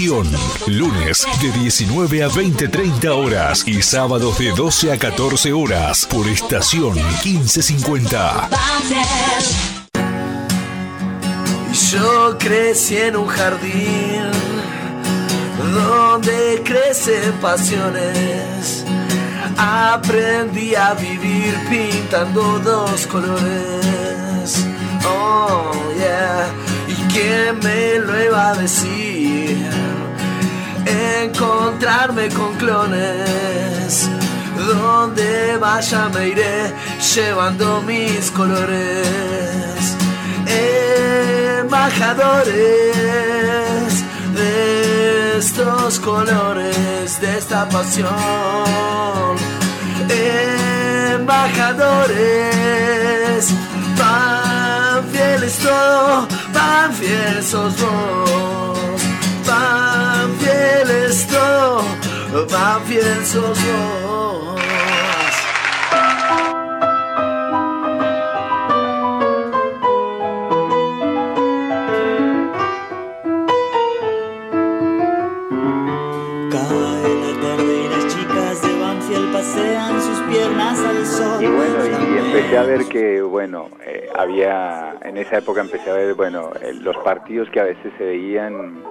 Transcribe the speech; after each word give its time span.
Lunes 0.00 1.26
de 1.42 1.50
19 1.50 2.22
a 2.22 2.28
20, 2.28 2.68
30 2.68 3.14
horas 3.14 3.66
y 3.66 3.82
sábados 3.82 4.38
de 4.38 4.52
12 4.52 4.92
a 4.92 4.96
14 4.96 5.52
horas 5.52 6.06
por 6.06 6.28
estación 6.28 6.94
1550. 7.24 8.48
Yo 11.90 12.38
crecí 12.38 12.96
en 12.96 13.16
un 13.16 13.26
jardín 13.26 14.22
donde 15.74 16.62
crecen 16.64 17.32
pasiones. 17.40 18.84
Aprendí 19.56 20.76
a 20.76 20.94
vivir 20.94 21.58
pintando 21.68 22.60
dos 22.60 23.04
colores. 23.08 24.64
Oh, 25.04 25.72
yeah. 25.96 26.48
¿Y 26.86 26.94
quién 27.12 27.58
me 27.64 27.98
lo 27.98 28.24
iba 28.24 28.50
a 28.50 28.54
decir? 28.54 29.07
Encontrarme 31.24 32.28
con 32.30 32.54
clones. 32.54 34.08
Donde 34.56 35.58
vaya 35.58 36.08
me 36.08 36.28
iré 36.28 36.72
llevando 37.14 37.82
mis 37.82 38.30
colores. 38.30 39.96
Embajadores 41.60 42.54
de 44.34 45.38
estos 45.38 46.00
colores, 46.00 47.20
de 47.20 47.38
esta 47.38 47.68
pasión. 47.68 48.08
Embajadores, 51.18 53.52
pan 53.96 55.04
fieles 55.12 55.58
todo, 55.58 56.26
pan 56.52 56.92
fiel 56.94 57.42
sos 57.42 57.74
vos 57.80 58.58
van 59.48 60.17
todos, 61.30 62.52
van 62.52 62.82
fieles 62.82 63.28
sos 63.28 63.58
vos. 63.64 64.60
Cae 76.50 77.14
la 77.14 77.40
tarde 77.40 77.74
y 77.84 77.88
las 77.88 78.06
chicas 78.14 78.62
de 78.62 78.80
Banfield 78.80 79.32
pasean 79.32 80.02
sus 80.02 80.20
piernas 80.30 80.78
al 80.78 81.06
sol. 81.06 81.42
Y 81.42 81.46
bueno, 81.46 81.86
y 81.86 82.18
empecé 82.18 82.58
a 82.58 82.62
ver 82.62 82.84
que, 82.86 83.22
bueno, 83.22 83.70
eh, 83.84 84.08
había, 84.16 84.96
en 85.02 85.16
esa 85.16 85.38
época 85.38 85.60
empecé 85.60 85.90
a 85.90 85.94
ver, 85.94 86.14
bueno, 86.14 86.50
eh, 86.60 86.72
los 86.74 86.96
partidos 86.98 87.48
que 87.50 87.60
a 87.60 87.64
veces 87.64 87.92
se 87.98 88.04
veían 88.04 88.82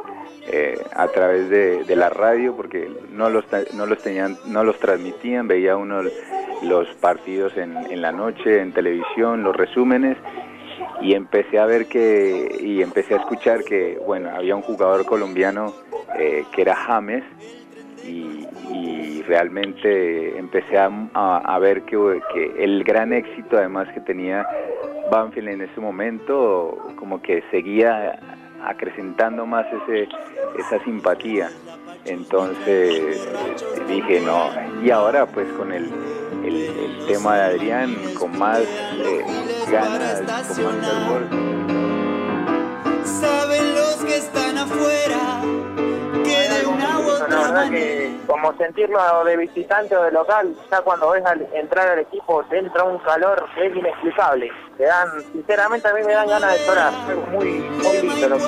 eh, 0.50 0.80
a 0.94 1.08
través 1.10 1.50
de, 1.50 1.96
la 1.96 2.10
radio, 2.10 2.56
porque 2.56 2.90
no 3.12 3.30
los, 3.30 3.46
no 3.74 3.86
los 3.86 3.98
tenían, 4.00 4.38
no 4.46 4.64
los 4.64 4.80
transmitían, 4.80 5.48
veía 5.48 5.76
uno 5.76 6.02
los 6.64 6.88
partidos 6.96 7.56
en, 7.58 7.76
en 7.92 8.02
la 8.02 8.12
noche, 8.12 8.62
en 8.62 8.72
televisión, 8.72 9.44
los 9.44 9.56
resúmenes, 9.56 10.18
y 11.02 11.14
empecé 11.14 11.60
a 11.60 11.66
ver 11.66 11.88
que, 11.88 12.58
y 12.62 12.82
empecé 12.82 13.16
a 13.16 13.18
escuchar 13.18 13.64
que, 13.64 14.00
bueno, 14.06 14.30
había 14.34 14.56
un 14.56 14.62
jugador 14.62 15.06
colombiano 15.06 15.74
eh, 16.18 16.46
que 16.54 16.62
era 16.62 16.76
James, 16.76 17.24
y, 18.06 18.46
realmente 19.28 20.38
empecé 20.38 20.78
a 20.78 21.60
ver 21.60 21.82
que, 21.82 22.22
que 22.34 22.64
el 22.64 22.86
gran 22.86 23.12
éxito 23.12 23.58
además 23.58 23.90
que 23.94 24.00
tenía 24.00 24.48
Banfield 25.12 25.50
en 25.50 25.62
ese 25.62 25.82
momento 25.82 26.94
como 26.96 27.22
que 27.22 27.44
seguía 27.52 28.37
acrecentando 28.64 29.46
más 29.46 29.66
ese, 29.68 30.08
esa 30.58 30.84
simpatía. 30.84 31.50
Entonces 32.06 33.28
dije, 33.88 34.22
no, 34.22 34.50
y 34.84 34.92
ahora 34.92 35.26
pues 35.26 35.48
con 35.54 35.72
el, 35.74 35.90
el, 36.44 37.06
tema 37.08 37.38
de 37.38 37.44
Adrián, 37.44 37.96
con 38.18 38.38
más 38.38 38.60
eh, 38.60 39.24
ganas, 39.72 40.22
con 40.22 40.82
más 40.82 41.28
Saben 43.04 43.76
los 43.76 43.96
que 44.04 44.18
están 44.18 44.58
afuera 44.58 45.42
que 46.28 46.50
de 46.50 46.66
una 46.66 47.00
u 47.00 47.04
La 47.04 47.14
otra 47.14 47.28
verdad 47.28 47.54
manera. 47.54 47.86
que 47.86 48.18
como 48.28 48.58
sentirlo 48.58 49.24
de 49.26 49.38
visitante 49.38 49.96
o 49.96 50.04
de 50.04 50.12
local, 50.12 50.56
ya 50.70 50.82
cuando 50.82 51.12
ves 51.12 51.26
al 51.26 51.48
entrar 51.54 51.88
al 51.88 52.00
equipo 52.00 52.44
te 52.50 52.60
entra 52.60 52.84
un 52.84 53.00
calor 53.00 53.46
que 53.56 53.68
es 53.68 53.76
inexplicable. 53.76 54.52
Te 54.78 54.84
dan, 54.84 55.08
sinceramente 55.32 55.88
a 55.88 55.94
mí 55.94 56.02
me 56.06 56.14
dan 56.14 56.28
ganas 56.28 56.54
de 56.54 56.66
llorar. 56.66 56.94
Es 57.10 57.30
muy, 57.30 57.60
muy 57.60 58.02
lindo 58.02 58.30
lo 58.30 58.38
que 58.38 58.44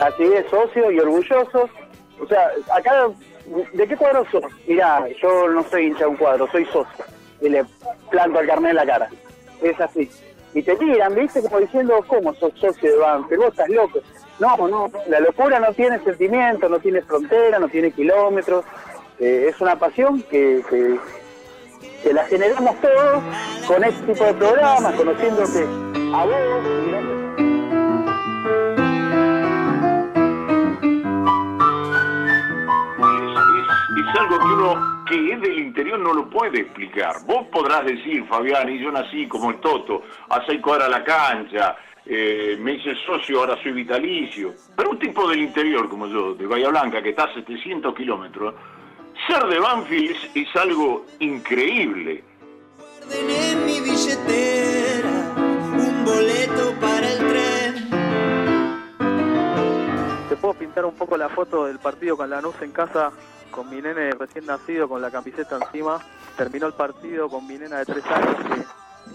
así 0.00 0.24
es, 0.24 0.46
socio 0.50 0.90
y 0.90 1.00
orgullosos. 1.00 1.70
O 2.20 2.26
sea, 2.26 2.50
acá, 2.74 3.08
¿de 3.72 3.88
qué 3.88 3.96
cuadro 3.96 4.24
sos? 4.30 4.44
Mirá, 4.66 5.06
yo 5.20 5.48
no 5.48 5.62
soy 5.64 5.86
hincha 5.86 6.00
de 6.00 6.06
un 6.06 6.16
cuadro, 6.16 6.48
soy 6.50 6.64
socio. 6.66 7.04
Y 7.40 7.48
le 7.48 7.64
planto 8.10 8.40
el 8.40 8.46
carnet 8.46 8.70
en 8.70 8.76
la 8.76 8.86
cara. 8.86 9.08
Es 9.62 9.80
así. 9.80 10.10
Y 10.54 10.62
te 10.62 10.76
tiran, 10.76 11.14
¿viste? 11.14 11.42
Como 11.42 11.58
diciendo, 11.58 12.02
¿cómo 12.06 12.34
sos 12.34 12.52
socio 12.58 12.90
de 12.90 12.96
Banfield? 12.96 13.42
Vos 13.42 13.50
estás 13.50 13.68
loco. 13.68 14.00
No, 14.38 14.56
no, 14.68 14.90
la 15.08 15.20
locura 15.20 15.58
no 15.58 15.72
tiene 15.72 15.98
sentimiento, 16.04 16.68
no 16.68 16.78
tiene 16.78 17.02
frontera, 17.02 17.58
no 17.58 17.68
tiene 17.68 17.90
kilómetros. 17.90 18.64
Eh, 19.18 19.46
es 19.48 19.60
una 19.60 19.76
pasión 19.76 20.22
que, 20.22 20.62
que, 20.70 22.12
la 22.12 22.24
generamos 22.24 22.80
todos 22.80 23.22
con 23.66 23.84
este 23.84 24.12
tipo 24.12 24.24
de 24.24 24.34
programas, 24.34 24.94
conociéndote 24.94 25.66
a 26.14 26.24
vos. 26.24 27.27
Es, 34.00 34.20
algo 34.20 34.38
que 34.38 34.44
uno 34.44 35.04
que 35.06 35.32
es 35.32 35.40
del 35.40 35.58
interior 35.58 35.98
no 35.98 36.12
lo 36.12 36.28
puede 36.28 36.60
explicar. 36.60 37.16
Vos 37.26 37.46
podrás 37.50 37.84
decir, 37.84 38.24
Fabián, 38.26 38.68
y 38.68 38.78
yo 38.78 38.90
nací 38.90 39.26
como 39.28 39.50
el 39.50 39.60
Toto, 39.60 40.02
a 40.28 40.44
seis 40.46 40.60
cuadras 40.60 40.88
a 40.88 40.90
la 40.90 41.04
cancha, 41.04 41.76
eh, 42.06 42.56
me 42.60 42.74
hice 42.74 42.94
socio, 43.06 43.40
ahora 43.40 43.62
soy 43.62 43.72
vitalicio. 43.72 44.54
Pero 44.76 44.90
un 44.90 44.98
tipo 44.98 45.28
del 45.28 45.40
interior 45.40 45.88
como 45.88 46.06
yo, 46.06 46.34
de 46.34 46.46
Bahía 46.46 46.68
Blanca, 46.68 47.02
que 47.02 47.10
está 47.10 47.24
a 47.24 47.34
700 47.34 47.94
kilómetros, 47.94 48.54
ser 49.26 49.44
de 49.46 49.58
Banfield 49.58 50.10
es, 50.10 50.30
es 50.34 50.56
algo 50.56 51.04
increíble. 51.18 52.24
Guarden 53.08 53.30
en 53.30 53.66
mi 53.66 53.80
billetera 53.80 55.34
un 55.36 56.04
boleto 56.04 56.74
para 56.80 57.10
el 57.10 57.18
tren. 57.18 57.88
Te 60.28 60.36
puedo 60.36 60.54
pintar 60.54 60.84
un 60.84 60.94
poco 60.94 61.16
la 61.16 61.28
foto 61.28 61.66
del 61.66 61.78
partido 61.78 62.16
con 62.16 62.28
Lanús 62.28 62.60
en 62.60 62.72
casa, 62.72 63.10
con 63.58 63.70
mi 63.70 63.82
nene 63.82 64.12
recién 64.12 64.46
nacido 64.46 64.88
con 64.88 65.02
la 65.02 65.10
camiseta 65.10 65.56
encima. 65.56 65.98
Terminó 66.36 66.68
el 66.68 66.74
partido 66.74 67.28
con 67.28 67.44
mi 67.44 67.58
nena 67.58 67.78
de 67.78 67.86
tres 67.86 68.04
años 68.06 68.36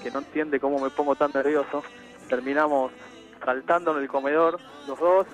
que, 0.01 0.11
no 0.11 0.19
entiende 0.19 0.59
cómo 0.59 0.79
me 0.79 0.89
pongo 0.89 1.15
tan 1.15 1.31
nervioso. 1.33 1.81
Terminamos 2.27 2.91
saltando 3.45 3.95
en 3.95 4.03
el 4.03 4.09
comedor, 4.09 4.59
los 4.85 4.99
dos, 4.99 5.27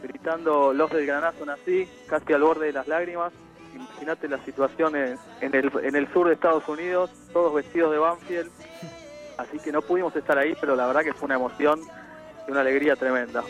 gritando 0.00 0.72
los 0.72 0.88
del 0.90 1.06
granazo 1.06 1.44
así, 1.50 1.88
casi 2.08 2.32
al 2.34 2.42
borde 2.42 2.66
de 2.66 2.72
las 2.72 2.86
lágrimas. 2.86 3.32
Imagínate 3.74 4.28
la 4.28 4.38
situación 4.44 4.94
en 4.94 5.18
el 5.40 6.12
sur 6.12 6.28
de 6.28 6.34
Estados 6.34 6.68
Unidos, 6.68 7.10
todos 7.32 7.52
vestidos 7.52 7.90
de 7.90 7.98
Banfield. 7.98 8.50
Así 9.38 9.58
que 9.58 9.72
no 9.72 9.82
pudimos 9.82 10.14
estar 10.14 10.38
ahí, 10.38 10.56
pero 10.60 10.76
la 10.76 10.86
verdad 10.86 11.02
que 11.02 11.12
fue 11.12 11.26
una 11.26 11.34
emoción 11.34 11.80
y 12.46 12.52
una 12.52 12.60
alegría 12.60 12.94
tremenda. 12.94 13.42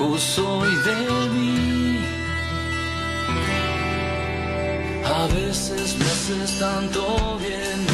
Lejos 0.00 0.38
hoy 0.38 0.74
de 0.76 0.96
mí. 1.34 2.04
A 5.04 5.26
veces 5.34 5.96
me 5.98 6.04
haces 6.04 6.58
tanto 6.58 7.38
bien, 7.38 7.86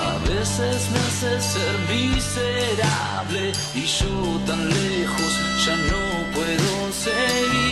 a 0.00 0.28
veces 0.28 0.88
me 0.92 0.98
haces 0.98 1.44
ser 1.44 1.74
miserable 1.88 3.52
y 3.74 3.84
yo 3.84 4.40
tan 4.46 4.68
lejos 4.68 5.32
ya 5.66 5.76
no 5.76 6.02
puedo 6.34 6.92
seguir. 6.92 7.69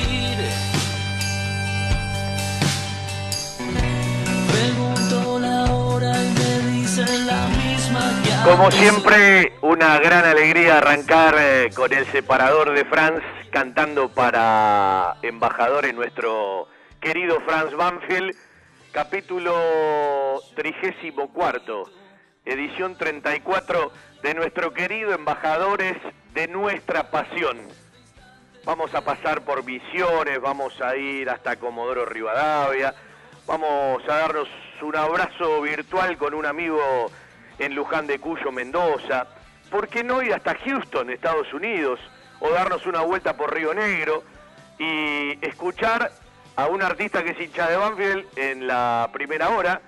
Como 8.48 8.70
siempre, 8.70 9.52
una 9.60 9.98
gran 9.98 10.24
alegría 10.24 10.78
arrancar 10.78 11.34
eh, 11.38 11.68
con 11.76 11.92
el 11.92 12.06
separador 12.06 12.72
de 12.72 12.86
Franz 12.86 13.22
cantando 13.50 14.08
para 14.08 15.16
embajador 15.20 15.84
en 15.84 15.96
nuestro 15.96 16.66
querido 16.98 17.40
Franz 17.42 17.74
Banfield, 17.74 18.34
capítulo 18.90 20.40
34, 20.54 21.90
edición 22.46 22.96
34 22.96 23.92
de 24.22 24.32
nuestro 24.32 24.72
querido 24.72 25.12
embajadores 25.12 25.98
de 26.32 26.48
nuestra 26.48 27.10
pasión. 27.10 27.58
Vamos 28.64 28.94
a 28.94 29.02
pasar 29.02 29.42
por 29.42 29.62
Visiones, 29.62 30.40
vamos 30.40 30.72
a 30.80 30.96
ir 30.96 31.28
hasta 31.28 31.56
Comodoro 31.56 32.06
Rivadavia, 32.06 32.94
vamos 33.46 34.02
a 34.08 34.14
darnos 34.14 34.48
un 34.80 34.96
abrazo 34.96 35.60
virtual 35.60 36.16
con 36.16 36.32
un 36.32 36.46
amigo 36.46 37.10
en 37.58 37.74
Luján 37.74 38.06
de 38.06 38.18
Cuyo, 38.18 38.52
Mendoza. 38.52 39.26
¿Por 39.70 39.88
qué 39.88 40.02
no 40.02 40.22
ir 40.22 40.32
hasta 40.32 40.54
Houston, 40.54 41.10
Estados 41.10 41.52
Unidos, 41.52 42.00
o 42.40 42.50
darnos 42.50 42.86
una 42.86 43.00
vuelta 43.00 43.36
por 43.36 43.52
Río 43.52 43.74
Negro 43.74 44.22
y 44.78 45.44
escuchar 45.44 46.10
a 46.56 46.66
un 46.66 46.82
artista 46.82 47.22
que 47.22 47.30
es 47.30 47.40
hincha 47.40 47.68
de 47.68 47.76
Banfield 47.76 48.26
en 48.36 48.66
la 48.66 49.10
primera 49.12 49.50
hora 49.50 49.80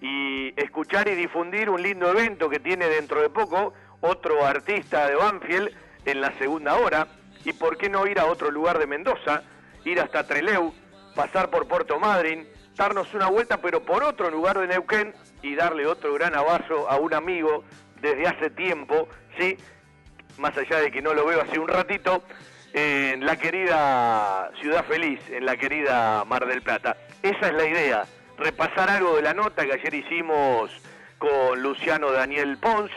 y 0.00 0.52
escuchar 0.60 1.08
y 1.08 1.14
difundir 1.14 1.70
un 1.70 1.82
lindo 1.82 2.10
evento 2.10 2.48
que 2.48 2.60
tiene 2.60 2.88
dentro 2.88 3.20
de 3.20 3.30
poco 3.30 3.74
otro 4.00 4.44
artista 4.44 5.06
de 5.06 5.16
Banfield 5.16 5.70
en 6.04 6.20
la 6.20 6.32
segunda 6.38 6.76
hora? 6.76 7.08
¿Y 7.44 7.52
por 7.52 7.76
qué 7.76 7.88
no 7.88 8.06
ir 8.06 8.18
a 8.18 8.26
otro 8.26 8.50
lugar 8.50 8.78
de 8.78 8.86
Mendoza, 8.86 9.42
ir 9.84 10.00
hasta 10.00 10.26
Treleu, 10.26 10.72
pasar 11.14 11.50
por 11.50 11.66
Puerto 11.66 11.98
Madryn, 11.98 12.46
darnos 12.76 13.12
una 13.14 13.28
vuelta 13.28 13.58
pero 13.58 13.82
por 13.82 14.02
otro 14.02 14.30
lugar 14.30 14.58
de 14.58 14.68
Neuquén 14.68 15.14
y 15.42 15.54
darle 15.54 15.86
otro 15.86 16.14
gran 16.14 16.34
abrazo 16.34 16.88
a 16.88 16.96
un 16.96 17.14
amigo 17.14 17.64
desde 18.00 18.26
hace 18.26 18.50
tiempo, 18.50 19.08
¿sí? 19.38 19.56
Más 20.38 20.56
allá 20.56 20.80
de 20.80 20.90
que 20.90 21.02
no 21.02 21.14
lo 21.14 21.26
veo 21.26 21.40
hace 21.40 21.58
un 21.58 21.68
ratito, 21.68 22.22
en 22.72 23.24
la 23.24 23.36
querida 23.36 24.50
Ciudad 24.60 24.84
Feliz, 24.84 25.20
en 25.30 25.46
la 25.46 25.56
querida 25.56 26.24
Mar 26.24 26.46
del 26.46 26.62
Plata. 26.62 26.96
Esa 27.22 27.48
es 27.48 27.54
la 27.54 27.66
idea, 27.66 28.04
repasar 28.36 28.90
algo 28.90 29.16
de 29.16 29.22
la 29.22 29.34
nota 29.34 29.64
que 29.64 29.72
ayer 29.72 29.94
hicimos 29.94 30.70
con 31.18 31.60
Luciano 31.60 32.12
Daniel 32.12 32.58
Pons, 32.58 32.90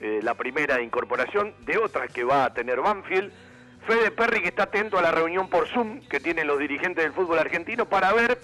eh, 0.00 0.20
la 0.22 0.34
primera 0.34 0.80
incorporación 0.80 1.54
de 1.60 1.78
otras 1.78 2.12
que 2.12 2.24
va 2.24 2.44
a 2.44 2.54
tener 2.54 2.80
Banfield. 2.80 3.32
Fede 3.86 4.10
Perry 4.10 4.40
que 4.40 4.48
está 4.48 4.64
atento 4.64 4.98
a 4.98 5.02
la 5.02 5.10
reunión 5.10 5.48
por 5.48 5.68
Zoom 5.68 6.00
que 6.08 6.20
tienen 6.20 6.46
los 6.46 6.58
dirigentes 6.58 7.04
del 7.04 7.12
fútbol 7.12 7.38
argentino 7.38 7.86
para 7.86 8.12
ver, 8.12 8.38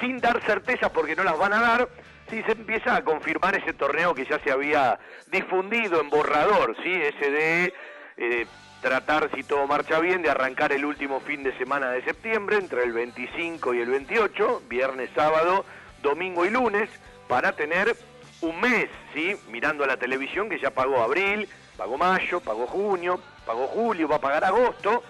sin 0.00 0.18
dar 0.18 0.40
certezas 0.42 0.90
porque 0.90 1.14
no 1.14 1.22
las 1.22 1.38
van 1.38 1.52
a 1.52 1.60
dar, 1.60 1.88
si 2.30 2.42
se 2.42 2.52
empieza 2.52 2.96
a 2.96 3.04
confirmar 3.04 3.54
ese 3.56 3.72
torneo 3.72 4.14
que 4.14 4.24
ya 4.24 4.38
se 4.40 4.50
había 4.50 4.98
difundido 5.28 6.00
en 6.00 6.10
borrador, 6.10 6.76
¿sí? 6.82 6.92
ese 6.92 7.30
de 7.30 7.74
eh, 8.16 8.46
tratar, 8.80 9.30
si 9.34 9.42
todo 9.44 9.66
marcha 9.66 10.00
bien, 10.00 10.22
de 10.22 10.30
arrancar 10.30 10.72
el 10.72 10.84
último 10.84 11.20
fin 11.20 11.42
de 11.42 11.56
semana 11.56 11.90
de 11.90 12.02
septiembre, 12.02 12.56
entre 12.56 12.82
el 12.84 12.92
25 12.92 13.74
y 13.74 13.80
el 13.80 13.90
28, 13.90 14.62
viernes, 14.68 15.10
sábado, 15.14 15.64
domingo 16.02 16.44
y 16.44 16.50
lunes, 16.50 16.90
para 17.28 17.52
tener 17.52 17.96
un 18.40 18.60
mes, 18.60 18.88
¿sí? 19.14 19.36
mirando 19.50 19.84
a 19.84 19.86
la 19.86 19.96
televisión 19.96 20.48
que 20.48 20.58
ya 20.58 20.70
pagó 20.70 21.02
abril, 21.02 21.48
pagó 21.76 21.96
mayo, 21.96 22.40
pagó 22.40 22.66
junio, 22.66 23.20
pagó 23.46 23.68
julio, 23.68 24.08
va 24.08 24.16
a 24.16 24.20
pagar 24.20 24.44
agosto, 24.44 25.02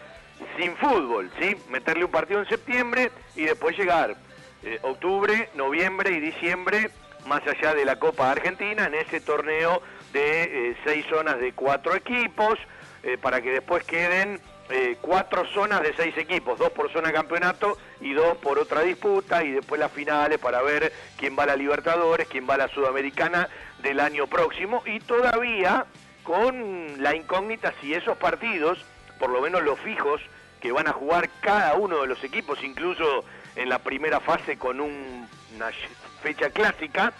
sin 0.58 0.76
fútbol, 0.76 1.30
¿sí? 1.40 1.56
meterle 1.70 2.04
un 2.04 2.10
partido 2.10 2.40
en 2.40 2.48
septiembre 2.48 3.10
y 3.34 3.44
después 3.44 3.76
llegar 3.76 4.16
eh, 4.62 4.78
octubre, 4.82 5.48
noviembre 5.54 6.10
y 6.10 6.20
diciembre 6.20 6.90
más 7.26 7.42
allá 7.46 7.74
de 7.74 7.84
la 7.84 7.96
Copa 7.96 8.30
Argentina, 8.30 8.86
en 8.86 8.94
ese 8.94 9.20
torneo 9.20 9.82
de 10.12 10.70
eh, 10.70 10.76
seis 10.84 11.04
zonas 11.08 11.38
de 11.38 11.52
cuatro 11.52 11.94
equipos, 11.94 12.58
eh, 13.02 13.18
para 13.18 13.40
que 13.40 13.50
después 13.50 13.84
queden 13.84 14.40
eh, 14.68 14.96
cuatro 15.00 15.44
zonas 15.52 15.82
de 15.82 15.94
seis 15.94 16.16
equipos, 16.16 16.58
dos 16.58 16.70
por 16.70 16.92
zona 16.92 17.12
campeonato 17.12 17.78
y 18.00 18.12
dos 18.14 18.36
por 18.38 18.58
otra 18.58 18.82
disputa, 18.82 19.44
y 19.44 19.52
después 19.52 19.78
las 19.78 19.92
finales 19.92 20.38
para 20.38 20.62
ver 20.62 20.92
quién 21.16 21.36
va 21.38 21.44
a 21.44 21.46
la 21.46 21.56
Libertadores, 21.56 22.26
quién 22.28 22.48
va 22.48 22.54
a 22.54 22.58
la 22.58 22.68
Sudamericana 22.68 23.48
del 23.82 24.00
año 24.00 24.26
próximo, 24.26 24.82
y 24.86 25.00
todavía 25.00 25.86
con 26.22 27.00
la 27.02 27.14
incógnita 27.14 27.72
si 27.80 27.94
esos 27.94 28.16
partidos, 28.18 28.84
por 29.18 29.30
lo 29.30 29.40
menos 29.40 29.62
los 29.62 29.78
fijos, 29.80 30.20
que 30.60 30.72
van 30.72 30.88
a 30.88 30.92
jugar 30.92 31.30
cada 31.40 31.74
uno 31.74 32.00
de 32.00 32.08
los 32.08 32.22
equipos, 32.24 32.62
incluso 32.64 33.24
en 33.54 33.68
la 33.68 33.78
primera 33.78 34.20
fase 34.20 34.58
con 34.58 34.80
un, 34.80 35.28
una 35.56 35.70
fecha 36.22 36.50
clásica, 36.50 37.12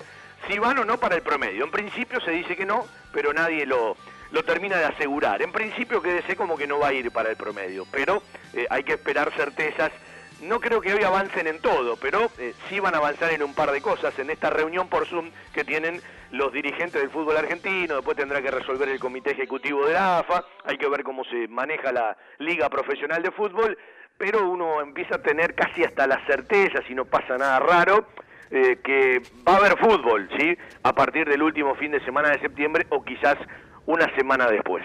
si 0.46 0.58
van 0.58 0.78
o 0.78 0.84
no 0.84 0.98
para 0.98 1.16
el 1.16 1.22
promedio. 1.22 1.64
En 1.64 1.70
principio 1.70 2.20
se 2.20 2.30
dice 2.30 2.56
que 2.56 2.66
no, 2.66 2.86
pero 3.12 3.32
nadie 3.32 3.66
lo, 3.66 3.96
lo 4.30 4.44
termina 4.44 4.76
de 4.76 4.84
asegurar. 4.84 5.42
En 5.42 5.52
principio 5.52 6.02
quédese 6.02 6.36
como 6.36 6.56
que 6.56 6.66
no 6.66 6.78
va 6.78 6.88
a 6.88 6.92
ir 6.92 7.10
para 7.10 7.30
el 7.30 7.36
promedio, 7.36 7.86
pero 7.90 8.22
eh, 8.52 8.66
hay 8.70 8.84
que 8.84 8.92
esperar 8.94 9.32
certezas. 9.32 9.90
No 10.42 10.60
creo 10.60 10.82
que 10.82 10.92
hoy 10.92 11.02
avancen 11.02 11.46
en 11.46 11.60
todo, 11.60 11.96
pero 11.96 12.30
eh, 12.38 12.52
sí 12.68 12.78
van 12.78 12.94
a 12.94 12.98
avanzar 12.98 13.32
en 13.32 13.42
un 13.42 13.54
par 13.54 13.72
de 13.72 13.80
cosas 13.80 14.18
en 14.18 14.28
esta 14.28 14.50
reunión 14.50 14.88
por 14.88 15.06
Zoom 15.06 15.30
que 15.54 15.64
tienen 15.64 16.02
los 16.30 16.52
dirigentes 16.52 17.00
del 17.00 17.10
fútbol 17.10 17.38
argentino, 17.38 17.96
después 17.96 18.16
tendrá 18.16 18.42
que 18.42 18.50
resolver 18.50 18.88
el 18.88 19.00
comité 19.00 19.30
ejecutivo 19.30 19.86
de 19.86 19.94
la 19.94 20.18
AFA, 20.18 20.44
hay 20.64 20.76
que 20.76 20.88
ver 20.88 21.04
cómo 21.04 21.24
se 21.24 21.48
maneja 21.48 21.92
la 21.92 22.16
liga 22.38 22.68
profesional 22.68 23.22
de 23.22 23.30
fútbol, 23.30 23.78
pero 24.18 24.48
uno 24.48 24.80
empieza 24.80 25.16
a 25.16 25.22
tener 25.22 25.54
casi 25.54 25.84
hasta 25.84 26.06
la 26.06 26.24
certeza, 26.26 26.82
si 26.86 26.94
no 26.94 27.04
pasa 27.04 27.38
nada 27.38 27.58
raro, 27.60 28.08
eh, 28.50 28.78
que 28.84 29.22
va 29.46 29.54
a 29.54 29.56
haber 29.56 29.78
fútbol, 29.78 30.28
¿sí? 30.38 30.56
A 30.82 30.92
partir 30.92 31.28
del 31.28 31.42
último 31.42 31.74
fin 31.74 31.90
de 31.92 32.04
semana 32.04 32.30
de 32.30 32.38
septiembre 32.40 32.86
o 32.90 33.02
quizás 33.04 33.36
una 33.86 34.12
semana 34.14 34.48
después. 34.48 34.84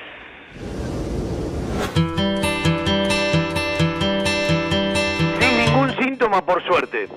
Sin 5.40 5.58
ningún 5.58 5.96
síntoma, 5.98 6.46
por 6.46 6.64
suerte. 6.64 7.08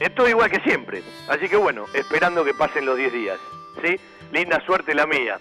Esto 0.00 0.28
igual 0.28 0.50
que 0.50 0.60
siempre. 0.60 1.02
Así 1.28 1.48
que 1.48 1.56
bueno, 1.56 1.86
esperando 1.94 2.44
que 2.44 2.54
pasen 2.54 2.84
los 2.84 2.96
10 2.96 3.12
días. 3.12 3.38
¿Sí? 3.82 3.98
Linda 4.32 4.60
suerte 4.66 4.94
la 4.94 5.06
mía. 5.06 5.38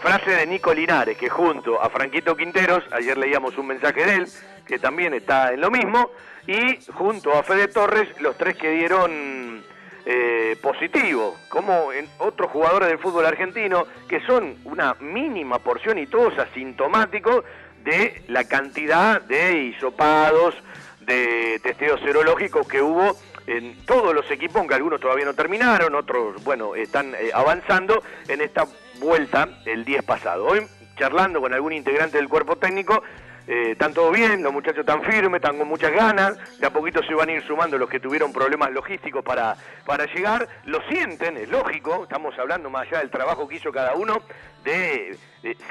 Frase 0.00 0.30
de 0.30 0.46
Nico 0.46 0.74
Linares, 0.74 1.16
que 1.16 1.28
junto 1.28 1.80
a 1.80 1.88
Franquito 1.88 2.36
Quinteros, 2.36 2.84
ayer 2.92 3.16
leíamos 3.16 3.56
un 3.56 3.68
mensaje 3.68 4.04
de 4.04 4.14
él, 4.16 4.26
que 4.66 4.78
también 4.78 5.14
está 5.14 5.52
en 5.52 5.60
lo 5.60 5.70
mismo, 5.70 6.10
y 6.46 6.78
junto 6.92 7.32
a 7.32 7.42
Fede 7.42 7.68
Torres, 7.68 8.08
los 8.20 8.36
tres 8.36 8.56
que 8.56 8.70
dieron 8.70 9.64
eh, 10.08 10.56
positivo, 10.62 11.36
como 11.48 11.92
en 11.92 12.08
otros 12.18 12.52
jugadores 12.52 12.88
del 12.88 12.98
fútbol 12.98 13.26
argentino, 13.26 13.86
que 14.08 14.20
son 14.20 14.56
una 14.64 14.94
mínima 15.00 15.58
porción 15.58 15.98
y 15.98 16.06
todos 16.06 16.38
asintomáticos 16.38 17.44
de 17.82 18.22
la 18.28 18.44
cantidad 18.44 19.20
de 19.20 19.64
hisopados, 19.64 20.54
de 21.00 21.58
testeos 21.60 22.00
serológicos 22.02 22.68
que 22.68 22.80
hubo 22.80 23.16
en 23.48 23.84
todos 23.84 24.14
los 24.14 24.30
equipos, 24.30 24.56
aunque 24.56 24.74
algunos 24.74 25.00
todavía 25.00 25.24
no 25.24 25.34
terminaron, 25.34 25.94
otros, 25.96 26.42
bueno, 26.44 26.76
están 26.76 27.12
eh, 27.14 27.30
avanzando 27.34 28.02
en 28.28 28.40
esta 28.40 28.64
vuelta 29.00 29.48
el 29.64 29.84
10 29.84 30.04
pasado. 30.04 30.46
Hoy, 30.46 30.66
charlando 30.96 31.40
con 31.40 31.52
algún 31.52 31.72
integrante 31.72 32.16
del 32.18 32.28
cuerpo 32.28 32.56
técnico, 32.56 33.02
eh, 33.46 33.72
están 33.72 33.94
todos 33.94 34.12
bien, 34.12 34.42
los 34.42 34.52
muchachos 34.52 34.80
están 34.80 35.02
firmes, 35.02 35.40
están 35.40 35.58
con 35.58 35.68
muchas 35.68 35.92
ganas, 35.92 36.36
de 36.58 36.66
a 36.66 36.70
poquito 36.70 37.02
se 37.02 37.14
van 37.14 37.28
a 37.28 37.32
ir 37.32 37.42
sumando 37.46 37.78
los 37.78 37.88
que 37.88 38.00
tuvieron 38.00 38.32
problemas 38.32 38.72
logísticos 38.72 39.24
para, 39.24 39.56
para 39.84 40.06
llegar, 40.06 40.48
lo 40.64 40.80
sienten, 40.88 41.36
es 41.36 41.48
lógico, 41.48 42.04
estamos 42.04 42.36
hablando 42.38 42.70
más 42.70 42.88
allá 42.88 42.98
del 42.98 43.10
trabajo 43.10 43.46
que 43.46 43.56
hizo 43.56 43.70
cada 43.70 43.94
uno, 43.94 44.18
de 44.64 45.16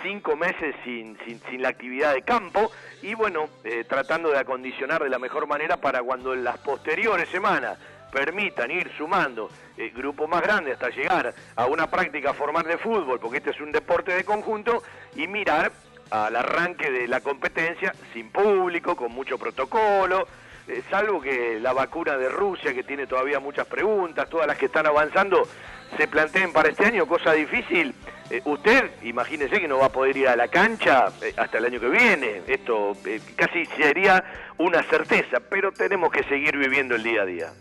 cinco 0.02 0.36
meses 0.38 0.74
sin, 0.84 1.18
sin, 1.26 1.62
la 1.62 1.70
actividad 1.70 2.14
de 2.14 2.22
campo. 2.22 2.72
Y 3.02 3.14
bueno, 3.14 3.50
eh, 3.64 3.84
tratando 3.88 4.32
de 4.32 4.40
acondicionar 4.40 5.04
de 5.04 5.10
la 5.10 5.20
mejor 5.20 5.48
manera 5.48 5.78
para 5.78 6.02
cuando 6.02 6.34
en 6.34 6.44
las 6.44 6.58
posteriores 6.60 7.28
semanas 7.30 7.78
permitan 8.12 8.72
ir 8.72 8.90
sumando 8.98 9.50
eh, 9.78 9.92
grupos 9.94 10.30
más 10.30 10.42
grandes 10.42 10.76
hasta 10.76 10.90
llegar 10.90 11.34
a 11.56 11.66
una 11.66 11.88
práctica 11.88 12.34
formal 12.34 12.64
de 12.64 12.78
fútbol, 12.78 13.20
porque 13.20 13.38
este 13.38 13.50
es 13.50 13.60
un 13.60 13.74
deporte 13.74 14.14
de 14.14 14.24
conjunto, 14.24 14.82
y 15.16 15.28
mirar 15.28 15.72
al 16.10 16.36
arranque 16.36 16.92
de 16.92 17.08
la 17.08 17.22
competencia 17.22 17.94
sin 18.14 18.30
público, 18.30 18.96
con 18.96 19.12
mucho 19.12 19.38
protocolo, 19.38 20.28
eh, 20.68 20.82
salvo 20.90 21.22
que 21.22 21.60
la 21.60 21.74
vacuna 21.74 22.18
de 22.18 22.28
Rusia, 22.30 22.74
que 22.74 22.84
tiene 22.84 23.06
todavía 23.06 23.40
muchas 23.40 23.68
preguntas, 23.68 24.28
todas 24.30 24.48
las 24.48 24.58
que 24.58 24.66
están 24.66 24.88
avanzando, 24.88 25.48
se 25.96 26.08
planteen 26.08 26.52
para 26.52 26.70
este 26.70 26.86
año, 26.86 27.06
cosa 27.08 27.34
difícil. 27.34 27.94
Eh, 28.32 28.42
usted, 28.46 28.90
imagínese 29.04 29.60
que 29.60 29.68
no 29.68 29.78
va 29.78 29.88
a 29.88 29.92
poder 29.92 30.18
ir 30.18 30.28
a 30.28 30.36
la 30.36 30.48
cancha 30.48 31.10
eh, 31.22 31.34
hasta 31.38 31.60
el 31.60 31.66
año 31.66 31.80
que 31.80 31.90
viene. 31.90 32.42
Esto 32.48 32.94
casi 33.36 33.66
sería 33.78 34.24
una 34.58 34.82
certeza, 34.84 35.40
pero 35.40 35.72
tenemos 35.72 36.12
que 36.12 36.24
seguir 36.24 36.58
viviendo 36.58 36.96
el 36.96 37.04
día 37.04 37.22
a 37.22 37.26
día. 37.26 37.54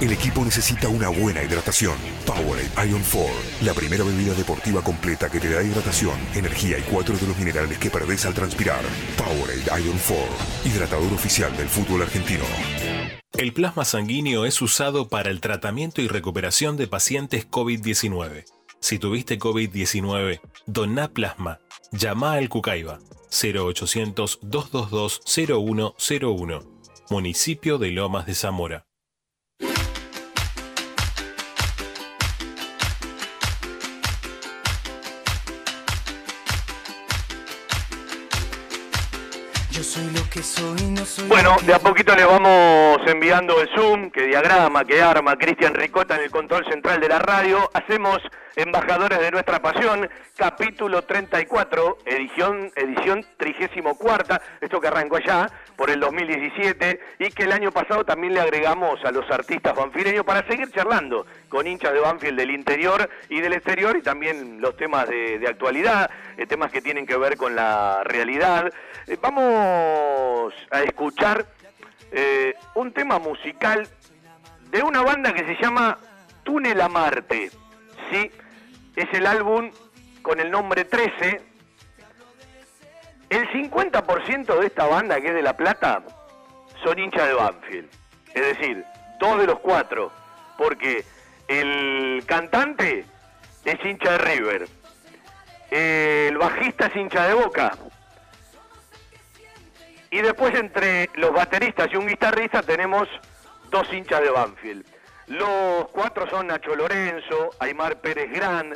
El 0.00 0.12
equipo 0.12 0.44
necesita 0.44 0.88
una 0.88 1.10
buena 1.10 1.42
hidratación. 1.42 1.96
Powerade 2.26 2.90
Ion 2.90 3.02
4, 3.12 3.28
la 3.62 3.74
primera 3.74 4.02
bebida 4.02 4.34
deportiva 4.34 4.82
completa 4.82 5.30
que 5.30 5.38
te 5.38 5.50
da 5.50 5.62
hidratación, 5.62 6.18
energía 6.34 6.78
y 6.78 6.82
cuatro 6.82 7.16
de 7.16 7.26
los 7.26 7.38
minerales 7.38 7.78
que 7.78 7.90
perdés 7.90 8.26
al 8.26 8.34
transpirar. 8.34 8.80
Powerade 9.16 9.84
Ion 9.84 9.98
4, 10.08 10.26
hidratador 10.64 11.12
oficial 11.12 11.56
del 11.56 11.68
fútbol 11.68 12.02
argentino. 12.02 12.44
El 13.34 13.52
plasma 13.52 13.84
sanguíneo 13.84 14.44
es 14.44 14.60
usado 14.60 15.08
para 15.08 15.30
el 15.30 15.40
tratamiento 15.40 16.02
y 16.02 16.08
recuperación 16.08 16.76
de 16.76 16.88
pacientes 16.88 17.48
COVID-19. 17.48 18.44
Si 18.80 18.98
tuviste 18.98 19.38
COVID-19, 19.38 20.40
doná 20.66 21.08
plasma. 21.08 21.60
Llama 21.92 22.32
al 22.32 22.48
Cucaiba 22.48 22.98
0800 23.30 24.40
222 24.42 25.20
0101. 25.24 26.62
Municipio 27.10 27.78
de 27.78 27.90
Lomas 27.92 28.26
de 28.26 28.34
Zamora. 28.34 28.87
Bueno, 41.28 41.56
de 41.64 41.72
a 41.72 41.78
poquito 41.78 42.14
les 42.14 42.26
vamos 42.26 42.98
enviando 43.06 43.58
el 43.58 43.68
Zoom, 43.74 44.10
que 44.10 44.26
diagrama, 44.26 44.84
que 44.84 45.00
arma 45.00 45.36
Cristian 45.36 45.72
Ricota 45.72 46.16
en 46.16 46.24
el 46.24 46.30
control 46.30 46.66
central 46.66 47.00
de 47.00 47.08
la 47.08 47.18
radio. 47.18 47.70
Hacemos 47.72 48.18
Embajadores 48.54 49.18
de 49.18 49.30
Nuestra 49.30 49.62
Pasión, 49.62 50.10
capítulo 50.36 51.02
34, 51.02 51.98
edición, 52.04 52.70
edición 52.76 53.24
34, 53.38 54.38
esto 54.60 54.80
que 54.80 54.88
arrancó 54.88 55.16
allá 55.16 55.48
por 55.78 55.90
el 55.90 56.00
2017 56.00 57.00
y 57.20 57.30
que 57.30 57.44
el 57.44 57.52
año 57.52 57.70
pasado 57.70 58.04
también 58.04 58.34
le 58.34 58.40
agregamos 58.40 59.02
a 59.04 59.12
los 59.12 59.30
artistas 59.30 59.76
banfileños 59.76 60.24
para 60.24 60.44
seguir 60.48 60.72
charlando 60.72 61.24
con 61.48 61.68
hinchas 61.68 61.92
de 61.92 62.00
Banfield 62.00 62.36
del 62.36 62.50
interior 62.50 63.08
y 63.28 63.40
del 63.40 63.52
exterior 63.52 63.96
y 63.96 64.02
también 64.02 64.60
los 64.60 64.76
temas 64.76 65.08
de, 65.08 65.46
actualidad, 65.48 66.10
eh, 66.36 66.46
temas 66.46 66.72
que 66.72 66.82
tienen 66.82 67.06
que 67.06 67.16
ver 67.16 67.36
con 67.36 67.54
la 67.54 68.02
realidad. 68.02 68.72
Eh, 69.06 69.16
vamos 69.22 70.52
a 70.72 70.82
escuchar 70.82 71.46
eh, 72.10 72.54
un 72.74 72.92
tema 72.92 73.20
musical 73.20 73.88
de 74.72 74.82
una 74.82 75.02
banda 75.02 75.32
que 75.32 75.44
se 75.44 75.62
llama 75.62 75.96
Túnel 76.42 76.80
a 76.80 76.88
Marte. 76.88 77.52
¿sí? 78.10 78.32
es 78.96 79.08
el 79.12 79.26
álbum 79.26 79.70
con 80.22 80.40
el 80.40 80.50
nombre 80.50 80.84
13. 80.84 81.47
El 83.30 83.46
50% 83.50 84.58
de 84.58 84.66
esta 84.66 84.86
banda 84.86 85.20
que 85.20 85.28
es 85.28 85.34
de 85.34 85.42
La 85.42 85.56
Plata 85.56 86.02
son 86.82 86.98
hinchas 86.98 87.28
de 87.28 87.34
Banfield. 87.34 87.90
Es 88.34 88.42
decir, 88.42 88.84
dos 89.20 89.38
de 89.38 89.46
los 89.46 89.58
cuatro. 89.60 90.10
Porque 90.56 91.04
el 91.46 92.24
cantante 92.26 93.04
es 93.64 93.84
hincha 93.84 94.12
de 94.12 94.18
River. 94.18 94.68
El 95.70 96.38
bajista 96.38 96.86
es 96.86 96.96
hincha 96.96 97.28
de 97.28 97.34
Boca. 97.34 97.72
Y 100.10 100.22
después 100.22 100.54
entre 100.54 101.10
los 101.14 101.32
bateristas 101.32 101.88
y 101.92 101.96
un 101.96 102.06
guitarrista 102.06 102.62
tenemos 102.62 103.08
dos 103.70 103.92
hinchas 103.92 104.22
de 104.22 104.30
Banfield. 104.30 104.86
Los 105.26 105.88
cuatro 105.88 106.28
son 106.30 106.46
Nacho 106.46 106.74
Lorenzo, 106.74 107.50
Aymar 107.60 108.00
Pérez 108.00 108.30
Gran, 108.30 108.74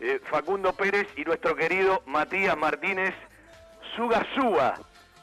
eh, 0.00 0.20
Facundo 0.28 0.72
Pérez 0.72 1.06
y 1.16 1.24
nuestro 1.24 1.54
querido 1.54 2.02
Matías 2.06 2.56
Martínez 2.56 3.14
Sugasúa, 3.96 4.74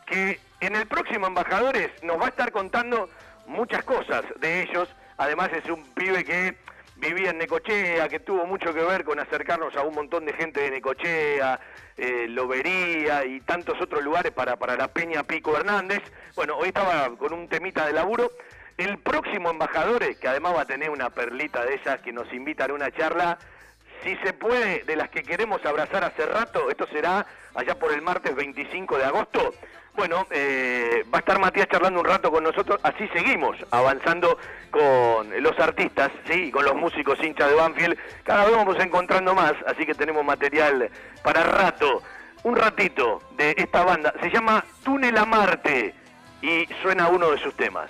que 0.06 0.40
en 0.60 0.76
el 0.76 0.88
próximo 0.88 1.28
Embajadores 1.28 1.92
nos 2.04 2.20
va 2.20 2.26
a 2.26 2.30
estar 2.30 2.52
contando 2.52 3.10
muchas 3.48 3.84
cosas 3.84 4.24
de 4.40 4.64
ellos. 4.64 4.90
Además 5.18 5.50
es 5.54 5.70
un 5.70 5.84
pibe 5.94 6.24
que 6.24 6.58
vivía 6.98 7.32
en 7.32 7.38
Necochea, 7.38 8.08
que 8.08 8.20
tuvo 8.20 8.46
mucho 8.46 8.74
que 8.74 8.82
ver 8.82 9.04
con 9.04 9.20
acercarnos 9.20 9.76
a 9.76 9.82
un 9.84 9.96
montón 9.96 10.26
de 10.26 10.34
gente 10.34 10.62
de 10.62 10.72
Necochea, 10.72 11.60
eh, 11.98 12.28
Lobería 12.30 13.26
y 13.26 13.42
tantos 13.42 13.80
otros 13.82 14.04
lugares 14.04 14.32
para, 14.32 14.56
para 14.56 14.76
la 14.76 14.88
Peña 14.88 15.24
Pico 15.24 15.56
Hernández. 15.56 16.02
Bueno, 16.36 16.58
hoy 16.58 16.70
estaba 16.70 17.10
con 17.18 17.34
un 17.34 17.48
temita 17.48 17.86
de 17.86 17.94
laburo. 17.94 18.32
El 18.78 18.98
próximo 18.98 19.50
Embajadores, 19.50 20.18
que 20.18 20.28
además 20.28 20.56
va 20.56 20.62
a 20.62 20.66
tener 20.66 20.90
una 20.90 21.10
perlita 21.10 21.64
de 21.64 21.76
esas 21.76 22.02
que 22.02 22.12
nos 22.12 22.32
invitan 22.34 22.72
a 22.72 22.74
una 22.74 22.92
charla, 22.92 23.38
si 24.04 24.16
se 24.18 24.34
puede, 24.34 24.84
de 24.84 24.96
las 24.96 25.10
que 25.10 25.24
queremos 25.24 25.66
abrazar 25.66 26.04
hace 26.04 26.26
rato, 26.26 26.70
esto 26.70 26.88
será 26.88 27.26
allá 27.54 27.76
por 27.76 27.92
el 27.92 28.02
martes 28.02 28.36
25 28.36 28.98
de 28.98 29.04
agosto. 29.04 29.54
Bueno, 29.96 30.28
eh, 30.30 31.06
va 31.14 31.20
a 31.20 31.22
estar 31.22 31.40
Matías 31.40 31.68
charlando 31.70 32.02
un 32.02 32.06
rato 32.06 32.30
con 32.30 32.44
nosotros, 32.44 32.80
así 32.84 33.08
seguimos 33.14 33.56
avanzando 33.72 34.38
con 34.70 35.42
los 35.42 35.58
artistas, 35.58 36.12
sí, 36.28 36.52
con 36.52 36.66
los 36.66 36.76
músicos 36.76 37.18
hinchas 37.24 37.50
de 37.50 37.56
Banfield. 37.56 37.98
Cada 38.24 38.46
vez 38.46 38.56
vamos 38.56 38.78
encontrando 38.80 39.34
más, 39.34 39.54
así 39.66 39.86
que 39.86 39.94
tenemos 39.94 40.26
material 40.26 40.90
para 41.24 41.44
rato. 41.44 42.04
Un 42.44 42.58
ratito 42.58 43.22
de 43.38 43.56
esta 43.58 43.84
banda, 43.84 44.14
se 44.22 44.30
llama 44.30 44.64
Túnel 44.84 45.18
a 45.18 45.26
Marte 45.26 45.96
y 46.42 46.68
suena 46.82 47.08
uno 47.08 47.32
de 47.32 47.38
sus 47.40 47.56
temas. 47.56 47.90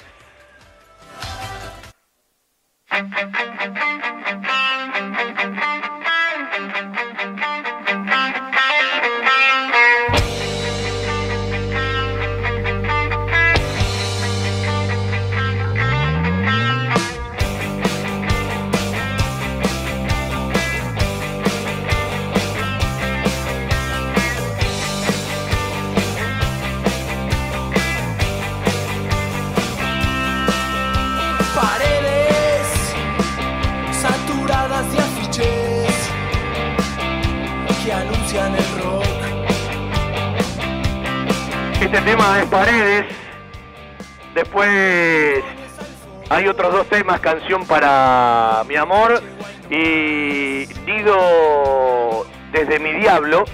Este 41.81 42.01
tema 42.01 42.39
es 42.41 42.45
Paredes. 42.47 43.05
Después 44.33 45.43
hay 46.29 46.47
otros 46.47 46.73
dos 46.73 46.87
temas, 46.89 47.21
Canción 47.21 47.65
para 47.65 48.63
mi 48.67 48.75
amor 48.75 49.21
y 49.69 50.65
Dido 50.85 52.25
desde 52.51 52.79
mi 52.79 52.91
diablo. 52.93 53.45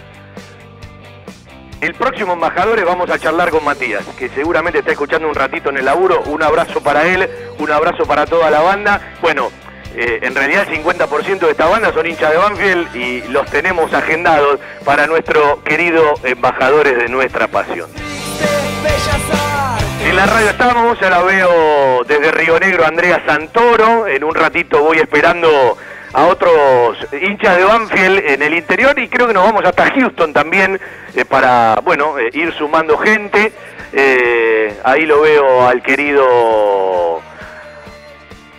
El 1.82 1.94
próximo 1.94 2.34
embajador 2.34 2.84
vamos 2.86 3.10
a 3.10 3.20
charlar 3.20 3.50
con 3.50 3.64
Matías, 3.64 4.06
que 4.18 4.30
seguramente 4.30 4.80
está 4.80 4.92
escuchando 4.92 5.28
un 5.28 5.36
ratito 5.36 5.70
en 5.70 5.78
el 5.78 5.86
laburo. 5.86 6.22
Un 6.28 6.42
abrazo 6.42 6.82
para 6.82 7.08
él, 7.08 7.30
un 7.60 7.72
abrazo 7.72 8.06
para 8.06 8.26
toda 8.26 8.50
la 8.50 8.62
banda. 8.62 9.16
Bueno, 9.22 9.52
eh, 9.96 10.20
en 10.22 10.36
realidad 10.36 10.68
el 10.70 10.84
50% 10.84 11.40
de 11.40 11.52
esta 11.52 11.68
banda 11.68 11.92
son 11.92 12.06
hinchas 12.06 12.32
de 12.32 12.38
Banfield 12.38 12.96
y 12.96 13.22
los 13.28 13.46
tenemos 13.48 13.94
agendados 13.94 14.60
para 14.86 15.06
nuestro 15.06 15.62
querido 15.64 16.14
embajadores 16.24 16.98
de 16.98 17.10
nuestra 17.10 17.48
pasión. 17.48 17.90
En 20.04 20.16
la 20.16 20.26
radio 20.26 20.50
estamos, 20.50 21.00
ya 21.00 21.10
la 21.10 21.22
veo 21.22 22.04
desde 22.06 22.32
Río 22.32 22.60
Negro 22.60 22.86
Andrea 22.86 23.22
Santoro. 23.26 24.08
En 24.08 24.24
un 24.24 24.34
ratito 24.34 24.82
voy 24.82 24.98
esperando 24.98 25.78
a 26.14 26.26
otros 26.26 26.98
hinchas 27.22 27.58
de 27.58 27.64
Banfield 27.66 28.20
en 28.26 28.42
el 28.42 28.54
interior 28.54 28.98
y 28.98 29.10
creo 29.10 29.28
que 29.28 29.34
nos 29.34 29.44
vamos 29.44 29.64
hasta 29.66 29.92
Houston 29.92 30.34
también 30.34 30.80
eh, 31.16 31.26
para, 31.26 31.80
bueno, 31.84 32.18
eh, 32.18 32.30
ir 32.34 32.54
sumando 32.54 32.98
gente. 32.98 33.52
Ahí 34.84 35.06
lo 35.06 35.22
veo 35.22 35.68
al 35.68 35.84
querido 35.84 37.22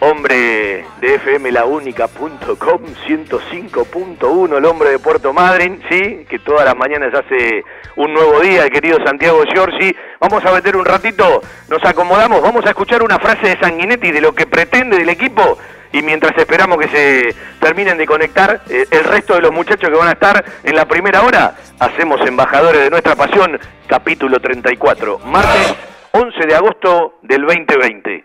hombre 0.04 0.85
de 1.00 1.18
fmlaúnica.com 1.21 2.80
105.1, 3.06 4.59
el 4.59 4.64
hombre 4.64 4.90
de 4.90 4.99
Puerto 4.99 5.32
Madryn, 5.32 5.80
sí, 5.88 6.26
que 6.28 6.40
todas 6.40 6.64
las 6.64 6.76
mañanas 6.76 7.14
hace 7.14 7.62
un 7.94 8.12
nuevo 8.12 8.40
día, 8.40 8.64
el 8.64 8.71
querido 8.71 8.99
Santiago 9.06 9.44
Giorgi. 9.44 9.94
Vamos 10.18 10.44
a 10.44 10.52
meter 10.52 10.76
un 10.76 10.85
ratito, 10.85 11.40
nos 11.68 11.85
acomodamos, 11.85 12.42
vamos 12.42 12.66
a 12.66 12.71
escuchar 12.71 13.04
una 13.04 13.21
frase 13.21 13.50
de 13.50 13.61
Sanguinetti 13.61 14.11
de 14.11 14.21
lo 14.21 14.35
que 14.35 14.44
pretende 14.44 14.99
del 14.99 15.09
equipo 15.09 15.56
y 15.92 16.02
mientras 16.02 16.37
esperamos 16.37 16.78
que 16.78 16.88
se 16.88 17.37
terminen 17.61 17.97
de 17.97 18.06
conectar 18.06 18.61
eh, 18.68 18.87
el 18.90 19.04
resto 19.04 19.35
de 19.35 19.42
los 19.42 19.52
muchachos 19.52 19.88
que 19.88 19.97
van 19.97 20.09
a 20.09 20.12
estar 20.12 20.44
en 20.64 20.75
la 20.75 20.87
primera 20.87 21.23
hora, 21.23 21.54
hacemos 21.78 22.21
Embajadores 22.26 22.82
de 22.82 22.90
Nuestra 22.90 23.14
Pasión, 23.14 23.56
capítulo 23.87 24.40
34, 24.40 25.21
martes 25.21 25.76
11 26.11 26.47
de 26.47 26.54
agosto 26.56 27.18
del 27.23 27.42
2020. 27.42 28.25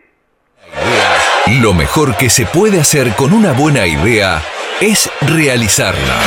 Lo 1.50 1.74
mejor 1.74 2.18
que 2.18 2.30
se 2.30 2.46
puede 2.46 2.82
hacer 2.82 3.16
con 3.16 3.32
una 3.32 3.54
buena 3.54 3.88
idea 3.88 4.44
es 4.82 5.10
realizarla. 5.22 6.20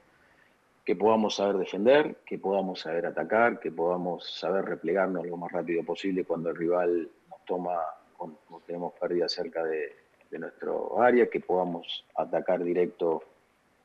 que 0.84 0.96
podamos 0.96 1.36
saber 1.36 1.58
defender, 1.58 2.18
que 2.26 2.40
podamos 2.40 2.80
saber 2.82 3.06
atacar, 3.06 3.60
que 3.60 3.72
podamos 3.72 4.30
saber 4.40 4.66
replegarnos 4.66 5.26
lo 5.26 5.38
más 5.38 5.52
rápido 5.52 5.84
posible 5.84 6.26
cuando 6.26 6.50
el 6.50 6.56
rival 6.56 7.10
nos 7.30 7.46
toma, 7.46 7.78
cuando 8.18 8.38
tenemos 8.66 8.94
pérdida 8.94 9.30
cerca 9.30 9.64
de, 9.64 9.96
nuestro 10.32 11.02
área, 11.02 11.30
que 11.30 11.42
podamos 11.42 12.06
atacar 12.16 12.64
directo 12.64 13.22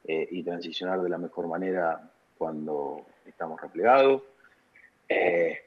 eh, 0.05 0.29
y 0.31 0.45
transicionar 0.45 1.03
de 1.03 1.09
la 1.09 1.19
mejor 1.19 1.49
manera 1.49 2.09
cuando 2.39 3.05
estamos 3.27 3.61
replegados, 3.61 4.23
eh, 5.09 5.59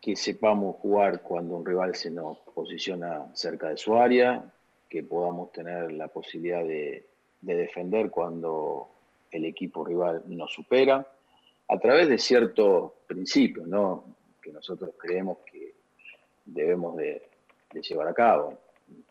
que 0.00 0.14
sepamos 0.14 0.76
jugar 0.76 1.20
cuando 1.22 1.56
un 1.56 1.66
rival 1.66 1.96
se 1.96 2.10
nos 2.12 2.38
posiciona 2.54 3.26
cerca 3.34 3.70
de 3.70 3.76
su 3.76 3.96
área, 3.96 4.44
que 4.94 5.02
podamos 5.02 5.50
tener 5.50 5.90
la 5.90 6.06
posibilidad 6.06 6.62
de, 6.62 7.04
defender 7.40 8.12
cuando 8.12 8.90
el 9.32 9.44
equipo 9.44 9.84
rival 9.84 10.22
nos 10.28 10.52
supera, 10.52 11.04
a 11.68 11.78
través 11.80 12.08
de 12.08 12.16
ciertos 12.16 12.92
principios 13.04 13.66
¿no? 13.66 14.04
que 14.40 14.52
nosotros 14.52 14.90
creemos 14.96 15.38
que 15.50 15.74
debemos 16.44 16.96
de, 16.96 17.28
llevar 17.72 18.06
a 18.06 18.14
cabo. 18.14 18.56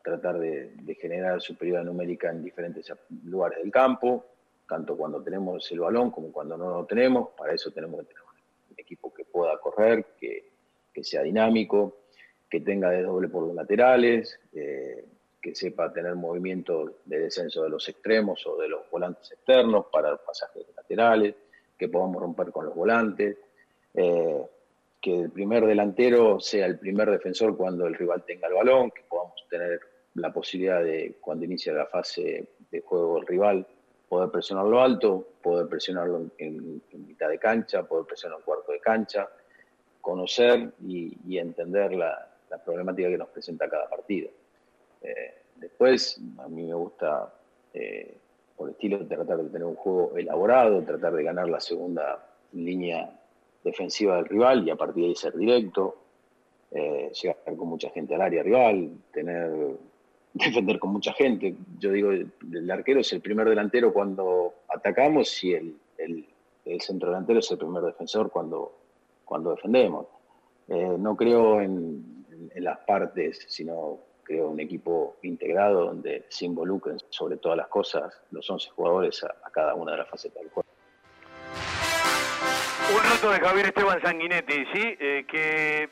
Tratar 0.01 0.39
de, 0.39 0.97
generar 1.01 1.41
superioridad 1.41 1.83
numérica 1.83 2.31
en 2.31 2.45
diferentes 2.45 2.89
lugares 3.25 3.57
del 3.61 3.69
campo, 3.69 4.25
tanto 4.69 4.95
cuando 4.95 5.21
tenemos 5.21 5.69
el 5.69 5.81
balón 5.81 6.11
como 6.11 6.31
cuando 6.31 6.55
no 6.55 6.69
lo 6.69 6.85
tenemos. 6.85 7.31
Para 7.37 7.51
eso 7.53 7.71
tenemos 7.71 7.99
que 7.99 8.05
tener 8.05 8.23
un 8.23 8.79
equipo 8.79 9.13
que 9.13 9.25
pueda 9.25 9.57
correr, 9.57 10.05
que, 10.17 10.49
sea 11.03 11.23
dinámico, 11.23 11.97
que 12.49 12.61
tenga 12.61 12.89
desdoble 12.89 13.27
por 13.27 13.45
los 13.45 13.53
laterales, 13.53 14.39
eh, 14.53 15.03
que 15.43 15.53
sepa 15.53 15.91
tener 15.91 16.15
movimiento 16.15 16.99
de 17.03 17.19
descenso 17.19 17.63
de 17.63 17.69
los 17.69 17.89
extremos 17.89 18.47
o 18.47 18.55
de 18.55 18.69
los 18.69 18.89
volantes 18.89 19.29
externos 19.29 19.87
para 19.91 20.15
pasajes 20.15 20.65
laterales, 20.73 21.35
que 21.77 21.89
podamos 21.89 22.21
romper 22.21 22.49
con 22.49 22.65
los 22.65 22.73
volantes, 22.73 23.37
eh, 23.93 24.41
que 25.01 25.19
el 25.19 25.31
primer 25.31 25.65
delantero 25.65 26.39
sea 26.39 26.65
el 26.65 26.79
primer 26.79 27.11
defensor 27.11 27.57
cuando 27.57 27.85
el 27.85 27.93
rival 27.93 28.23
tenga 28.25 28.47
el 28.47 28.53
balón, 28.53 28.91
que 28.91 29.01
podamos 29.03 29.45
tener 29.49 29.81
la 30.15 30.31
posibilidad 30.31 30.81
de, 30.81 31.17
cuando 31.19 31.43
inicia 31.43 31.73
la 31.73 31.87
fase 31.87 32.47
de 32.71 32.81
juego 32.81 33.17
el 33.17 33.27
rival, 33.27 33.67
poder 34.07 34.29
presionarlo 34.31 34.81
alto, 34.81 35.27
poder 35.41 35.67
presionarlo 35.67 36.31
en, 36.37 36.81
mitad 37.05 37.27
de 37.27 37.37
cancha, 37.37 37.83
poder 37.83 38.05
presionarlo 38.05 38.39
en 38.39 38.45
cuarto 38.45 38.71
de 38.71 38.79
cancha, 38.79 39.27
conocer 39.99 40.71
y, 40.87 41.37
entender 41.37 41.91
la 41.95 42.29
problemática 42.63 43.09
que 43.09 43.17
nos 43.17 43.27
presenta 43.27 43.69
cada 43.69 43.89
partido. 43.89 44.29
Eh, 45.03 45.33
después, 45.57 46.19
a 46.39 46.47
mí 46.47 46.63
me 46.63 46.73
gusta, 46.73 47.33
eh, 47.73 48.17
por 48.55 48.69
estilo, 48.69 49.05
tratar 49.05 49.37
de 49.37 49.49
tener 49.49 49.65
un 49.65 49.75
juego 49.75 50.15
elaborado, 50.15 50.81
tratar 50.83 51.13
de 51.13 51.23
ganar 51.23 51.49
la 51.49 51.59
segunda 51.59 52.25
línea 52.53 53.19
defensiva 53.63 54.15
del 54.15 54.25
rival 54.25 54.65
y 54.65 54.71
a 54.71 54.75
partir 54.75 55.03
de 55.03 55.09
ahí 55.09 55.15
ser 55.15 55.35
directo, 55.35 55.97
eh, 56.71 57.11
llegar 57.21 57.55
con 57.57 57.67
mucha 57.67 57.89
gente 57.89 58.15
al 58.15 58.21
área 58.21 58.43
rival, 58.43 58.91
tener 59.11 59.77
defender 60.33 60.79
con 60.79 60.91
mucha 60.91 61.13
gente. 61.13 61.55
Yo 61.79 61.91
digo, 61.91 62.11
el, 62.11 62.71
arquero 62.71 63.01
es 63.01 63.11
el 63.13 63.21
primer 63.21 63.49
delantero 63.49 63.93
cuando 63.93 64.53
atacamos 64.69 65.43
y 65.43 65.53
el, 65.53 65.75
centro 66.79 67.09
delantero 67.09 67.39
es 67.39 67.51
el 67.51 67.57
primer 67.57 67.83
defensor 67.83 68.31
cuando, 68.31 68.73
cuando 69.25 69.51
defendemos. 69.51 70.07
no 70.67 71.15
creo 71.15 71.61
en, 71.61 72.11
las 72.55 72.79
partes, 72.79 73.45
sino 73.47 73.99
un 74.41 74.59
equipo 74.59 75.17
integrado 75.23 75.85
donde 75.85 76.25
se 76.29 76.45
involucren 76.45 76.97
sobre 77.09 77.37
todas 77.37 77.57
las 77.57 77.67
cosas 77.67 78.21
los 78.31 78.49
11 78.49 78.69
jugadores 78.71 79.23
a, 79.23 79.49
cada 79.51 79.75
una 79.75 79.91
de 79.91 79.99
las 79.99 80.09
facetas 80.09 80.41
del 80.41 80.51
juego. 80.51 80.67
Un 82.91 83.03
rato 83.03 83.31
de 83.31 83.39
Javier 83.39 83.65
Esteban 83.67 84.01
Sanguinetti, 84.01 84.65
¿sí? 84.73 84.97
Eh, 84.99 85.25
que 85.27 85.89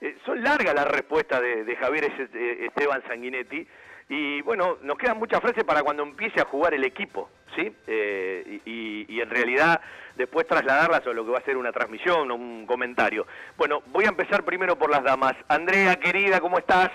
eh, 0.00 0.16
son 0.24 0.42
largas 0.42 0.74
las 0.74 0.86
respuestas 0.86 1.40
de, 1.40 1.76
Javier 1.76 2.04
eh, 2.04 2.66
Esteban 2.66 3.02
Sanguinetti. 3.06 3.66
Y 4.10 4.40
bueno, 4.42 4.78
nos 4.82 4.96
quedan 4.96 5.18
muchas 5.18 5.40
frases 5.40 5.64
para 5.64 5.82
cuando 5.82 6.02
empiece 6.02 6.40
a 6.40 6.46
jugar 6.46 6.72
el 6.72 6.84
equipo, 6.84 7.28
¿sí? 7.54 7.70
y, 7.86 9.04
y, 9.06 9.20
en 9.20 9.28
realidad 9.28 9.82
después 10.16 10.46
trasladarlas 10.46 11.06
a 11.06 11.12
lo 11.12 11.26
que 11.26 11.30
va 11.30 11.38
a 11.38 11.44
ser 11.44 11.58
una 11.58 11.72
transmisión 11.72 12.30
o 12.30 12.34
un 12.34 12.64
comentario. 12.64 13.26
Bueno, 13.58 13.82
voy 13.88 14.06
a 14.06 14.08
empezar 14.08 14.44
primero 14.44 14.76
por 14.76 14.90
las 14.90 15.04
damas. 15.04 15.34
Andrea, 15.46 15.96
querida, 15.96 16.40
¿cómo 16.40 16.58
estás? 16.58 16.90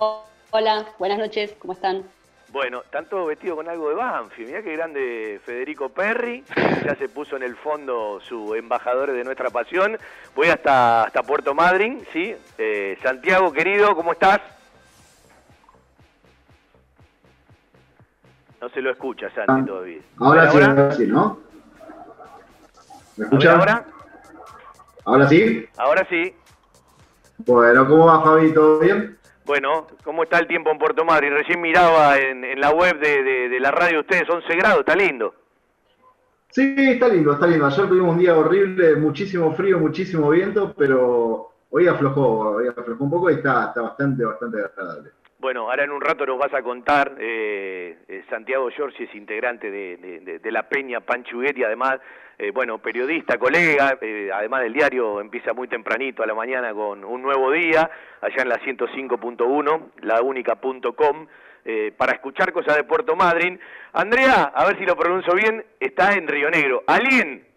Hola, 0.00 0.86
buenas 0.96 1.18
noches, 1.18 1.56
¿cómo 1.58 1.72
están? 1.72 2.04
Bueno, 2.52 2.82
tanto 2.88 3.26
vestido 3.26 3.56
con 3.56 3.68
algo 3.68 3.88
de 3.88 3.96
Banfi. 3.96 4.44
Mirá 4.44 4.62
qué 4.62 4.76
grande 4.76 5.40
Federico 5.44 5.88
Perry. 5.88 6.44
Ya 6.84 6.94
se 6.94 7.08
puso 7.08 7.34
en 7.36 7.42
el 7.42 7.56
fondo 7.56 8.20
su 8.20 8.54
embajador 8.54 9.10
de 9.10 9.24
nuestra 9.24 9.50
pasión. 9.50 9.98
Voy 10.36 10.46
hasta, 10.50 11.02
hasta 11.02 11.24
Puerto 11.24 11.52
Madryn, 11.52 12.06
¿sí? 12.12 12.32
Eh, 12.58 12.96
Santiago, 13.02 13.52
querido, 13.52 13.96
¿cómo 13.96 14.12
estás? 14.12 14.40
No 18.60 18.68
se 18.68 18.80
lo 18.80 18.92
escucha, 18.92 19.28
Santi, 19.34 19.52
ah, 19.52 19.64
todavía. 19.66 20.00
Ahora, 20.18 20.50
sí, 20.52 20.58
ahora 20.62 20.92
sí, 20.92 21.06
¿no? 21.08 21.40
¿Me 23.16 23.24
escucha? 23.24 23.58
¿Ahora? 23.58 23.84
¿Ahora 25.04 25.28
sí? 25.28 25.68
Ahora 25.76 26.06
sí. 26.08 26.36
Bueno, 27.38 27.88
¿cómo 27.88 28.06
va, 28.06 28.22
Fabi? 28.22 28.54
¿Todo 28.54 28.78
bien? 28.78 29.17
Bueno, 29.48 29.86
¿cómo 30.04 30.24
está 30.24 30.38
el 30.40 30.46
tiempo 30.46 30.70
en 30.70 30.78
Puerto 30.78 31.06
Madryn? 31.06 31.32
Recién 31.32 31.58
miraba 31.58 32.18
en, 32.18 32.60
la 32.60 32.70
web 32.70 33.00
de, 33.00 33.58
la 33.58 33.70
radio 33.70 33.94
de 33.94 34.00
ustedes, 34.00 34.28
11 34.28 34.56
grados, 34.56 34.80
está 34.80 34.94
lindo. 34.94 35.34
Sí, 36.50 36.74
está 36.76 37.08
lindo, 37.08 37.32
está 37.32 37.46
lindo. 37.46 37.64
Ayer 37.64 37.88
tuvimos 37.88 38.12
un 38.12 38.18
día 38.18 38.36
horrible, 38.36 38.96
muchísimo 38.96 39.54
frío, 39.54 39.78
muchísimo 39.78 40.28
viento, 40.28 40.74
pero 40.76 41.50
hoy 41.70 41.88
aflojó, 41.88 42.56
hoy 42.56 42.68
aflojó 42.68 43.02
un 43.02 43.10
poco 43.10 43.30
y 43.30 43.36
está, 43.36 43.68
está 43.68 43.80
bastante, 43.80 44.22
bastante 44.22 44.58
agradable. 44.58 45.12
Bueno, 45.40 45.70
ahora 45.70 45.84
en 45.84 45.92
un 45.92 46.00
rato 46.00 46.26
nos 46.26 46.36
vas 46.36 46.52
a 46.52 46.62
contar, 46.62 47.14
eh, 47.20 47.96
eh 48.08 48.24
Santiago 48.28 48.70
Giorgi 48.70 49.04
es 49.04 49.14
integrante 49.14 49.70
de, 49.70 50.40
la 50.50 50.68
Peña 50.68 50.98
Panchuguetti, 50.98 51.62
además, 51.62 52.00
eh, 52.36 52.50
bueno, 52.50 52.78
periodista, 52.78 53.38
colega, 53.38 53.96
eh, 54.00 54.30
además 54.34 54.62
del 54.62 54.72
diario 54.72 55.20
empieza 55.20 55.52
muy 55.52 55.68
tempranito 55.68 56.24
a 56.24 56.26
la 56.26 56.34
mañana 56.34 56.74
con 56.74 57.04
un 57.04 57.22
nuevo 57.22 57.52
día, 57.52 57.88
allá 58.20 58.42
en 58.42 58.48
la 58.48 58.56
105.1, 58.56 59.92
laúnica.com, 60.00 61.26
para 61.96 62.12
escuchar 62.14 62.52
cosas 62.52 62.76
de 62.76 62.82
Puerto 62.82 63.14
Madryn. 63.14 63.60
Andrea, 63.92 64.50
a 64.54 64.66
ver 64.66 64.76
si 64.78 64.86
lo 64.86 64.96
pronuncio 64.96 65.34
bien, 65.34 65.64
está 65.78 66.14
en 66.14 66.26
Río 66.26 66.50
Negro. 66.50 66.82
¿Alguien? 66.86 67.47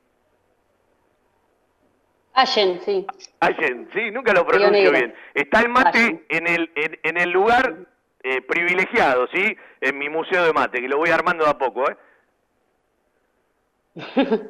Allen, 2.34 2.80
sí. 2.86 3.06
Allen, 3.39 3.89
sí, 3.94 4.12
nunca 4.12 4.34
lo 4.34 4.46
pronuncio 4.46 4.91
bien. 4.91 5.13
Está 5.34 5.60
el 5.62 5.70
mate 5.70 6.26
en 6.30 6.48
el, 6.48 6.72
en, 7.04 7.17
el 7.17 7.30
lugar 7.30 7.76
eh, 8.24 8.41
privilegiado, 8.41 9.28
¿sí? 9.28 9.56
En 9.82 9.98
mi 9.98 10.08
museo 10.08 10.46
de 10.46 10.54
mate, 10.54 10.80
que 10.80 10.88
lo 10.88 10.98
voy 10.98 11.10
armando 11.10 11.44
de 11.44 11.50
a 11.50 11.58
poco, 11.58 11.89
¿eh? 11.89 11.98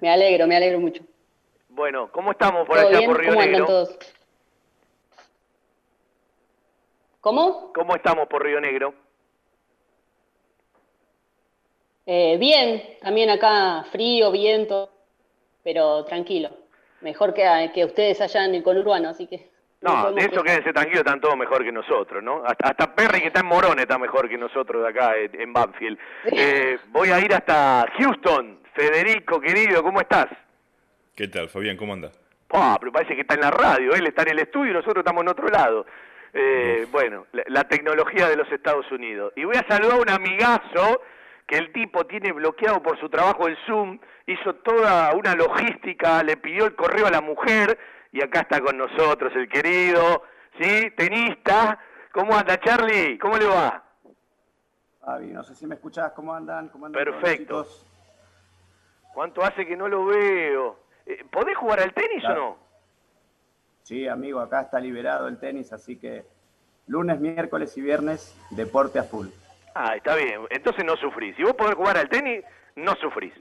me 0.00 0.10
alegro, 0.10 0.46
me 0.46 0.56
alegro 0.56 0.80
mucho. 0.80 1.02
Bueno, 1.68 2.10
¿cómo 2.12 2.30
estamos 2.32 2.66
por 2.66 2.78
allá 2.78 3.04
por 3.04 3.18
Río 3.18 3.34
Negro? 3.34 3.66
Todos? 3.66 3.98
¿Cómo? 7.20 7.72
¿Cómo 7.74 7.94
estamos 7.94 8.26
por 8.28 8.42
Río 8.42 8.60
Negro? 8.60 8.94
Eh, 12.06 12.36
bien, 12.38 12.98
también 13.00 13.30
acá 13.30 13.84
frío, 13.92 14.32
viento, 14.32 14.90
pero 15.62 16.04
tranquilo 16.04 16.61
mejor 17.02 17.34
que, 17.34 17.70
que 17.74 17.84
ustedes 17.84 18.20
allá 18.20 18.44
en 18.44 18.54
el 18.54 18.62
conurbano, 18.62 19.10
así 19.10 19.26
que... 19.26 19.50
No, 19.80 20.12
de 20.12 20.22
eso 20.22 20.44
quédense 20.44 20.72
tranquilos, 20.72 21.00
están 21.00 21.20
todos 21.20 21.36
mejor 21.36 21.64
que 21.64 21.72
nosotros, 21.72 22.22
¿no? 22.22 22.44
Hasta, 22.46 22.94
Perry, 22.94 23.20
que 23.20 23.26
está 23.26 23.40
en 23.40 23.46
Morón, 23.46 23.80
está 23.80 23.98
mejor 23.98 24.28
que 24.28 24.38
nosotros 24.38 24.80
de 24.82 24.88
acá, 24.88 25.14
en, 25.16 25.52
Banfield. 25.52 25.98
Eh, 26.26 26.78
voy 26.88 27.10
a 27.10 27.18
ir 27.18 27.34
hasta 27.34 27.86
Houston. 27.98 28.60
Federico, 28.74 29.40
querido, 29.40 29.82
¿cómo 29.82 30.00
estás? 30.00 30.28
¿Qué 31.16 31.26
tal, 31.26 31.48
Fabián? 31.48 31.76
¿Cómo 31.76 31.92
andas? 31.92 32.18
Ah, 32.50 32.76
pero 32.78 32.92
parece 32.92 33.14
que 33.14 33.22
está 33.22 33.34
en 33.34 33.40
la 33.40 33.50
radio, 33.50 33.92
él 33.92 34.06
está 34.06 34.22
en 34.22 34.30
el 34.30 34.38
estudio 34.38 34.70
y 34.70 34.74
nosotros 34.74 34.98
estamos 34.98 35.22
en 35.22 35.28
otro 35.28 35.48
lado. 35.48 35.84
Eh, 36.32 36.86
bueno, 36.90 37.26
la, 37.32 37.42
la 37.48 37.64
tecnología 37.64 38.28
de 38.28 38.36
los 38.36 38.50
Estados 38.52 38.90
Unidos. 38.92 39.32
Y 39.36 39.44
voy 39.44 39.56
a 39.56 39.66
saludar 39.68 39.98
a 39.98 40.00
un 40.00 40.08
amigazo 40.08 41.02
que 41.46 41.56
el 41.58 41.72
tipo 41.72 42.06
tiene 42.06 42.32
bloqueado 42.32 42.82
por 42.82 42.98
su 42.98 43.08
trabajo 43.08 43.48
en 43.48 43.56
Zoom, 43.66 43.98
hizo 44.26 44.54
toda 44.56 45.12
una 45.14 45.34
logística, 45.34 46.22
le 46.22 46.36
pidió 46.36 46.66
el 46.66 46.74
correo 46.74 47.06
a 47.06 47.10
la 47.10 47.20
mujer 47.20 47.78
y 48.12 48.22
acá 48.22 48.40
está 48.40 48.60
con 48.60 48.76
nosotros 48.78 49.32
el 49.36 49.48
querido, 49.48 50.22
¿sí? 50.60 50.90
Tenista. 50.96 51.78
¿Cómo 52.12 52.36
anda 52.36 52.58
Charlie? 52.60 53.18
¿Cómo 53.18 53.36
le 53.38 53.46
va? 53.46 53.82
Fabi, 55.00 55.26
no 55.32 55.42
sé 55.42 55.54
si 55.54 55.66
me 55.66 55.74
escuchás, 55.74 56.12
¿cómo 56.12 56.34
andan? 56.34 56.68
¿Cómo 56.68 56.86
andan 56.86 57.02
Perfecto. 57.04 57.66
¿Cuánto 59.14 59.42
hace 59.42 59.66
que 59.66 59.76
no 59.76 59.88
lo 59.88 60.06
veo? 60.06 60.78
Eh, 61.06 61.24
¿Podés 61.30 61.56
jugar 61.56 61.80
al 61.80 61.92
tenis 61.92 62.20
Claro. 62.20 62.46
o 62.46 62.50
no? 62.50 62.58
Sí, 63.82 64.06
amigo, 64.06 64.40
acá 64.40 64.60
está 64.62 64.78
liberado 64.78 65.26
el 65.28 65.38
tenis, 65.38 65.72
así 65.72 65.96
que 65.98 66.24
lunes, 66.86 67.18
miércoles 67.20 67.76
y 67.76 67.80
viernes, 67.80 68.38
deporte 68.50 68.98
a 68.98 69.02
full. 69.02 69.26
Ah, 69.74 69.96
está 69.96 70.14
bien. 70.16 70.42
Entonces 70.50 70.84
no 70.84 70.96
sufrís. 70.96 71.36
Si 71.36 71.42
vos 71.42 71.54
podés 71.54 71.74
jugar 71.74 71.96
al 71.96 72.08
tenis, 72.08 72.44
no 72.76 72.94
sufrís. 72.96 73.32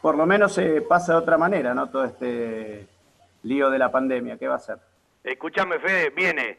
Por 0.00 0.16
lo 0.16 0.26
menos 0.26 0.54
se 0.54 0.80
pasa 0.82 1.12
de 1.12 1.18
otra 1.18 1.36
manera, 1.36 1.74
¿no? 1.74 1.90
Todo 1.90 2.04
este 2.04 2.86
lío 3.42 3.70
de 3.70 3.78
la 3.78 3.90
pandemia, 3.92 4.38
¿qué 4.38 4.48
va 4.48 4.54
a 4.54 4.60
ser? 4.60 4.78
Escuchame, 5.22 5.78
Fede, 5.78 6.10
viene, 6.10 6.58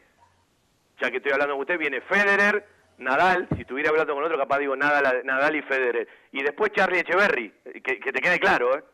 ya 1.00 1.10
que 1.10 1.16
estoy 1.16 1.32
hablando 1.32 1.54
con 1.54 1.62
usted, 1.62 1.78
viene 1.78 2.00
Federer, 2.02 2.64
Nadal, 2.98 3.48
si 3.54 3.62
estuviera 3.62 3.90
hablando 3.90 4.14
con 4.14 4.22
otro, 4.22 4.38
capaz 4.38 4.58
digo 4.58 4.76
Nadal, 4.76 5.22
Nadal 5.24 5.56
y 5.56 5.62
Federer. 5.62 6.06
Y 6.30 6.42
después 6.42 6.70
Charlie 6.72 7.00
Echeverry, 7.00 7.52
eh, 7.64 7.80
que, 7.82 7.98
que 7.98 8.12
te 8.12 8.20
quede 8.20 8.38
claro, 8.38 8.78
¿eh? 8.78 8.84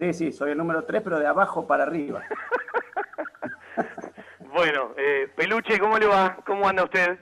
Sí, 0.00 0.12
sí, 0.14 0.32
soy 0.32 0.52
el 0.52 0.58
número 0.58 0.84
3, 0.84 1.02
pero 1.02 1.18
de 1.18 1.26
abajo 1.26 1.66
para 1.66 1.84
arriba. 1.84 2.22
Bueno, 4.54 4.94
eh, 4.96 5.28
Peluche, 5.34 5.80
¿cómo 5.80 5.98
le 5.98 6.06
va? 6.06 6.36
¿Cómo 6.46 6.68
anda 6.68 6.84
usted? 6.84 7.18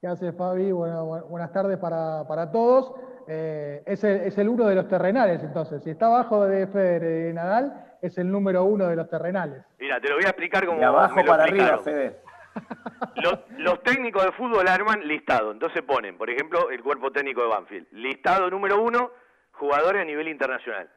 ¿Qué 0.00 0.06
hace 0.06 0.32
Fabi? 0.32 0.72
Bueno, 0.72 1.04
bu- 1.06 1.28
buenas 1.28 1.52
tardes 1.52 1.78
para, 1.78 2.24
para 2.26 2.50
todos. 2.50 2.92
Eh, 3.28 3.82
es, 3.86 4.02
el, 4.02 4.20
es 4.22 4.38
el 4.38 4.48
uno 4.48 4.66
de 4.66 4.74
los 4.74 4.88
terrenales, 4.88 5.42
entonces. 5.42 5.82
Si 5.84 5.90
está 5.90 6.06
abajo 6.06 6.46
de 6.46 6.66
Federer 6.68 7.20
y 7.20 7.22
de 7.24 7.32
Nadal, 7.34 7.96
es 8.00 8.16
el 8.16 8.30
número 8.30 8.64
uno 8.64 8.86
de 8.86 8.96
los 8.96 9.10
terrenales. 9.10 9.62
Mira, 9.78 10.00
te 10.00 10.08
lo 10.08 10.14
voy 10.16 10.24
a 10.24 10.28
explicar 10.30 10.64
como 10.64 10.78
De 10.78 10.86
abajo 10.86 11.16
me 11.16 11.22
lo 11.24 11.30
para 11.30 11.44
arriba. 11.44 11.78
Fede. 11.78 12.16
Los, 13.22 13.38
los 13.58 13.80
técnicos 13.84 14.24
de 14.24 14.32
fútbol 14.32 14.66
arman 14.66 15.06
listado. 15.06 15.52
Entonces 15.52 15.82
ponen, 15.82 16.18
por 16.18 16.28
ejemplo, 16.30 16.70
el 16.70 16.82
cuerpo 16.82 17.12
técnico 17.12 17.42
de 17.42 17.48
Banfield. 17.48 17.86
Listado 17.92 18.50
número 18.50 18.82
uno, 18.82 19.12
jugadores 19.52 20.02
a 20.02 20.04
nivel 20.04 20.26
internacional. 20.28 20.88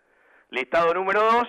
Listado 0.49 0.93
número 0.95 1.21
dos, 1.21 1.47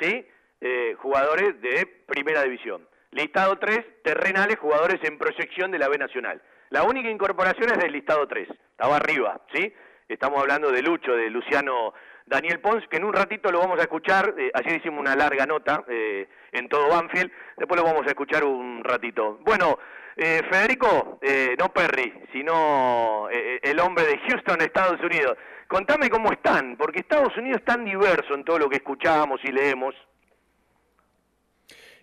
¿sí? 0.00 0.26
Eh, 0.60 0.94
jugadores 1.00 1.60
de 1.62 1.86
primera 2.06 2.42
división. 2.42 2.86
Listado 3.12 3.56
tres, 3.58 3.86
terrenales, 4.04 4.58
jugadores 4.58 5.00
en 5.04 5.16
proyección 5.18 5.70
de 5.70 5.78
la 5.78 5.88
B 5.88 5.96
Nacional. 5.96 6.42
La 6.70 6.84
única 6.84 7.10
incorporación 7.10 7.70
es 7.70 7.78
del 7.78 7.92
listado 7.92 8.26
3. 8.26 8.48
Estaba 8.48 8.96
arriba, 8.96 9.40
¿sí? 9.52 9.72
Estamos 10.08 10.40
hablando 10.40 10.70
de 10.70 10.82
Lucho, 10.82 11.12
de 11.12 11.30
Luciano 11.30 11.92
Daniel 12.26 12.60
Pons, 12.60 12.86
que 12.88 12.96
en 12.98 13.04
un 13.04 13.12
ratito 13.12 13.50
lo 13.50 13.60
vamos 13.60 13.78
a 13.78 13.82
escuchar. 13.82 14.34
eh, 14.36 14.50
hicimos 14.76 15.00
una 15.00 15.16
larga 15.16 15.46
nota 15.46 15.84
eh, 15.88 16.28
en 16.52 16.68
todo 16.68 16.88
Banfield. 16.88 17.30
Después 17.56 17.80
lo 17.80 17.86
vamos 17.86 18.02
a 18.06 18.10
escuchar 18.10 18.44
un 18.44 18.82
ratito. 18.84 19.38
Bueno, 19.42 19.78
eh, 20.20 20.42
Federico, 20.50 21.18
eh, 21.22 21.54
no 21.58 21.72
Perry, 21.72 22.12
sino 22.32 23.28
eh, 23.30 23.60
el 23.62 23.78
hombre 23.78 24.04
de 24.04 24.18
Houston, 24.18 24.60
Estados 24.60 25.00
Unidos. 25.00 25.36
Contame 25.68 26.10
cómo 26.10 26.32
están, 26.32 26.76
porque 26.76 27.00
Estados 27.00 27.36
Unidos 27.36 27.60
es 27.60 27.64
tan 27.64 27.84
diverso 27.84 28.34
en 28.34 28.44
todo 28.44 28.58
lo 28.58 28.68
que 28.68 28.78
escuchamos 28.78 29.40
y 29.44 29.52
leemos. 29.52 29.94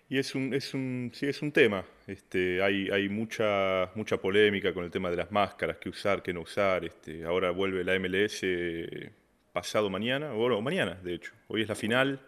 Y 0.08 0.18
es 0.18 0.34
un, 0.36 0.54
es 0.54 0.72
un, 0.72 1.10
sí, 1.14 1.26
es 1.26 1.42
un 1.42 1.50
tema. 1.50 1.84
Este, 2.06 2.62
hay, 2.62 2.88
hay 2.90 3.08
mucha, 3.08 3.90
mucha 3.96 4.16
polémica 4.18 4.72
con 4.72 4.84
el 4.84 4.90
tema 4.90 5.10
de 5.10 5.16
las 5.16 5.32
máscaras, 5.32 5.78
qué 5.78 5.88
usar, 5.88 6.22
qué 6.22 6.32
no 6.32 6.42
usar. 6.42 6.84
Este, 6.84 7.24
ahora 7.24 7.50
vuelve 7.50 7.82
la 7.82 7.98
MLS 7.98 8.40
eh, 8.42 9.10
pasado 9.52 9.90
mañana, 9.90 10.32
o 10.32 10.36
bueno, 10.36 10.60
mañana, 10.62 10.94
de 11.02 11.14
hecho. 11.14 11.32
Hoy 11.48 11.62
es 11.62 11.68
la 11.68 11.74
final 11.74 12.20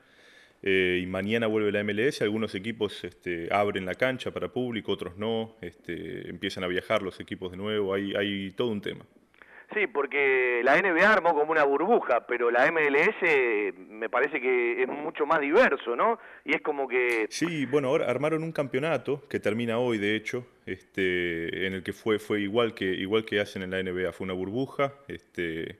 eh, 0.62 1.00
y 1.02 1.06
mañana 1.06 1.46
vuelve 1.46 1.70
la 1.70 1.84
MLS. 1.84 2.20
Algunos 2.22 2.54
equipos 2.56 3.04
este, 3.04 3.48
abren 3.52 3.86
la 3.86 3.94
cancha 3.94 4.32
para 4.32 4.48
público, 4.48 4.90
otros 4.90 5.16
no. 5.16 5.56
Este, 5.60 6.28
empiezan 6.28 6.64
a 6.64 6.66
viajar 6.66 7.02
los 7.02 7.20
equipos 7.20 7.52
de 7.52 7.58
nuevo. 7.58 7.94
Hay, 7.94 8.12
hay 8.16 8.50
todo 8.52 8.70
un 8.70 8.80
tema. 8.80 9.04
Sí, 9.78 9.86
porque 9.86 10.60
la 10.64 10.76
NBA 10.80 11.12
armó 11.12 11.34
como 11.34 11.52
una 11.52 11.62
burbuja, 11.62 12.26
pero 12.26 12.50
la 12.50 12.68
MLS 12.72 13.74
me 13.88 14.08
parece 14.08 14.40
que 14.40 14.82
es 14.82 14.88
mucho 14.88 15.24
más 15.24 15.40
diverso, 15.40 15.94
¿no? 15.94 16.18
Y 16.44 16.54
es 16.54 16.62
como 16.62 16.88
que... 16.88 17.26
Sí, 17.30 17.64
bueno, 17.66 17.88
ahora 17.88 18.10
armaron 18.10 18.42
un 18.42 18.50
campeonato 18.50 19.22
que 19.28 19.38
termina 19.38 19.78
hoy, 19.78 19.98
de 19.98 20.16
hecho, 20.16 20.44
este, 20.66 21.66
en 21.66 21.74
el 21.74 21.84
que 21.84 21.92
fue, 21.92 22.18
fue 22.18 22.40
igual 22.40 22.74
que 22.74 22.86
igual 22.86 23.24
que 23.24 23.38
hacen 23.40 23.62
en 23.62 23.70
la 23.70 23.80
NBA, 23.80 24.12
fue 24.12 24.24
una 24.24 24.34
burbuja, 24.34 24.94
este, 25.06 25.78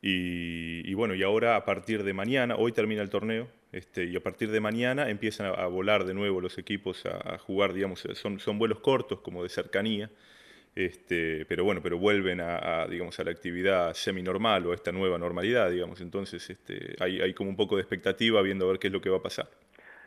y, 0.00 0.94
bueno, 0.94 1.14
y 1.14 1.22
ahora 1.22 1.56
a 1.56 1.66
partir 1.66 2.04
de 2.04 2.14
mañana, 2.14 2.56
hoy 2.56 2.72
termina 2.72 3.02
el 3.02 3.10
torneo, 3.10 3.48
este, 3.72 4.04
y 4.04 4.16
a 4.16 4.20
partir 4.20 4.50
de 4.50 4.60
mañana 4.60 5.10
empiezan 5.10 5.48
a, 5.48 5.50
a 5.50 5.66
volar 5.66 6.04
de 6.04 6.14
nuevo 6.14 6.40
los 6.40 6.56
equipos 6.56 7.04
a, 7.04 7.34
a 7.34 7.38
jugar, 7.38 7.74
digamos, 7.74 8.06
son, 8.14 8.40
son 8.40 8.58
vuelos 8.58 8.80
cortos, 8.80 9.20
como 9.20 9.42
de 9.42 9.50
cercanía, 9.50 10.10
este, 10.78 11.44
pero 11.46 11.64
bueno, 11.64 11.80
pero 11.82 11.98
vuelven 11.98 12.40
a, 12.40 12.86
digamos, 12.86 13.18
a 13.18 13.24
la 13.24 13.32
actividad 13.32 13.92
semi-normal 13.94 14.64
o 14.64 14.70
a 14.70 14.76
esta 14.76 14.92
nueva 14.92 15.18
normalidad, 15.18 15.70
digamos, 15.70 16.00
entonces 16.00 16.48
este, 16.48 16.94
hay, 17.00 17.34
como 17.34 17.50
un 17.50 17.56
poco 17.56 17.74
de 17.74 17.82
expectativa 17.82 18.40
viendo 18.42 18.64
a 18.64 18.68
ver 18.68 18.78
qué 18.78 18.86
es 18.86 18.92
lo 18.92 19.00
que 19.00 19.10
va 19.10 19.16
a 19.16 19.22
pasar. 19.22 19.48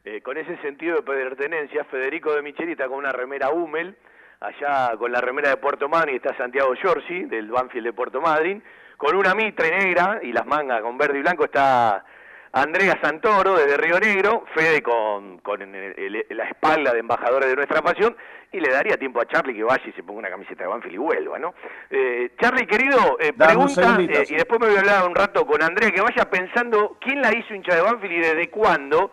Eh, 0.06 0.22
con 0.22 0.38
ese 0.38 0.56
sentido 0.62 0.96
de 0.96 1.02
pertenencia, 1.02 1.84
Federico 1.84 2.34
de 2.34 2.42
Micheli 2.42 2.72
está 2.72 2.88
con 2.88 3.00
una 3.00 3.12
remera 3.12 3.50
Hummel, 3.50 3.98
allá 4.40 4.96
con 4.98 5.12
la 5.12 5.20
remera 5.20 5.50
de 5.50 5.58
Puerto 5.58 5.90
Madryn 5.90 6.16
está 6.16 6.38
Santiago 6.38 6.74
Giorgi, 6.74 7.26
del 7.26 7.52
Banfield 7.52 7.88
de 7.88 7.94
Puerto 7.94 8.22
Madryn, 8.22 8.64
con 8.96 9.18
una 9.18 9.36
mitre 9.36 9.78
negra 9.78 10.22
y 10.24 10.32
las 10.32 10.46
mangas 10.46 10.82
con 10.82 10.98
verde 10.98 11.20
y 11.20 11.22
blanco 11.22 11.44
está 11.44 12.06
Andrea 12.54 13.00
Santoro 13.02 13.56
desde 13.56 13.78
Río 13.78 14.00
Negro, 14.00 14.44
Fede 14.54 14.82
con, 14.84 15.38
con 15.40 15.62
el- 15.62 15.76
el- 15.98 16.26
la 16.38 16.46
espalda 16.50 16.92
de 16.94 17.00
embajadores 17.00 17.50
de 17.50 17.56
nuestra 17.56 17.82
pasión, 17.82 18.16
y 18.52 18.60
le 18.60 18.70
daría 18.70 18.98
tiempo 18.98 19.22
a 19.22 19.26
Charlie 19.26 19.56
que 19.56 19.64
vaya 19.64 19.84
y 19.88 19.94
se 19.94 20.04
ponga 20.04 20.20
una 20.20 20.30
camiseta 20.30 20.64
de 20.64 20.70
Banfield 20.70 20.96
y 20.96 20.98
vuelva, 20.98 21.40
¿no? 21.40 21.54
Eh, 21.90 22.32
Charlie, 22.40 22.68
querido, 22.68 23.18
eh, 23.22 23.32
pregunta, 23.32 23.98
eh, 24.02 24.26
sí. 24.26 24.34
y 24.34 24.38
después 24.38 24.60
me 24.60 24.68
voy 24.68 24.76
a 24.76 24.80
hablar 24.82 25.08
un 25.08 25.16
rato 25.16 25.46
con 25.48 25.64
Andrea, 25.64 25.92
que 25.92 26.02
vaya 26.02 26.30
pensando 26.30 26.98
quién 27.00 27.22
la 27.22 27.34
hizo 27.34 27.54
hincha 27.54 27.74
de 27.76 27.82
Banfield 27.82 28.14
y 28.14 28.20
desde 28.20 28.50
cuándo, 28.50 29.12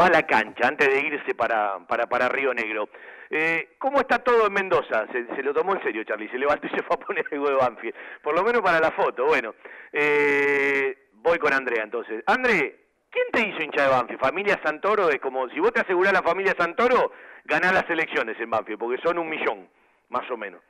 va 0.00 0.06
a 0.06 0.10
la 0.10 0.22
cancha 0.26 0.68
antes 0.68 0.88
de 0.88 1.00
irse 1.00 1.34
para, 1.34 1.78
para, 1.86 2.06
para 2.06 2.28
Río 2.30 2.54
Negro. 2.54 2.88
Eh, 3.28 3.70
¿Cómo 3.78 3.98
está 4.00 4.20
todo 4.20 4.46
en 4.46 4.52
Mendoza? 4.52 5.06
Se, 5.12 5.26
se 5.34 5.42
lo 5.42 5.52
tomó 5.52 5.74
en 5.74 5.82
serio, 5.82 6.04
Charlie. 6.04 6.28
Se 6.28 6.38
levantó 6.38 6.66
y 6.68 6.70
se 6.70 6.82
fue 6.84 6.94
a 6.96 7.00
poner 7.00 7.26
algo 7.32 7.48
de 7.48 7.54
Banfield. 7.56 7.94
Por 8.22 8.34
lo 8.34 8.44
menos 8.44 8.62
para 8.62 8.78
la 8.78 8.92
foto. 8.92 9.24
Bueno, 9.26 9.54
eh, 9.92 11.05
voy 11.22 11.38
con 11.38 11.52
Andrea 11.52 11.82
entonces. 11.82 12.22
André, 12.26 12.86
¿quién 13.10 13.26
te 13.32 13.48
hizo 13.48 13.62
hincha 13.62 13.84
de 13.84 13.88
Banfield? 13.88 14.20
¿Familia 14.20 14.60
Santoro? 14.62 15.10
Es 15.10 15.20
como, 15.20 15.48
si 15.48 15.60
vos 15.60 15.72
te 15.72 15.80
asegurás 15.80 16.12
la 16.12 16.22
familia 16.22 16.54
Santoro, 16.58 17.12
ganás 17.44 17.72
las 17.72 17.88
elecciones 17.90 18.38
en 18.40 18.50
Banfield, 18.50 18.78
porque 18.78 19.02
son 19.02 19.18
un 19.18 19.28
millón, 19.28 19.68
más 20.08 20.30
o 20.30 20.36
menos. 20.36 20.62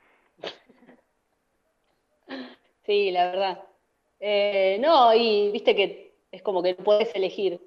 Sí, 2.85 3.11
la 3.11 3.31
verdad. 3.31 3.63
Eh, 4.19 4.77
no, 4.79 5.13
y 5.13 5.51
viste 5.51 5.75
que 5.75 6.13
es 6.31 6.41
como 6.41 6.63
que 6.63 6.75
puedes 6.75 7.13
elegir. 7.15 7.59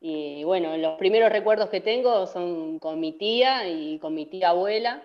Y 0.00 0.44
bueno, 0.44 0.76
los 0.76 0.96
primeros 0.98 1.30
recuerdos 1.30 1.70
que 1.70 1.80
tengo 1.80 2.26
son 2.26 2.78
con 2.78 3.00
mi 3.00 3.12
tía 3.12 3.66
y 3.66 3.98
con 3.98 4.14
mi 4.14 4.26
tía 4.26 4.50
abuela, 4.50 5.02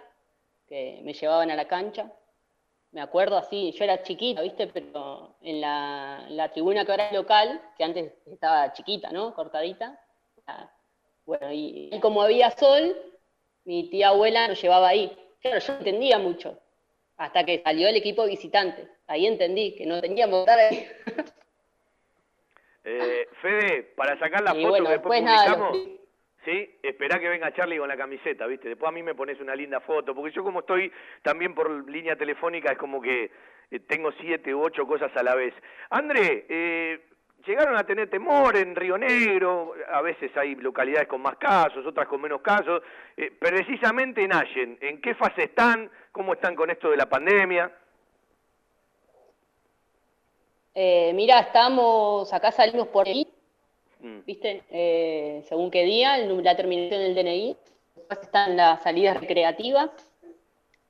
que 0.68 1.02
me 1.04 1.14
llevaban 1.14 1.50
a 1.50 1.56
la 1.56 1.68
cancha. 1.68 2.12
Me 2.94 3.02
acuerdo 3.02 3.38
así, 3.38 3.72
yo 3.72 3.84
era 3.84 4.02
chiquita, 4.04 4.42
¿viste? 4.42 4.68
Pero 4.68 5.36
en 5.42 5.60
la, 5.62 6.26
la 6.30 6.50
tribuna 6.52 6.86
que 6.86 6.92
ahora 6.92 7.08
es 7.08 7.14
local, 7.14 7.60
que 7.76 7.84
antes 7.84 8.14
estaba 8.28 8.72
chiquita, 8.74 9.12
¿no? 9.12 9.34
Cortadita. 9.34 10.00
ah, 10.48 10.70
Bueno, 11.26 11.52
y, 11.52 11.90
y 11.92 12.00
como 12.00 12.22
había 12.22 12.52
sol, 12.52 12.96
mi 13.66 13.90
tía 13.90 14.10
abuela 14.10 14.48
nos 14.48 14.62
llevaba 14.62 14.88
ahí. 14.90 15.12
Claro, 15.42 15.60
yo 15.60 15.74
entendía 15.74 16.20
mucho, 16.20 16.60
hasta 17.18 17.44
que 17.44 17.62
salió 17.64 17.88
el 17.88 17.96
equipo 17.96 18.26
visitante. 18.26 18.88
Ahí 19.08 19.26
entendí 19.26 19.76
que 19.76 19.86
no 19.88 20.00
teníamos 20.00 20.46
que 20.46 20.52
estar 20.52 20.60
ahí. 20.60 20.88
Eh, 22.86 23.28
Fede, 23.42 23.84
para 23.96 24.20
sacar 24.20 24.42
la 24.44 24.52
Y 24.56 24.62
foto 24.62 24.70
bueno, 24.70 24.86
que 24.88 24.92
después 24.94 25.24
después 25.24 25.42
publicamos, 25.46 25.78
¿sí? 26.46 26.78
Esperá 26.82 27.20
que 27.20 27.30
venga 27.30 27.54
Charlie 27.54 27.78
con 27.78 27.88
la 27.88 27.98
camiseta, 27.98 28.46
¿viste? 28.48 28.70
Después 28.70 28.90
a 28.90 28.94
mí 28.94 29.04
me 29.04 29.16
pones 29.16 29.40
una 29.40 29.56
linda 29.56 29.80
foto, 29.80 30.14
porque 30.14 30.32
yo 30.32 30.44
como 30.44 30.60
estoy 30.60 30.92
también 31.22 31.54
por 31.54 31.90
línea 31.90 32.16
telefónica, 32.16 32.72
es 32.72 32.78
como 32.78 33.02
que 33.02 33.32
eh, 33.72 33.80
tengo 33.80 34.12
siete 34.14 34.54
u 34.54 34.62
ocho 34.62 34.86
cosas 34.86 35.16
a 35.16 35.24
la 35.24 35.36
vez. 35.36 35.54
André, 35.90 36.46
eh, 36.50 37.02
llegaron 37.46 37.76
a 37.76 37.84
tener 37.84 38.10
temor 38.10 38.56
en 38.56 38.76
Río 38.76 38.98
Negro, 38.98 39.74
a 39.92 40.02
veces 40.02 40.36
hay 40.38 40.56
localidades 40.56 41.08
con 41.08 41.22
más 41.22 41.36
casos, 41.38 41.86
otras 41.86 42.08
con 42.08 42.22
menos 42.22 42.42
casos, 42.42 42.82
eh, 43.18 43.32
precisamente 43.38 44.24
en 44.24 44.78
¿en 44.82 45.02
qué 45.02 45.16
fase 45.16 45.44
están? 45.44 45.90
¿Cómo 46.12 46.34
están 46.34 46.56
con 46.56 46.70
esto 46.70 46.90
de 46.90 46.98
la 46.98 47.08
pandemia? 47.08 47.72
Eh, 50.76 51.12
mira, 51.14 51.40
estamos, 51.40 52.34
acá 52.34 52.52
salimos 52.52 52.88
por 52.88 53.08
ahí, 53.08 53.28
Mm. 54.04 54.20
¿viste? 54.26 54.64
Eh, 54.70 55.44
según 55.48 55.72
qué 55.72 55.84
día, 55.84 56.18
el 56.18 56.44
la 56.44 56.56
terminación 56.56 57.02
del 57.02 57.16
DNI. 57.16 57.58
Después 57.96 58.20
están 58.22 58.56
las 58.58 58.84
salidas 58.84 59.18
recreativas 59.20 59.90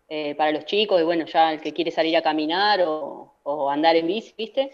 eh, 0.09 0.35
para 0.35 0.51
los 0.51 0.65
chicos, 0.65 0.99
y 0.99 1.03
bueno, 1.03 1.25
ya 1.25 1.53
el 1.53 1.61
que 1.61 1.73
quiere 1.73 1.91
salir 1.91 2.17
a 2.17 2.21
caminar 2.21 2.81
o, 2.81 3.33
o 3.43 3.69
andar 3.69 3.95
en 3.95 4.07
bici, 4.07 4.33
¿viste? 4.37 4.71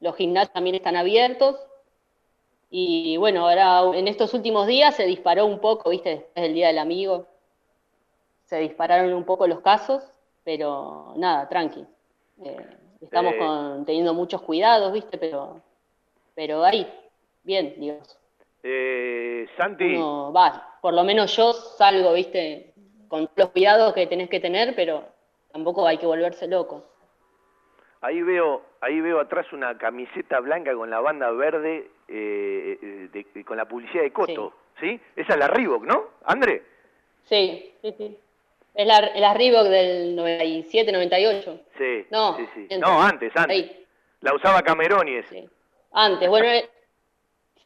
Los 0.00 0.16
gimnasios 0.16 0.52
también 0.52 0.76
están 0.76 0.96
abiertos. 0.96 1.56
Y 2.70 3.16
bueno, 3.16 3.48
ahora 3.48 3.96
en 3.98 4.06
estos 4.06 4.32
últimos 4.34 4.66
días 4.66 4.94
se 4.94 5.04
disparó 5.04 5.46
un 5.46 5.58
poco, 5.60 5.90
¿viste? 5.90 6.10
Después 6.10 6.42
del 6.42 6.54
Día 6.54 6.68
del 6.68 6.78
Amigo, 6.78 7.26
se 8.44 8.58
dispararon 8.58 9.12
un 9.12 9.24
poco 9.24 9.46
los 9.46 9.60
casos, 9.60 10.02
pero 10.44 11.12
nada, 11.16 11.48
tranqui. 11.48 11.84
Eh, 12.44 12.56
estamos 13.00 13.34
Eh. 13.34 13.38
con- 13.38 13.84
teniendo 13.84 14.14
muchos 14.14 14.42
cuidados, 14.42 14.92
¿viste? 14.92 15.18
Pero, 15.18 15.60
pero 16.34 16.64
ahí, 16.64 16.86
bien, 17.42 17.74
digamos. 17.78 18.16
Eh, 18.62 19.46
Santi, 19.56 19.94
Uno 19.96 20.32
va, 20.32 20.76
por 20.82 20.92
lo 20.94 21.02
menos 21.04 21.34
yo 21.36 21.52
salgo, 21.52 22.12
¿viste? 22.12 22.72
Con 23.08 23.28
los 23.34 23.48
cuidados 23.50 23.94
que 23.94 24.06
tenés 24.06 24.28
que 24.28 24.40
tener, 24.40 24.74
pero 24.76 25.04
tampoco 25.52 25.86
hay 25.86 25.98
que 25.98 26.06
volverse 26.06 26.46
loco. 26.46 26.84
ahí 28.02 28.22
veo, 28.22 28.62
ahí 28.80 28.98
veo 29.00 29.20
atrás 29.20 29.52
una 29.52 29.76
camiseta 29.76 30.40
blanca 30.40 30.74
con 30.74 30.88
la 30.88 31.00
banda 31.00 31.30
verde, 31.32 31.90
eh, 32.08 32.78
eh, 32.82 33.08
de- 33.12 33.26
de- 33.34 33.44
con 33.44 33.56
la 33.58 33.66
publicidad 33.66 34.02
de 34.02 34.12
Coto, 34.12 34.54
¿sí? 34.80 34.98
Esa 35.16 35.34
es 35.34 35.38
la 35.38 35.48
Reebok, 35.48 35.84
¿no? 35.84 36.04
André. 36.24 36.62
Sí, 37.28 37.74
sí, 37.82 37.94
sí. 37.98 38.18
Es 38.74 38.86
la, 38.86 39.00
la 39.16 39.34
Reebok 39.34 39.64
del 39.64 40.16
97, 40.16 40.92
98. 40.92 41.60
Sí, 41.76 42.06
No, 42.10 42.36
sí, 42.36 42.46
sí. 42.54 42.66
miento. 42.70 42.86
No, 42.88 43.02
antes, 43.02 43.32
antes. 43.36 43.50
Ahí. 43.50 43.86
La 44.22 44.34
usaba 44.34 44.62
Cameroni 44.62 45.16
ese. 45.16 45.48
Antes, 45.92 46.28
bueno, 46.28 46.46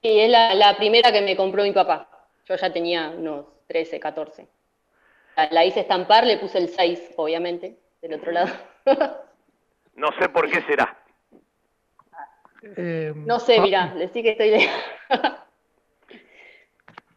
sí, 0.05 0.21
es 0.21 0.31
la, 0.31 0.55
la 0.55 0.77
primera 0.77 1.11
que 1.11 1.23
me 1.23 1.35
compró 1.35 1.63
mi 1.63 1.73
papá. 1.73 2.07
Yo 2.47 2.57
ya 2.57 2.71
tenía 2.71 3.09
unos 3.09 3.47
13, 3.69 3.99
14. 3.99 4.47
La, 5.37 5.49
la 5.51 5.65
hice 5.65 5.81
estampar, 5.81 6.27
le 6.27 6.37
puse 6.37 6.59
el 6.59 6.69
6, 6.69 7.13
obviamente, 7.17 7.79
del 8.03 8.15
otro 8.15 8.31
lado. 8.33 8.51
No 9.97 10.09
sé 10.19 10.29
por 10.29 10.51
qué 10.51 10.61
será. 10.63 10.99
Eh, 12.77 13.13
No 13.15 13.39
sé, 13.39 13.61
mirá, 13.61 13.95
decí 13.95 14.25
que 14.25 14.31
estoy. 14.31 14.69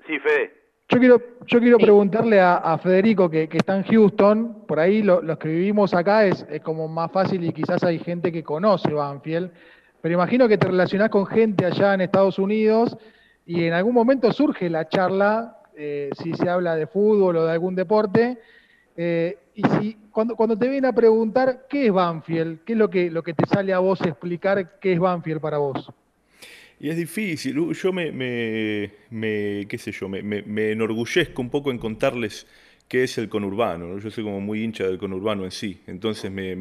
Sí, 0.05 0.19
Fede. 0.19 0.53
Yo 0.89 0.99
quiero, 0.99 1.21
yo 1.47 1.59
quiero 1.59 1.77
preguntarle 1.79 2.39
a, 2.39 2.57
a 2.57 2.77
Federico, 2.77 3.29
que, 3.31 3.49
que 3.49 3.57
está 3.57 3.75
en 3.75 3.83
Houston, 3.83 4.63
por 4.67 4.79
ahí 4.79 5.01
lo- 5.01 5.21
los 5.23 5.37
que 5.39 5.49
vivimos 5.49 5.93
acá 5.95 6.25
es, 6.27 6.45
es 6.49 6.61
como 6.61 6.87
más 6.87 7.11
fácil 7.11 7.43
y 7.43 7.51
quizás 7.51 7.83
hay 7.83 7.97
gente 7.99 8.31
que 8.31 8.43
conoce 8.43 8.93
Banfield, 8.93 9.51
pero 10.07 10.19
imagino 10.19 10.47
que 10.47 10.57
te 10.57 10.67
relacionás 10.67 11.09
con 11.09 11.25
gente 11.25 11.65
allá 11.65 11.93
en 11.93 11.99
Estados 11.99 12.39
Unidos 12.39 12.95
y 13.45 13.65
en 13.65 13.73
algún 13.73 13.93
momento 13.93 14.31
surge 14.31 14.69
la 14.69 14.87
charla, 14.87 15.57
eh, 15.75 16.09
si 16.23 16.33
se 16.33 16.47
habla 16.47 16.77
de 16.77 16.87
fútbol 16.87 17.35
o 17.35 17.45
de 17.45 17.51
algún 17.51 17.75
deporte, 17.75 18.37
eh, 18.95 19.37
y 19.53 19.95
cuando, 20.09 20.57
te 20.57 20.69
vienen 20.69 20.85
a 20.85 20.93
preguntar 20.93 21.65
qué 21.69 21.87
es 21.87 21.91
Banfield, 21.91 22.59
qué 22.63 22.71
es 22.71 22.79
lo 22.79 22.89
que, 22.89 23.11
lo 23.11 23.21
que 23.21 23.33
te 23.33 23.45
sale 23.47 23.73
a 23.73 23.79
vos 23.79 23.99
explicar 23.99 24.79
qué 24.79 24.93
es 24.93 24.99
Banfield 24.99 25.41
para 25.41 25.57
vos. 25.57 25.91
Y 26.79 26.89
es 26.89 26.95
difícil. 26.95 27.59
Uh, 27.59 27.73
Yo 27.73 27.91
me, 27.91 28.05
qué 29.11 29.77
sé 29.77 29.91
yo, 29.91 30.07
me, 30.07 30.21
me- 30.23 30.71
enorgullezco 30.71 31.41
un 31.41 31.49
poco 31.49 31.69
en 31.69 31.79
contarles 31.79 32.47
qué 32.87 33.03
es 33.03 33.17
el 33.17 33.27
conurbano. 33.27 33.87
¿no? 33.87 33.99
Yo 33.99 34.09
soy 34.09 34.23
como 34.23 34.39
muy 34.39 34.63
hincha 34.63 34.85
del 34.85 34.99
conurbano 34.99 35.43
en 35.43 35.51
sí. 35.51 35.81
Entonces 35.85 36.31
me- 36.31 36.55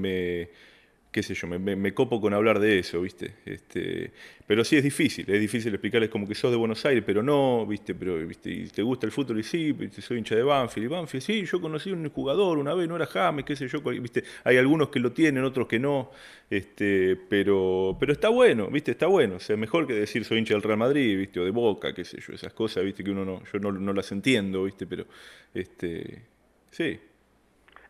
qué 1.16 1.22
sé 1.22 1.32
yo, 1.32 1.48
me, 1.48 1.94
copo 1.94 2.20
con 2.20 2.34
hablar 2.34 2.60
de 2.60 2.78
eso, 2.78 3.00
¿viste? 3.00 3.36
Este, 3.46 4.12
pero 4.46 4.62
sí 4.64 4.76
es 4.76 4.84
difícil, 4.84 5.24
es 5.26 5.40
difícil 5.40 5.72
explicarles 5.72 6.10
como 6.10 6.28
que 6.28 6.34
sos 6.34 6.50
de 6.50 6.58
Buenos 6.58 6.84
Aires, 6.84 7.02
pero 7.06 7.22
no, 7.22 7.64
¿viste? 7.64 7.94
Pero, 7.94 8.18
¿viste? 8.18 8.50
Y 8.50 8.66
te 8.66 8.82
gusta 8.82 9.06
el 9.06 9.12
fútbol 9.12 9.40
y 9.40 9.42
sí, 9.42 9.72
¿viste? 9.72 10.02
soy 10.02 10.18
hincha 10.18 10.34
de 10.36 10.42
Banfield. 10.42 10.84
Y 10.84 10.88
Banfield, 10.88 11.24
sí, 11.24 11.46
yo 11.46 11.58
conocí 11.58 11.88
a 11.88 11.94
un 11.94 12.10
jugador 12.10 12.58
una 12.58 12.74
vez, 12.74 12.86
no 12.86 12.96
era 12.96 13.06
James, 13.06 13.46
qué 13.46 13.56
sé 13.56 13.66
yo, 13.66 13.80
¿viste? 13.80 14.24
Hay 14.44 14.58
algunos 14.58 14.90
que 14.90 15.00
lo 15.00 15.12
tienen, 15.12 15.42
otros 15.42 15.66
que 15.66 15.78
no, 15.78 16.10
este, 16.50 17.16
pero, 17.30 17.96
pero 17.98 18.12
está 18.12 18.28
bueno, 18.28 18.68
¿viste? 18.68 18.90
Está 18.90 19.06
bueno, 19.06 19.36
o 19.36 19.40
sea, 19.40 19.56
mejor 19.56 19.86
que 19.86 19.94
decir 19.94 20.22
soy 20.26 20.36
hincha 20.36 20.52
del 20.52 20.62
Real 20.62 20.78
Madrid, 20.78 21.16
¿viste? 21.16 21.40
O 21.40 21.46
de 21.46 21.50
Boca, 21.50 21.94
qué 21.94 22.04
sé 22.04 22.20
yo, 22.20 22.34
esas 22.34 22.52
cosas, 22.52 22.84
¿viste? 22.84 23.02
Que 23.02 23.10
uno 23.10 23.24
no, 23.24 23.42
yo 23.50 23.58
no, 23.58 23.72
no 23.72 23.94
las 23.94 24.12
entiendo, 24.12 24.64
¿viste? 24.64 24.86
Pero, 24.86 25.06
este, 25.54 26.24
sí. 26.70 26.98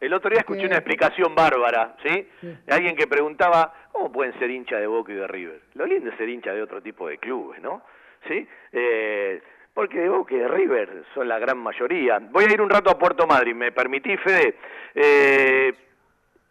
El 0.00 0.12
otro 0.12 0.30
día 0.30 0.40
escuché 0.40 0.66
una 0.66 0.76
explicación 0.76 1.34
bárbara, 1.34 1.96
¿sí? 2.04 2.28
De 2.42 2.74
alguien 2.74 2.96
que 2.96 3.06
preguntaba, 3.06 3.72
¿cómo 3.92 4.12
pueden 4.12 4.38
ser 4.38 4.50
hincha 4.50 4.76
de 4.76 4.86
Boca 4.86 5.12
y 5.12 5.16
de 5.16 5.26
River? 5.26 5.60
Lo 5.74 5.86
lindo 5.86 6.10
es 6.10 6.16
ser 6.16 6.28
hincha 6.28 6.52
de 6.52 6.62
otro 6.62 6.82
tipo 6.82 7.08
de 7.08 7.18
clubes, 7.18 7.60
¿no? 7.60 7.82
¿Sí? 8.28 8.46
Eh, 8.72 9.42
porque 9.72 10.00
de 10.00 10.08
Boca 10.08 10.34
y 10.34 10.38
de 10.38 10.48
River 10.48 11.04
son 11.14 11.28
la 11.28 11.38
gran 11.38 11.58
mayoría. 11.58 12.18
Voy 12.18 12.44
a 12.44 12.52
ir 12.52 12.60
un 12.60 12.70
rato 12.70 12.90
a 12.90 12.98
Puerto 12.98 13.26
Madryn, 13.26 13.56
¿me 13.56 13.72
permitís, 13.72 14.20
Fede? 14.20 14.56
Eh, 14.94 15.74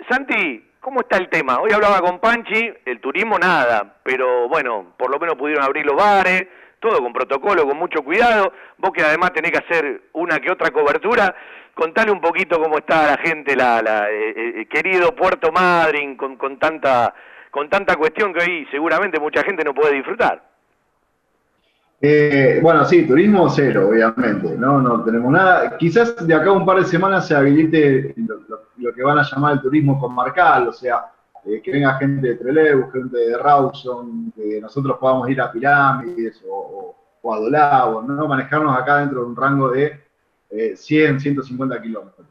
Santi, 0.09 0.71
¿cómo 0.79 1.01
está 1.01 1.17
el 1.17 1.29
tema? 1.29 1.59
Hoy 1.59 1.71
hablaba 1.71 1.99
con 2.01 2.19
Panchi, 2.19 2.71
el 2.85 2.99
turismo 2.99 3.39
nada, 3.39 3.97
pero 4.03 4.47
bueno, 4.47 4.93
por 4.97 5.09
lo 5.09 5.19
menos 5.19 5.35
pudieron 5.35 5.63
abrir 5.63 5.85
los 5.85 5.95
bares, 5.95 6.47
todo 6.79 6.99
con 6.99 7.13
protocolo, 7.13 7.65
con 7.65 7.77
mucho 7.77 8.03
cuidado. 8.03 8.53
Vos 8.77 8.91
que 8.91 9.01
además 9.01 9.33
tenés 9.33 9.51
que 9.51 9.57
hacer 9.57 10.01
una 10.13 10.39
que 10.39 10.51
otra 10.51 10.69
cobertura, 10.69 11.35
contale 11.75 12.11
un 12.11 12.21
poquito 12.21 12.59
cómo 12.59 12.77
está 12.79 13.05
la 13.11 13.17
gente, 13.17 13.55
la, 13.55 13.81
la, 13.83 14.09
eh, 14.09 14.61
eh, 14.61 14.67
querido 14.67 15.13
Puerto 15.15 15.51
Madryn, 15.51 16.15
con, 16.17 16.35
con 16.37 16.57
tanta 16.57 17.13
con 17.51 17.69
tanta 17.69 17.95
cuestión 17.95 18.33
que 18.33 18.39
hoy 18.41 18.67
seguramente 18.71 19.19
mucha 19.19 19.43
gente 19.43 19.63
no 19.63 19.73
puede 19.73 19.93
disfrutar. 19.93 20.41
Eh, 22.01 22.59
bueno, 22.61 22.83
sí, 22.85 23.07
turismo 23.07 23.49
cero, 23.49 23.87
obviamente, 23.89 24.55
¿no? 24.57 24.81
No 24.81 25.03
tenemos 25.03 25.31
nada. 25.31 25.77
Quizás 25.77 26.27
de 26.27 26.33
acá 26.33 26.49
a 26.49 26.53
un 26.53 26.65
par 26.65 26.77
de 26.79 26.85
semanas 26.85 27.27
se 27.27 27.33
habilite 27.35 28.13
lo, 28.77 28.93
que 28.93 29.01
van 29.03 29.19
a 29.19 29.23
llamar 29.23 29.53
el 29.53 29.61
turismo 29.61 29.97
comarcal, 29.99 30.67
o 30.67 30.73
sea, 30.73 31.05
eh, 31.45 31.61
que 31.61 31.71
venga 31.71 31.95
gente 31.95 32.27
de 32.27 32.35
Trelew, 32.35 32.91
gente 32.91 33.17
de 33.17 33.37
Rawson, 33.37 34.33
que 34.35 34.59
nosotros 34.61 34.97
podamos 34.99 35.29
ir 35.29 35.39
a 35.39 35.51
Pirámides 35.51 36.43
o, 36.47 36.53
o- 36.53 36.95
o 37.21 37.33
a 37.33 37.39
Dolabo, 37.39 38.01
¿no? 38.03 38.27
Manejarnos 38.27 38.77
acá 38.77 38.97
dentro 38.97 39.21
de 39.21 39.25
un 39.27 39.35
rango 39.35 39.69
de 39.69 40.04
eh, 40.49 40.75
100, 40.75 41.19
150 41.19 41.81
kilómetros. 41.81 42.27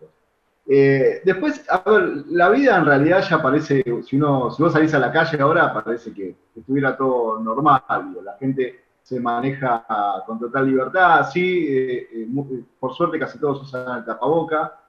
Eh, 0.66 1.20
después, 1.24 1.62
a 1.68 1.83
ver, 1.90 2.24
la 2.31 2.48
vida 2.48 2.79
en 2.79 2.87
realidad 2.87 3.22
ya 3.29 3.42
parece, 3.42 3.85
si 4.03 4.16
uno, 4.16 4.50
vos 4.59 4.72
salís 4.72 4.94
a 4.94 4.98
la 4.98 5.12
calle 5.12 5.38
ahora, 5.40 5.74
parece 5.74 6.12
que 6.12 6.35
estuviera 6.57 6.96
todo 6.96 7.38
normal, 7.40 7.83
la 8.22 8.37
gente 8.38 8.85
se 9.03 9.20
maneja 9.20 9.85
con 10.27 10.38
total 10.38 10.66
libertad, 10.66 11.29
sí, 11.31 11.66
eh, 11.68 12.09
eh, 12.12 12.64
por 12.81 12.94
suerte 12.94 13.18
casi 13.18 13.38
todos 13.38 13.62
usan 13.62 13.98
el 13.98 14.05
tapaboca, 14.05 14.81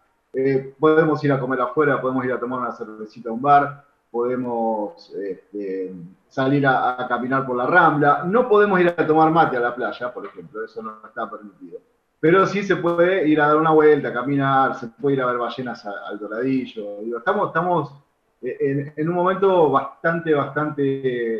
podemos 0.79 1.21
ir 1.23 1.33
a 1.33 1.39
comer 1.39 1.59
afuera, 1.59 1.99
podemos 1.99 2.23
ir 2.23 2.31
a 2.31 2.39
tomar 2.39 2.59
una 2.61 2.71
cervecita 2.71 3.29
a 3.29 3.33
un 3.33 3.41
bar, 3.41 3.83
podemos 4.09 5.13
este, 5.13 5.93
salir 6.29 6.65
a 6.65 7.05
caminar 7.09 7.45
por 7.45 7.57
la 7.57 7.67
rambla, 7.67 8.23
no 8.23 8.47
podemos 8.47 8.79
ir 8.79 8.93
a 8.97 9.05
tomar 9.07 9.29
mate 9.29 9.57
a 9.57 9.59
la 9.59 9.75
playa, 9.75 10.13
por 10.13 10.25
ejemplo, 10.25 10.63
eso 10.63 10.81
no 10.81 10.99
está 11.05 11.29
permitido. 11.29 11.79
Pero 12.19 12.45
sí 12.47 12.63
se 12.63 12.77
puede 12.77 13.27
ir 13.27 13.39
a 13.39 13.47
dar 13.47 13.57
una 13.57 13.71
vuelta, 13.71 14.11
caminar, 14.11 14.75
se 14.75 14.87
puede 14.87 15.17
ir 15.17 15.21
a 15.21 15.27
ver 15.27 15.37
ballenas 15.37 15.85
al 15.85 16.17
doradillo. 16.17 17.01
Digo, 17.01 17.19
estamos, 17.19 17.47
estamos 17.47 17.93
eh, 18.41 18.57
en, 18.59 18.93
en 18.95 19.09
un 19.09 19.15
momento 19.15 19.69
bastante, 19.69 20.33
bastante, 20.33 20.81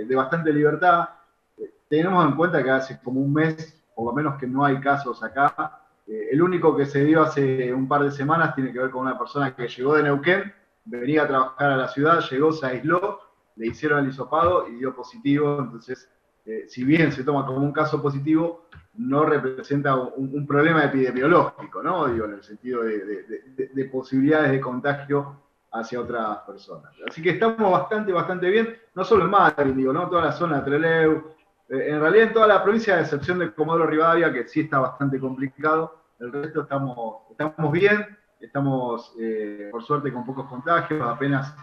de 0.05 0.15
bastante 0.15 0.53
libertad. 0.53 1.09
Eh, 1.57 1.73
Tenemos 1.89 2.23
en 2.25 2.35
cuenta 2.35 2.63
que 2.63 2.69
hace 2.69 2.99
como 3.01 3.21
un 3.21 3.33
mes, 3.33 3.83
por 3.95 4.05
lo 4.05 4.13
menos 4.13 4.38
que 4.38 4.45
no 4.47 4.63
hay 4.63 4.79
casos 4.79 5.23
acá. 5.23 5.79
Eh, 6.07 6.29
el 6.31 6.41
único 6.43 6.75
que 6.75 6.85
se 6.85 7.03
dio 7.03 7.23
hace 7.23 7.73
un 7.73 7.88
par 7.88 8.03
de 8.03 8.11
semanas 8.11 8.53
tiene 8.53 8.71
que 8.71 8.79
ver 8.79 8.91
con 8.91 9.01
una 9.01 9.17
persona 9.17 9.55
que 9.55 9.67
llegó 9.67 9.95
de 9.95 10.03
Neuquén, 10.03 10.53
venía 10.83 11.23
a 11.23 11.27
trabajar 11.27 11.71
a 11.71 11.77
la 11.77 11.88
ciudad, 11.88 12.19
llegó, 12.29 12.51
se 12.51 12.67
aisló, 12.67 13.21
le 13.55 13.67
hicieron 13.67 14.03
el 14.03 14.09
hisopado 14.09 14.67
y 14.67 14.75
dio 14.75 14.93
positivo. 14.93 15.57
Entonces, 15.61 16.07
eh, 16.45 16.65
si 16.67 16.84
bien 16.84 17.12
se 17.12 17.23
toma 17.23 17.45
como 17.45 17.60
un 17.60 17.71
caso 17.71 18.01
positivo, 18.01 18.65
no 18.97 19.25
representa 19.25 19.95
un, 19.95 20.45
problema 20.47 20.84
epidemiológico, 20.86 21.84
¿no? 21.84 22.08
Digo, 22.08 22.25
en 22.25 22.34
el 22.34 22.43
sentido 22.43 22.84
de, 22.84 22.99
de- 23.05 23.23
de- 23.55 23.67
de 23.73 23.86
posibilidades 23.86 24.51
de 24.51 24.62
contagio 24.62 25.41
hacia 25.71 25.99
otras 25.99 26.38
personas. 26.47 26.93
Así 27.08 27.21
que 27.21 27.31
estamos 27.31 27.69
bastante, 27.71 28.13
bastante 28.13 28.49
bien, 28.49 28.77
no 28.93 29.03
solo 29.03 29.25
en 29.25 29.31
Madrid, 29.31 29.73
digo, 29.73 29.91
¿no? 29.91 30.08
Toda 30.08 30.25
la 30.25 30.31
zona 30.31 30.62
de 30.62 30.63
Trelew, 30.63 31.23
eh, 31.67 31.88
en 31.89 31.99
realidad 31.99 32.27
en 32.27 32.34
toda 32.34 32.47
la 32.47 32.63
provincia, 32.63 32.95
a 32.95 33.01
excepción 33.01 33.39
de 33.39 33.51
Comodoro 33.53 33.86
Rivadavia, 33.88 34.31
que 34.31 34.47
sí 34.47 34.62
está 34.62 34.79
bastante 34.79 35.19
complicado, 35.19 35.99
el 36.19 36.31
resto 36.31 36.62
estamos, 36.62 37.23
estamos 37.31 37.71
bien, 37.73 38.05
estamos 38.39 39.13
eh, 39.19 39.67
por 39.71 39.84
suerte 39.84 40.13
con 40.13 40.25
pocos 40.25 40.45
contagios, 40.47 41.01
apenas 41.01 41.53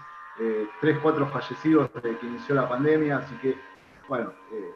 eh, 0.41 0.67
3, 0.83 0.99
4 1.03 1.27
fallecidos 1.29 1.91
desde 1.95 2.19
que 2.19 2.27
inició 2.27 2.55
la 2.55 2.69
pandemia, 2.69 3.19
así 3.19 3.35
que, 3.37 3.57
bueno, 4.09 4.33
eh, 4.53 4.71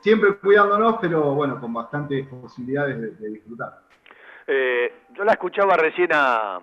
siempre 0.00 0.34
cuidándonos, 0.34 0.96
pero 1.00 1.34
bueno, 1.34 1.60
con 1.60 1.72
bastantes 1.72 2.26
posibilidades 2.28 3.00
de, 3.00 3.10
de 3.12 3.28
disfrutar. 3.28 3.80
Eh, 4.46 4.92
yo 5.12 5.24
la 5.24 5.32
escuchaba 5.32 5.76
recién 5.76 6.10
a 6.12 6.60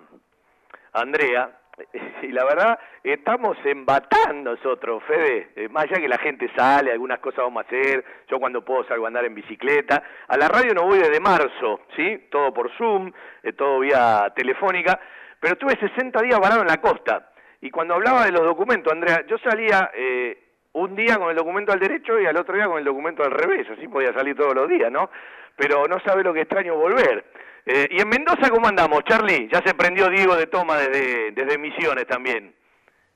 Andrea 0.92 1.58
Y 2.22 2.28
la 2.28 2.44
verdad, 2.44 2.78
estamos 3.02 3.56
embatando 3.64 4.54
nosotros, 4.54 5.02
Fede. 5.04 5.50
Eh, 5.56 5.68
más 5.68 5.84
allá 5.84 6.00
que 6.00 6.08
la 6.08 6.18
gente 6.18 6.50
sale, 6.56 6.92
algunas 6.92 7.20
cosas 7.20 7.44
vamos 7.44 7.64
a 7.64 7.66
hacer. 7.66 8.04
Yo 8.28 8.38
cuando 8.38 8.64
puedo 8.64 8.84
salgo 8.84 9.04
a 9.04 9.08
andar 9.08 9.24
en 9.24 9.34
bicicleta. 9.34 10.02
A 10.26 10.36
la 10.36 10.48
radio 10.48 10.74
no 10.74 10.84
voy 10.84 10.98
desde 10.98 11.20
marzo, 11.20 11.80
¿sí? 11.96 12.26
Todo 12.30 12.52
por 12.52 12.70
Zoom, 12.76 13.12
eh, 13.42 13.52
todo 13.52 13.80
vía 13.80 14.32
telefónica. 14.34 14.98
Pero 15.40 15.54
estuve 15.54 15.76
60 15.78 16.20
días 16.22 16.40
varado 16.40 16.62
en 16.62 16.68
la 16.68 16.80
costa. 16.80 17.30
Y 17.60 17.70
cuando 17.70 17.94
hablaba 17.94 18.24
de 18.24 18.32
los 18.32 18.42
documentos, 18.42 18.92
Andrea, 18.92 19.24
yo 19.26 19.36
salía 19.38 19.90
eh, 19.94 20.47
un 20.72 20.94
día 20.94 21.18
con 21.18 21.30
el 21.30 21.36
documento 21.36 21.72
al 21.72 21.80
derecho 21.80 22.18
y 22.18 22.26
al 22.26 22.36
otro 22.36 22.54
día 22.54 22.66
con 22.66 22.78
el 22.78 22.84
documento 22.84 23.22
al 23.22 23.30
revés. 23.30 23.66
Así 23.70 23.88
podía 23.88 24.12
salir 24.12 24.36
todos 24.36 24.54
los 24.54 24.68
días, 24.68 24.90
¿no? 24.90 25.10
Pero 25.56 25.86
no 25.86 25.98
sabe 26.00 26.22
lo 26.22 26.32
que 26.32 26.42
extraño 26.42 26.76
volver. 26.76 27.24
Eh, 27.66 27.88
y 27.90 28.00
en 28.00 28.08
Mendoza, 28.08 28.48
¿cómo 28.50 28.68
andamos, 28.68 29.04
Charlie? 29.04 29.48
Ya 29.52 29.60
se 29.62 29.74
prendió 29.74 30.08
Diego 30.08 30.36
de 30.36 30.46
Toma 30.46 30.78
desde, 30.78 31.32
desde 31.32 31.58
Misiones 31.58 32.06
también. 32.06 32.54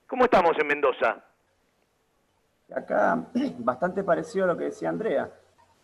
¿Cómo 0.07 0.25
estamos 0.25 0.57
en 0.59 0.67
Mendoza? 0.67 1.23
Acá 2.75 3.17
bastante 3.59 4.03
parecido 4.03 4.45
a 4.45 4.47
lo 4.49 4.57
que 4.57 4.65
decía 4.65 4.89
Andrea. 4.89 5.29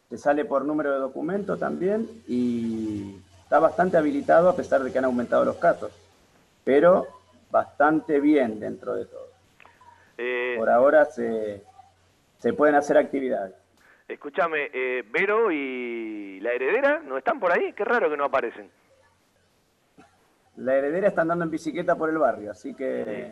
Te 0.09 0.17
sale 0.17 0.45
por 0.45 0.65
número 0.65 0.91
de 0.91 0.99
documento 0.99 1.57
también 1.57 2.07
y 2.27 3.19
está 3.43 3.59
bastante 3.59 3.97
habilitado 3.97 4.49
a 4.49 4.55
pesar 4.55 4.83
de 4.83 4.91
que 4.91 4.97
han 4.97 5.05
aumentado 5.05 5.45
los 5.45 5.57
casos. 5.57 5.91
Pero 6.63 7.07
bastante 7.51 8.19
bien 8.19 8.59
dentro 8.59 8.95
de 8.95 9.05
todo. 9.05 9.28
Eh, 10.21 10.55
Por 10.57 10.69
ahora 10.69 11.05
se, 11.05 11.63
se 12.39 12.51
pueden 12.53 12.75
hacer 12.75 12.97
actividades. 12.97 13.53
Escúchame, 14.05 14.69
eh, 14.73 15.03
Vero 15.09 15.49
y 15.49 16.39
la 16.41 16.51
heredera 16.51 16.99
no 16.99 17.17
están 17.17 17.39
por 17.39 17.53
ahí. 17.53 17.71
Qué 17.71 17.85
raro 17.85 18.09
que 18.09 18.17
no 18.17 18.25
aparecen. 18.25 18.69
La 20.57 20.75
heredera 20.75 21.07
está 21.07 21.21
andando 21.21 21.45
en 21.45 21.51
bicicleta 21.51 21.95
por 21.95 22.09
el 22.09 22.17
barrio, 22.17 22.51
así 22.51 22.73
que... 22.75 23.31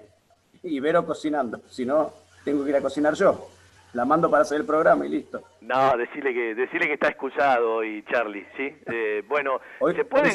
Y 0.63 0.79
Vero 0.79 1.05
cocinando. 1.05 1.59
Si 1.67 1.85
no, 1.85 2.13
tengo 2.45 2.63
que 2.63 2.69
ir 2.69 2.77
a 2.77 2.81
cocinar 2.81 3.15
yo. 3.15 3.49
La 3.93 4.05
mando 4.05 4.29
para 4.29 4.43
hacer 4.43 4.61
el 4.61 4.65
programa 4.65 5.05
y 5.05 5.09
listo. 5.09 5.41
No, 5.61 5.97
decirle 5.97 6.33
que 6.33 6.55
decirle 6.55 6.87
que 6.87 6.93
está 6.93 7.09
excusado 7.09 7.75
hoy, 7.75 8.05
Charlie, 8.09 8.47
¿sí? 8.55 8.77
Eh, 8.85 9.23
bueno, 9.27 9.59
Hoy, 9.79 9.93
¿se 9.93 10.05
pueden. 10.05 10.31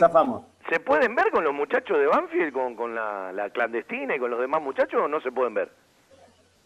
¿se 0.68 0.80
pueden 0.80 1.14
ver 1.14 1.30
con 1.30 1.44
los 1.44 1.54
muchachos 1.54 1.98
de 1.98 2.06
Banfield, 2.06 2.52
con, 2.52 2.76
con 2.76 2.94
la, 2.94 3.32
la 3.32 3.48
clandestina 3.50 4.16
y 4.16 4.18
con 4.18 4.30
los 4.30 4.40
demás 4.40 4.60
muchachos 4.60 5.00
o 5.02 5.08
no 5.08 5.20
se 5.20 5.32
pueden 5.32 5.54
ver? 5.54 5.70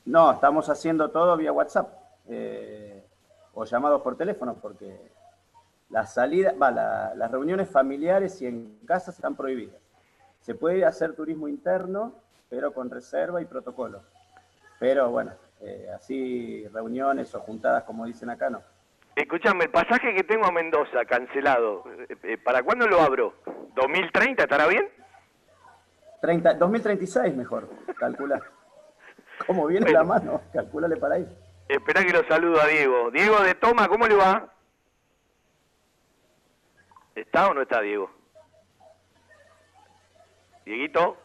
No, 0.06 0.32
estamos 0.32 0.68
haciendo 0.70 1.10
todo 1.10 1.36
vía 1.36 1.52
WhatsApp 1.52 1.88
eh, 2.28 3.04
o 3.54 3.64
llamados 3.64 4.02
por 4.02 4.16
teléfono 4.16 4.54
porque 4.60 5.10
las 5.90 6.14
salidas, 6.14 6.54
va, 6.60 6.70
la- 6.70 7.14
las 7.14 7.30
reuniones 7.30 7.68
familiares 7.68 8.40
y 8.42 8.46
en 8.46 8.78
casa 8.86 9.10
están 9.10 9.34
prohibidas. 9.36 9.80
Se 10.40 10.54
puede 10.54 10.84
hacer 10.84 11.14
turismo 11.14 11.48
interno, 11.48 12.14
pero 12.48 12.72
con 12.72 12.88
reserva 12.90 13.40
y 13.42 13.46
protocolo. 13.46 14.02
Pero 14.78 15.10
bueno, 15.10 15.32
eh, 15.60 15.88
así 15.94 16.66
reuniones 16.68 17.34
o 17.34 17.40
juntadas 17.40 17.84
como 17.84 18.04
dicen 18.06 18.30
acá 18.30 18.48
no. 18.50 18.62
Escúchame, 19.16 19.64
el 19.64 19.70
pasaje 19.70 20.14
que 20.14 20.22
tengo 20.24 20.44
a 20.46 20.52
Mendoza 20.52 21.04
cancelado, 21.06 21.84
eh, 22.22 22.36
¿para 22.44 22.62
cuándo 22.62 22.86
lo 22.86 23.00
abro? 23.00 23.34
¿2030 23.74 24.40
estará 24.42 24.66
bien? 24.66 24.88
30, 26.20 26.54
2036 26.54 27.34
mejor, 27.34 27.68
calcula. 27.98 28.40
¿Cómo 29.46 29.66
viene 29.66 29.90
la 29.92 30.04
mano? 30.04 30.40
Calculale 30.52 30.96
para 30.96 31.16
ahí. 31.16 31.26
Esperá 31.68 32.04
que 32.04 32.12
lo 32.12 32.26
saludo 32.28 32.60
a 32.60 32.66
Diego. 32.66 33.10
Diego 33.10 33.40
de 33.40 33.54
Toma, 33.54 33.88
¿cómo 33.88 34.06
le 34.06 34.14
va? 34.14 34.52
¿Está 37.14 37.48
o 37.48 37.54
no 37.54 37.62
está 37.62 37.80
Diego? 37.80 38.10
Dieguito, 40.64 41.16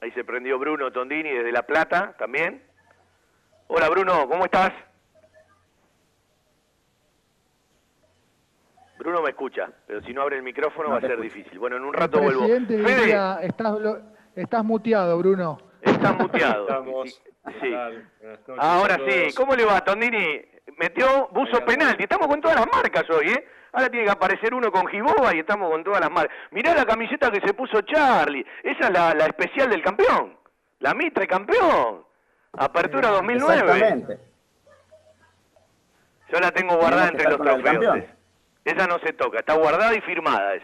ahí 0.00 0.10
se 0.12 0.24
prendió 0.24 0.58
Bruno 0.58 0.90
Tondini 0.92 1.30
desde 1.30 1.52
La 1.52 1.62
Plata 1.62 2.14
también. 2.18 2.62
Hola 3.66 3.88
Bruno, 3.88 4.28
¿cómo 4.28 4.44
estás? 4.44 4.72
Bruno 8.98 9.20
me 9.22 9.30
escucha, 9.30 9.68
pero 9.86 10.00
si 10.02 10.14
no 10.14 10.22
abre 10.22 10.36
el 10.36 10.42
micrófono 10.42 10.90
va 10.90 10.98
a 10.98 11.00
ser 11.00 11.20
difícil. 11.20 11.58
Bueno, 11.58 11.76
en 11.76 11.84
un 11.84 11.92
rato 11.92 12.20
vuelvo. 12.20 12.40
Presidente 12.40 12.78
Fede, 12.78 13.00
diría, 13.00 13.38
estás, 13.42 13.76
estás 14.34 14.64
muteado, 14.64 15.18
Bruno. 15.18 15.58
estás 15.82 16.16
muteado. 16.16 17.04
Sí. 17.60 17.74
Ahora 18.58 18.98
sí, 19.06 19.34
¿cómo 19.36 19.54
le 19.54 19.64
va, 19.64 19.84
Tondini? 19.84 20.42
Metió 20.78 21.28
buzo 21.28 21.64
penalti. 21.64 22.04
Estamos 22.04 22.26
con 22.28 22.40
todas 22.40 22.56
las 22.56 22.66
marcas 22.66 23.04
hoy, 23.10 23.28
¿eh? 23.28 23.48
Ahora 23.72 23.88
tiene 23.88 24.06
que 24.06 24.12
aparecer 24.12 24.54
uno 24.54 24.70
con 24.70 24.86
Giboba 24.86 25.34
y 25.34 25.40
estamos 25.40 25.70
con 25.70 25.84
todas 25.84 26.00
las 26.00 26.10
marcas. 26.10 26.34
Mirá 26.52 26.74
la 26.74 26.86
camiseta 26.86 27.30
que 27.30 27.40
se 27.46 27.52
puso 27.54 27.80
Charlie. 27.82 28.46
Esa 28.62 28.86
es 28.86 28.90
la, 28.90 29.14
la 29.14 29.26
especial 29.26 29.68
del 29.68 29.82
campeón. 29.82 30.36
La 30.78 30.94
Mitre 30.94 31.26
campeón. 31.26 32.04
Apertura 32.52 33.08
2009. 33.10 33.60
Exactamente. 33.60 34.18
Yo 36.32 36.40
la 36.40 36.50
tengo 36.50 36.76
guardada 36.76 37.08
entre 37.08 37.30
los 37.30 37.40
trofeos. 37.40 38.04
Esa 38.64 38.86
no 38.86 38.98
se 39.00 39.12
toca, 39.12 39.40
está 39.40 39.54
guardada 39.54 39.94
y 39.94 40.00
firmada. 40.00 40.54
Es. 40.54 40.62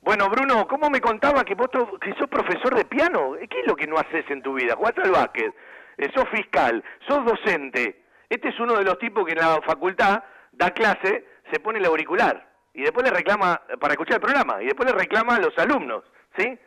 Bueno, 0.00 0.30
Bruno, 0.30 0.66
¿cómo 0.66 0.88
me 0.88 1.00
contaba 1.00 1.44
que 1.44 1.54
vos 1.54 1.68
que 2.00 2.14
sos 2.14 2.28
profesor 2.28 2.74
de 2.74 2.84
piano? 2.84 3.32
¿Qué 3.50 3.60
es 3.60 3.66
lo 3.66 3.76
que 3.76 3.86
no 3.86 3.98
haces 3.98 4.24
en 4.30 4.42
tu 4.42 4.54
vida? 4.54 4.76
Jugás 4.76 4.94
al 4.98 5.10
básquet, 5.10 5.52
eh, 5.96 6.08
sos 6.14 6.28
fiscal, 6.30 6.82
sos 7.06 7.24
docente. 7.24 8.04
Este 8.28 8.48
es 8.48 8.60
uno 8.60 8.76
de 8.76 8.84
los 8.84 8.98
tipos 8.98 9.26
que 9.26 9.32
en 9.32 9.38
la 9.38 9.60
facultad 9.62 10.22
da 10.52 10.70
clase, 10.70 11.26
se 11.50 11.60
pone 11.60 11.78
el 11.78 11.84
auricular 11.86 12.48
y 12.74 12.82
después 12.82 13.04
le 13.04 13.10
reclama, 13.12 13.60
para 13.80 13.94
escuchar 13.94 14.16
el 14.16 14.20
programa, 14.20 14.62
y 14.62 14.66
después 14.66 14.88
le 14.88 14.96
reclama 14.96 15.36
a 15.36 15.40
los 15.40 15.56
alumnos, 15.58 16.04
¿sí? 16.36 16.58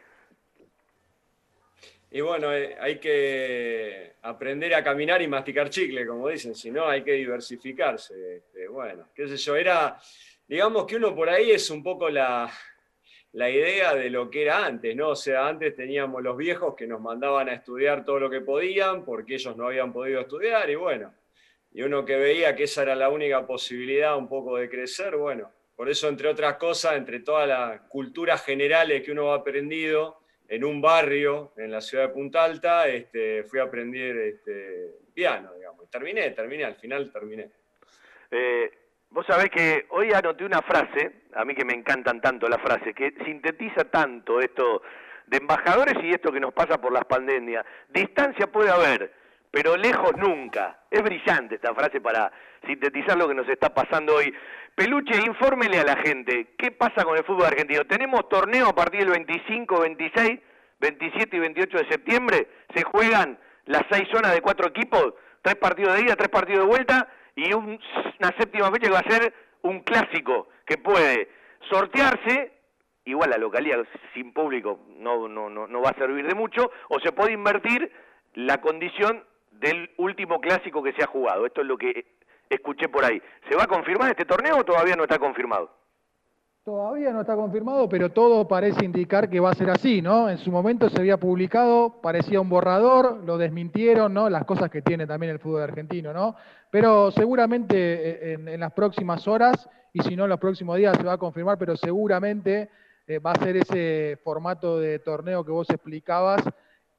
Y 2.12 2.20
bueno, 2.20 2.52
eh, 2.54 2.76
hay 2.80 3.00
que 3.00 4.16
aprender 4.22 4.76
a 4.76 4.84
caminar 4.84 5.22
y 5.22 5.28
masticar 5.28 5.70
chicle, 5.70 6.06
como 6.06 6.28
dicen, 6.28 6.54
si 6.54 6.70
no 6.70 6.86
hay 6.86 7.04
que 7.04 7.14
diversificarse. 7.14 8.38
Este, 8.38 8.68
bueno, 8.68 9.08
qué 9.16 9.28
sé 9.30 9.38
yo, 9.38 9.56
era, 9.56 9.98
digamos 10.46 10.86
que 10.86 10.98
uno 10.98 11.16
por 11.16 11.30
ahí 11.30 11.52
es 11.52 11.70
un 11.70 11.82
poco 11.82 12.10
la, 12.10 12.52
la 13.34 13.50
idea 13.50 13.96
de 13.96 14.10
lo 14.10 14.30
que 14.30 14.44
era 14.44 14.66
antes, 14.66 14.96
¿no? 14.96 15.10
O 15.10 15.16
sea, 15.16 15.48
antes 15.48 15.76
teníamos 15.76 16.22
los 16.22 16.36
viejos 16.36 16.76
que 16.76 16.88
nos 16.88 17.00
mandaban 17.00 17.48
a 17.50 17.54
estudiar 17.54 18.04
todo 18.04 18.20
lo 18.20 18.30
que 18.30 18.42
podían 18.42 19.06
porque 19.06 19.36
ellos 19.36 19.56
no 19.56 19.68
habían 19.68 19.94
podido 19.94 20.22
estudiar 20.22 20.70
y 20.70 20.76
bueno, 20.76 21.14
y 21.72 21.82
uno 21.82 22.04
que 22.04 22.18
veía 22.18 22.56
que 22.56 22.64
esa 22.64 22.84
era 22.84 22.96
la 22.96 23.10
única 23.10 23.46
posibilidad 23.48 24.18
un 24.18 24.28
poco 24.28 24.58
de 24.58 24.70
crecer, 24.70 25.16
bueno, 25.16 25.52
por 25.76 25.90
eso 25.90 26.10
entre 26.10 26.28
otras 26.28 26.58
cosas, 26.58 26.98
entre 26.98 27.22
todas 27.22 27.48
las 27.48 27.82
culturas 27.90 28.44
generales 28.44 29.02
que 29.02 29.12
uno 29.12 29.32
ha 29.32 29.38
aprendido 29.38 30.22
en 30.48 30.66
un 30.66 30.82
barrio 30.82 31.54
en 31.56 31.72
la 31.72 31.80
ciudad 31.80 32.10
de 32.10 32.14
Punta 32.14 32.44
Alta, 32.44 32.88
este, 32.90 33.46
fui 33.46 33.60
a 33.60 33.64
aprender 33.64 34.18
este, 34.18 34.98
piano, 35.14 35.54
digamos. 35.56 35.86
Y 35.86 35.90
terminé, 35.90 36.30
terminé, 36.32 36.66
al 36.66 36.76
final 36.76 37.10
terminé. 37.10 37.50
Eh, 38.30 38.70
vos 39.12 39.26
sabés 39.26 39.50
que 39.50 39.86
hoy 39.90 40.12
anoté 40.14 40.46
una 40.46 40.62
frase, 40.62 41.24
a 41.36 41.46
mí 41.46 41.54
que 41.54 41.66
me 41.66 41.74
encantan 41.74 42.22
tanto 42.22 42.48
las 42.48 42.62
frases, 42.62 42.96
que 42.96 43.14
sintetiza 43.26 43.86
tanto 43.86 44.40
esto 44.40 44.82
de 45.28 45.38
embajadores 45.38 45.96
y 46.04 46.12
esto 46.12 46.32
que 46.32 46.40
nos 46.40 46.54
pasa 46.54 46.80
por 46.80 46.92
las 46.92 47.06
pandemias. 47.06 47.66
Distancia 47.90 48.48
puede 48.48 48.72
haber, 48.72 49.14
pero 49.52 49.78
lejos 49.78 50.16
nunca. 50.18 50.80
Es 50.90 51.02
brillante 51.02 51.56
esta 51.56 51.74
frase 51.76 52.02
para 52.02 52.32
sintetizar 52.66 53.18
lo 53.18 53.28
que 53.28 53.36
nos 53.36 53.48
está 53.48 53.74
pasando 53.74 54.16
hoy. 54.16 54.34
Peluche, 54.76 55.18
infórmele 55.26 55.80
a 55.80 55.84
la 55.84 55.98
gente, 55.98 56.54
¿qué 56.58 56.72
pasa 56.72 57.04
con 57.04 57.18
el 57.18 57.26
fútbol 57.26 57.46
argentino? 57.46 57.86
Tenemos 57.86 58.28
torneo 58.30 58.68
a 58.68 58.76
partir 58.76 59.02
del 59.02 59.10
25, 59.10 59.82
26, 59.82 60.40
27 60.80 61.36
y 61.36 61.40
28 61.40 61.78
de 61.78 61.90
septiembre. 61.90 62.48
Se 62.74 62.84
juegan 62.84 63.38
las 63.66 63.84
seis 63.92 64.08
zonas 64.12 64.34
de 64.34 64.42
cuatro 64.42 64.70
equipos, 64.70 65.14
tres 65.42 65.56
partidos 65.56 65.96
de 65.96 66.04
ida, 66.04 66.16
tres 66.16 66.30
partidos 66.30 66.62
de 66.62 66.70
vuelta 66.70 67.08
y 67.36 67.54
un- 67.54 67.80
una 68.20 68.32
séptima 68.38 68.72
fecha 68.72 68.88
que 68.88 68.94
va 68.94 69.00
a 69.00 69.10
ser 69.10 69.34
un 69.64 69.82
clásico 69.82 70.50
que 70.66 70.78
puede 70.78 71.30
sortearse, 71.70 72.52
igual 73.06 73.30
la 73.30 73.38
localidad 73.38 73.86
sin 74.14 74.34
público 74.34 74.80
no, 74.98 75.28
no, 75.28 75.50
no, 75.50 75.68
no 75.68 75.82
va 75.82 75.90
a 75.92 75.96
servir 75.98 76.28
de 76.28 76.36
mucho, 76.36 76.72
o 76.90 77.00
se 77.00 77.12
puede 77.12 77.34
invertir 77.34 77.92
la 78.34 78.60
condición 78.62 79.24
del 79.52 79.92
último 79.98 80.40
clásico 80.40 80.82
que 80.82 80.94
se 80.94 81.04
ha 81.04 81.08
jugado. 81.08 81.46
Esto 81.46 81.62
es 81.62 81.68
lo 81.68 81.78
que 81.78 82.06
escuché 82.50 82.90
por 82.90 83.06
ahí. 83.06 83.22
¿Se 83.50 83.56
va 83.56 83.64
a 83.64 83.68
confirmar 83.68 84.10
este 84.10 84.26
torneo 84.26 84.58
o 84.58 84.64
todavía 84.66 84.96
no 84.96 85.04
está 85.04 85.20
confirmado? 85.20 85.72
Todavía 86.64 87.12
no 87.12 87.22
está 87.22 87.36
confirmado, 87.36 87.90
pero 87.90 88.12
todo 88.12 88.48
parece 88.48 88.86
indicar 88.86 89.28
que 89.32 89.40
va 89.40 89.50
a 89.50 89.56
ser 89.56 89.72
así, 89.72 90.00
¿no? 90.00 90.30
En 90.30 90.38
su 90.38 90.52
momento 90.52 90.90
se 90.92 91.00
había 91.00 91.18
publicado, 91.18 92.00
parecía 92.04 92.40
un 92.40 92.50
borrador, 92.50 93.24
lo 93.26 93.40
desmintieron, 93.40 94.14
¿no? 94.14 94.30
Las 94.30 94.46
cosas 94.46 94.70
que 94.70 94.84
tiene 94.84 95.08
también 95.08 95.32
el 95.32 95.40
fútbol 95.40 95.64
argentino, 95.64 96.14
¿no? 96.14 96.36
Pero 96.70 97.10
seguramente 97.10 97.76
eh, 97.78 98.34
en, 98.34 98.48
en 98.48 98.60
las 98.60 98.74
próximas 98.74 99.28
horas, 99.28 99.68
y 99.92 100.04
si 100.04 100.16
no 100.16 100.26
en 100.26 100.30
los 100.30 100.40
próximos 100.40 100.78
días 100.78 100.96
se 100.98 101.04
va 101.04 101.14
a 101.14 101.18
confirmar, 101.18 101.58
pero 101.58 101.76
seguramente 101.76 102.70
eh, 103.08 103.18
va 103.18 103.32
a 103.32 103.40
ser 103.44 103.58
ese 103.58 104.20
formato 104.24 104.80
de 104.80 105.00
torneo 105.00 105.44
que 105.44 105.52
vos 105.52 105.68
explicabas, 105.68 106.44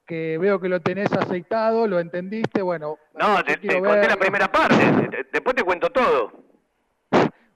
que 0.04 0.38
veo 0.38 0.58
que 0.60 0.68
lo 0.68 0.80
tenés 0.80 1.12
aceitado, 1.12 1.86
lo 1.86 2.00
entendiste, 2.00 2.62
bueno. 2.62 2.98
No, 3.14 3.44
te, 3.44 3.56
te 3.58 3.74
conté 3.74 3.90
ver- 4.00 4.10
la 4.10 4.16
primera 4.16 4.50
parte, 4.50 4.74
te- 4.76 5.08
te- 5.08 5.26
después 5.32 5.54
te 5.54 5.62
cuento 5.62 5.88
todo. 5.90 6.32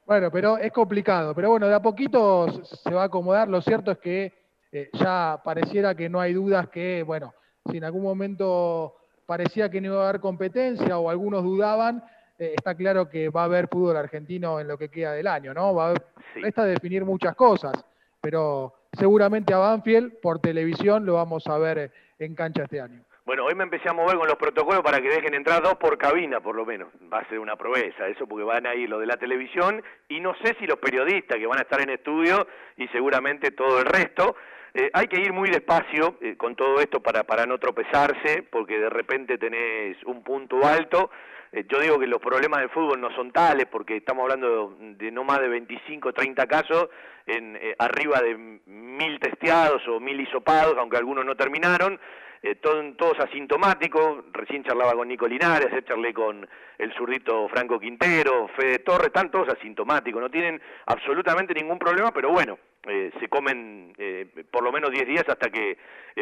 Bueno, 0.06 0.30
pero 0.30 0.56
es 0.58 0.72
complicado. 0.72 1.34
Pero 1.34 1.50
bueno, 1.50 1.66
de 1.66 1.74
a 1.74 1.82
poquito 1.82 2.46
se 2.64 2.94
va 2.94 3.02
a 3.02 3.06
acomodar. 3.06 3.48
Lo 3.48 3.60
cierto 3.60 3.90
es 3.90 3.98
que 3.98 4.32
eh, 4.70 4.88
ya 4.92 5.40
pareciera 5.44 5.94
que 5.94 6.08
no 6.08 6.20
hay 6.20 6.32
dudas 6.32 6.68
que, 6.68 7.02
bueno, 7.02 7.34
si 7.68 7.78
en 7.78 7.84
algún 7.84 8.02
momento 8.02 8.94
parecía 9.26 9.68
que 9.68 9.80
no 9.80 9.88
iba 9.88 10.06
a 10.06 10.08
haber 10.08 10.20
competencia 10.20 10.98
o 10.98 11.10
algunos 11.10 11.42
dudaban, 11.42 12.04
eh, 12.38 12.54
está 12.56 12.76
claro 12.76 13.08
que 13.08 13.30
va 13.30 13.42
a 13.42 13.44
haber 13.46 13.66
fútbol 13.66 13.96
argentino 13.96 14.60
en 14.60 14.68
lo 14.68 14.78
que 14.78 14.90
queda 14.90 15.12
del 15.12 15.26
año, 15.26 15.52
¿no? 15.52 15.74
Va 15.74 15.86
a 15.86 15.88
haber, 15.90 16.06
Resta 16.36 16.64
definir 16.64 17.04
muchas 17.04 17.34
cosas, 17.34 17.72
pero 18.20 18.74
seguramente 18.92 19.54
a 19.54 19.58
Banfield 19.58 20.20
por 20.20 20.38
televisión 20.38 21.06
lo 21.06 21.14
vamos 21.14 21.46
a 21.46 21.56
ver 21.58 21.90
en 22.18 22.34
cancha 22.34 22.64
este 22.64 22.80
año. 22.80 23.02
Bueno, 23.26 23.44
hoy 23.44 23.56
me 23.56 23.64
empecé 23.64 23.88
a 23.88 23.92
mover 23.92 24.16
con 24.18 24.28
los 24.28 24.36
protocolos 24.36 24.82
para 24.82 25.00
que 25.00 25.08
dejen 25.08 25.34
entrar 25.34 25.60
dos 25.60 25.74
por 25.78 25.98
cabina, 25.98 26.38
por 26.38 26.54
lo 26.54 26.64
menos. 26.64 26.90
Va 27.12 27.18
a 27.18 27.28
ser 27.28 27.40
una 27.40 27.56
proeza 27.56 28.06
eso, 28.06 28.24
porque 28.28 28.44
van 28.44 28.66
a 28.68 28.74
ir 28.76 28.88
los 28.88 29.00
de 29.00 29.06
la 29.06 29.16
televisión 29.16 29.82
y 30.08 30.20
no 30.20 30.32
sé 30.44 30.54
si 30.60 30.66
los 30.66 30.78
periodistas 30.78 31.36
que 31.36 31.46
van 31.48 31.58
a 31.58 31.62
estar 31.62 31.80
en 31.80 31.90
estudio 31.90 32.46
y 32.76 32.86
seguramente 32.88 33.50
todo 33.50 33.80
el 33.80 33.84
resto. 33.86 34.36
Eh, 34.72 34.90
hay 34.92 35.08
que 35.08 35.20
ir 35.20 35.32
muy 35.32 35.50
despacio 35.50 36.18
eh, 36.20 36.36
con 36.36 36.54
todo 36.54 36.80
esto 36.80 37.00
para, 37.00 37.24
para 37.24 37.46
no 37.46 37.58
tropezarse, 37.58 38.44
porque 38.44 38.78
de 38.78 38.90
repente 38.90 39.38
tenés 39.38 39.96
un 40.04 40.22
punto 40.22 40.64
alto. 40.64 41.10
Eh, 41.50 41.64
yo 41.68 41.80
digo 41.80 41.98
que 41.98 42.06
los 42.06 42.20
problemas 42.20 42.60
del 42.60 42.70
fútbol 42.70 43.00
no 43.00 43.10
son 43.16 43.32
tales, 43.32 43.66
porque 43.66 43.96
estamos 43.96 44.22
hablando 44.22 44.76
de, 44.78 45.10
no 45.10 45.24
más 45.24 45.40
de 45.40 45.48
25 45.48 46.10
o 46.10 46.12
30 46.12 46.46
casos, 46.46 46.90
en, 47.26 47.58
arriba 47.80 48.20
de 48.20 48.60
mil 48.66 49.18
testeados 49.18 49.82
o 49.88 49.98
mil 49.98 50.20
hisopados, 50.20 50.76
aunque 50.78 50.96
algunos 50.96 51.24
no 51.24 51.34
terminaron. 51.34 51.98
Eh, 52.42 52.56
todos 52.56 53.18
asintomáticos, 53.18 54.24
recién 54.32 54.62
charlaba 54.62 54.92
con 54.92 55.08
Nico 55.08 55.26
Linares, 55.26 55.68
charlé 55.84 56.12
con 56.12 56.46
el 56.78 56.92
zurdito 56.94 57.48
Franco 57.48 57.80
Quintero, 57.80 58.48
Fede 58.56 58.80
Torres, 58.80 59.08
están 59.08 59.30
todos 59.30 59.48
asintomáticos, 59.48 60.20
no 60.20 60.30
tienen 60.30 60.60
absolutamente 60.86 61.54
ningún 61.54 61.78
problema, 61.78 62.12
pero 62.12 62.30
bueno, 62.30 62.58
eh, 62.84 63.10
se 63.18 63.28
comen 63.28 63.94
eh, 63.98 64.44
por 64.50 64.62
lo 64.62 64.70
menos 64.70 64.90
10 64.90 65.06
días 65.06 65.24
hasta 65.28 65.50
que 65.50 65.78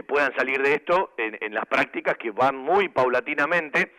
puedan 0.07 0.35
salir 0.37 0.61
de 0.63 0.75
esto 0.75 1.13
en, 1.17 1.55
las 1.55 1.67
prácticas 1.67 2.17
que 2.17 2.31
van 2.31 2.57
muy 2.57 2.89
paulatinamente. 2.89 3.93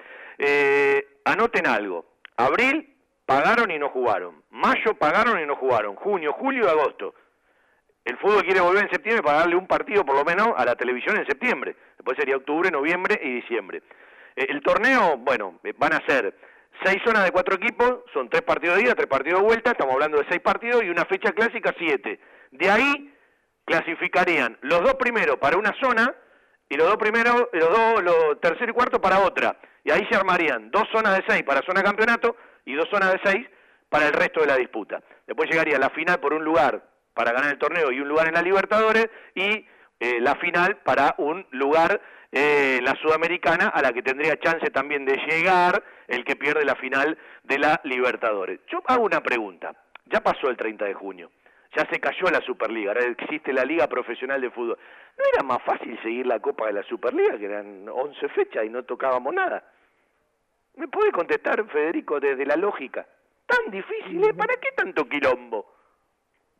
anoten 1.23 1.67
algo, 1.67 2.05
abril 2.35 2.93
pagaron 3.25 3.71
y 3.71 3.79
no 3.79 3.89
jugaron, 3.89 4.43
mayo 4.51 4.93
pagaron 4.95 5.39
y 5.39 5.45
no 5.45 5.55
jugaron, 5.55 5.95
junio, 5.95 6.33
julio 6.33 6.69
agosto 6.69 7.13
el 8.05 8.17
fútbol 8.17 8.43
quiere 8.43 8.61
volver 8.61 8.83
en 8.83 8.91
septiembre 8.91 9.23
para 9.23 9.39
darle 9.39 9.55
un 9.55 9.65
partido 9.67 10.05
por 10.05 10.15
lo 10.15 10.23
menos 10.23 10.49
a 10.55 10.63
la 10.63 10.75
televisión 10.75 11.17
en 11.17 11.25
septiembre. 11.25 11.75
Después 11.97 12.15
sería 12.17 12.37
octubre, 12.37 12.69
noviembre 12.69 13.19
y 13.21 13.41
diciembre. 13.41 13.81
Eh, 14.35 14.45
el 14.49 14.61
torneo, 14.61 15.17
bueno, 15.17 15.59
eh, 15.63 15.73
van 15.75 15.93
a 15.93 16.05
ser 16.05 16.35
seis 16.83 17.01
zonas 17.03 17.23
de 17.23 17.31
cuatro 17.31 17.55
equipos, 17.55 18.01
son 18.13 18.29
tres 18.29 18.43
partidos 18.43 18.77
de 18.77 18.83
ida, 18.83 18.95
tres 18.95 19.07
partidos 19.07 19.41
de 19.41 19.47
vuelta, 19.47 19.71
estamos 19.71 19.93
hablando 19.93 20.19
de 20.19 20.25
seis 20.29 20.39
partidos 20.41 20.83
y 20.83 20.89
una 20.89 21.05
fecha 21.05 21.31
clásica 21.31 21.73
siete. 21.77 22.19
De 22.51 22.69
ahí 22.69 23.11
clasificarían 23.65 24.57
los 24.61 24.81
dos 24.81 24.93
primeros 24.95 25.37
para 25.37 25.57
una 25.57 25.73
zona 25.81 26.13
y 26.69 26.75
los 26.77 26.87
dos 26.87 26.97
primeros, 26.97 27.47
los 27.53 27.69
dos, 27.69 28.03
los 28.03 28.39
tercero 28.39 28.71
y 28.71 28.73
cuarto 28.73 29.01
para 29.01 29.19
otra. 29.21 29.57
Y 29.83 29.89
ahí 29.89 30.05
se 30.09 30.15
armarían 30.15 30.69
dos 30.69 30.87
zonas 30.91 31.15
de 31.15 31.23
seis 31.27 31.43
para 31.43 31.61
zona 31.65 31.81
campeonato 31.81 32.35
y 32.65 32.75
dos 32.75 32.87
zonas 32.89 33.13
de 33.13 33.19
seis 33.23 33.47
para 33.89 34.07
el 34.07 34.13
resto 34.13 34.41
de 34.41 34.47
la 34.47 34.57
disputa. 34.57 35.01
Después 35.25 35.49
llegaría 35.49 35.79
la 35.79 35.89
final 35.89 36.19
por 36.19 36.33
un 36.33 36.43
lugar 36.43 36.83
para 37.15 37.31
ganar 37.31 37.51
el 37.51 37.57
torneo 37.57 37.91
y 37.91 37.99
un 37.99 38.07
lugar 38.07 38.27
en 38.27 38.35
la 38.35 38.41
Libertadores 38.41 39.09
y 39.33 39.65
eh, 39.99 40.19
la 40.19 40.35
final 40.35 40.77
para 40.83 41.15
un 41.17 41.47
lugar 41.51 41.99
eh, 42.31 42.75
en 42.79 42.83
la 42.83 42.95
Sudamericana 42.95 43.69
a 43.69 43.81
la 43.81 43.93
que 43.93 44.03
tendría 44.03 44.37
chance 44.37 44.69
también 44.69 45.05
de 45.05 45.15
llegar 45.25 45.81
el 46.07 46.25
que 46.25 46.35
pierde 46.35 46.65
la 46.65 46.75
final 46.75 47.17
de 47.43 47.57
la 47.57 47.79
Libertadores. 47.85 48.59
Yo 48.67 48.83
hago 48.85 49.05
una 49.05 49.21
pregunta, 49.21 49.73
ya 50.05 50.19
pasó 50.21 50.49
el 50.49 50.57
30 50.57 50.85
de 50.85 50.93
junio, 50.93 51.31
ya 51.75 51.87
se 51.89 51.99
cayó 51.99 52.29
la 52.29 52.41
Superliga, 52.41 52.91
ahora 52.91 53.05
existe 53.05 53.53
la 53.53 53.63
Liga 53.63 53.87
Profesional 53.87 54.41
de 54.41 54.51
Fútbol. 54.51 54.77
¿No 55.17 55.23
era 55.33 55.43
más 55.43 55.63
fácil 55.63 55.97
seguir 56.03 56.27
la 56.27 56.41
Copa 56.41 56.67
de 56.67 56.73
la 56.73 56.83
Superliga, 56.83 57.37
que 57.37 57.45
eran 57.45 57.87
11 57.87 58.27
fechas 58.29 58.65
y 58.65 58.69
no 58.69 58.83
tocábamos 58.83 59.33
nada? 59.33 59.63
¿Me 60.75 60.89
puede 60.89 61.11
contestar, 61.13 61.65
Federico, 61.69 62.19
desde 62.19 62.45
la 62.45 62.57
lógica? 62.57 63.07
¿Tan 63.45 63.71
difícil? 63.71 64.25
¿eh? 64.25 64.33
¿Para 64.33 64.55
qué 64.57 64.71
tanto 64.75 65.07
quilombo? 65.07 65.74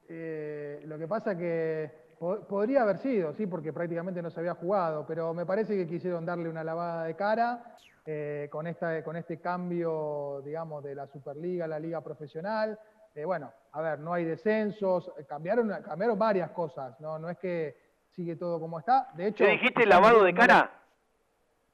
Eh, 0.07 0.81
lo 0.85 0.97
que 0.97 1.07
pasa 1.07 1.37
que 1.37 2.05
podría 2.47 2.83
haber 2.83 2.97
sido, 2.99 3.33
sí, 3.33 3.45
porque 3.47 3.73
prácticamente 3.73 4.21
no 4.21 4.29
se 4.29 4.39
había 4.39 4.55
jugado, 4.55 5.05
pero 5.05 5.33
me 5.33 5.45
parece 5.45 5.75
que 5.75 5.87
quisieron 5.87 6.25
darle 6.25 6.49
una 6.49 6.63
lavada 6.63 7.03
de 7.05 7.15
cara 7.15 7.75
eh, 8.05 8.47
con, 8.51 8.67
esta, 8.67 9.03
con 9.03 9.15
este 9.15 9.39
cambio, 9.39 10.41
digamos, 10.45 10.83
de 10.83 10.95
la 10.95 11.07
Superliga 11.07 11.65
a 11.65 11.67
la 11.67 11.79
Liga 11.79 12.01
Profesional. 12.01 12.79
Eh, 13.13 13.25
bueno, 13.25 13.51
a 13.71 13.81
ver, 13.81 13.99
no 13.99 14.13
hay 14.13 14.25
descensos, 14.25 15.11
cambiaron, 15.27 15.69
cambiaron 15.83 16.17
varias 16.17 16.51
cosas, 16.51 16.99
¿no? 16.99 17.17
No 17.17 17.29
es 17.29 17.37
que 17.37 17.75
sigue 18.11 18.35
todo 18.35 18.59
como 18.59 18.79
está. 18.79 19.09
De 19.13 19.27
hecho, 19.27 19.43
¿Te 19.43 19.51
dijiste 19.51 19.85
lavado 19.85 20.23
de 20.23 20.33
cara? 20.33 20.71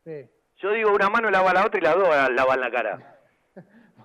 Sí. 0.04 0.30
Yo 0.58 0.72
digo 0.72 0.94
una 0.94 1.10
mano 1.10 1.30
lava 1.30 1.54
la 1.54 1.66
otra 1.66 1.80
y 1.80 1.84
la 1.84 1.96
dos 1.96 2.08
lavan 2.32 2.62
la 2.62 2.72
cara. 2.72 3.18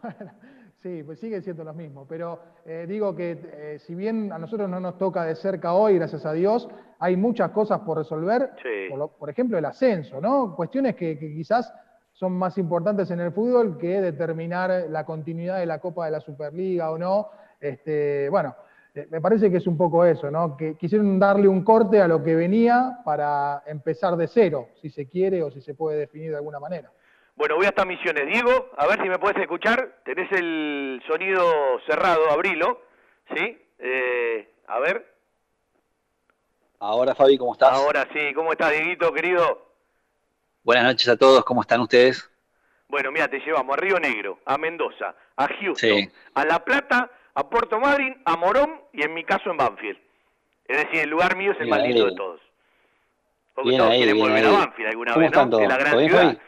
bueno, 0.03 0.33
Sí, 0.83 1.03
pues 1.03 1.19
sigue 1.19 1.41
siendo 1.41 1.65
lo 1.65 1.73
mismo, 1.75 2.07
pero 2.07 2.39
eh, 2.65 2.85
digo 2.89 3.17
que 3.17 3.39
eh, 3.43 3.79
si 3.79 3.95
bien 3.95 4.31
a 4.31 4.39
nosotros 4.39 4.69
no 4.69 4.79
nos 4.79 4.99
toca 4.99 5.25
de 5.25 5.35
cerca 5.35 5.73
hoy, 5.73 5.97
gracias 5.97 6.27
a 6.27 6.33
Dios, 6.33 6.69
hay 6.99 7.17
muchas 7.17 7.51
cosas 7.51 7.81
por 7.81 7.99
resolver, 7.99 8.51
por, 9.19 9.31
ejemplo 9.31 9.59
el 9.59 9.65
ascenso, 9.65 10.21
¿no? 10.21 10.55
Cuestiones 10.55 10.95
que, 10.95 11.19
quizás 11.19 11.73
son 12.13 12.33
más 12.33 12.57
importantes 12.59 13.11
en 13.11 13.21
el 13.21 13.33
fútbol 13.33 13.79
que 13.79 14.01
determinar 14.01 14.87
la 14.89 15.05
continuidad 15.05 15.59
de 15.59 15.67
la 15.67 15.81
Copa 15.81 16.07
de 16.07 16.13
la 16.13 16.21
Superliga 16.21 16.91
o 16.91 16.99
no. 16.99 17.31
Este, 17.61 18.29
bueno, 18.31 18.55
eh, 18.95 19.07
me 19.11 19.21
parece 19.21 19.51
que 19.51 19.59
es 19.59 19.67
un 19.67 19.77
poco 19.77 20.05
eso, 20.05 20.31
¿no? 20.31 20.57
Que 20.57 20.77
quisieron 20.77 21.19
darle 21.19 21.49
un 21.49 21.63
corte 21.63 22.01
a 22.01 22.09
lo 22.09 22.23
que 22.23 22.35
venía 22.35 23.01
para 23.05 23.63
empezar 23.67 24.17
de 24.17 24.29
cero, 24.29 24.69
si 24.81 24.89
se 24.89 25.07
quiere 25.09 25.43
o 25.43 25.51
si 25.51 25.61
se 25.61 25.75
puede 25.75 25.99
definir 25.99 26.31
de 26.31 26.37
alguna 26.37 26.61
manera. 26.61 26.91
Bueno, 27.37 27.57
voy 27.57 27.67
hasta 27.67 27.85
Misiones. 27.85 28.27
Diego, 28.27 28.71
a 28.79 28.87
ver 28.87 29.03
si 29.03 29.09
me 29.09 29.19
puedes 29.19 29.37
escuchar. 29.39 29.99
Tenés 30.05 30.33
el 30.33 31.03
sonido 31.07 31.79
cerrado, 31.87 32.31
abrilo. 32.31 32.83
¿Sí? 33.35 33.59
Eh, 33.79 34.49
a 34.67 34.79
ver. 34.81 35.15
Ahora, 36.81 37.15
Fabi, 37.15 37.37
¿cómo 37.37 37.53
estás? 37.53 37.73
Ahora 37.73 38.09
sí. 38.13 38.33
¿Cómo 38.35 38.53
estás, 38.53 38.73
Dieguito, 38.73 39.13
querido? 39.13 39.67
Buenas 40.65 40.85
noches 40.85 41.09
a 41.09 41.17
todos. 41.17 41.45
¿Cómo 41.45 41.61
están 41.61 41.81
ustedes? 41.81 42.31
Bueno, 42.89 43.13
mira, 43.13 43.29
te 43.29 43.39
llevamos 43.41 43.77
a 43.77 43.81
Río 43.81 43.99
Negro, 43.99 44.39
a 44.47 44.57
Mendoza, 44.57 45.15
a 45.37 45.49
Houston, 45.49 46.11
a 46.35 46.45
La 46.45 46.65
Plata, 46.65 47.11
a 47.35 47.51
Puerto 47.51 47.79
Madryn, 47.81 48.17
a 48.25 48.37
Morón 48.37 48.81
y 48.93 49.03
en 49.03 49.13
mi 49.13 49.25
caso 49.25 49.51
en 49.51 49.57
Banfield. 49.59 49.99
Es 50.67 50.79
decir, 50.79 51.01
el 51.01 51.11
lugar 51.11 51.37
mío 51.37 51.53
es 51.53 51.61
el 51.61 51.69
más 51.69 51.83
lindo 51.83 52.07
de 52.07 52.15
todos. 52.15 52.41
Porque 53.55 53.77
todos 53.77 53.95
quieren 53.95 54.19
volver 54.19 54.47
a 54.47 54.51
Banfield 54.51 54.89
alguna 54.91 55.17
vez, 55.17 55.31
¿no? 55.33 55.61
la 55.61 55.77
gran 55.77 55.99
ciudad. 55.99 56.39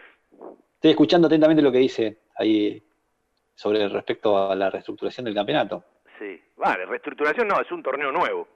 Estoy 0.78 0.92
escuchando 0.92 1.26
atentamente 1.26 1.60
lo 1.60 1.72
que 1.72 1.78
dice 1.78 2.18
ahí 2.36 2.80
sobre 3.52 3.88
respecto 3.88 4.48
a 4.48 4.54
la 4.54 4.70
reestructuración 4.70 5.24
del 5.24 5.34
campeonato. 5.34 5.82
Sí, 6.20 6.40
vale, 6.56 6.86
reestructuración 6.86 7.48
no, 7.48 7.60
es 7.60 7.68
un 7.72 7.82
torneo 7.82 8.12
nuevo. 8.12 8.46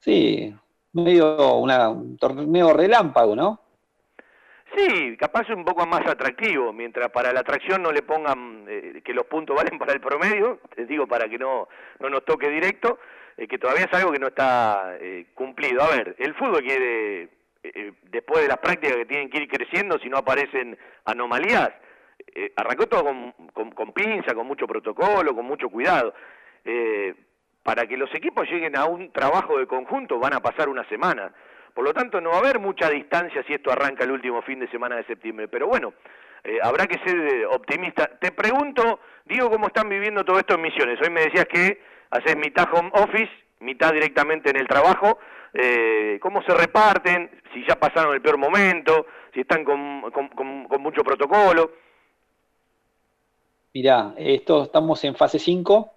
Sí, 0.00 0.52
medio 0.94 1.54
una, 1.54 1.88
un 1.88 2.16
torneo 2.16 2.72
relámpago, 2.72 3.36
¿no? 3.36 3.60
Sí, 4.74 5.16
capaz 5.16 5.48
un 5.50 5.64
poco 5.64 5.86
más 5.86 6.04
atractivo, 6.04 6.72
mientras 6.72 7.12
para 7.12 7.32
la 7.32 7.40
atracción 7.40 7.80
no 7.80 7.92
le 7.92 8.02
pongan 8.02 8.64
eh, 8.68 9.00
que 9.04 9.14
los 9.14 9.26
puntos 9.26 9.54
valen 9.56 9.78
para 9.78 9.92
el 9.92 10.00
promedio, 10.00 10.58
les 10.76 10.88
digo 10.88 11.06
para 11.06 11.28
que 11.28 11.38
no, 11.38 11.68
no 12.00 12.10
nos 12.10 12.24
toque 12.24 12.50
directo, 12.50 12.98
eh, 13.36 13.46
que 13.46 13.58
todavía 13.58 13.84
es 13.84 13.92
algo 13.96 14.10
que 14.10 14.18
no 14.18 14.26
está 14.26 14.96
eh, 15.00 15.26
cumplido. 15.32 15.80
A 15.80 15.90
ver, 15.90 16.16
el 16.18 16.34
fútbol 16.34 16.60
quiere 16.64 17.37
eh, 17.62 17.92
después 18.02 18.42
de 18.42 18.48
las 18.48 18.58
prácticas 18.58 18.96
que 18.96 19.06
tienen 19.06 19.30
que 19.30 19.38
ir 19.38 19.48
creciendo 19.48 19.98
si 19.98 20.08
no 20.08 20.18
aparecen 20.18 20.78
anomalías. 21.04 21.70
Eh, 22.34 22.52
arrancó 22.56 22.86
todo 22.86 23.04
con, 23.04 23.70
con, 23.70 23.92
pinza, 23.92 24.34
con 24.34 24.46
mucho 24.46 24.66
protocolo, 24.66 25.34
con 25.34 25.44
mucho 25.44 25.68
cuidado. 25.68 26.14
Eh, 26.64 27.14
para 27.62 27.86
que 27.86 27.96
los 27.96 28.12
equipos 28.14 28.48
lleguen 28.48 28.76
a 28.76 28.84
un 28.84 29.12
trabajo 29.12 29.58
de 29.58 29.66
conjunto 29.66 30.18
van 30.18 30.34
a 30.34 30.40
pasar 30.40 30.68
una 30.68 30.88
semana. 30.88 31.32
Por 31.74 31.84
lo 31.84 31.92
tanto, 31.92 32.20
no 32.20 32.30
va 32.30 32.36
a 32.36 32.40
haber 32.40 32.58
mucha 32.58 32.88
distancia 32.88 33.42
si 33.44 33.54
esto 33.54 33.70
arranca 33.70 34.04
el 34.04 34.12
último 34.12 34.42
fin 34.42 34.58
de 34.60 34.68
semana 34.68 34.96
de 34.96 35.04
septiembre. 35.04 35.48
Pero 35.48 35.66
bueno, 35.66 35.94
habrá 36.62 36.86
que 36.86 36.98
ser 37.04 37.46
optimista. 37.46 38.06
Te 38.18 38.32
pregunto, 38.32 39.00
digo, 39.26 39.50
¿cómo 39.50 39.66
están 39.68 39.88
viviendo 39.88 40.24
todo 40.24 40.38
esto 40.38 40.54
en 40.54 40.62
Misiones? 40.62 40.98
Hoy 41.02 41.10
me 41.10 41.20
decías 41.20 41.44
que 41.44 41.80
haces 42.10 42.36
mitad 42.36 42.66
home 42.72 42.90
office, 42.94 43.30
mitad 43.60 43.92
directamente 43.92 44.50
en 44.50 44.56
el 44.56 44.68
trabajo 44.68 45.18
eh, 45.54 46.18
cómo 46.20 46.42
se 46.42 46.54
reparten, 46.54 47.30
si 47.52 47.64
ya 47.66 47.76
pasaron 47.76 48.14
el 48.14 48.22
peor 48.22 48.38
momento, 48.38 49.06
si 49.32 49.40
están 49.40 49.64
con, 49.64 50.02
con, 50.10 50.82
mucho 50.82 51.02
protocolo. 51.02 51.72
Mirá, 53.72 54.14
esto 54.16 54.64
estamos 54.64 55.02
en 55.04 55.14
fase 55.14 55.38
5, 55.38 55.92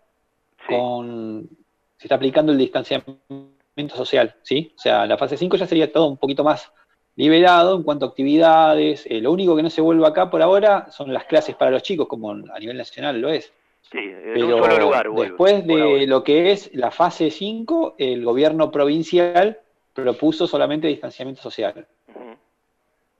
con, 0.67 1.49
se 1.97 2.07
está 2.07 2.15
aplicando 2.15 2.51
el 2.51 2.57
distanciamiento 2.57 3.95
social, 3.95 4.35
¿sí? 4.41 4.73
O 4.75 4.79
sea, 4.79 5.05
la 5.05 5.17
fase 5.17 5.37
5 5.37 5.57
ya 5.57 5.67
sería 5.67 5.91
todo 5.91 6.07
un 6.07 6.17
poquito 6.17 6.43
más 6.43 6.71
liberado 7.15 7.75
en 7.75 7.83
cuanto 7.83 8.05
a 8.05 8.09
actividades. 8.09 9.05
Eh, 9.05 9.21
lo 9.21 9.31
único 9.31 9.55
que 9.55 9.63
no 9.63 9.69
se 9.69 9.81
vuelve 9.81 10.07
acá 10.07 10.29
por 10.29 10.41
ahora 10.41 10.89
son 10.91 11.13
las 11.13 11.25
clases 11.25 11.55
para 11.55 11.71
los 11.71 11.83
chicos, 11.83 12.07
como 12.07 12.31
a 12.31 12.59
nivel 12.59 12.77
nacional 12.77 13.19
lo 13.19 13.29
es. 13.29 13.51
Sí, 13.89 13.97
en 13.99 14.43
un 14.43 14.63
solo 14.63 14.77
lugar. 14.79 15.09
después 15.11 15.65
de 15.67 16.05
lo 16.07 16.23
que 16.23 16.51
es 16.51 16.73
la 16.73 16.91
fase 16.91 17.29
5, 17.29 17.95
el 17.97 18.23
gobierno 18.23 18.71
provincial 18.71 19.59
propuso 19.93 20.47
solamente 20.47 20.87
distanciamiento 20.87 21.41
social. 21.41 21.85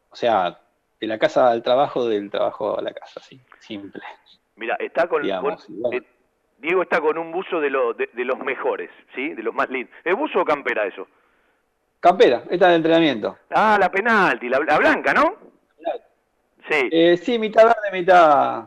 O 0.09 0.15
sea, 0.15 0.59
de 0.99 1.07
la 1.07 1.17
casa 1.17 1.49
al 1.49 1.63
trabajo, 1.63 2.05
del 2.07 2.29
trabajo 2.29 2.77
a 2.77 2.81
la 2.81 2.93
casa, 2.93 3.19
sí, 3.21 3.39
simple. 3.59 4.01
Mira, 4.55 4.75
está 4.79 5.07
con, 5.07 5.23
Digamos, 5.23 5.65
con- 5.65 5.75
igual. 5.75 5.93
eh, 5.95 6.01
Diego 6.59 6.83
está 6.83 7.01
con 7.01 7.17
un 7.17 7.31
buzo 7.31 7.59
de, 7.59 7.69
lo- 7.69 7.93
de, 7.93 8.09
de 8.13 8.23
los 8.25 8.37
mejores, 8.39 8.89
¿sí? 9.15 9.33
De 9.33 9.41
los 9.41 9.53
más 9.53 9.69
lindos. 9.69 9.93
¿Es 10.03 10.15
buzo 10.15 10.41
o 10.41 10.45
campera 10.45 10.85
eso? 10.85 11.07
Campera, 11.99 12.43
esta 12.49 12.69
de 12.69 12.75
entrenamiento. 12.75 13.37
Ah, 13.49 13.77
la 13.79 13.89
penalti, 13.91 14.47
la, 14.47 14.59
la 14.59 14.77
blanca, 14.77 15.13
¿no? 15.13 15.35
Sí. 16.69 16.89
Eh, 16.91 17.17
sí, 17.17 17.39
mitad 17.39 17.63
verde, 17.65 17.91
mitad. 17.99 18.65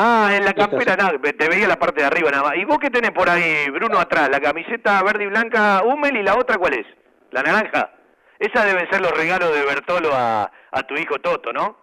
Ah, 0.00 0.30
en 0.32 0.44
la 0.44 0.52
campera, 0.54 0.94
nada, 0.94 1.18
te 1.18 1.48
veía 1.48 1.66
la 1.66 1.76
parte 1.76 2.02
de 2.02 2.06
arriba 2.06 2.30
nada 2.30 2.44
más. 2.44 2.56
¿Y 2.56 2.64
vos 2.64 2.78
qué 2.78 2.88
tenés 2.88 3.10
por 3.10 3.28
ahí, 3.28 3.68
Bruno, 3.70 3.98
atrás? 3.98 4.28
La 4.30 4.40
camiseta 4.40 5.02
verde 5.02 5.24
y 5.24 5.26
blanca 5.26 5.82
Hummel 5.84 6.16
y 6.18 6.22
la 6.22 6.36
otra 6.36 6.56
cuál 6.56 6.74
es? 6.74 6.86
¿La 7.32 7.42
naranja? 7.42 7.90
Esa 8.38 8.64
deben 8.64 8.88
ser 8.90 9.00
los 9.00 9.10
regalos 9.10 9.52
de 9.52 9.64
Bertolo 9.64 10.10
a, 10.14 10.52
a 10.70 10.82
tu 10.84 10.94
hijo 10.94 11.18
Toto, 11.18 11.52
¿no? 11.52 11.76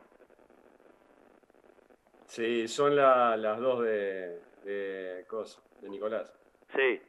Sí, 2.28 2.70
son 2.70 2.96
la- 2.96 3.36
las 3.36 3.60
dos 3.60 3.84
de, 3.84 4.40
de, 4.64 5.26
cosa, 5.28 5.60
de 5.82 5.90
Nicolás. 5.90 6.32
Sí. 6.74 7.02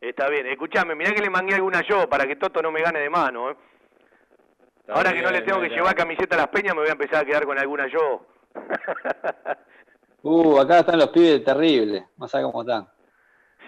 Está 0.00 0.28
bien. 0.30 0.46
Escuchame, 0.46 0.94
mirá 0.94 1.12
que 1.12 1.20
le 1.20 1.28
mangué 1.28 1.54
alguna 1.54 1.82
yo 1.82 2.08
para 2.08 2.26
que 2.26 2.36
Toto 2.36 2.62
no 2.62 2.70
me 2.70 2.80
gane 2.80 3.00
de 3.00 3.10
mano, 3.10 3.50
¿eh? 3.50 3.56
Ahora 4.88 5.12
que 5.12 5.20
no 5.20 5.30
le 5.30 5.42
tengo 5.42 5.60
que 5.60 5.68
llevar 5.68 5.94
camiseta 5.94 6.34
a 6.34 6.38
las 6.38 6.48
peñas, 6.48 6.74
me 6.74 6.80
voy 6.80 6.88
a 6.88 6.92
empezar 6.92 7.22
a 7.22 7.26
quedar 7.26 7.44
con 7.44 7.58
alguna 7.58 7.86
yo. 7.88 8.24
Uh, 10.22 10.58
acá 10.58 10.80
están 10.80 10.98
los 10.98 11.08
pibes 11.08 11.44
terribles. 11.44 12.04
No 12.16 12.26
sabes 12.28 12.46
cómo 12.46 12.62
están. 12.62 12.88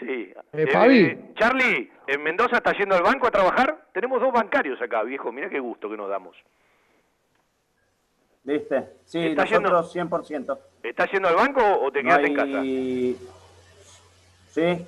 Sí. 0.01 0.33
Eh, 0.53 0.67
Fabi. 0.73 1.33
Charlie, 1.35 1.93
¿en 2.07 2.23
Mendoza 2.23 2.57
está 2.57 2.73
yendo 2.73 2.95
al 2.97 3.03
banco 3.03 3.27
a 3.27 3.31
trabajar? 3.31 3.87
Tenemos 3.93 4.21
dos 4.21 4.33
bancarios 4.33 4.81
acá, 4.81 5.03
viejo. 5.03 5.31
Mirá 5.31 5.49
qué 5.49 5.61
gusto 5.61 5.89
que 5.89 5.97
nos 5.97 6.09
damos. 6.09 6.37
¿Viste? 8.43 8.89
Sí, 9.05 9.19
¿Está 9.27 9.45
nosotros 9.45 9.95
100%. 9.95 10.59
¿Estás 10.83 11.11
yendo 11.13 11.29
al 11.29 11.35
banco 11.37 11.61
o 11.63 11.93
te 11.93 12.03
No 12.03 12.09
quedaste 12.09 12.27
en 12.33 12.57
hay- 12.57 13.19
Sí, 14.49 14.87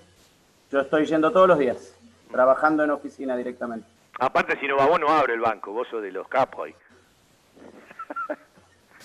yo 0.71 0.81
estoy 0.81 1.05
yendo 1.05 1.31
todos 1.31 1.47
los 1.47 1.59
días, 1.59 1.95
trabajando 2.31 2.83
en 2.83 2.91
oficina 2.91 3.37
directamente. 3.37 3.87
casa? 4.13 4.27
Aparte, 4.27 4.59
si 4.59 4.67
no 4.67 4.77
va 4.77 4.87
vos, 4.87 4.99
no 4.99 5.09
abre 5.09 5.35
el 5.35 5.41
banco. 5.41 5.73
Vos 5.73 5.87
sos 5.89 6.03
de 6.03 6.11
los 6.11 6.27
capos 6.29 6.67
ahí. 6.67 6.75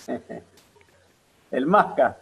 El 1.50 1.66
Masca. 1.66 2.16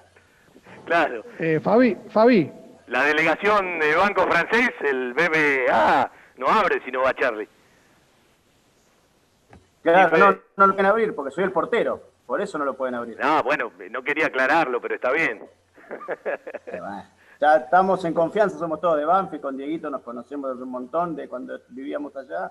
Claro. 0.86 1.24
Eh, 1.38 1.60
Fabi, 1.60 1.96
Fabi, 2.10 2.50
La 2.86 3.02
delegación 3.02 3.80
del 3.80 3.96
banco 3.96 4.22
francés, 4.22 4.70
el 4.80 5.12
BBA, 5.12 6.10
no 6.36 6.46
abre 6.46 6.80
si 6.84 6.92
no 6.92 7.02
va 7.02 7.12
Charlie. 7.12 7.48
Claro, 9.82 10.16
no, 10.16 10.38
no 10.56 10.66
lo 10.68 10.72
pueden 10.74 10.86
abrir 10.86 11.14
porque 11.14 11.32
soy 11.32 11.44
el 11.44 11.52
portero, 11.52 12.00
por 12.24 12.40
eso 12.40 12.56
no 12.56 12.64
lo 12.64 12.74
pueden 12.74 12.94
abrir. 12.94 13.18
No, 13.20 13.42
bueno, 13.42 13.72
no 13.90 14.02
quería 14.02 14.26
aclararlo, 14.26 14.80
pero 14.80 14.94
está 14.94 15.10
bien. 15.12 15.44
Ya 17.38 17.56
estamos 17.56 18.02
en 18.06 18.14
confianza, 18.14 18.58
somos 18.58 18.80
todos 18.80 18.96
de 18.96 19.04
Banfi, 19.04 19.38
con 19.40 19.58
Dieguito 19.58 19.90
nos 19.90 20.00
conocemos 20.00 20.52
desde 20.52 20.62
un 20.62 20.70
montón 20.70 21.14
de 21.14 21.28
cuando 21.28 21.60
vivíamos 21.68 22.16
allá, 22.16 22.50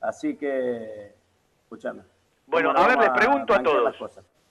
así 0.00 0.36
que, 0.36 1.14
escúchame. 1.62 2.02
Bueno, 2.44 2.70
¿cómo 2.70 2.80
no 2.80 2.84
a 2.84 2.96
ver, 2.96 2.98
les 2.98 3.10
pregunto 3.10 3.54
a 3.54 3.62
todos, 3.62 3.94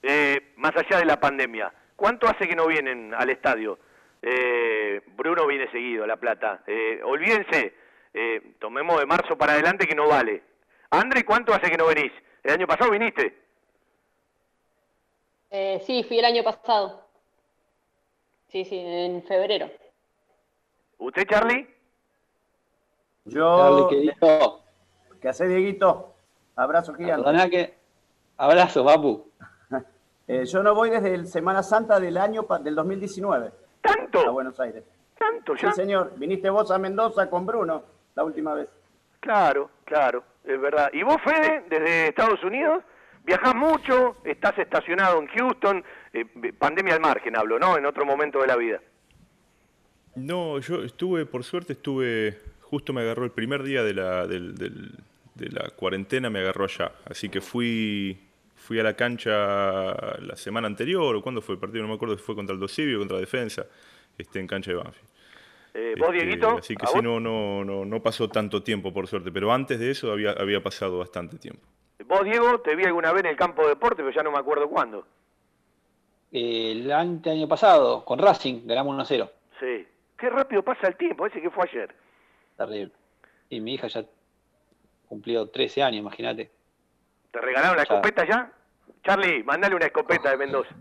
eh, 0.04 0.54
más 0.56 0.72
allá 0.74 1.00
de 1.00 1.06
la 1.06 1.20
pandemia, 1.20 1.74
¿cuánto 1.98 2.28
hace 2.28 2.48
que 2.48 2.56
no 2.56 2.68
vienen 2.68 3.14
al 3.14 3.30
estadio? 3.30 3.78
Eh, 4.22 5.02
Bruno 5.18 5.46
viene 5.46 5.70
seguido 5.72 6.06
a 6.06 6.08
La 6.08 6.16
Plata. 6.16 6.64
Eh, 6.66 7.02
olvídense, 7.04 7.74
eh, 8.14 8.54
tomemos 8.60 8.98
de 9.00 9.06
marzo 9.06 9.38
para 9.38 9.54
adelante 9.54 9.86
que 9.86 9.96
no 9.96 10.08
vale. 10.08 10.42
André, 10.92 11.26
¿cuánto 11.26 11.54
hace 11.54 11.70
que 11.70 11.78
no 11.78 11.88
venís? 11.88 12.14
¿El 12.44 12.54
año 12.54 12.68
pasado 12.68 12.92
viniste? 12.92 13.38
Eh, 15.50 15.82
sí, 15.86 16.04
fui 16.04 16.20
el 16.20 16.26
año 16.26 16.44
pasado. 16.44 17.06
Sí, 18.48 18.64
sí, 18.64 18.78
en 18.80 19.24
febrero. 19.24 19.70
¿Usted, 20.98 21.28
Charlie? 21.28 21.68
Yo, 23.26 23.90
Charlie, 23.90 24.14
querido. 24.16 24.64
¿qué 25.22 25.28
hace 25.28 25.48
Dieguito? 25.48 26.16
Abrazo 26.56 26.94
gigante. 26.94 27.24
Perdona 27.24 27.50
que. 27.50 27.78
Abrazo, 28.38 28.86
papu. 28.86 29.30
Eh, 30.28 30.46
yo 30.46 30.62
no 30.62 30.76
voy 30.76 30.90
desde 30.90 31.14
el 31.14 31.28
Semana 31.28 31.64
Santa 31.64 32.00
del 32.00 32.18
año 32.18 32.46
del 32.64 32.76
2019. 32.76 33.52
¿Tanto? 33.82 34.20
A 34.20 34.32
Buenos 34.32 34.60
Aires. 34.60 34.84
¿Tanto 35.18 35.56
Sí, 35.56 35.66
señor. 35.74 36.14
Viniste 36.18 36.50
vos 36.50 36.70
a 36.72 36.78
Mendoza 36.78 37.30
con 37.30 37.46
Bruno 37.46 37.84
la 38.16 38.24
última 38.24 38.54
vez. 38.54 38.68
Claro, 39.20 39.70
claro, 39.86 40.24
es 40.44 40.60
verdad. 40.60 40.90
¿Y 40.94 41.04
vos, 41.04 41.18
Fede, 41.24 41.64
desde 41.70 42.08
Estados 42.10 42.44
Unidos? 42.44 42.84
Viajás 43.24 43.56
mucho, 43.56 44.18
estás 44.24 44.58
estacionado 44.58 45.20
en 45.20 45.28
Houston, 45.28 45.84
eh, 46.14 46.26
pandemia 46.58 46.94
al 46.96 47.02
margen 47.02 47.36
hablo, 47.36 47.60
¿no? 47.60 47.78
En 47.78 47.86
otro 47.86 48.06
momento 48.06 48.40
de 48.40 48.48
la 48.48 48.56
vida. 48.56 48.80
No, 50.16 50.60
yo 50.60 50.84
estuve, 50.84 51.26
por 51.26 51.44
suerte 51.44 51.74
estuve, 51.74 52.40
justo 52.62 52.94
me 52.94 53.02
agarró 53.02 53.24
el 53.26 53.32
primer 53.32 53.64
día 53.64 53.84
de 53.84 53.94
la, 53.94 54.26
del- 54.28 54.56
del- 54.56 54.92
de 55.36 55.50
la 55.50 55.70
cuarentena, 55.76 56.30
me 56.30 56.40
agarró 56.40 56.64
allá. 56.66 56.92
Así 57.06 57.30
que 57.30 57.42
fui, 57.42 58.27
fui 58.68 58.78
a 58.82 58.84
la 58.84 58.96
cancha 58.96 59.32
la 60.20 60.36
semana 60.36 60.68
anterior, 60.68 61.16
o 61.16 61.22
cuándo 61.22 61.42
fue 61.42 61.56
el 61.56 61.60
partido, 61.62 61.84
no 61.84 61.88
me 61.88 61.96
acuerdo 61.96 62.18
si 62.18 62.24
fue 62.24 62.36
contra 62.36 62.54
el 62.54 62.60
Dosivio 62.60 62.98
o 62.98 63.00
contra 63.00 63.18
Defensa, 63.18 63.66
este, 64.18 64.40
en 64.42 64.48
cancha 64.48 64.72
de 64.72 64.78
Banfield. 64.78 65.10
Eh, 65.74 65.96
¿Vos, 65.98 66.10
Este, 66.14 66.26
Dieguito? 66.26 66.58
Así 66.58 66.76
que 66.76 66.84
¿A 66.86 66.88
sí, 66.90 67.00
no, 67.02 67.18
no, 67.20 67.64
no, 67.64 67.86
no 67.86 68.02
pasó 68.04 68.28
tanto 68.28 68.62
tiempo, 68.64 68.92
por 68.92 69.08
suerte, 69.08 69.32
pero 69.32 69.54
antes 69.54 69.80
de 69.80 69.92
eso 69.92 70.12
había, 70.12 70.32
había 70.32 70.62
pasado 70.62 70.98
bastante 71.00 71.38
tiempo. 71.38 71.62
Vos, 72.06 72.26
Diego, 72.26 72.60
te 72.60 72.76
vi 72.76 72.84
alguna 72.84 73.14
vez 73.14 73.22
en 73.24 73.30
el 73.30 73.36
campo 73.38 73.62
de 73.64 73.70
deporte, 73.70 74.04
pero 74.04 74.12
ya 74.12 74.22
no 74.24 74.32
me 74.32 74.38
acuerdo 74.40 74.68
cuándo. 74.70 75.08
El 76.32 76.92
ante- 76.92 77.30
año 77.30 77.48
pasado, 77.48 78.04
con 78.04 78.20
Racing, 78.20 78.62
ganamos 78.66 78.96
1-0. 78.96 79.30
Sí. 79.62 79.88
Qué 80.18 80.30
rápido 80.30 80.62
pasa 80.64 80.88
el 80.88 80.96
tiempo, 80.98 81.26
ese 81.26 81.42
que 81.42 81.50
fue 81.50 81.64
ayer. 81.70 81.96
Terrible. 82.58 82.92
Y 83.50 83.62
mi 83.62 83.76
hija 83.76 83.88
ya 83.88 84.04
cumplió 85.08 85.48
13 85.48 85.84
años, 85.84 86.00
imagínate. 86.00 86.52
¿Te 87.32 87.40
regalaron 87.40 87.78
la 87.78 87.84
escopeta 87.84 88.26
ya? 88.28 88.52
Charlie, 89.04 89.44
mandale 89.44 89.76
una 89.76 89.86
escopeta 89.86 90.32
de 90.32 90.38
Mendoza. 90.38 90.76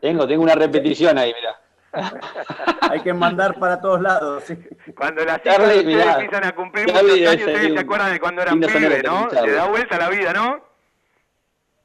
Tengo, 0.00 0.26
tengo 0.26 0.42
una 0.42 0.54
repetición 0.54 1.18
ahí, 1.18 1.34
mira. 1.34 1.58
Hay 2.90 3.00
que 3.00 3.14
mandar 3.14 3.58
para 3.58 3.80
todos 3.80 4.00
lados. 4.00 4.44
sí. 4.44 4.56
Cuando 4.96 5.24
las 5.24 5.44
hijas 5.44 5.58
ustedes 5.58 5.84
mirá, 5.84 6.12
empiezan 6.12 6.44
a 6.44 6.54
cumplir 6.54 6.86
Charlie 6.86 7.12
muchos 7.12 7.28
años, 7.28 7.46
ustedes 7.46 7.62
se 7.62 7.72
un 7.72 7.78
acuerdan 7.78 8.12
de 8.12 8.20
cuando 8.20 8.42
eran 8.42 8.60
pibes, 8.60 9.04
¿no? 9.04 9.30
Se 9.30 9.50
da 9.52 9.66
vuelta 9.66 9.98
la 9.98 10.08
vida, 10.10 10.32
¿no? 10.32 10.60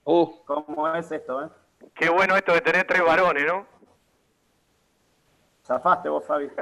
Uh, 0.06 0.44
¿Cómo 0.46 0.94
es 0.94 1.12
esto, 1.12 1.44
eh? 1.46 1.50
Qué 1.96 2.10
bueno 2.10 2.36
esto 2.36 2.54
de 2.54 2.62
tener 2.62 2.86
tres 2.86 3.04
varones, 3.04 3.46
¿no? 3.46 3.66
Zafaste 5.66 6.10
vos, 6.10 6.26
Fabi. 6.26 6.50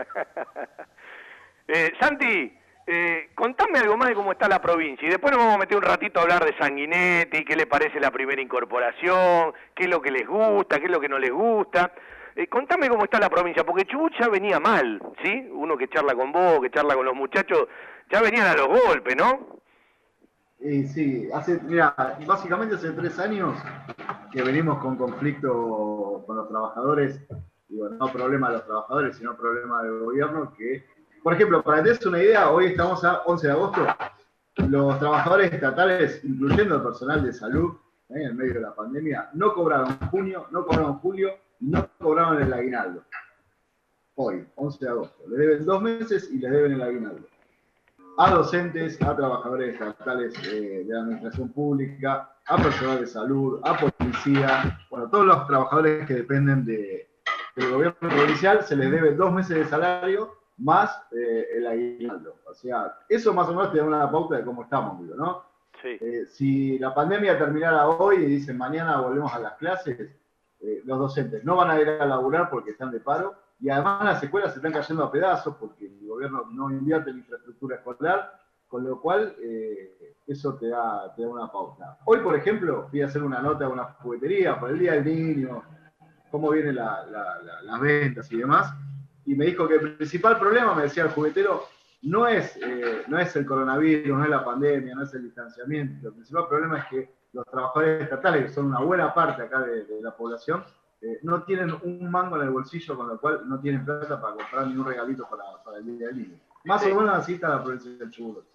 Eh, 1.74 1.94
Santi, 2.02 2.52
eh, 2.88 3.30
contame 3.36 3.80
algo 3.80 3.96
más 3.96 4.10
de 4.10 4.16
cómo 4.16 4.32
está 4.32 4.48
la 4.48 4.62
provincia 4.62 5.08
y 5.08 5.12
después 5.12 5.32
nos 5.32 5.40
vamos 5.40 5.56
a 5.56 5.60
meter 5.60 5.78
un 5.78 5.84
ratito 5.84 6.20
a 6.20 6.24
hablar 6.24 6.44
de 6.44 6.58
Sanguinetti, 6.58 7.46
qué 7.46 7.56
le 7.56 7.68
parece 7.68 8.00
la 8.00 8.12
primera 8.12 8.42
incorporación, 8.42 9.54
qué 9.76 9.84
es 9.84 9.90
lo 9.90 10.02
que 10.02 10.12
les 10.12 10.28
gusta, 10.28 10.80
qué 10.80 10.86
es 10.86 10.92
lo 10.92 11.00
que 11.00 11.10
no 11.10 11.20
les 11.20 11.32
gusta. 11.32 11.94
Eh, 12.36 12.48
contame 12.48 12.90
cómo 12.90 13.04
está 13.04 13.20
la 13.20 13.30
provincia, 13.30 13.66
porque 13.66 13.86
Chubut 13.86 14.14
ya 14.20 14.30
venía 14.30 14.60
mal, 14.60 15.02
¿sí? 15.24 15.50
Uno 15.52 15.78
que 15.78 15.90
charla 15.90 16.16
con 16.16 16.32
vos, 16.32 16.62
que 16.62 16.72
charla 16.72 16.96
con 16.96 17.06
los 17.06 17.16
muchachos, 17.16 17.68
ya 18.10 18.22
venían 18.22 18.48
a 18.48 18.56
los 18.56 18.68
golpes, 18.68 19.16
¿no? 19.16 19.62
Y 20.60 20.84
sí, 20.84 21.28
hace, 21.34 21.60
mira, 21.64 21.94
básicamente 22.26 22.76
hace 22.76 22.92
tres 22.92 23.18
años 23.20 23.58
que 24.32 24.44
venimos 24.44 24.80
con 24.80 24.96
conflicto 24.96 26.24
con 26.26 26.36
los 26.36 26.48
trabajadores, 26.50 27.20
digo, 27.68 27.90
no 27.90 28.12
problema 28.12 28.50
de 28.50 28.58
los 28.58 28.66
trabajadores, 28.66 29.18
sino 29.18 29.36
problema 29.36 29.82
del 29.84 30.00
gobierno, 30.00 30.54
que, 30.56 30.86
por 31.24 31.34
ejemplo, 31.34 31.62
para 31.64 31.78
que 31.78 31.84
te 31.84 31.90
des 31.90 32.06
una 32.06 32.20
idea, 32.20 32.50
hoy 32.52 32.68
estamos 32.68 33.04
a 33.04 33.22
11 33.26 33.48
de 33.48 33.54
agosto, 33.54 33.88
los 34.58 35.00
trabajadores 35.00 35.54
estatales, 35.54 36.22
incluyendo 36.24 36.76
el 36.76 36.82
personal 36.84 37.24
de 37.24 37.34
salud, 37.34 37.74
¿eh? 38.10 38.24
en 38.24 38.36
medio 38.38 38.56
de 38.56 38.62
la 38.62 38.76
pandemia, 38.76 39.30
no 39.34 39.54
cobraron 39.54 39.98
junio, 40.10 40.48
no 40.52 40.66
cobraron 40.66 41.00
julio, 41.00 41.32
no 41.62 41.88
cobraron 42.00 42.42
el 42.42 42.54
aguinaldo. 42.54 43.04
Hoy, 44.16 44.46
11 44.56 44.86
de 44.86 44.92
agosto. 44.92 45.24
Les 45.30 45.40
deben 45.40 45.66
dos 45.66 45.82
meses 45.82 46.30
y 46.32 46.38
les 46.40 46.52
deben 46.52 46.74
el 46.74 46.82
aguinaldo 46.82 47.28
a 48.18 48.30
docentes, 48.30 49.02
a 49.02 49.16
trabajadores 49.16 49.74
estatales 49.74 50.34
eh, 50.46 50.84
de 50.86 50.94
la 50.94 51.00
administración 51.00 51.50
pública, 51.54 52.30
a 52.46 52.58
personal 52.58 53.00
de 53.00 53.08
salud, 53.08 53.62
a 53.64 53.78
policía, 53.78 54.80
bueno, 54.92 55.10
todos 55.10 55.26
los 55.26 55.48
trabajadores 55.48 56.06
que 56.06 56.16
dependen 56.16 56.66
de- 56.66 57.10
del 57.56 57.72
gobierno 57.72 57.98
provincial 58.00 58.64
se 58.64 58.76
les 58.76 58.92
debe 58.92 59.14
dos 59.16 59.32
meses 59.34 59.58
de 59.58 59.66
salario 59.66 60.36
más 60.58 61.02
eh, 61.12 61.48
el 61.56 61.68
aguinaldo. 61.68 62.36
O 62.50 62.54
sea, 62.54 62.98
eso 63.10 63.34
más 63.34 63.48
o 63.50 63.54
menos 63.54 63.72
te 63.72 63.80
da 63.80 63.84
una 63.86 64.12
pauta 64.12 64.36
de 64.38 64.44
cómo 64.46 64.64
estamos, 64.64 65.00
digo, 65.02 65.16
¿no? 65.16 65.44
Sí. 65.82 65.98
Eh, 66.00 66.26
si 66.28 66.78
la 66.78 66.94
pandemia 66.94 67.38
terminara 67.38 67.88
hoy 67.88 68.18
y 68.18 68.26
dicen 68.26 68.58
mañana 68.58 69.02
volvemos 69.02 69.34
a 69.34 69.40
las 69.40 69.54
clases, 69.54 70.00
eh, 70.60 70.82
los 70.86 71.00
docentes 71.00 71.44
no 71.44 71.56
van 71.56 71.72
a 71.72 71.82
ir 71.82 71.90
a 71.90 72.06
laburar 72.06 72.50
porque 72.50 72.72
están 72.72 72.92
de 72.92 73.00
paro 73.00 73.34
y 73.60 73.70
además 73.70 74.04
las 74.04 74.24
escuelas 74.24 74.52
se 74.54 74.60
están 74.60 74.74
cayendo 74.74 75.04
a 75.04 75.12
pedazos 75.12 75.56
porque 75.56 75.88
el 75.88 76.08
gobierno 76.08 76.46
no 76.52 76.70
invierte 76.70 77.10
en 77.10 77.18
infraestructura 77.20 77.78
escolar, 77.78 78.40
con 78.68 78.84
lo 78.84 79.02
cual 79.02 79.36
eso 80.28 80.56
te 80.56 80.68
da, 80.70 81.14
te 81.16 81.24
da 81.24 81.28
una 81.30 81.52
pauta. 81.52 81.98
Hoy, 82.06 82.20
por 82.20 82.36
ejemplo, 82.36 82.88
fui 82.90 83.02
a 83.02 83.08
hacer 83.08 83.24
una 83.24 83.42
nota 83.42 83.66
a 83.66 83.70
una 83.70 83.84
juguetería 83.86 84.60
por 84.60 84.70
el 84.70 84.80
Día 84.80 84.94
del 84.94 85.06
Niño, 85.06 85.64
cómo 86.30 86.52
vienen 86.52 86.76
la- 86.76 87.06
la- 87.08 87.40
la- 87.42 87.62
las 87.64 87.80
ventas 87.82 88.32
y 88.32 88.38
demás, 88.38 88.74
y 89.26 89.36
me 89.36 89.46
dijo 89.46 89.68
que 89.68 89.76
el 89.76 89.96
principal 89.96 90.40
problema, 90.40 90.74
me 90.76 90.84
decía 90.84 91.04
el 91.04 91.10
juguetero, 91.10 91.68
no 92.04 92.28
es, 92.28 92.58
eh, 92.58 93.04
no 93.08 93.20
es 93.20 93.36
el 93.36 93.46
coronavirus, 93.46 94.18
no 94.18 94.24
es 94.24 94.30
la 94.30 94.44
pandemia, 94.44 94.96
no 94.96 95.04
es 95.04 95.14
el 95.14 95.24
distanciamiento, 95.24 96.08
el 96.08 96.14
principal 96.14 96.48
problema 96.48 96.80
es 96.80 96.86
que 96.86 97.14
los 97.34 97.46
trabajadores 97.46 98.04
estatales, 98.04 98.46
que 98.46 98.50
son 98.50 98.66
una 98.66 98.80
buena 98.80 99.14
parte 99.14 99.44
acá 99.44 99.62
de, 99.62 99.86
de 99.86 100.02
la 100.02 100.16
población, 100.16 100.64
eh, 101.02 101.20
no 101.24 101.44
tienen 101.44 101.76
un 101.82 102.12
mango 102.12 102.36
en 102.36 102.44
el 102.44 102.52
bolsillo, 102.52 102.96
con 102.96 103.08
lo 103.08 103.20
cual 103.20 103.42
no 103.50 103.60
tienen 103.60 103.84
plata 103.84 104.22
para 104.22 104.36
comprar 104.36 104.68
ningún 104.68 104.86
regalito 104.86 105.28
para, 105.28 105.44
para 105.64 105.78
el 105.78 105.98
Día 105.98 106.08
del 106.08 106.18
Niño. 106.18 106.40
Más 106.66 106.86
o 106.86 106.96
menos 106.96 107.18
así 107.18 107.34
está 107.34 107.50
la 107.50 107.64
provincia 107.64 107.92
del 107.92 108.12
Chubut. 108.12 108.46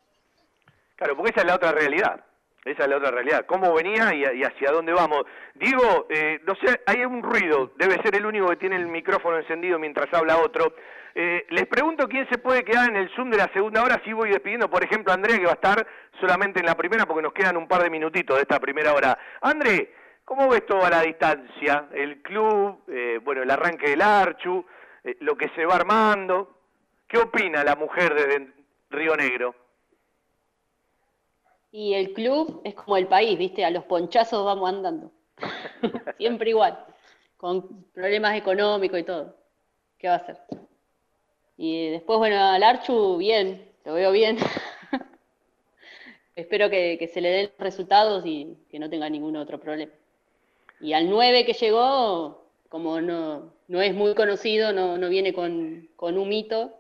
Claro, 0.95 1.17
porque 1.17 1.31
esa 1.31 1.41
es 1.41 1.47
la 1.49 1.57
otra 1.57 1.73
realidad. 1.73 2.25
Esa 2.67 2.83
es 2.83 2.89
la 2.89 2.97
otra 2.97 3.13
realidad. 3.13 3.47
¿Cómo 3.47 3.73
venía 3.73 4.13
y, 4.13 4.43
hacia 4.43 4.73
dónde 4.73 4.93
vamos? 4.93 5.25
Diego, 5.55 6.07
eh, 6.11 6.41
no 6.45 6.57
sé, 6.57 6.81
hay 6.85 7.05
un 7.05 7.23
ruido. 7.23 7.73
Debe 7.77 8.03
ser 8.03 8.17
el 8.17 8.27
único 8.27 8.49
que 8.49 8.57
tiene 8.57 8.75
el 8.75 8.89
micrófono 8.89 9.39
encendido 9.39 9.79
mientras 9.79 10.13
habla 10.13 10.39
otro. 10.39 10.75
Eh, 11.15 11.47
les 11.49 11.67
pregunto 11.67 12.09
quién 12.09 12.29
se 12.29 12.39
puede 12.39 12.65
quedar 12.65 12.91
en 12.91 12.97
el 12.97 13.09
Zoom 13.15 13.31
de 13.31 13.39
la 13.39 13.49
segunda 13.53 13.83
hora. 13.83 14.03
Si 14.05 14.13
voy 14.13 14.31
despidiendo, 14.31 14.69
por 14.69 14.85
ejemplo, 14.85 15.13
a 15.13 15.15
André, 15.15 15.39
que 15.39 15.47
va 15.47 15.53
a 15.53 15.55
estar 15.55 15.87
solamente 16.21 16.61
en 16.61 16.67
la 16.67 16.75
primera, 16.75 17.07
porque 17.07 17.23
nos 17.23 17.33
quedan 17.33 17.57
un 17.57 17.69
par 17.69 17.83
de 17.83 17.89
minutitos 17.89 18.37
de 18.37 18.43
esta 18.43 18.59
primera 18.59 18.93
hora. 18.93 19.17
André, 19.41 19.95
¿cómo 20.25 20.49
ves 20.49 20.67
toda 20.67 20.91
la 20.91 21.03
distancia? 21.03 21.87
El 21.93 22.21
club, 22.21 22.83
eh, 22.89 23.21
bueno, 23.23 23.43
el 23.43 23.51
arranque 23.51 23.91
del 23.91 24.03
Archu, 24.03 24.67
eh, 25.05 25.17
lo 25.21 25.37
que 25.37 25.49
se 25.55 25.65
va 25.65 25.77
armando. 25.77 26.59
¿Qué 27.07 27.17
opina 27.17 27.63
la 27.63 27.77
mujer 27.77 28.13
de 28.13 28.49
Río 28.91 29.17
Negro? 29.17 29.55
Y 31.79 31.93
el 31.93 32.15
club 32.15 32.63
es 32.65 32.75
como 32.75 32.97
el 32.97 33.07
país, 33.07 33.37
¿viste? 33.37 33.63
A 33.63 33.71
los 33.71 33.85
ponchazos 33.85 34.47
vamos 34.47 34.67
andando. 34.67 35.13
Siempre 36.17 36.49
igual. 36.49 36.83
Con 37.37 37.85
problemas 37.93 38.35
económicos 38.35 38.99
y 38.99 39.03
todo. 39.03 39.37
¿Qué 39.99 40.09
va 40.09 40.15
a 40.15 40.17
hacer? 40.17 40.39
Y 41.59 41.91
después, 41.91 42.19
bueno, 42.19 42.43
al 42.43 42.63
Archu, 42.63 43.19
bien. 43.19 43.71
Lo 43.85 43.93
veo 43.93 44.11
bien. 44.11 44.39
Espero 46.35 46.71
que, 46.71 46.97
que 46.99 47.09
se 47.09 47.21
le 47.21 47.29
den 47.29 47.51
resultados 47.59 48.25
y 48.25 48.57
que 48.71 48.79
no 48.79 48.89
tenga 48.89 49.11
ningún 49.11 49.37
otro 49.37 49.61
problema. 49.61 49.93
Y 50.81 50.95
al 50.95 51.11
9 51.11 51.45
que 51.45 51.53
llegó, 51.53 52.43
como 52.71 53.03
no, 53.03 53.53
no 53.69 53.83
es 53.83 53.95
muy 53.95 54.15
conocido, 54.15 54.73
no, 54.73 54.97
no 54.97 55.11
viene 55.11 55.35
con, 55.35 55.91
con 55.97 56.17
un 56.17 56.31
mito, 56.31 56.73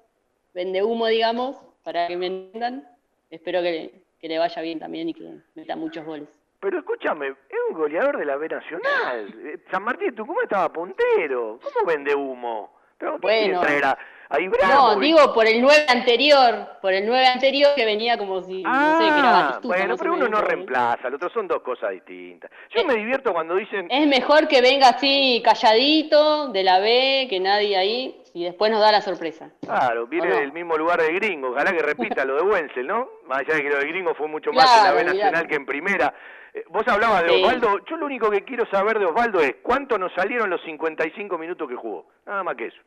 vende 0.55 0.83
humo, 0.83 1.07
digamos, 1.09 1.55
para 1.83 2.09
que 2.09 2.17
me 2.17 2.29
entiendan. 2.29 2.89
Espero 3.29 3.61
que, 3.61 4.06
que 4.21 4.29
le 4.29 4.39
vaya 4.39 4.63
bien 4.63 4.79
también 4.79 5.09
y 5.09 5.15
que 5.15 5.31
meta 5.55 5.77
muchos 5.77 6.05
goles. 6.05 6.29
Pero 6.61 6.79
escúchame, 6.79 7.29
es 7.29 7.59
un 7.69 7.77
goleador 7.77 8.19
de 8.19 8.25
la 8.25 8.37
B 8.37 8.49
Nacional. 8.49 9.35
Eh, 9.47 9.59
San 9.71 9.83
Martín 9.83 10.09
de 10.09 10.17
Tucumán 10.17 10.45
estaba 10.45 10.73
puntero. 10.73 11.61
¿Cómo 11.63 11.87
vende 11.87 12.15
humo? 12.15 12.73
Pero 12.99 13.15
¿qué 13.15 13.19
Bueno. 13.21 13.61
traer 13.61 13.85
a, 13.85 13.99
a 14.29 14.39
No, 14.75 14.97
digo 14.97 15.33
por 15.33 15.47
el 15.47 15.61
9 15.63 15.87
anterior, 15.89 16.69
por 16.83 16.93
el 16.93 17.07
9 17.07 17.27
anterior 17.27 17.71
que 17.77 17.85
venía 17.85 18.19
como 18.19 18.43
si, 18.43 18.63
no 18.63 18.99
sé, 18.99 19.05
que 19.05 19.19
era 19.19 19.29
Ah, 19.31 19.43
Batistuta, 19.43 19.69
bueno, 19.79 19.97
pero 19.97 20.15
uno 20.15 20.29
no 20.29 20.39
ahí. 20.39 20.45
reemplaza, 20.45 21.09
lo 21.11 21.17
otro 21.17 21.31
son 21.31 21.47
dos 21.49 21.63
cosas 21.63 21.91
distintas. 21.91 22.51
Yo 22.75 22.85
me 22.85 22.95
divierto 22.95 23.33
cuando 23.33 23.55
dicen, 23.55 23.87
Es 23.91 24.07
mejor 24.07 24.49
que 24.49 24.61
venga 24.61 24.89
así 24.89 25.41
calladito 25.45 26.49
de 26.49 26.63
la 26.65 26.81
B, 26.81 27.27
que 27.31 27.39
nadie 27.41 27.77
ahí, 27.77 28.21
y 28.35 28.45
después 28.45 28.71
nos 28.71 28.81
da 28.81 28.93
la 28.93 29.01
sorpresa. 29.01 29.51
claro, 29.61 30.07
viene 30.07 30.29
del 30.29 30.53
mismo 30.53 30.77
lugar 30.77 31.01
de 31.01 31.13
Gringo, 31.13 31.51
ojalá 31.51 31.73
que 31.73 31.83
repita 31.83 32.25
lo 32.25 32.37
de 32.37 32.43
Wenzel, 32.43 32.87
¿no? 32.87 33.09
Más 33.27 33.39
allá 33.39 33.55
de 33.55 33.63
que 33.63 33.71
lo 33.71 33.79
de 33.79 33.87
Gringo 33.89 34.15
fue 34.15 34.29
mucho 34.29 34.53
más 34.53 34.79
en 34.79 34.85
la 34.85 34.93
B. 34.93 35.05
Nacional 35.05 35.47
que 35.47 35.55
en 35.55 35.67
primera. 35.67 36.15
Eh, 36.53 36.65
Vos 36.69 36.83
hablabas 36.87 37.25
de. 37.25 37.31
Osvaldo, 37.43 37.85
yo 37.87 37.97
lo 37.97 38.07
único 38.07 38.31
que 38.31 38.45
quiero 38.45 38.67
saber 38.71 38.99
de 38.99 39.07
Osvaldo 39.07 39.41
es 39.41 39.57
cuánto 39.63 39.99
nos 39.99 40.13
salieron 40.15 40.49
los 40.51 40.61
55 40.63 41.39
minutos 41.39 41.69
que 41.69 41.77
jugó. 41.77 42.07
Nada 42.27 42.43
más 42.43 42.57
que 42.57 42.67
eso. 42.67 42.79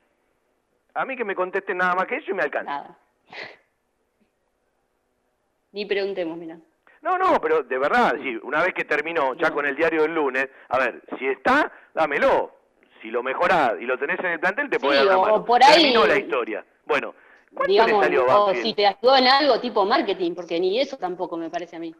A 1.00 1.06
mí 1.06 1.16
que 1.16 1.24
me 1.24 1.34
contesten 1.34 1.78
nada 1.78 1.96
más 1.96 2.08
que 2.08 2.18
eso 2.18 2.32
y 2.32 2.34
me 2.34 2.44
alcanza. 2.44 2.94
Ni 5.72 5.86
preguntemos, 5.86 6.38
mira. 6.38 6.58
No, 7.02 7.18
no, 7.18 7.40
pero 7.40 7.64
de 7.64 7.78
verdad, 7.78 8.16
sí, 8.22 8.38
una 8.44 8.62
vez 8.64 8.74
que 8.74 8.84
terminó, 8.84 9.34
ya 9.36 9.52
con 9.52 9.66
el 9.66 9.78
diario 9.78 10.02
del 10.02 10.14
lunes, 10.14 10.50
a 10.68 10.78
ver, 10.78 11.02
si 11.18 11.26
está, 11.28 11.72
dámelo. 11.94 12.54
Si 13.02 13.10
lo 13.10 13.24
mejorás 13.24 13.76
y 13.80 13.86
lo 13.86 13.98
tenés 13.98 14.20
en 14.20 14.26
el 14.26 14.40
plantel, 14.42 14.70
te 14.70 14.78
Sí, 14.78 14.86
puede 14.86 15.06
dar 15.06 15.16
o 15.16 15.22
mano. 15.22 15.46
por 15.46 15.64
ahí- 15.64 15.72
Terminó 15.76 16.06
la 16.06 16.18
historia. 16.18 16.66
Bueno, 16.86 17.16
¿cuánto 17.54 17.72
Digamos, 17.72 18.02
le 18.02 18.04
salió 18.04 18.26
o 18.26 18.54
si 18.56 18.74
te 18.74 18.86
ayudó 18.88 19.16
en 19.16 19.28
algo 19.28 19.62
tipo 19.62 19.86
marketing, 19.86 20.36
porque 20.36 20.60
ni 20.60 20.82
eso 20.82 20.98
tampoco 20.98 21.38
me 21.38 21.50
parece 21.50 21.78
a 21.78 21.80
mí. 21.80 21.96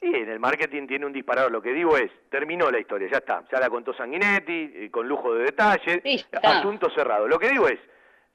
Sí, 0.00 0.06
en 0.06 0.30
el 0.30 0.40
marketing 0.40 0.86
tiene 0.86 1.04
un 1.04 1.12
disparador. 1.12 1.52
Lo 1.52 1.60
que 1.60 1.74
digo 1.74 1.98
es, 1.98 2.10
terminó 2.30 2.70
la 2.70 2.78
historia, 2.80 3.08
ya 3.12 3.18
está. 3.18 3.44
Ya 3.52 3.60
la 3.60 3.68
contó 3.68 3.92
Sanguinetti, 3.92 4.72
eh, 4.74 4.90
con 4.90 5.06
lujo 5.06 5.34
de 5.34 5.44
detalles, 5.44 6.00
está. 6.02 6.60
asunto 6.60 6.88
cerrado. 6.94 7.28
Lo 7.28 7.38
que 7.38 7.50
digo 7.50 7.68
es, 7.68 7.78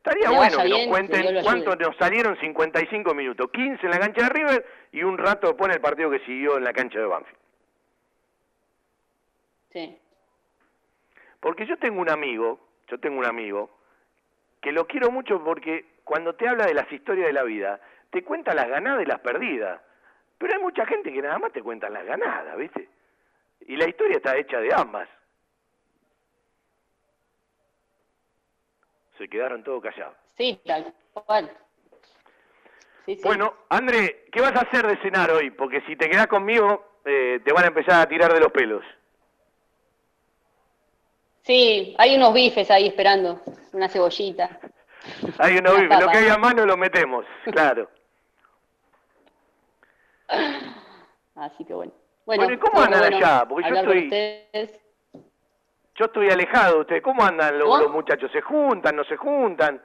estaría 0.08 0.30
bueno 0.38 0.58
que 0.58 0.70
nos 0.70 0.78
bien, 0.78 0.90
cuenten 0.90 1.22
Dios 1.22 1.34
lo 1.34 1.42
cuánto 1.44 1.72
ayude. 1.72 1.86
nos 1.86 1.98
salieron 1.98 2.38
55 2.40 3.14
minutos. 3.14 3.50
15 3.52 3.86
en 3.86 3.92
la 3.92 4.00
cancha 4.00 4.24
de 4.24 4.30
River 4.30 4.66
y 4.92 5.04
un 5.04 5.18
rato 5.18 5.48
después 5.48 5.70
en 5.70 5.76
el 5.76 5.82
partido 5.82 6.10
que 6.10 6.20
siguió 6.20 6.58
en 6.58 6.64
la 6.64 6.74
cancha 6.74 7.00
de 7.00 7.06
Banfield. 7.06 7.38
Sí. 9.74 9.98
Porque 11.40 11.66
yo 11.66 11.78
tengo 11.78 12.02
un 12.02 12.10
amigo, 12.10 12.60
yo 12.88 13.00
tengo 13.00 13.20
un 13.20 13.26
amigo, 13.26 13.70
que 14.62 14.72
lo 14.72 14.88
quiero 14.88 15.12
mucho 15.12 15.44
porque 15.44 15.86
cuando 16.04 16.34
te 16.36 16.48
habla 16.48 16.66
de 16.66 16.74
las 16.74 16.92
historias 16.92 17.28
de 17.28 17.34
la 17.34 17.44
vida, 17.44 17.80
te 18.10 18.24
cuenta 18.24 18.54
las 18.54 18.68
ganadas 18.68 19.04
y 19.04 19.06
las 19.06 19.20
perdidas. 19.20 19.82
Pero 20.38 20.54
hay 20.54 20.62
mucha 20.62 20.86
gente 20.86 21.12
que 21.12 21.22
nada 21.22 21.40
más 21.40 21.52
te 21.52 21.62
cuenta 21.62 21.90
las 21.90 22.06
ganadas, 22.06 22.58
¿viste? 22.58 22.88
Y 23.62 23.76
la 23.76 23.88
historia 23.88 24.18
está 24.18 24.38
hecha 24.38 24.60
de 24.60 24.74
ambas. 24.74 25.10
Se 29.18 29.28
quedaron 29.28 29.64
todos 29.64 29.82
callados. 29.82 30.16
Sí, 30.38 30.60
tal 30.66 30.94
cual. 31.14 31.50
Sí, 33.06 33.16
sí. 33.16 33.22
Bueno, 33.24 33.54
André, 33.70 34.26
¿qué 34.32 34.42
vas 34.42 34.54
a 34.56 34.62
hacer 34.62 34.86
de 34.86 34.98
cenar 35.02 35.32
hoy? 35.32 35.50
Porque 35.52 35.82
si 35.82 35.96
te 35.96 36.10
quedás 36.10 36.28
conmigo, 36.28 37.00
eh, 37.06 37.40
te 37.44 37.54
van 37.54 37.64
a 37.64 37.68
empezar 37.68 38.02
a 38.02 38.08
tirar 38.08 38.34
de 38.34 38.40
los 38.40 38.52
pelos. 38.52 38.84
Sí, 41.44 41.96
hay 41.98 42.16
unos 42.18 42.34
bifes 42.34 42.70
ahí 42.70 42.88
esperando, 42.88 43.42
una 43.72 43.88
cebollita. 43.88 44.60
Hay 45.38 45.58
uno 45.58 45.72
Una 45.72 45.82
vive, 45.82 46.02
lo 46.02 46.10
que 46.10 46.18
hay 46.18 46.28
a 46.28 46.38
mano 46.38 46.66
lo 46.66 46.76
metemos, 46.76 47.24
claro. 47.52 47.90
Así 51.36 51.64
que 51.64 51.74
bueno. 51.74 51.94
Bueno, 52.26 52.44
Bueno, 52.44 52.54
¿y 52.54 52.58
cómo 52.58 52.82
andan 52.82 53.00
bueno 53.00 53.16
allá? 53.16 53.46
Porque 53.48 53.70
yo 53.70 53.76
estoy-. 53.76 54.87
Yo 55.98 56.06
estoy 56.06 56.30
alejado 56.30 56.76
de 56.76 56.82
ustedes. 56.82 57.02
¿Cómo 57.02 57.24
andan 57.24 57.58
los, 57.58 57.92
muchachos? 57.92 58.32
¿Se 58.32 58.42
juntan, 58.42 58.96
no 58.96 59.04
se 59.04 59.18
juntan? 59.18 59.82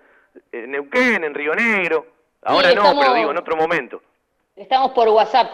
En 0.51 0.71
Neuquén, 0.71 1.25
en 1.25 1.35
Río 1.35 1.55
Negro. 1.55 2.07
Ahora 2.43 2.71
Sí, 2.71 2.75
no, 2.77 2.99
pero 2.99 3.15
digo, 3.15 3.31
en 3.31 3.39
otro 3.39 3.57
momento. 3.57 4.03
Estamos 4.57 4.93
por 4.93 5.09
WhatsApp, 5.09 5.51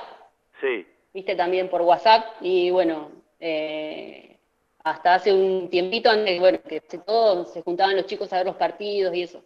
Sí. 0.60 0.86
viste 1.14 1.36
también 1.36 1.68
por 1.68 1.82
WhatsApp 1.82 2.24
y 2.40 2.70
bueno, 2.70 3.12
eh, 3.38 4.36
hasta 4.82 5.14
hace 5.14 5.32
un 5.32 5.70
tiempito 5.70 6.10
antes, 6.10 6.40
bueno, 6.40 6.58
que 6.68 6.82
se, 6.88 6.98
todos 6.98 7.52
se 7.52 7.62
juntaban 7.62 7.94
los 7.94 8.06
chicos 8.06 8.32
a 8.32 8.38
ver 8.38 8.46
los 8.46 8.56
partidos 8.56 9.14
y 9.14 9.22
eso. 9.22 9.44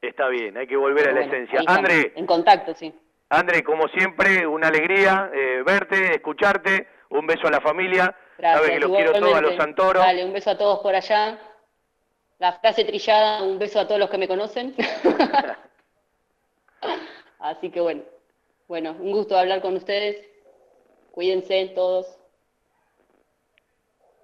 Está 0.00 0.28
bien, 0.28 0.56
hay 0.56 0.66
que 0.66 0.76
volver 0.76 1.08
a 1.08 1.12
la 1.12 1.20
Bueno, 1.20 1.34
esencia. 1.34 1.60
André, 1.66 2.12
En 2.14 2.24
contacto, 2.24 2.74
sí. 2.74 2.94
André, 3.30 3.62
como 3.62 3.88
siempre, 3.88 4.46
una 4.46 4.68
alegría 4.68 5.30
eh, 5.34 5.62
verte, 5.66 6.14
escucharte. 6.14 6.86
Un 7.10 7.26
beso 7.26 7.46
a 7.46 7.50
la 7.50 7.60
familia. 7.60 8.14
Gracias. 8.38 8.62
Sabe 8.62 8.74
que 8.74 8.80
los 8.80 8.96
quiero 8.96 9.12
todos 9.12 9.34
a 9.34 9.40
los. 9.40 9.56
Santoro. 9.56 10.00
Dale, 10.00 10.24
un 10.24 10.32
beso 10.32 10.50
a 10.50 10.58
todos 10.58 10.78
por 10.78 10.94
allá. 10.94 11.38
La 12.38 12.52
frase 12.52 12.84
trillada, 12.84 13.42
un 13.42 13.58
beso 13.58 13.80
a 13.80 13.86
todos 13.86 13.98
los 13.98 14.08
que 14.08 14.18
me 14.18 14.28
conocen. 14.28 14.74
Así 17.40 17.70
que 17.70 17.80
bueno. 17.80 18.02
Bueno, 18.68 18.92
un 18.92 19.12
gusto 19.12 19.36
hablar 19.36 19.60
con 19.60 19.76
ustedes. 19.76 20.24
Cuídense 21.10 21.72
todos. 21.74 22.06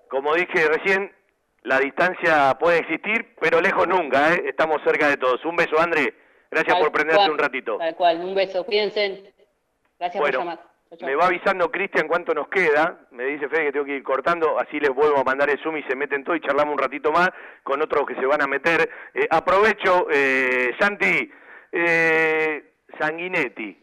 Como 0.09 0.35
dije 0.35 0.69
recién, 0.69 1.13
la 1.63 1.81
distancia 1.81 2.57
puede 2.61 2.79
existir, 2.79 3.35
pero 3.41 3.61
lejos 3.61 3.89
nunca, 3.89 4.35
¿eh? 4.35 4.45
Estamos 4.47 4.81
cerca 4.85 5.09
de 5.09 5.17
todos. 5.17 5.45
Un 5.45 5.57
beso, 5.57 5.81
André. 5.81 6.15
Gracias 6.51 6.75
Tal 6.75 6.83
por 6.83 6.93
prenderte 6.93 7.23
cual, 7.23 7.31
un 7.33 7.39
ratito. 7.39 7.79
Tal 7.79 7.97
cual, 7.97 8.21
un 8.21 8.35
beso. 8.35 8.65
Cuídense. 8.65 9.35
Gracias 9.99 10.21
Bueno, 10.21 10.39
por 10.39 10.47
llamar. 10.47 10.74
Me 11.01 11.15
va 11.15 11.27
avisando 11.27 11.71
Cristian 11.71 12.09
cuánto 12.09 12.35
nos 12.35 12.49
queda. 12.49 13.07
Me 13.11 13.25
dice 13.25 13.49
Fede 13.49 13.67
que 13.67 13.73
tengo 13.73 13.85
que 13.87 13.97
ir 13.97 14.03
cortando, 14.03 14.59
así 14.59 14.79
les 14.79 14.91
vuelvo 14.91 15.19
a 15.19 15.25
mandar 15.25 15.51
el 15.51 15.59
Zoom 15.59 15.77
y 15.77 15.83
se 15.85 15.97
meten 15.97 16.25
todos 16.25 16.39
y 16.39 16.43
charlamos 16.43 16.73
un 16.73 16.79
ratito 16.79 17.11
más 17.11 17.31
con 17.63 17.81
otros 17.83 18.07
que 18.07 18.15
se 18.15 18.27
van 18.27 18.43
a 18.43 18.47
meter. 18.47 18.89
Eh, 19.15 19.27
aprovecho, 19.31 20.07
eh, 20.11 20.75
Santi, 20.79 21.31
eh, 21.73 22.75
Sanguinetti, 22.99 23.77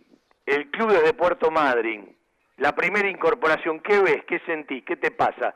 el 0.45 0.69
club 0.71 0.91
desde 0.91 1.13
Puerto 1.13 1.51
Madryn, 1.51 2.15
la 2.57 2.75
primera 2.75 3.09
incorporación, 3.09 3.79
¿qué 3.79 3.99
ves? 4.01 4.23
¿Qué 4.27 4.39
sentís? 4.45 4.83
¿Qué 4.85 4.95
te 4.95 5.11
pasa? 5.11 5.55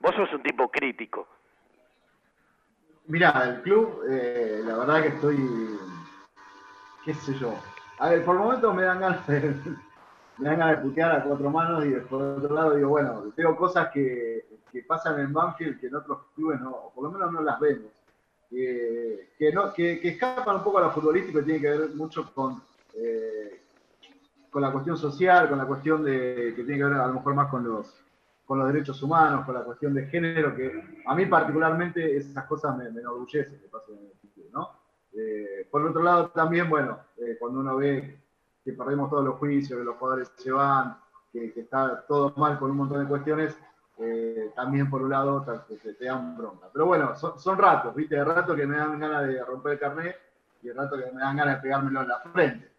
Vos 0.00 0.14
sos 0.14 0.32
un 0.32 0.42
tipo 0.42 0.70
crítico. 0.70 1.28
Mirá, 3.08 3.44
el 3.44 3.62
club, 3.62 4.02
eh, 4.10 4.62
la 4.64 4.78
verdad 4.78 5.02
que 5.02 5.08
estoy, 5.08 5.36
qué 7.04 7.14
sé 7.14 7.34
yo, 7.38 7.54
A 7.98 8.10
ver, 8.10 8.24
por 8.24 8.36
momentos 8.36 8.74
me 8.74 8.82
dan 8.82 9.00
ganas 9.00 9.26
de, 9.26 9.54
me 10.38 10.48
dan 10.48 10.58
ganas 10.58 10.76
de 10.76 10.88
putear 10.88 11.12
a 11.12 11.24
cuatro 11.24 11.50
manos 11.50 11.84
y 11.84 11.92
por 11.94 12.22
otro 12.22 12.54
lado 12.54 12.74
digo, 12.74 12.90
bueno, 12.90 13.32
veo 13.36 13.56
cosas 13.56 13.90
que, 13.92 14.46
que 14.70 14.82
pasan 14.82 15.20
en 15.20 15.32
Banfield 15.32 15.80
que 15.80 15.86
en 15.86 15.96
otros 15.96 16.18
clubes 16.34 16.60
no, 16.60 16.70
o 16.70 16.92
por 16.92 17.04
lo 17.04 17.10
menos 17.10 17.32
no 17.32 17.42
las 17.42 17.58
vemos. 17.60 17.92
Que, 18.48 19.30
que, 19.36 19.52
no, 19.52 19.72
que, 19.72 19.98
que 19.98 20.10
escapan 20.10 20.56
un 20.56 20.62
poco 20.62 20.78
a 20.78 20.82
lo 20.82 20.90
futbolístico 20.92 21.40
y 21.40 21.44
tiene 21.44 21.60
que 21.60 21.70
ver 21.70 21.90
mucho 21.94 22.32
con, 22.32 22.62
eh, 22.94 23.62
con 24.50 24.62
la 24.62 24.70
cuestión 24.70 24.96
social, 24.96 25.48
con 25.48 25.58
la 25.58 25.66
cuestión 25.66 26.04
de 26.04 26.52
que 26.54 26.62
tiene 26.62 26.78
que 26.78 26.84
ver 26.84 26.94
a 26.94 27.08
lo 27.08 27.14
mejor 27.14 27.34
más 27.34 27.50
con 27.50 27.64
los, 27.64 27.92
con 28.44 28.58
los 28.58 28.72
derechos 28.72 29.02
humanos, 29.02 29.44
con 29.44 29.54
la 29.54 29.64
cuestión 29.64 29.92
de 29.94 30.06
género, 30.06 30.54
que 30.54 31.02
a 31.04 31.14
mí 31.14 31.26
particularmente 31.26 32.16
esas 32.16 32.44
cosas 32.44 32.76
me, 32.76 32.88
me 32.90 33.00
enorgullecen 33.00 33.58
que 33.58 33.68
pasen 33.68 33.98
en 33.98 34.06
el 34.06 34.12
fútbol, 34.20 34.50
¿no? 34.52 34.70
Eh, 35.12 35.66
por 35.70 35.84
otro 35.84 36.02
lado, 36.02 36.28
también, 36.28 36.68
bueno, 36.70 36.98
eh, 37.16 37.36
cuando 37.40 37.60
uno 37.60 37.76
ve 37.76 38.20
que 38.66 38.72
perdemos 38.72 39.08
todos 39.08 39.24
los 39.24 39.36
juicios, 39.36 39.78
que 39.78 39.84
los 39.84 39.96
jugadores 39.96 40.30
se 40.36 40.50
van, 40.50 40.98
que, 41.32 41.52
que 41.52 41.60
está 41.60 42.04
todo 42.06 42.34
mal 42.36 42.58
con 42.58 42.72
un 42.72 42.76
montón 42.78 43.00
de 43.00 43.08
cuestiones, 43.08 43.56
eh, 43.98 44.50
también 44.56 44.90
por 44.90 45.00
un 45.02 45.10
lado 45.10 45.42
te, 45.68 45.76
te- 45.78 45.94
te 45.94 46.04
dan 46.04 46.36
bronca. 46.36 46.66
Pero 46.72 46.84
bueno, 46.86 47.14
son, 47.16 47.38
son 47.38 47.56
ratos, 47.56 47.94
¿viste? 47.94 48.16
De 48.16 48.24
rato 48.24 48.54
que 48.56 48.66
me 48.66 48.76
dan 48.76 48.98
ganas 48.98 49.26
de 49.28 49.42
romper 49.44 49.74
el 49.74 49.78
carnet 49.78 50.16
y 50.62 50.66
de 50.68 50.74
rato 50.74 50.96
que 50.98 51.10
me 51.12 51.20
dan 51.20 51.36
ganas 51.36 51.56
de 51.56 51.62
pegármelo 51.62 52.02
en 52.02 52.08
la 52.08 52.18
frente. 52.20 52.70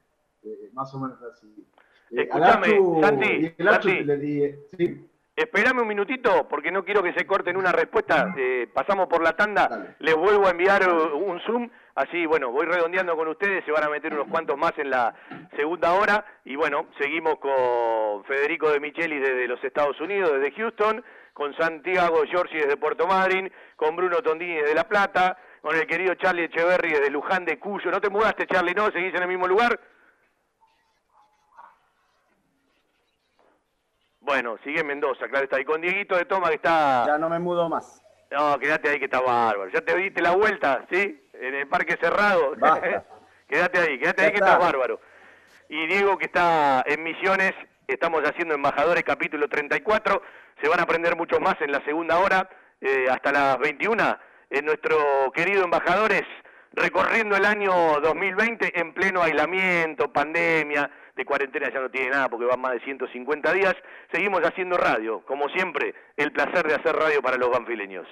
Eh, 0.43 0.69
más 0.73 0.93
o 0.93 0.99
menos 0.99 1.17
así. 1.23 1.65
Eh, 2.11 2.29
Achu- 2.29 3.01
Santi, 3.01 3.55
Santi. 3.57 4.03
le 4.03 4.59
sí, 4.77 5.09
Esperame 5.35 5.81
un 5.83 5.87
minutito 5.87 6.47
porque 6.49 6.71
no 6.71 6.83
quiero 6.83 7.03
que 7.03 7.13
se 7.13 7.25
corten 7.27 7.57
una 7.57 7.71
respuesta. 7.71 8.33
Eh, 8.37 8.69
pasamos 8.73 9.07
por 9.07 9.21
la 9.23 9.35
tanda, 9.35 9.95
les 9.99 10.15
vuelvo 10.15 10.47
a 10.47 10.51
enviar 10.51 10.81
un 11.13 11.39
Zoom. 11.41 11.69
Así, 11.97 12.27
bueno, 12.27 12.51
voy 12.51 12.67
redondeando 12.67 13.17
con 13.17 13.27
ustedes, 13.27 13.65
se 13.65 13.71
van 13.71 13.83
a 13.83 13.89
meter 13.89 14.13
unos 14.13 14.27
cuantos 14.27 14.55
más 14.55 14.71
en 14.77 14.91
la 14.91 15.15
segunda 15.55 15.93
hora. 15.93 16.23
Y 16.45 16.55
bueno, 16.55 16.85
seguimos 16.99 17.39
con 17.39 18.23
Federico 18.25 18.69
de 18.69 18.79
Micheli 18.79 19.17
desde 19.17 19.47
los 19.47 19.63
Estados 19.63 19.99
Unidos, 19.99 20.31
desde 20.33 20.55
Houston, 20.57 21.03
con 21.33 21.55
Santiago 21.55 22.23
Giorgi 22.25 22.57
desde 22.57 22.77
Puerto 22.77 23.07
Madryn, 23.07 23.51
con 23.75 23.95
Bruno 23.95 24.21
Tondini 24.21 24.57
desde 24.57 24.75
La 24.75 24.83
Plata, 24.83 25.39
con 25.59 25.75
el 25.75 25.87
querido 25.87 26.13
Charlie 26.13 26.43
Echeverry 26.43 26.91
desde 26.91 27.09
Luján 27.09 27.45
de 27.45 27.57
Cuyo. 27.57 27.89
¿No 27.89 27.99
te 27.99 28.11
mudaste, 28.11 28.45
Charlie, 28.45 28.75
no? 28.75 28.91
¿Seguís 28.91 29.15
en 29.15 29.23
el 29.23 29.27
mismo 29.29 29.47
lugar? 29.47 29.79
Bueno, 34.19 34.59
sigue 34.63 34.81
en 34.81 34.87
Mendoza, 34.87 35.27
claro 35.29 35.45
está. 35.45 35.59
Y 35.59 35.65
con 35.65 35.81
Dieguito 35.81 36.15
de 36.15 36.25
Toma 36.25 36.49
que 36.49 36.57
está... 36.57 37.05
Ya 37.07 37.17
no 37.17 37.27
me 37.27 37.39
mudo 37.39 37.67
más. 37.67 38.03
No, 38.29 38.59
quédate 38.59 38.89
ahí 38.89 38.99
que 38.99 39.05
está 39.05 39.21
bárbaro. 39.21 39.71
Ya 39.71 39.81
te 39.81 39.95
diste 39.95 40.21
la 40.21 40.35
vuelta, 40.35 40.85
¿sí? 40.91 41.26
En 41.39 41.55
el 41.55 41.67
parque 41.67 41.97
cerrado. 42.01 42.53
quédate 43.49 43.79
ahí, 43.79 43.99
quédate 43.99 44.23
ahí 44.23 44.31
que 44.31 44.37
está. 44.37 44.53
estás 44.53 44.59
bárbaro. 44.59 44.99
Y 45.69 45.87
Diego 45.87 46.17
que 46.17 46.25
está 46.25 46.83
en 46.85 47.03
Misiones, 47.03 47.53
estamos 47.87 48.23
haciendo 48.23 48.55
Embajadores 48.55 49.03
capítulo 49.03 49.47
34. 49.47 50.21
Se 50.61 50.69
van 50.69 50.79
a 50.79 50.83
aprender 50.83 51.15
muchos 51.15 51.39
más 51.39 51.55
en 51.61 51.71
la 51.71 51.83
segunda 51.83 52.19
hora, 52.19 52.49
eh, 52.81 53.07
hasta 53.09 53.31
las 53.31 53.59
21. 53.59 54.17
En 54.49 54.65
nuestro 54.65 54.97
querido 55.33 55.65
Embajadores, 55.65 56.23
recorriendo 56.73 57.35
el 57.35 57.45
año 57.45 57.99
2020 58.01 58.79
en 58.79 58.93
pleno 58.93 59.21
aislamiento, 59.21 60.11
pandemia, 60.11 60.89
de 61.15 61.25
cuarentena 61.25 61.69
ya 61.73 61.79
no 61.79 61.89
tiene 61.89 62.11
nada 62.11 62.29
porque 62.29 62.45
van 62.45 62.61
más 62.61 62.73
de 62.73 62.79
150 62.81 63.51
días. 63.53 63.75
Seguimos 64.11 64.41
haciendo 64.43 64.77
radio, 64.77 65.21
como 65.25 65.49
siempre, 65.49 65.93
el 66.15 66.31
placer 66.31 66.65
de 66.67 66.75
hacer 66.75 66.95
radio 66.95 67.21
para 67.21 67.37
los 67.37 67.49
banfileños. 67.49 68.07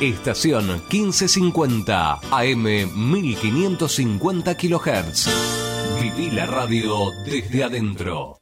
Estación 0.00 0.68
1550 0.88 2.20
AM 2.30 2.62
1550 2.62 4.56
kHz. 4.56 5.28
Viví 6.00 6.30
la 6.30 6.46
radio 6.46 7.10
desde 7.26 7.64
adentro. 7.64 8.41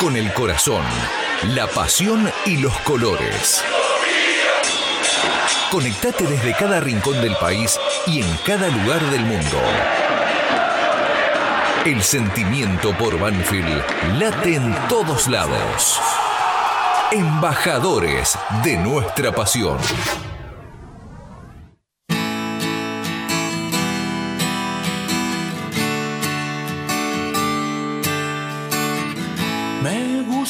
Con 0.00 0.14
el 0.14 0.32
corazón, 0.32 0.84
la 1.54 1.66
pasión 1.66 2.30
y 2.46 2.58
los 2.58 2.72
colores. 2.80 3.64
Conectate 5.72 6.24
desde 6.24 6.54
cada 6.54 6.78
rincón 6.78 7.20
del 7.20 7.34
país 7.36 7.80
y 8.06 8.22
en 8.22 8.36
cada 8.46 8.68
lugar 8.68 9.00
del 9.10 9.22
mundo. 9.22 9.60
El 11.84 12.00
sentimiento 12.00 12.96
por 12.96 13.18
Banfield 13.18 13.82
late 14.20 14.54
en 14.54 14.72
todos 14.88 15.26
lados. 15.26 16.00
Embajadores 17.10 18.38
de 18.62 18.76
nuestra 18.76 19.32
pasión. 19.32 19.78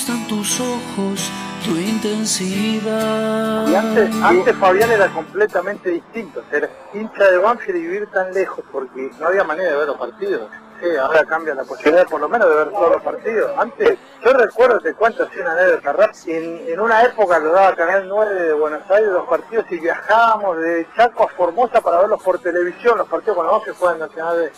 Tus 0.09 0.59
ojos, 0.59 1.30
tu 1.66 1.76
intensidad. 1.76 3.68
Y 3.68 3.74
antes, 3.74 4.11
antes 4.22 4.56
Fabián 4.56 4.90
era 4.90 5.06
completamente 5.09 5.90
distinto, 5.90 6.42
ser 6.50 6.70
hincha 6.94 7.30
de 7.30 7.36
Banfield 7.36 7.76
y 7.76 7.82
vivir 7.82 8.06
tan 8.06 8.32
lejos, 8.32 8.64
porque 8.72 9.11
no 9.20 9.26
había 9.26 9.44
manera 9.44 9.72
de 9.72 9.76
ver 9.76 9.86
los 9.88 9.98
partidos. 9.98 10.48
Sí, 10.80 10.96
ahora 10.96 11.26
cambia 11.26 11.54
la 11.54 11.64
posibilidad 11.64 12.06
por 12.06 12.22
lo 12.22 12.28
menos 12.28 12.48
de 12.48 12.54
ver 12.54 12.70
todos 12.70 12.92
los 12.92 13.02
partidos. 13.02 13.50
Antes, 13.59 13.98
yo 14.24 14.32
recuerdo, 14.32 14.80
te 14.80 14.94
cuento 14.94 15.24
así 15.24 15.40
una 15.40 15.52
anécdota 15.52 16.11
en, 16.26 16.80
una 16.80 17.02
época 17.02 17.38
lo 17.38 17.52
daba 17.52 17.76
Canal 17.76 18.09
9 18.09 18.42
de 18.44 18.54
Buenos 18.54 18.90
Aires 18.90 19.11
los 19.11 19.28
partidos 19.28 19.66
y 19.70 19.78
viajábamos 19.78 20.56
de 20.56 20.86
Chaco 20.96 21.24
a 21.24 21.28
Formosa 21.28 21.82
para 21.82 22.00
verlos 22.00 22.22
por 22.22 22.38
televisión, 22.38 22.96
los 22.96 23.09
partidos 23.09 23.36
con 23.36 23.46
los 23.46 23.62
que 23.62 23.72
juegan 23.72 23.98
Nacional 23.98 24.38
de... 24.38 24.52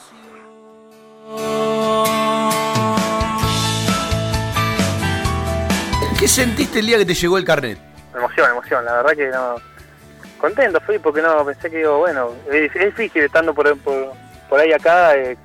¿Qué 6.21 6.29
sentiste 6.29 6.81
el 6.81 6.87
día 6.87 6.99
que 6.99 7.07
te 7.07 7.14
llegó 7.14 7.39
el 7.39 7.47
carnet? 7.47 7.79
Emoción, 8.14 8.51
emoción, 8.51 8.85
la 8.85 8.97
verdad 8.97 9.12
que 9.12 9.29
no. 9.29 9.55
Contento 10.37 10.79
fui 10.83 10.99
porque 10.99 11.23
no 11.23 11.47
pensé 11.47 11.71
que 11.71 11.79
digo, 11.79 11.97
bueno, 11.97 12.35
es, 12.53 12.71
difícil 12.75 13.23
estando 13.23 13.55
por, 13.55 13.75
por, 13.79 14.12
por 14.47 14.61
ahí 14.61 14.71
acá, 14.71 15.16
eh, 15.16 15.39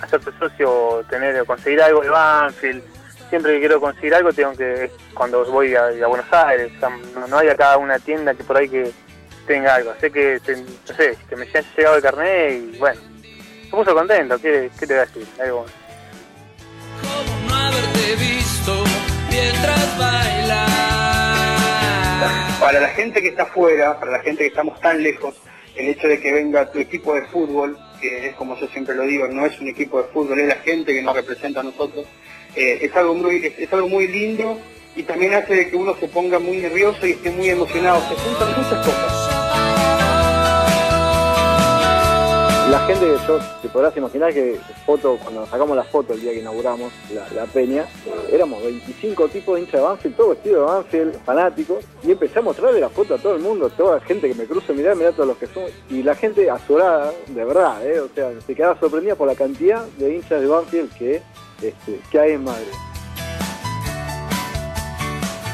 hacerte 0.00 0.32
socio, 0.36 1.04
tener, 1.08 1.44
conseguir 1.46 1.80
algo 1.80 2.00
de 2.00 2.08
Banfield. 2.08 2.82
Siempre 3.30 3.52
que 3.52 3.60
quiero 3.60 3.80
conseguir 3.80 4.16
algo 4.16 4.32
tengo 4.32 4.50
que, 4.54 4.90
cuando 5.14 5.44
voy 5.44 5.76
a, 5.76 5.90
Buenos 6.08 6.32
Aires, 6.32 6.72
no, 7.28 7.38
hay 7.38 7.48
acá 7.48 7.76
una 7.76 8.00
tienda 8.00 8.34
que 8.34 8.42
por 8.42 8.56
ahí 8.56 8.68
que 8.68 8.90
tenga 9.46 9.76
algo. 9.76 9.94
Sé 10.00 10.10
que, 10.10 10.40
no 10.88 10.96
sé, 10.96 11.16
que 11.28 11.36
me 11.36 11.46
haya 11.46 11.62
llegado 11.76 11.96
el 11.98 12.02
carnet 12.02 12.52
y 12.52 12.78
bueno, 12.78 13.00
me 13.62 13.70
puso 13.70 13.94
contento, 13.94 14.40
¿qué, 14.40 14.72
qué 14.76 14.88
te 14.88 14.92
voy 14.92 15.02
a 15.02 15.06
decir? 15.06 15.26
Algo, 15.40 15.66
no 15.66 15.85
Para 22.60 22.80
la 22.80 22.88
gente 22.88 23.22
que 23.22 23.28
está 23.28 23.44
afuera, 23.44 24.00
para 24.00 24.12
la 24.12 24.18
gente 24.20 24.38
que 24.38 24.48
estamos 24.48 24.80
tan 24.80 25.02
lejos, 25.02 25.34
el 25.76 25.88
hecho 25.88 26.08
de 26.08 26.18
que 26.18 26.32
venga 26.32 26.70
tu 26.70 26.78
equipo 26.78 27.14
de 27.14 27.22
fútbol, 27.26 27.78
que 28.00 28.28
es 28.28 28.34
como 28.34 28.58
yo 28.58 28.66
siempre 28.68 28.94
lo 28.94 29.04
digo, 29.04 29.28
no 29.28 29.46
es 29.46 29.60
un 29.60 29.68
equipo 29.68 30.02
de 30.02 30.08
fútbol, 30.08 30.40
es 30.40 30.48
la 30.48 30.56
gente 30.56 30.92
que 30.92 31.02
nos 31.02 31.14
representa 31.14 31.60
a 31.60 31.62
nosotros, 31.62 32.06
eh, 32.56 32.78
es, 32.80 32.96
algo 32.96 33.14
muy, 33.14 33.36
es, 33.36 33.58
es 33.58 33.72
algo 33.72 33.88
muy 33.88 34.08
lindo 34.08 34.58
y 34.96 35.02
también 35.02 35.34
hace 35.34 35.54
de 35.54 35.70
que 35.70 35.76
uno 35.76 35.94
se 36.00 36.08
ponga 36.08 36.38
muy 36.38 36.56
nervioso 36.56 37.06
y 37.06 37.12
esté 37.12 37.30
muy 37.30 37.50
emocionado. 37.50 38.00
Se 38.08 38.14
juntan 38.14 38.48
muchas 38.56 38.86
cosas. 38.86 39.35
La 42.70 42.80
gente, 42.80 43.14
yo 43.28 43.38
te 43.62 43.68
podrás 43.68 43.96
imaginar 43.96 44.34
que 44.34 44.58
foto, 44.84 45.16
cuando 45.22 45.46
sacamos 45.46 45.76
la 45.76 45.84
foto 45.84 46.14
el 46.14 46.20
día 46.20 46.32
que 46.32 46.40
inauguramos 46.40 46.92
la, 47.32 47.46
peña, 47.46 47.82
eh, 47.82 48.30
éramos 48.32 48.60
25 48.60 49.28
tipos 49.28 49.54
de 49.54 49.60
hinchas 49.60 49.80
de 49.80 49.86
Banfield, 49.86 50.16
todo 50.16 50.30
vestido 50.30 50.60
de 50.60 50.66
Banfield, 50.66 51.24
fanáticos, 51.24 51.84
y 52.02 52.10
empecé 52.10 52.40
a 52.40 52.42
mostrarle 52.42 52.80
la 52.80 52.88
foto 52.88 53.14
a 53.14 53.18
todo 53.18 53.36
el 53.36 53.40
mundo, 53.40 53.70
toda 53.70 53.98
la 53.98 54.00
gente 54.00 54.28
que 54.28 54.34
me 54.34 54.46
cruza, 54.46 54.72
mirá, 54.72 54.96
mirá 54.96 55.12
todos 55.12 55.28
los 55.28 55.36
que 55.36 55.46
son, 55.46 55.62
y 55.88 56.02
la 56.02 56.16
gente 56.16 56.50
azorada, 56.50 57.12
de 57.28 57.44
verdad, 57.44 57.86
eh, 57.86 58.00
o 58.00 58.08
sea, 58.12 58.32
se 58.44 58.54
quedaba 58.54 58.78
sorprendida 58.80 59.14
por 59.14 59.28
la 59.28 59.36
cantidad 59.36 59.84
de 59.98 60.16
hinchas 60.16 60.40
de 60.40 60.48
Banfield 60.48 60.92
que, 60.98 61.22
este, 61.62 62.00
que 62.10 62.18
hay 62.18 62.32
en 62.32 62.42
Madrid. 62.42 62.95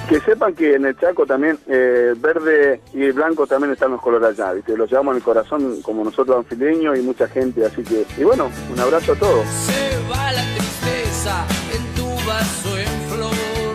Que 0.08 0.20
sepan 0.20 0.54
que 0.54 0.74
en 0.74 0.84
el 0.84 0.98
Chaco 0.98 1.24
también 1.24 1.58
eh, 1.66 2.14
verde 2.16 2.80
y 2.92 3.10
blanco 3.12 3.46
también 3.46 3.72
están 3.72 3.92
los 3.92 4.00
colores 4.02 4.38
allá, 4.38 4.52
¿viste? 4.52 4.76
Los 4.76 4.90
llevamos 4.90 5.12
en 5.12 5.16
el 5.18 5.22
corazón 5.22 5.80
como 5.82 6.04
nosotros 6.04 6.36
anfileños 6.36 6.98
y 6.98 7.02
mucha 7.02 7.28
gente, 7.28 7.64
así 7.64 7.82
que, 7.82 8.04
y 8.18 8.24
bueno, 8.24 8.50
un 8.70 8.78
abrazo 8.78 9.12
a 9.12 9.16
todos. 9.16 9.46
Se 9.48 9.98
va 10.10 10.32
la 10.32 10.42
tristeza 10.54 11.46
en 11.72 11.94
tu 11.94 12.28
vaso. 12.28 12.61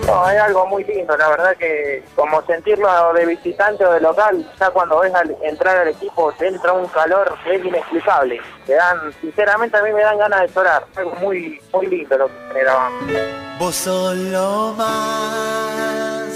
No, 0.08 0.30
es 0.30 0.40
algo 0.40 0.66
muy 0.68 0.86
lindo, 0.86 1.18
la 1.18 1.28
verdad 1.28 1.56
que 1.58 2.02
como 2.16 2.42
sentirlo 2.46 2.88
de 3.14 3.26
visitante 3.26 3.86
o 3.86 3.92
de 3.92 4.00
local, 4.00 4.50
ya 4.58 4.70
cuando 4.70 5.00
ves 5.02 5.14
al 5.14 5.36
entrar 5.44 5.78
al 5.78 5.90
equipo 5.90 6.32
te 6.40 6.48
entra 6.48 6.72
un 6.72 6.88
calor 6.88 7.38
que 7.44 7.56
es 7.56 7.66
inexplicable. 7.66 8.40
Te 8.66 8.76
dan, 8.76 9.12
sinceramente 9.20 9.76
a 9.78 9.84
mí 9.84 9.92
me 9.92 10.02
dan 10.02 10.18
ganas 10.18 10.42
de 10.42 10.48
llorar, 10.48 10.86
algo 10.96 11.12
muy, 11.16 11.62
muy 11.74 11.88
lindo 11.88 12.18
lo 12.18 12.28
que 12.28 12.34
generaban. 12.48 12.94
Vos 13.60 13.76
sos 13.76 14.16
lo 14.16 14.74
más, 14.78 16.32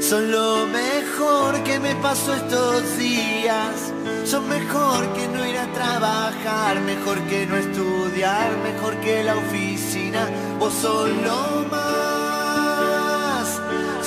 sos 0.00 0.22
lo 0.22 0.66
mejor 0.66 1.62
que 1.64 1.80
me 1.80 1.94
pasó 1.96 2.34
estos 2.34 2.98
días. 2.98 3.92
Son 4.24 4.46
mejor 4.46 5.06
que 5.14 5.26
no 5.28 5.46
ir 5.46 5.56
a 5.56 5.66
trabajar, 5.72 6.78
mejor 6.80 7.18
que 7.30 7.46
no 7.46 7.56
estudiar, 7.56 8.50
mejor 8.62 8.94
que 8.96 9.24
la 9.24 9.34
oficina. 9.34 10.28
Vos 10.58 10.74
sos 10.74 11.08
lo 11.08 11.64
más, 11.70 12.97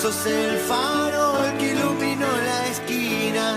sos 0.02 0.26
el 0.26 0.58
faro 0.58 1.46
el 1.46 1.58
que 1.60 1.74
iluminó 1.74 2.26
la 2.26 2.66
esquina 2.66 3.54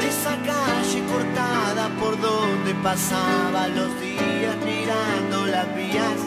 de 0.00 0.08
esa 0.08 0.30
calle 0.30 1.02
cortada 1.12 1.90
por 2.00 2.18
donde 2.18 2.72
pasaba 2.82 3.68
los 3.68 4.00
días 4.00 4.56
mirando 4.64 5.44
las 5.44 5.76
vías. 5.76 6.18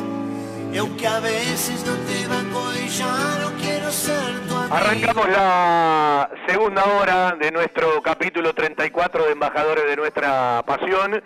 Y 0.72 0.78
aunque 0.78 1.08
a 1.08 1.20
veces 1.22 1.84
no 1.88 1.96
te 2.06 2.28
banco 2.28 2.72
y 2.76 2.88
ya 2.88 3.40
no 3.42 3.58
quiero 3.60 3.92
ser 3.92 4.48
tu 4.48 4.56
amigo. 4.56 4.76
Arrancamos 4.76 5.28
la 5.30 6.30
segunda 6.48 6.86
hora 6.86 7.36
de 7.40 7.52
nuestro 7.52 8.00
capítulo 8.04 8.54
34 8.54 9.26
de 9.26 9.32
Embajadores 9.32 9.86
de 9.88 9.96
Nuestra 9.96 10.64
Pasión. 10.68 11.24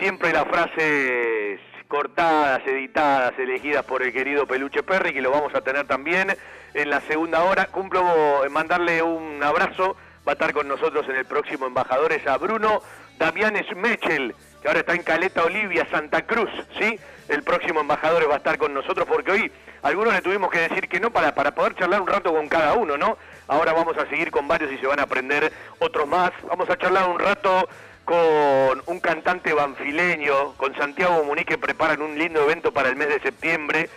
Siempre 0.00 0.32
las 0.32 0.44
frases 0.44 1.60
cortadas, 1.88 2.62
editadas, 2.66 3.34
elegidas 3.38 3.84
por 3.84 4.02
el 4.02 4.14
querido 4.14 4.46
Peluche 4.46 4.82
Perry, 4.82 5.12
que 5.12 5.20
lo 5.20 5.30
vamos 5.30 5.54
a 5.54 5.60
tener 5.60 5.86
también 5.86 6.34
en 6.74 6.90
la 6.90 7.00
segunda 7.02 7.42
hora. 7.44 7.66
Cumplo 7.66 8.44
en 8.44 8.52
mandarle 8.52 9.02
un 9.02 9.42
abrazo. 9.42 9.96
Va 10.26 10.32
a 10.32 10.34
estar 10.34 10.52
con 10.52 10.66
nosotros 10.68 11.08
en 11.08 11.16
el 11.16 11.24
próximo 11.24 11.66
Embajadores 11.66 12.26
a 12.26 12.36
Bruno 12.36 12.82
Damián 13.18 13.56
Schmechel, 13.56 14.34
que 14.60 14.68
ahora 14.68 14.80
está 14.80 14.94
en 14.94 15.02
Caleta 15.02 15.44
Olivia, 15.44 15.86
Santa 15.90 16.26
Cruz, 16.26 16.50
¿sí? 16.78 16.98
El 17.28 17.42
próximo 17.42 17.80
embajador 17.80 18.28
va 18.28 18.34
a 18.34 18.38
estar 18.38 18.58
con 18.58 18.74
nosotros 18.74 19.06
porque 19.08 19.32
hoy 19.32 19.52
algunos 19.82 20.12
le 20.12 20.22
tuvimos 20.22 20.50
que 20.50 20.60
decir 20.60 20.88
que 20.88 21.00
no 21.00 21.10
para, 21.10 21.34
para 21.34 21.54
poder 21.54 21.74
charlar 21.74 22.00
un 22.00 22.08
rato 22.08 22.32
con 22.32 22.48
cada 22.48 22.74
uno, 22.74 22.96
¿no? 22.96 23.16
Ahora 23.48 23.72
vamos 23.72 23.96
a 23.96 24.08
seguir 24.08 24.30
con 24.30 24.48
varios 24.48 24.72
y 24.72 24.78
se 24.78 24.86
van 24.86 25.00
a 25.00 25.04
aprender 25.04 25.52
otros 25.78 26.06
más. 26.06 26.32
Vamos 26.48 26.68
a 26.68 26.76
charlar 26.76 27.08
un 27.08 27.18
rato 27.18 27.68
con 28.04 28.82
un 28.86 29.00
cantante 29.00 29.52
banfileño, 29.52 30.54
con 30.56 30.74
Santiago 30.76 31.24
Muniz 31.24 31.46
que 31.46 31.58
preparan 31.58 32.02
un 32.02 32.18
lindo 32.18 32.42
evento 32.42 32.72
para 32.72 32.88
el 32.88 32.96
mes 32.96 33.08
de 33.08 33.20
septiembre. 33.20 33.88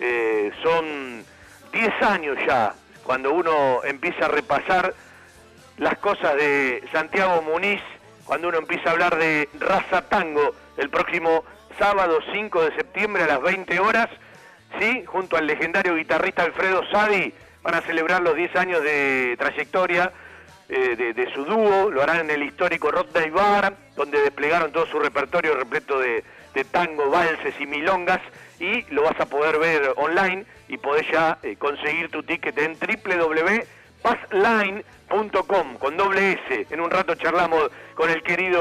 Eh, 0.00 0.50
son 0.62 1.24
10 1.72 2.02
años 2.02 2.36
ya 2.46 2.74
cuando 3.04 3.32
uno 3.32 3.82
empieza 3.84 4.26
a 4.26 4.28
repasar 4.28 4.94
las 5.78 5.96
cosas 5.98 6.34
de 6.36 6.82
Santiago 6.92 7.40
Muniz, 7.42 7.80
cuando 8.24 8.48
uno 8.48 8.58
empieza 8.58 8.90
a 8.90 8.92
hablar 8.92 9.16
de 9.16 9.48
raza 9.58 10.02
tango 10.08 10.54
el 10.76 10.90
próximo 10.90 11.44
sábado 11.78 12.18
5 12.32 12.64
de 12.64 12.76
septiembre 12.76 13.22
a 13.22 13.26
las 13.26 13.40
20 13.40 13.80
horas, 13.80 14.08
¿sí? 14.78 15.04
junto 15.06 15.36
al 15.36 15.46
legendario 15.46 15.94
guitarrista 15.94 16.42
Alfredo 16.42 16.82
Sadi, 16.90 17.32
van 17.62 17.76
a 17.76 17.80
celebrar 17.80 18.20
los 18.20 18.34
10 18.34 18.56
años 18.56 18.82
de 18.82 19.36
trayectoria 19.38 20.12
eh, 20.68 21.14
de, 21.16 21.32
su 21.32 21.46
dúo, 21.46 21.90
lo 21.90 22.02
harán 22.02 22.20
en 22.20 22.30
el 22.30 22.42
histórico 22.42 22.90
Rodney 22.90 23.30
Bar, 23.30 23.74
donde 23.96 24.20
desplegaron 24.20 24.70
todo 24.70 24.84
su 24.84 24.98
repertorio 24.98 25.54
repleto 25.54 25.98
de, 25.98 26.22
de 26.52 26.64
tango, 26.64 27.08
valses 27.08 27.54
y 27.58 27.64
milongas, 27.64 28.20
y 28.60 28.82
lo 28.92 29.04
vas 29.04 29.18
a 29.18 29.26
poder 29.26 29.58
ver 29.58 29.94
online 29.96 30.44
y 30.68 30.78
podés 30.78 31.06
ya 31.10 31.38
eh, 31.42 31.56
conseguir 31.56 32.10
tu 32.10 32.22
ticket 32.22 32.56
en 32.58 32.78
www.passline.com 32.78 35.78
con 35.78 35.96
doble 35.96 36.32
S. 36.32 36.66
En 36.70 36.80
un 36.80 36.90
rato 36.90 37.14
charlamos 37.14 37.70
con 37.94 38.10
el 38.10 38.22
querido 38.22 38.60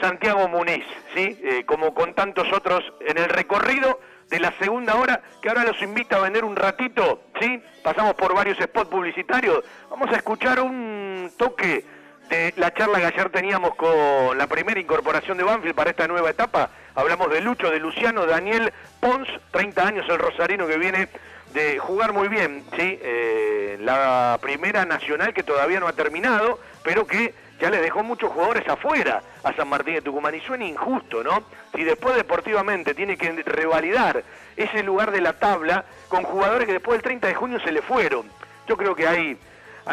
Santiago 0.00 0.48
Muniz, 0.48 0.84
¿sí? 1.14 1.38
Eh, 1.42 1.64
como 1.64 1.94
con 1.94 2.14
tantos 2.14 2.52
otros 2.52 2.82
en 3.00 3.18
el 3.18 3.28
recorrido 3.28 4.00
de 4.28 4.40
la 4.40 4.52
segunda 4.58 4.96
hora, 4.96 5.22
que 5.42 5.48
ahora 5.48 5.64
los 5.64 5.80
invita 5.82 6.16
a 6.16 6.20
vender 6.20 6.44
un 6.44 6.56
ratito, 6.56 7.22
¿sí? 7.40 7.62
Pasamos 7.82 8.14
por 8.14 8.34
varios 8.34 8.58
spots 8.58 8.88
publicitarios. 8.88 9.64
Vamos 9.90 10.10
a 10.12 10.16
escuchar 10.16 10.60
un 10.60 11.30
toque 11.36 11.84
de 12.28 12.54
la 12.56 12.72
charla 12.72 13.00
que 13.00 13.06
ayer 13.06 13.28
teníamos 13.30 13.74
con 13.74 14.38
la 14.38 14.46
primera 14.46 14.80
incorporación 14.80 15.36
de 15.36 15.44
Banfield 15.44 15.74
para 15.74 15.90
esta 15.90 16.06
nueva 16.06 16.30
etapa. 16.30 16.70
Hablamos 16.94 17.30
de 17.30 17.40
Lucho, 17.40 17.70
de 17.70 17.78
Luciano, 17.78 18.26
Daniel 18.26 18.72
Pons, 19.00 19.28
30 19.52 19.86
años 19.86 20.06
el 20.08 20.18
rosarino 20.18 20.66
que 20.66 20.78
viene 20.78 21.08
de 21.52 21.78
jugar 21.78 22.12
muy 22.12 22.28
bien, 22.28 22.64
¿sí? 22.76 22.98
Eh, 23.02 23.76
la 23.80 24.38
primera 24.40 24.84
nacional 24.84 25.34
que 25.34 25.42
todavía 25.42 25.80
no 25.80 25.88
ha 25.88 25.92
terminado, 25.92 26.60
pero 26.82 27.06
que 27.06 27.34
ya 27.60 27.70
le 27.70 27.80
dejó 27.80 28.02
muchos 28.02 28.30
jugadores 28.30 28.66
afuera 28.68 29.22
a 29.42 29.52
San 29.54 29.68
Martín 29.68 29.94
de 29.94 30.02
Tucumán 30.02 30.34
y 30.34 30.40
suena 30.40 30.64
injusto, 30.64 31.22
¿no? 31.22 31.42
Si 31.74 31.84
después 31.84 32.16
deportivamente 32.16 32.94
tiene 32.94 33.16
que 33.16 33.30
revalidar 33.42 34.22
ese 34.56 34.82
lugar 34.82 35.10
de 35.10 35.20
la 35.20 35.34
tabla 35.34 35.84
con 36.08 36.22
jugadores 36.24 36.66
que 36.66 36.72
después 36.72 36.96
del 36.96 37.02
30 37.02 37.26
de 37.28 37.34
junio 37.34 37.60
se 37.60 37.72
le 37.72 37.82
fueron. 37.82 38.26
Yo 38.66 38.76
creo 38.76 38.94
que 38.94 39.06
hay, 39.06 39.36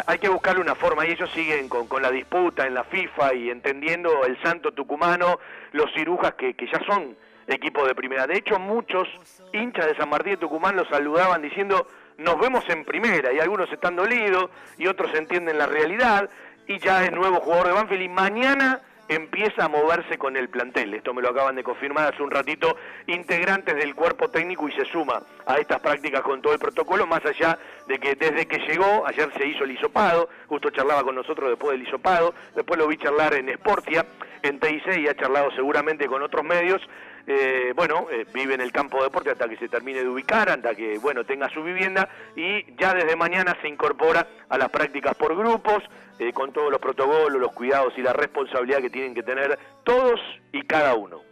hay 0.05 0.19
que 0.19 0.29
buscarle 0.29 0.61
una 0.61 0.75
forma 0.75 1.05
y 1.05 1.11
ellos 1.11 1.29
siguen 1.31 1.69
con, 1.69 1.87
con 1.87 2.01
la 2.01 2.11
disputa 2.11 2.67
en 2.67 2.73
la 2.73 2.83
FIFA 2.83 3.33
y 3.33 3.49
entendiendo 3.49 4.25
el 4.25 4.41
santo 4.41 4.71
tucumano, 4.71 5.39
los 5.71 5.91
cirujas 5.93 6.33
que, 6.35 6.53
que 6.53 6.67
ya 6.67 6.79
son 6.85 7.15
equipo 7.47 7.85
de 7.87 7.95
primera. 7.95 8.27
De 8.27 8.37
hecho, 8.37 8.59
muchos 8.59 9.07
hinchas 9.53 9.87
de 9.87 9.95
San 9.95 10.09
Martín 10.09 10.33
de 10.33 10.37
Tucumán 10.37 10.75
los 10.75 10.87
saludaban 10.89 11.41
diciendo 11.41 11.87
nos 12.17 12.39
vemos 12.39 12.67
en 12.69 12.83
primera 12.83 13.31
y 13.31 13.39
algunos 13.39 13.71
están 13.71 13.95
dolidos 13.95 14.49
y 14.77 14.87
otros 14.87 15.13
entienden 15.13 15.57
la 15.57 15.67
realidad 15.67 16.29
y 16.67 16.79
ya 16.79 17.03
es 17.05 17.11
nuevo 17.11 17.39
jugador 17.39 17.67
de 17.67 17.73
Banfield 17.73 18.01
y 18.01 18.09
mañana 18.09 18.81
empieza 19.07 19.65
a 19.65 19.67
moverse 19.67 20.17
con 20.17 20.35
el 20.35 20.49
plantel. 20.49 20.93
Esto 20.93 21.13
me 21.13 21.21
lo 21.21 21.29
acaban 21.29 21.55
de 21.55 21.63
confirmar 21.63 22.13
hace 22.13 22.23
un 22.23 22.31
ratito 22.31 22.75
integrantes 23.07 23.75
del 23.75 23.95
cuerpo 23.95 24.29
técnico 24.29 24.67
y 24.67 24.71
se 24.73 24.85
suma 24.85 25.21
a 25.45 25.57
estas 25.57 25.79
prácticas 25.79 26.21
con 26.21 26.41
todo 26.41 26.53
el 26.53 26.59
protocolo, 26.59 27.07
más 27.07 27.25
allá 27.25 27.57
de 27.87 27.99
que 27.99 28.15
desde 28.15 28.45
que 28.45 28.59
llegó, 28.59 29.05
ayer 29.07 29.31
se 29.37 29.47
hizo 29.47 29.63
el 29.63 29.71
hisopado, 29.71 30.29
justo 30.47 30.69
charlaba 30.69 31.03
con 31.03 31.15
nosotros 31.15 31.49
después 31.49 31.77
del 31.77 31.87
hisopado, 31.87 32.33
después 32.55 32.77
lo 32.77 32.87
vi 32.87 32.97
charlar 32.97 33.33
en 33.33 33.53
Sportia, 33.55 34.05
en 34.43 34.59
TIC 34.59 34.97
y 34.97 35.07
ha 35.07 35.15
charlado 35.15 35.51
seguramente 35.51 36.07
con 36.07 36.21
otros 36.21 36.43
medios. 36.43 36.81
Eh, 37.29 37.73
bueno, 37.75 38.07
eh, 38.09 38.25
vive 38.33 38.53
en 38.53 38.61
el 38.61 38.71
campo 38.71 38.99
de 38.99 39.03
deporte 39.03 39.29
hasta 39.29 39.49
que 39.49 39.57
se 39.57 39.67
termine 39.67 39.99
de 39.99 40.07
ubicar, 40.07 40.49
hasta 40.49 40.73
que, 40.73 40.97
bueno, 40.97 41.25
tenga 41.25 41.49
su 41.49 41.61
vivienda 41.61 42.07
y 42.37 42.73
ya 42.77 42.93
desde 42.93 43.17
mañana 43.17 43.57
se 43.61 43.67
incorpora 43.67 44.25
a 44.47 44.57
las 44.57 44.69
prácticas 44.69 45.13
por 45.15 45.35
grupos, 45.35 45.83
eh, 46.19 46.31
con 46.31 46.53
todos 46.53 46.71
los 46.71 46.79
protocolos, 46.79 47.41
los 47.41 47.51
cuidados 47.51 47.93
y 47.97 48.01
la 48.01 48.13
responsabilidad 48.13 48.79
que 48.79 48.89
tienen 48.89 49.13
que 49.13 49.23
tener 49.23 49.59
todos 49.83 50.21
y 50.53 50.61
cada 50.61 50.95
uno. 50.95 51.26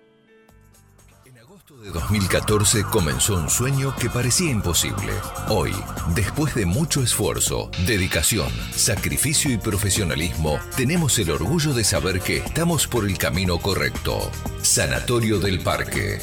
De 1.68 1.90
2014 1.90 2.84
comenzó 2.84 3.34
un 3.38 3.50
sueño 3.50 3.96
que 4.00 4.08
parecía 4.08 4.52
imposible. 4.52 5.12
Hoy, 5.48 5.72
después 6.14 6.54
de 6.54 6.68
mucho 6.68 7.02
esfuerzo, 7.02 7.72
dedicación, 7.88 8.52
sacrificio 8.76 9.50
y 9.50 9.58
profesionalismo, 9.58 10.60
tenemos 10.78 11.18
el 11.18 11.32
orgullo 11.32 11.74
de 11.74 11.84
saber 11.84 12.22
que 12.22 12.38
estamos 12.38 12.86
por 12.86 13.06
el 13.06 13.18
camino 13.18 13.58
correcto. 13.58 14.30
Sanatorio 14.62 15.40
del 15.40 15.60
Parque. 15.60 16.20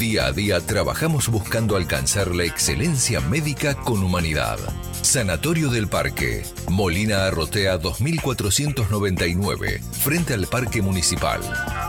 Día 0.00 0.26
a 0.26 0.32
día 0.32 0.60
trabajamos 0.60 1.28
buscando 1.28 1.76
alcanzar 1.76 2.34
la 2.34 2.42
excelencia 2.42 3.20
médica 3.20 3.76
con 3.76 4.02
humanidad. 4.02 4.58
Sanatorio 5.02 5.68
del 5.70 5.88
Parque, 5.88 6.44
Molina 6.68 7.24
Arrotea 7.24 7.78
2499, 7.78 9.80
frente 9.92 10.34
al 10.34 10.46
Parque 10.46 10.82
Municipal. 10.82 11.40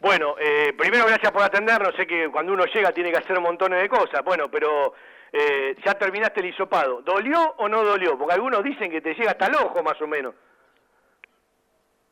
Bueno, 0.00 0.34
eh, 0.38 0.74
primero 0.76 1.06
gracias 1.06 1.32
por 1.32 1.42
atendernos. 1.42 1.94
Sé 1.96 2.06
que 2.06 2.30
cuando 2.30 2.52
uno 2.52 2.64
llega 2.66 2.92
tiene 2.92 3.10
que 3.10 3.18
hacer 3.18 3.40
montones 3.40 3.80
de 3.80 3.88
cosas. 3.88 4.22
Bueno, 4.24 4.50
pero 4.50 4.94
eh, 5.32 5.74
ya 5.84 5.94
terminaste 5.94 6.40
el 6.40 6.46
hisopado. 6.46 7.02
¿Dolió 7.02 7.54
o 7.58 7.68
no 7.68 7.82
dolió? 7.82 8.18
Porque 8.18 8.34
algunos 8.34 8.62
dicen 8.62 8.90
que 8.90 9.00
te 9.00 9.14
llega 9.14 9.30
hasta 9.30 9.46
el 9.46 9.54
ojo, 9.54 9.82
más 9.82 10.00
o 10.02 10.06
menos. 10.06 10.34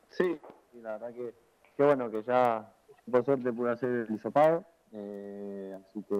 Sí, 0.09 0.39
la 0.81 0.93
verdad 0.93 1.13
que, 1.13 1.33
que 1.77 1.83
bueno, 1.83 2.09
que 2.09 2.23
ya 2.23 2.71
por 3.09 3.23
suerte 3.23 3.51
pude 3.53 3.71
hacer 3.71 3.89
el 3.89 4.15
hisopado, 4.15 4.63
eh, 4.93 5.77
así 5.77 6.03
que 6.07 6.15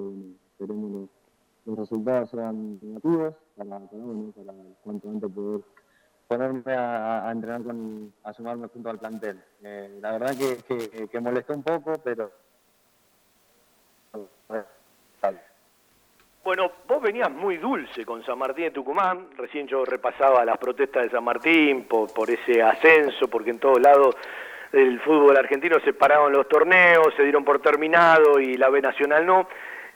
esperemos 0.51 0.91
los, 0.91 1.09
los 1.65 1.79
resultados 1.79 2.29
sean 2.29 2.77
negativos 2.81 3.33
para, 3.55 3.79
para, 3.79 4.03
bueno, 4.03 4.33
para 4.35 4.53
cuanto 4.83 5.09
antes 5.09 5.31
poder 5.31 5.61
ponerme 6.27 6.73
a, 6.73 7.29
entrenar 7.31 7.63
con, 7.63 8.13
a 8.23 8.33
sumarme 8.33 8.67
junto 8.67 8.89
al 8.89 8.99
plantel. 8.99 9.41
Eh, 9.63 9.97
la 10.01 10.11
verdad 10.13 10.35
que, 10.35 10.57
que, 10.63 11.07
que 11.07 11.19
molestó 11.19 11.53
un 11.53 11.63
poco, 11.63 11.93
pero 12.03 12.31
Bueno, 16.45 16.71
vos 16.87 17.01
venías 17.01 17.31
muy 17.31 17.57
dulce 17.57 18.05
con 18.05 18.23
San 18.23 18.37
Martín 18.37 18.65
de 18.65 18.71
Tucumán. 18.71 19.29
Recién 19.35 19.65
yo 19.65 19.83
repasaba 19.83 20.45
las 20.45 20.59
protestas 20.59 21.01
de 21.01 21.09
San 21.09 21.23
Martín 21.23 21.85
por, 21.85 22.13
por 22.13 22.29
ese 22.29 22.61
ascenso, 22.61 23.27
porque 23.27 23.49
en 23.49 23.57
todos 23.57 23.81
lados 23.81 24.15
del 24.71 24.99
fútbol 24.99 25.35
argentino 25.37 25.79
se 25.79 25.93
pararon 25.93 26.31
los 26.31 26.47
torneos, 26.47 27.15
se 27.17 27.23
dieron 27.23 27.43
por 27.43 27.63
terminado 27.63 28.39
y 28.39 28.57
la 28.57 28.69
B 28.69 28.79
Nacional 28.79 29.25
no. 29.25 29.47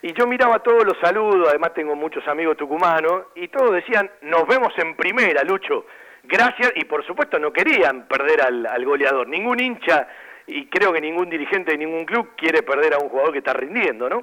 Y 0.02 0.12
yo 0.12 0.26
miraba 0.26 0.58
todos 0.60 0.84
los 0.84 0.98
saludos, 0.98 1.46
además 1.48 1.72
tengo 1.72 1.94
muchos 1.94 2.26
amigos 2.26 2.56
tucumanos, 2.56 3.26
y 3.36 3.46
todos 3.46 3.70
decían, 3.70 4.10
nos 4.22 4.44
vemos 4.48 4.72
en 4.78 4.96
primera, 4.96 5.44
Lucho. 5.44 5.84
Gracias, 6.24 6.72
y 6.76 6.84
por 6.84 7.04
supuesto 7.04 7.38
no 7.38 7.52
querían 7.52 8.06
perder 8.06 8.42
al, 8.42 8.66
al 8.66 8.84
goleador. 8.84 9.26
Ningún 9.28 9.60
hincha, 9.60 10.06
y 10.46 10.66
creo 10.66 10.92
que 10.92 11.00
ningún 11.00 11.28
dirigente 11.30 11.72
de 11.72 11.78
ningún 11.78 12.04
club 12.04 12.30
quiere 12.36 12.62
perder 12.62 12.94
a 12.94 12.98
un 12.98 13.08
jugador 13.08 13.32
que 13.32 13.38
está 13.38 13.52
rindiendo, 13.52 14.08
¿no? 14.08 14.22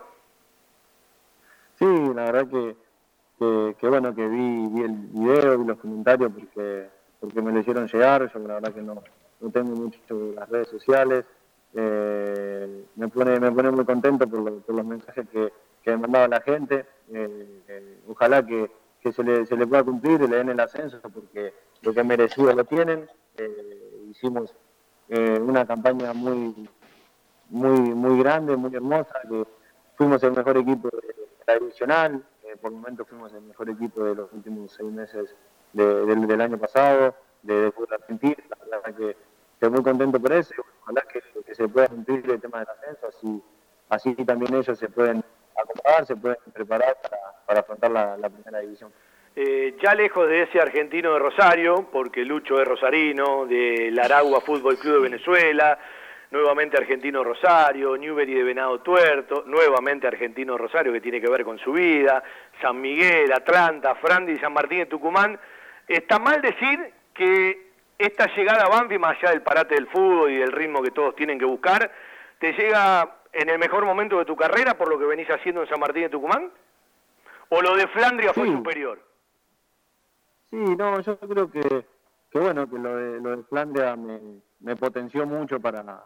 Sí, 1.76 1.86
la 2.16 2.32
verdad 2.32 2.48
que, 2.50 2.76
que, 3.40 3.76
que 3.80 3.88
bueno, 3.88 4.14
que 4.16 4.28
vi, 4.28 4.68
vi 4.70 4.82
el 4.82 4.92
video, 5.12 5.60
vi 5.60 5.66
los 5.68 5.78
comentarios 5.78 6.32
porque, 6.34 6.88
porque 7.20 7.42
me 7.42 7.52
lo 7.52 7.60
hicieron 7.60 7.88
llegar, 7.88 8.32
yo 8.34 8.40
la 8.40 8.56
verdad 8.56 8.74
que 8.74 8.82
no, 8.82 9.04
no 9.40 9.50
tengo 9.52 9.76
mucho 9.76 10.00
las 10.36 10.50
redes 10.50 10.70
sociales, 10.70 11.26
eh, 11.76 12.84
me, 12.96 13.08
pone, 13.10 13.40
me 13.40 13.52
pone 13.52 13.70
muy 13.72 13.86
contento 13.86 14.28
por, 14.28 14.40
lo- 14.40 14.60
por 14.60 14.76
los 14.76 14.86
mensajes 14.86 15.28
que, 15.32 15.52
que 15.84 15.92
me 15.92 15.98
mandaba 15.98 16.28
la 16.28 16.42
gente, 16.42 16.86
eh, 17.14 17.62
eh, 17.68 18.00
ojalá 18.08 18.44
que, 18.46 18.72
que 19.02 19.12
se, 19.12 19.24
le, 19.24 19.46
se 19.46 19.56
le 19.56 19.68
pueda 19.68 19.84
cumplir 19.84 20.20
y 20.22 20.28
le 20.28 20.38
den 20.38 20.50
el 20.50 20.60
ascenso 20.60 21.00
porque 21.02 21.54
lo 21.82 21.94
que 21.94 22.04
merecido 22.04 22.54
lo 22.54 22.64
tienen, 22.66 23.10
Eh, 23.40 24.08
hicimos 24.10 24.52
eh, 25.10 25.40
una 25.40 25.64
campaña 25.64 26.12
muy, 26.12 26.68
muy, 27.50 27.80
muy 27.80 28.20
grande, 28.24 28.56
muy 28.58 28.74
hermosa, 28.76 29.14
que 29.30 29.46
fuimos 29.96 30.24
el 30.24 30.32
mejor 30.32 30.58
equipo 30.58 30.90
de 30.90 31.14
la 31.46 31.54
divisional, 31.60 32.24
eh, 32.44 32.56
por 32.60 32.72
el 32.72 32.78
momento 32.80 33.06
fuimos 33.06 33.32
el 33.34 33.42
mejor 33.44 33.70
equipo 33.70 34.04
de 34.04 34.16
los 34.16 34.34
últimos 34.34 34.72
seis 34.72 34.92
meses 34.92 35.36
de- 35.74 36.06
del, 36.32 36.42
año 36.42 36.58
pasado, 36.58 37.14
de, 37.44 37.72
fútbol 37.74 37.94
argentino, 37.94 38.44
la 38.72 38.78
verdad 38.80 38.96
que 38.98 39.16
estoy 39.54 39.70
muy 39.70 39.84
contento 39.84 40.20
por 40.20 40.34
eso, 40.34 40.56
ojalá 40.82 41.02
que, 41.12 41.22
que 41.46 41.54
se 41.54 41.68
pueda 41.68 41.88
cumplir 41.88 42.28
el 42.32 42.42
tema 42.42 42.60
del 42.60 42.70
ascenso, 42.70 43.08
así, 43.08 43.44
así 43.90 44.16
también 44.26 44.56
ellos 44.56 44.80
se 44.80 44.90
pueden 44.90 45.24
acomodar, 45.56 46.08
se 46.08 46.16
pueden 46.16 46.40
preparar 46.54 46.98
para, 47.04 47.18
para 47.46 47.60
afrontar 47.60 47.92
la 47.92 48.30
primera 48.30 48.60
división. 48.62 48.92
Eh, 49.40 49.76
ya 49.80 49.94
lejos 49.94 50.28
de 50.28 50.42
ese 50.42 50.60
argentino 50.60 51.14
de 51.14 51.20
Rosario, 51.20 51.88
porque 51.92 52.26
Lucho 52.26 52.60
es 52.60 52.68
rosarino, 52.68 53.46
del 53.46 54.00
Aragua 54.00 54.42
Fútbol 54.42 54.80
Club 54.80 54.96
de 54.96 55.10
Venezuela, 55.12 55.78
nuevamente 56.32 56.76
argentino 56.76 57.24
Rosario, 57.24 57.96
Newbery 57.96 58.34
de 58.34 58.42
Venado 58.42 58.80
Tuerto, 58.80 59.44
nuevamente 59.46 60.08
argentino 60.08 60.58
Rosario 60.58 60.92
que 60.92 61.02
tiene 61.02 61.22
que 61.22 61.30
ver 61.30 61.44
con 61.46 61.60
su 61.60 61.72
vida, 61.72 62.24
San 62.60 62.82
Miguel, 62.82 63.32
Atlanta, 63.32 63.94
Frandi 63.94 64.32
y 64.32 64.40
San 64.40 64.54
Martín 64.54 64.80
de 64.80 64.86
Tucumán. 64.88 65.40
Está 65.88 66.18
mal 66.18 66.42
decir 66.42 66.92
que 67.14 67.68
esta 68.00 68.34
llegada 68.36 68.66
a 68.66 68.70
Banfield, 68.70 69.02
más 69.02 69.18
allá 69.20 69.30
del 69.30 69.44
parate 69.44 69.76
del 69.76 69.86
fútbol 69.86 70.32
y 70.32 70.38
del 70.38 70.52
ritmo 70.52 70.82
que 70.82 70.90
todos 70.90 71.16
tienen 71.16 71.38
que 71.38 71.46
buscar, 71.46 71.92
te 72.40 72.54
llega 72.54 73.18
en 73.32 73.50
el 73.50 73.60
mejor 73.60 73.86
momento 73.86 74.18
de 74.18 74.26
tu 74.26 74.36
carrera 74.36 74.76
por 74.76 74.90
lo 74.90 74.98
que 74.98 75.06
venís 75.06 75.30
haciendo 75.30 75.62
en 75.62 75.70
San 75.70 75.80
Martín 75.80 76.02
de 76.02 76.10
Tucumán? 76.10 76.50
¿O 77.50 77.62
lo 77.62 77.76
de 77.76 77.86
Flandria 77.90 78.34
fue 78.34 78.48
superior? 78.48 79.07
Sí, 80.50 80.58
no, 80.58 81.00
yo 81.02 81.20
creo 81.20 81.52
que, 81.52 81.86
que 82.30 82.40
bueno, 82.40 82.70
que 82.70 82.80
lo 82.80 82.96
de, 82.96 83.20
lo 83.20 83.38
de 83.38 83.44
Flandria 83.44 83.96
me, 83.96 84.42
me 84.60 84.76
potenció 84.76 85.26
mucho 85.26 85.60
para, 85.60 86.06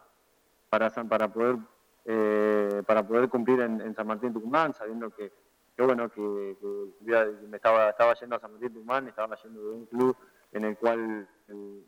para, 0.70 0.90
para 0.90 1.28
poder 1.28 1.58
eh, 2.06 2.82
para 2.88 3.06
poder 3.06 3.30
cumplir 3.30 3.60
en, 3.62 3.94
San 3.94 4.08
Martín 4.08 4.34
Tucumán, 4.34 4.74
sabiendo 4.74 5.12
que, 5.12 5.32
que 5.76 5.84
bueno, 5.84 6.10
que, 6.10 6.58
que 6.60 7.48
me 7.48 7.58
estaba, 7.58 7.90
estaba 7.90 8.16
yendo 8.16 8.36
a 8.36 8.40
San 8.40 8.52
Martín 8.52 8.74
Tucumán, 8.74 9.08
estaba 9.08 9.36
yendo 9.36 9.62
de 9.62 9.70
un 9.70 9.86
club 9.86 10.18
en 10.52 10.66
el 10.66 10.78
cual 10.78 11.28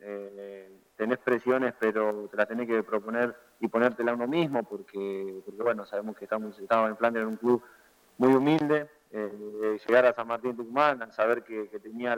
eh, 0.02 0.72
tenés 0.96 1.18
presiones, 1.18 1.74
pero 1.80 2.28
te 2.30 2.38
las 2.38 2.48
tenés 2.48 2.68
que 2.68 2.84
proponer 2.84 3.36
y 3.60 3.68
ponértela 3.68 4.14
uno 4.14 4.28
mismo, 4.28 4.64
porque, 4.64 5.42
porque 5.44 5.64
bueno, 5.64 5.86
sabemos 5.86 6.16
que 6.16 6.26
estamos, 6.26 6.58
estaba 6.60 6.88
en 6.88 6.98
Flandria 6.98 7.24
en 7.24 7.30
un 7.30 7.38
club 7.38 7.62
muy 8.20 8.34
humilde, 8.36 8.88
eh, 9.14 9.78
llegar 9.88 10.06
a 10.06 10.14
San 10.14 10.28
Martín 10.28 10.56
Tucumán, 10.56 11.12
saber 11.12 11.44
que, 11.44 11.68
tenía 11.82 12.16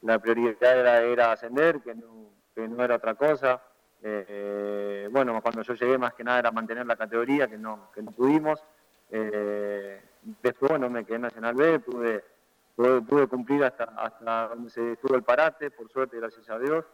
la, 0.00 0.18
prioridad 0.20 1.04
era, 1.10 1.32
ascender, 1.32 1.80
que 1.80 1.94
no, 1.94 2.30
que 2.54 2.68
no 2.68 2.82
era 2.82 2.96
otra 2.96 3.14
cosa. 3.14 3.60
Eh, 4.02 4.24
eh, 4.28 5.08
bueno, 5.10 5.40
cuando 5.42 5.62
yo 5.62 5.74
llegué 5.74 5.98
más 5.98 6.14
que 6.14 6.22
nada 6.22 6.38
era 6.38 6.52
mantener 6.52 6.86
la 6.86 6.96
categoría, 6.96 7.48
que 7.48 7.58
no, 7.58 7.90
que 7.92 8.02
no 8.02 8.12
pudimos. 8.12 8.62
Eh, 9.10 10.00
después, 10.42 10.70
bueno, 10.70 10.88
me 10.88 11.04
quedé 11.04 11.16
en 11.16 11.22
Nacional 11.22 11.54
B, 11.54 11.80
pude, 11.80 13.26
cumplir 13.26 13.64
hasta, 13.64 14.48
donde 14.48 14.70
se 14.70 14.92
estuvo 14.92 15.16
el 15.16 15.24
parate, 15.24 15.72
por 15.72 15.90
suerte, 15.90 16.18
gracias 16.18 16.48
a 16.48 16.58
Dios. 16.58 16.84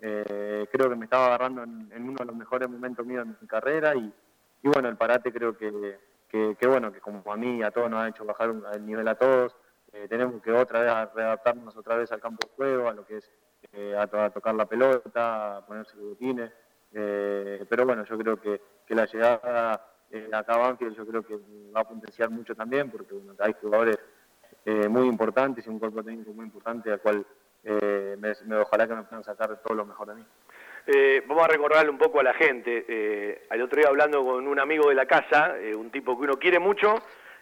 Eh, 0.00 0.66
creo 0.72 0.88
que 0.88 0.96
me 0.96 1.04
estaba 1.04 1.26
agarrando 1.26 1.62
en, 1.62 1.90
en 1.92 2.08
uno 2.08 2.16
de 2.18 2.24
los 2.24 2.36
mejores 2.36 2.68
momentos 2.68 3.04
míos 3.04 3.26
de 3.26 3.34
mi 3.40 3.46
carrera 3.46 3.94
y 3.94 4.12
bueno, 4.62 4.88
el 4.88 4.96
parate 4.96 5.30
creo 5.30 5.56
que, 5.56 5.98
que, 6.58 6.66
bueno, 6.66 6.92
que 6.92 7.00
como 7.00 7.22
a 7.32 7.36
mí 7.36 7.58
y 7.58 7.62
a 7.62 7.70
todos 7.70 7.88
nos 7.90 8.00
ha 8.02 8.08
hecho 8.08 8.24
bajar 8.24 8.52
el 8.72 8.84
nivel 8.86 9.06
a 9.08 9.14
todos, 9.14 9.54
eh, 9.92 10.06
tenemos 10.08 10.42
que 10.42 10.50
otra 10.50 10.80
vez 10.80 11.14
readaptarnos 11.14 11.76
otra 11.76 11.96
vez 11.96 12.10
al 12.10 12.20
campo 12.20 12.46
de 12.48 12.54
juego, 12.56 12.88
a 12.88 12.92
lo 12.94 13.06
que 13.06 13.18
es 13.18 13.30
eh, 13.72 13.96
a, 13.96 14.06
to- 14.08 14.20
a 14.20 14.30
tocar 14.30 14.54
la 14.54 14.66
pelota, 14.66 15.58
a 15.58 15.66
ponerse 15.66 15.96
los 15.96 16.08
botines, 16.10 16.50
eh, 16.92 17.64
pero 17.68 17.86
bueno, 17.86 18.04
yo 18.04 18.18
creo 18.18 18.40
que, 18.40 18.60
que 18.86 18.94
la 18.94 19.06
llegada 19.06 19.80
acá 20.32 20.54
a 20.54 20.58
Banfield 20.58 20.96
yo 20.96 21.06
creo 21.06 21.22
que 21.22 21.36
va 21.74 21.80
a 21.80 21.88
potenciar 21.88 22.30
mucho 22.30 22.54
también, 22.54 22.90
porque 22.90 23.14
hay 23.38 23.54
jugadores 23.60 23.98
muy 24.88 25.06
importantes 25.08 25.66
y 25.66 25.70
un 25.70 25.78
cuerpo 25.78 26.02
técnico 26.02 26.32
muy 26.32 26.46
importante 26.46 26.90
al 26.90 27.00
cual 27.00 27.26
me, 27.64 28.32
me- 28.46 28.56
ojalá 28.56 28.86
que 28.88 28.94
me 28.94 29.02
puedan 29.02 29.24
sacar 29.24 29.60
todo 29.62 29.74
lo 29.74 29.84
mejor 29.86 30.08
de 30.08 30.14
mí. 30.16 30.26
Eh, 30.86 31.22
vamos 31.26 31.44
a 31.44 31.48
recordarle 31.48 31.90
un 31.90 31.96
poco 31.96 32.20
a 32.20 32.22
la 32.22 32.34
gente. 32.34 32.84
Eh, 32.86 33.46
al 33.48 33.62
otro 33.62 33.78
día 33.78 33.88
hablando 33.88 34.24
con 34.24 34.46
un 34.46 34.60
amigo 34.60 34.88
de 34.88 34.94
la 34.94 35.06
casa, 35.06 35.56
eh, 35.58 35.74
un 35.74 35.90
tipo 35.90 36.18
que 36.18 36.24
uno 36.24 36.38
quiere 36.38 36.58
mucho 36.58 36.94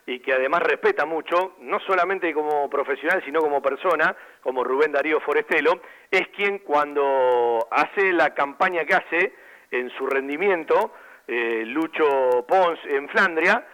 y 0.06 0.20
que 0.20 0.32
además 0.32 0.62
respeta 0.62 1.06
mucho, 1.06 1.54
no 1.60 1.80
solamente 1.80 2.32
como 2.32 2.68
profesional, 2.68 3.22
sino 3.24 3.40
como 3.40 3.60
persona, 3.62 4.16
como 4.42 4.64
Rubén 4.64 4.92
Darío 4.92 5.20
Forestelo, 5.20 5.80
es 6.10 6.28
quien 6.28 6.58
cuando 6.58 7.68
hace 7.70 8.12
la 8.12 8.34
campaña 8.34 8.84
que 8.84 8.94
hace 8.94 9.32
en 9.70 9.90
su 9.90 10.06
rendimiento, 10.06 10.92
eh, 11.26 11.64
Lucho 11.66 12.44
Pons 12.48 12.78
en 12.86 13.08
Flandria, 13.08 13.64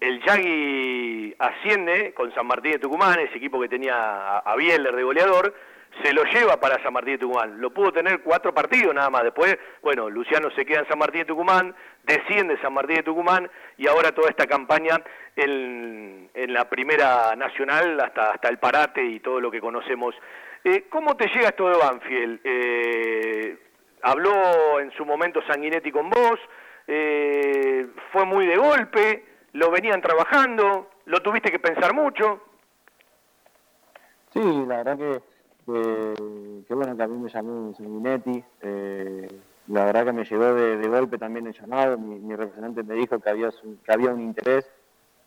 el 0.00 0.22
Yagui 0.24 1.34
asciende 1.38 2.12
con 2.14 2.34
San 2.34 2.46
Martín 2.46 2.72
de 2.72 2.78
Tucumán, 2.78 3.20
ese 3.20 3.36
equipo 3.36 3.60
que 3.60 3.68
tenía 3.68 4.38
a 4.38 4.56
Bieler 4.56 4.94
de 4.94 5.02
goleador, 5.02 5.54
se 6.02 6.12
lo 6.12 6.24
lleva 6.24 6.58
para 6.58 6.82
San 6.82 6.92
Martín 6.92 7.14
de 7.14 7.18
Tucumán. 7.18 7.60
Lo 7.60 7.70
pudo 7.70 7.92
tener 7.92 8.20
cuatro 8.22 8.52
partidos 8.52 8.94
nada 8.94 9.10
más. 9.10 9.22
Después, 9.22 9.56
bueno, 9.82 10.10
Luciano 10.10 10.50
se 10.50 10.64
queda 10.64 10.80
en 10.80 10.88
San 10.88 10.98
Martín 10.98 11.20
de 11.20 11.26
Tucumán, 11.26 11.74
desciende 12.02 12.60
San 12.60 12.72
Martín 12.72 12.96
de 12.96 13.02
Tucumán 13.02 13.50
y 13.76 13.86
ahora 13.86 14.12
toda 14.12 14.28
esta 14.30 14.46
campaña 14.46 15.02
en, 15.36 16.30
en 16.34 16.52
la 16.52 16.68
primera 16.68 17.34
nacional 17.36 18.00
hasta, 18.00 18.32
hasta 18.32 18.48
el 18.48 18.58
parate 18.58 19.04
y 19.04 19.20
todo 19.20 19.40
lo 19.40 19.50
que 19.50 19.60
conocemos. 19.60 20.14
Eh, 20.64 20.86
¿Cómo 20.88 21.16
te 21.16 21.28
llega 21.28 21.48
esto 21.48 21.68
de 21.68 21.76
Banfield? 21.76 22.40
Eh, 22.42 23.58
¿Habló 24.02 24.80
en 24.80 24.90
su 24.92 25.04
momento 25.04 25.42
Sanguinetti 25.46 25.90
con 25.90 26.10
vos? 26.10 26.40
Eh, 26.86 27.86
¿Fue 28.12 28.24
muy 28.24 28.46
de 28.46 28.56
golpe? 28.56 29.24
¿Lo 29.52 29.70
venían 29.70 30.00
trabajando? 30.00 30.90
¿Lo 31.06 31.20
tuviste 31.20 31.50
que 31.50 31.58
pensar 31.58 31.94
mucho? 31.94 32.42
Sí, 34.32 34.40
la 34.66 34.82
verdad 34.82 34.98
que, 34.98 35.33
que, 35.66 36.64
que 36.66 36.74
bueno, 36.74 36.96
que 36.96 37.02
a 37.02 37.08
mí 37.08 37.18
me 37.18 37.28
llamó 37.30 37.74
Sanguinetti. 37.74 38.44
Eh, 38.62 39.28
la 39.68 39.84
verdad 39.86 40.04
que 40.06 40.12
me 40.12 40.24
llegó 40.24 40.54
de, 40.54 40.88
golpe 40.88 41.18
también 41.18 41.46
el 41.46 41.52
llamado. 41.54 41.98
Mi, 41.98 42.18
mi 42.18 42.34
representante 42.36 42.82
me 42.82 42.94
dijo 42.94 43.18
que 43.18 43.30
había, 43.30 43.50
que 43.50 43.92
había 43.92 44.10
un 44.12 44.20
interés. 44.20 44.70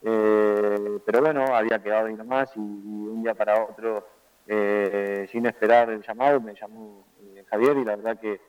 Eh, 0.03 0.99
pero 1.05 1.21
bueno, 1.21 1.55
había 1.55 1.81
quedado 1.81 2.07
ahí 2.07 2.13
nomás 2.13 2.55
y, 2.55 2.59
y 2.59 2.63
un 3.07 3.23
día 3.23 3.33
para 3.33 3.63
otro, 3.63 4.07
eh, 4.45 5.27
sin 5.31 5.45
esperar 5.47 5.89
el 5.89 6.03
llamado, 6.03 6.39
me 6.39 6.53
llamó 6.53 7.07
eh, 7.19 7.43
Javier 7.49 7.77
y 7.77 7.83
la 7.83 7.95
verdad 7.95 8.19
que, 8.19 8.39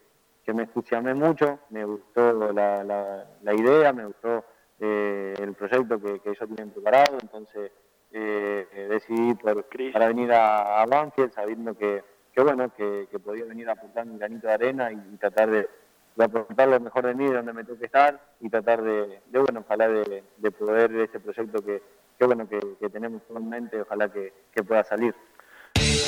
que 0.44 0.52
me 0.52 0.64
entusiasmé 0.64 1.14
mucho, 1.14 1.58
me 1.70 1.84
gustó 1.86 2.52
la, 2.52 2.84
la- 2.84 3.26
la 3.42 3.54
idea, 3.54 3.92
me 3.94 4.04
gustó 4.04 4.44
eh, 4.78 5.34
el 5.40 5.54
proyecto 5.54 5.98
que, 6.00 6.20
que 6.20 6.30
ellos 6.30 6.48
tienen 6.54 6.70
preparado, 6.70 7.16
entonces 7.20 7.72
eh, 8.12 8.86
decidí 8.88 9.34
por, 9.34 9.66
para 9.92 10.08
venir 10.08 10.32
a, 10.32 10.82
a 10.82 10.86
Banfield 10.86 11.32
sabiendo 11.32 11.76
que, 11.76 12.02
que 12.32 12.42
bueno, 12.42 12.72
que, 12.74 13.08
que 13.10 13.18
podía 13.18 13.44
venir 13.44 13.68
a 13.68 13.72
aportar 13.72 14.06
un 14.06 14.18
granito 14.18 14.46
de 14.46 14.52
arena 14.52 14.92
y, 14.92 14.96
y 15.12 15.16
tratar 15.16 15.50
de, 15.50 15.68
de 16.16 16.24
aportar 16.24 16.68
lo 16.68 16.80
mejor 16.80 17.06
de 17.06 17.14
mí, 17.14 17.26
de 17.26 17.34
donde 17.34 17.52
me 17.52 17.64
toque 17.64 17.86
estar 17.86 18.20
y 18.40 18.48
tratar 18.48 18.82
de, 18.82 19.20
de 19.26 19.38
bueno, 19.38 19.60
ojalá 19.60 19.88
de, 19.88 20.24
de 20.36 20.50
poder 20.50 20.94
ese 20.96 21.20
proyecto 21.20 21.62
que, 21.64 21.82
que 22.18 22.24
bueno, 22.24 22.48
que, 22.48 22.60
tenemos 22.90 23.22
en 23.34 23.48
mente, 23.48 23.80
ojalá 23.80 24.10
que 24.10 24.32
pueda 24.66 24.82
salir. 24.84 25.14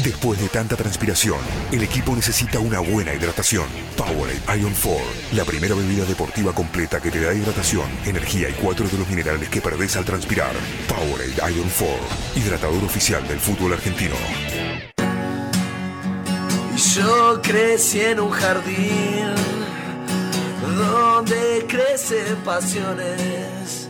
Después 0.02 0.40
de 0.40 0.48
tanta 0.48 0.76
transpiración, 0.76 1.38
el 1.70 1.82
equipo 1.82 2.14
necesita 2.16 2.58
una 2.58 2.80
buena 2.80 3.14
hidratación. 3.14 3.66
Powerade 3.96 4.60
Ion 4.60 4.74
4, 4.82 5.00
la 5.32 5.44
primera 5.44 5.74
bebida 5.74 6.04
deportiva 6.04 6.52
completa 6.52 7.00
que 7.00 7.10
te 7.10 7.20
da 7.20 7.34
hidratación, 7.34 7.88
energía 8.04 8.48
y 8.48 8.52
cuatro 8.54 8.88
de 8.88 8.98
los 8.98 9.08
minerales 9.08 9.48
que 9.48 9.60
perdés 9.60 9.96
al 9.96 10.04
transpirar. 10.04 10.52
Powerade 10.88 11.54
Ion 11.54 11.70
4, 11.78 11.86
hidratador 12.36 12.82
oficial 12.84 13.26
del 13.28 13.38
fútbol 13.38 13.74
argentino. 13.74 14.16
Yo 16.94 17.40
crecí 17.42 18.00
en 18.00 18.20
un 18.20 18.30
jardín 18.30 19.34
donde 20.76 21.66
crecen 21.68 22.36
pasiones. 22.44 23.88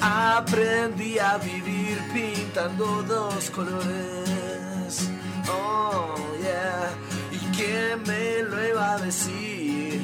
Aprendí 0.00 1.18
a 1.18 1.38
vivir 1.38 1.98
pintando 2.12 3.02
dos 3.02 3.50
colores. 3.50 4.49
Oh, 5.48 6.14
yeah. 6.40 6.90
¿Y 7.32 7.38
quién 7.56 8.02
me 8.06 8.42
lo 8.42 8.68
iba 8.68 8.94
a 8.94 8.98
decir? 8.98 10.00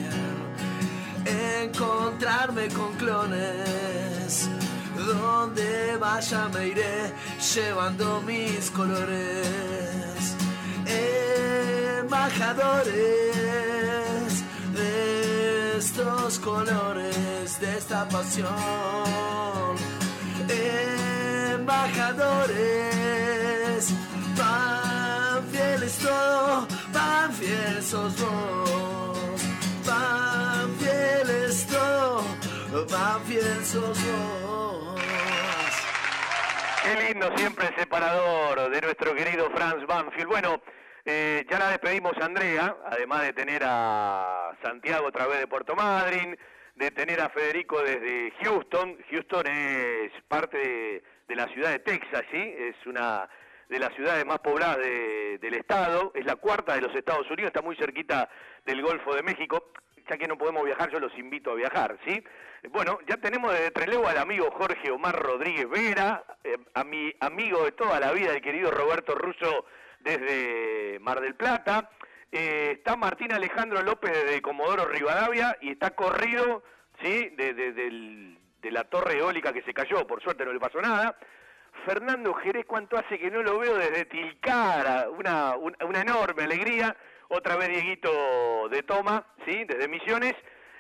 Encontrarme 1.63 2.69
con 2.69 2.93
clones. 2.95 4.49
Donde 4.97 5.97
vaya 5.99 6.49
me 6.49 6.69
iré 6.69 7.13
llevando 7.55 8.23
mis 8.23 8.71
colores 8.71 9.67
embajadores 12.07 12.95
de 14.73 15.79
estos 15.79 16.39
colores, 16.39 17.61
de 17.61 17.79
esta 17.79 18.09
pasión. 18.09 18.47
Embajadores, 21.55 22.55
todo, 25.99 26.67
pan 26.93 27.33
fiel 27.33 27.83
sos 27.83 28.21
vos. 28.21 29.43
Pan 29.87 30.75
fiel 30.79 31.31
es 31.31 31.67
todo, 31.67 32.25
fiel 33.27 33.65
sos 33.65 33.99
vos. 34.05 35.01
Qué 36.83 37.09
lindo 37.09 37.37
siempre 37.37 37.67
el 37.67 37.75
separador 37.77 38.71
de 38.71 38.81
nuestro 38.81 39.15
querido 39.15 39.51
Franz 39.51 39.85
Banfield. 39.87 40.29
Bueno, 40.29 40.63
eh, 41.05 41.45
ya 41.51 41.59
la 41.59 41.71
despedimos 41.71 42.13
a 42.21 42.27
Andrea, 42.27 42.77
además 42.87 43.23
de 43.23 43.33
tener 43.33 43.63
a 43.65 44.53
Santiago 44.63 45.09
a 45.09 45.13
través 45.13 45.41
de 45.41 45.47
Puerto 45.49 45.75
Madryn, 45.75 46.39
de 46.77 46.91
tener 46.91 47.21
a 47.21 47.29
Federico 47.31 47.83
desde 47.83 48.33
Houston. 48.43 48.97
Houston 49.11 49.47
es 49.47 50.13
parte 50.29 50.59
de, 50.59 51.03
de 51.27 51.37
la 51.37 51.49
ciudad 51.49 51.71
de 51.71 51.79
Texas, 51.81 52.23
¿sí? 52.31 52.55
Es 52.57 52.77
una 52.87 53.29
de 53.69 53.79
las 53.79 53.93
ciudades 53.95 54.25
más 54.25 54.39
pobladas 54.41 54.79
de- 54.79 55.39
del 55.39 55.55
estado, 55.55 56.13
es 56.15 56.25
la 56.25 56.37
cuarta 56.37 56.75
de 56.75 56.81
los 56.83 56.95
Estados 56.95 57.29
Unidos, 57.31 57.49
está 57.49 57.63
muy 57.63 57.77
cerquita 57.77 58.29
del 58.65 58.83
Golfo 58.83 59.15
de 59.15 59.23
México. 59.23 59.73
Ya 60.09 60.17
que 60.17 60.29
no 60.29 60.39
podemos 60.39 60.65
viajar, 60.65 60.89
yo 60.91 61.01
los 61.01 61.13
invito 61.19 61.51
a 61.51 61.55
viajar, 61.57 61.99
¿sí? 62.07 62.23
Bueno, 62.71 63.01
ya 63.09 63.17
tenemos 63.17 63.53
desde 63.53 63.73
Trelew 63.73 64.07
al 64.07 64.19
amigo 64.19 64.49
Jorge 64.53 64.89
Omar 64.93 65.17
Rodríguez 65.21 65.69
Vera, 65.69 66.23
eh, 66.45 66.57
a 66.75 66.85
mi 66.85 67.13
amigo 67.19 67.65
de 67.65 67.73
toda 67.73 67.99
la 67.99 68.13
vida, 68.13 68.33
el 68.33 68.41
querido 68.41 68.71
Roberto 68.71 69.17
Russo 69.17 69.67
desde 69.99 70.99
Mar 71.01 71.21
del 71.21 71.35
Plata. 71.35 71.91
Eh, 72.31 72.75
está 72.77 72.95
Martín 72.97 73.33
Alejandro 73.33 73.83
López 73.83 74.13
desde 74.13 74.43
Comodoro 74.43 74.85
Rivadavia 74.87 75.57
y 75.61 75.73
está 75.73 75.91
corrido, 75.97 76.63
¿sí? 77.03 77.31
De, 77.31 77.53
de- 77.55 78.37
la 78.71 78.83
torre 78.83 79.19
eólica 79.19 79.53
que 79.53 79.63
se 79.63 79.73
cayó, 79.73 80.05
por 80.09 80.21
suerte 80.21 80.45
no 80.45 80.53
le 80.53 80.59
pasó 80.59 80.81
nada. 80.81 81.17
Fernando 81.85 82.35
Jerez, 82.35 82.65
¿cuánto 82.67 82.97
hace 82.97 83.19
que 83.19 83.31
no 83.31 83.43
lo 83.43 83.59
veo 83.59 83.77
desde 83.77 84.05
Tilcara? 84.07 85.09
Una, 85.11 85.57
un- 85.57 85.77
una 85.85 86.01
enorme 86.01 86.45
alegría. 86.45 86.97
Otra 87.29 87.57
vez 87.57 87.69
Dieguito 87.69 88.69
de 88.71 88.83
Toma, 88.85 89.25
¿sí? 89.45 89.65
Desde 89.65 89.89
Misiones. 89.89 90.35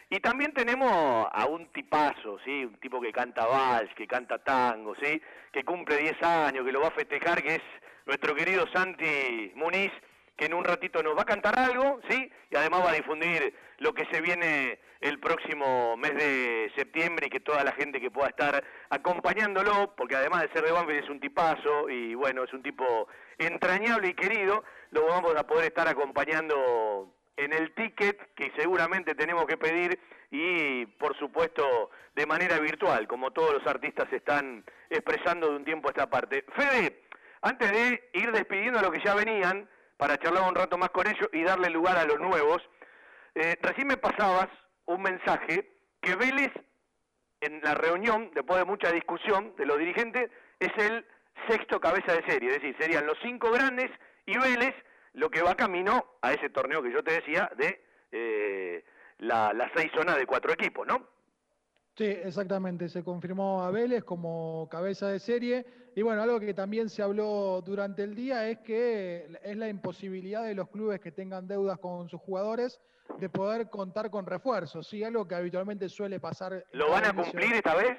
Y 0.08 0.20
también 0.20 0.52
tenemos 0.52 0.88
a 1.32 1.46
un 1.46 1.66
tipazo, 1.72 2.38
¿sí? 2.44 2.64
Un 2.64 2.76
tipo 2.78 3.00
que 3.00 3.10
canta 3.12 3.44
vals, 3.46 3.92
que 3.94 4.06
canta 4.06 4.38
tango, 4.38 4.94
¿sí? 5.02 5.20
Que 5.52 5.64
cumple 5.64 5.96
10 5.98 6.22
años, 6.22 6.64
que 6.64 6.70
lo 6.72 6.80
va 6.80 6.88
a 6.88 6.92
festejar, 6.92 7.42
que 7.42 7.56
es 7.56 7.62
nuestro 8.06 8.34
querido 8.36 8.66
Santi 8.72 9.50
Muniz, 9.56 9.90
que 10.36 10.46
en 10.46 10.54
un 10.54 10.64
ratito 10.64 11.02
nos 11.02 11.16
va 11.16 11.22
a 11.22 11.26
cantar 11.26 11.58
algo, 11.58 12.00
¿sí? 12.08 12.30
Y 12.50 12.56
además 12.56 12.84
va 12.84 12.90
a 12.90 12.94
difundir 12.94 13.54
lo 13.78 13.94
que 13.94 14.06
se 14.10 14.20
viene 14.20 14.78
el 15.00 15.18
próximo 15.18 15.96
mes 15.96 16.14
de 16.14 16.72
septiembre 16.76 17.26
y 17.26 17.30
que 17.30 17.40
toda 17.40 17.64
la 17.64 17.72
gente 17.72 18.00
que 18.00 18.10
pueda 18.10 18.28
estar 18.28 18.62
acompañándolo, 18.90 19.94
porque 19.96 20.16
además 20.16 20.42
de 20.42 20.52
ser 20.52 20.64
de 20.64 20.72
Banfield 20.72 21.04
es 21.04 21.10
un 21.10 21.20
tipazo 21.20 21.88
y 21.88 22.14
bueno, 22.14 22.44
es 22.44 22.52
un 22.52 22.62
tipo 22.62 23.08
entrañable 23.38 24.08
y 24.08 24.14
querido, 24.14 24.64
lo 24.90 25.06
vamos 25.06 25.34
a 25.36 25.46
poder 25.46 25.66
estar 25.66 25.88
acompañando 25.88 27.12
en 27.36 27.52
el 27.52 27.74
ticket 27.74 28.34
que 28.34 28.52
seguramente 28.56 29.14
tenemos 29.14 29.46
que 29.46 29.56
pedir 29.56 29.98
y 30.30 30.86
por 30.86 31.16
supuesto 31.18 31.90
de 32.14 32.26
manera 32.26 32.58
virtual, 32.58 33.06
como 33.06 33.30
todos 33.30 33.54
los 33.54 33.66
artistas 33.66 34.10
están 34.12 34.64
expresando 34.88 35.50
de 35.50 35.56
un 35.56 35.64
tiempo 35.64 35.88
a 35.88 35.90
esta 35.90 36.08
parte. 36.08 36.44
Fede, 36.56 37.02
antes 37.42 37.70
de 37.70 38.10
ir 38.14 38.32
despidiendo 38.32 38.78
a 38.78 38.82
los 38.82 38.90
que 38.90 39.04
ya 39.04 39.14
venían, 39.14 39.68
para 39.96 40.18
charlar 40.18 40.48
un 40.48 40.54
rato 40.54 40.78
más 40.78 40.90
con 40.90 41.06
ellos 41.06 41.28
y 41.32 41.42
darle 41.42 41.70
lugar 41.70 41.96
a 41.96 42.04
los 42.04 42.18
nuevos, 42.18 42.62
eh, 43.34 43.56
recién 43.60 43.86
me 43.86 43.96
pasabas 43.96 44.48
un 44.86 45.02
mensaje 45.02 45.70
que 46.00 46.14
Vélez, 46.14 46.52
en 47.40 47.60
la 47.62 47.74
reunión, 47.74 48.30
después 48.34 48.58
de 48.58 48.64
mucha 48.64 48.92
discusión 48.92 49.54
de 49.56 49.66
los 49.66 49.78
dirigentes, 49.78 50.30
es 50.58 50.72
el 50.78 51.04
sexto 51.48 51.80
cabeza 51.80 52.12
de 52.12 52.24
serie, 52.24 52.48
es 52.48 52.62
decir, 52.62 52.76
serían 52.78 53.06
los 53.06 53.18
cinco 53.22 53.50
grandes 53.50 53.90
y 54.24 54.38
Vélez 54.38 54.74
lo 55.12 55.30
que 55.30 55.42
va 55.42 55.54
camino 55.54 56.04
a 56.22 56.32
ese 56.32 56.50
torneo 56.50 56.82
que 56.82 56.92
yo 56.92 57.02
te 57.02 57.12
decía 57.12 57.50
de 57.56 57.82
eh, 58.12 58.84
la, 59.18 59.52
las 59.52 59.70
seis 59.74 59.90
zonas 59.94 60.16
de 60.16 60.26
cuatro 60.26 60.52
equipos, 60.52 60.86
¿no? 60.86 61.06
Sí, 61.96 62.04
exactamente. 62.04 62.88
Se 62.90 63.02
confirmó 63.02 63.62
a 63.62 63.70
Vélez 63.70 64.04
como 64.04 64.68
cabeza 64.70 65.08
de 65.08 65.18
serie. 65.18 65.64
Y 65.96 66.02
bueno, 66.02 66.20
algo 66.22 66.38
que 66.38 66.52
también 66.52 66.90
se 66.90 67.02
habló 67.02 67.62
durante 67.64 68.02
el 68.02 68.14
día 68.14 68.46
es 68.50 68.58
que 68.58 69.26
es 69.42 69.56
la 69.56 69.66
imposibilidad 69.66 70.44
de 70.44 70.54
los 70.54 70.68
clubes 70.68 71.00
que 71.00 71.10
tengan 71.10 71.48
deudas 71.48 71.78
con 71.78 72.06
sus 72.10 72.20
jugadores 72.20 72.78
de 73.18 73.30
poder 73.30 73.70
contar 73.70 74.10
con 74.10 74.26
refuerzos. 74.26 74.86
Sí, 74.86 75.02
algo 75.02 75.26
que 75.26 75.34
habitualmente 75.36 75.88
suele 75.88 76.20
pasar. 76.20 76.62
¿Lo 76.72 76.90
van 76.90 77.06
a 77.06 77.12
inicio 77.12 77.32
cumplir 77.32 77.54
esta 77.54 77.74
vez? 77.74 77.98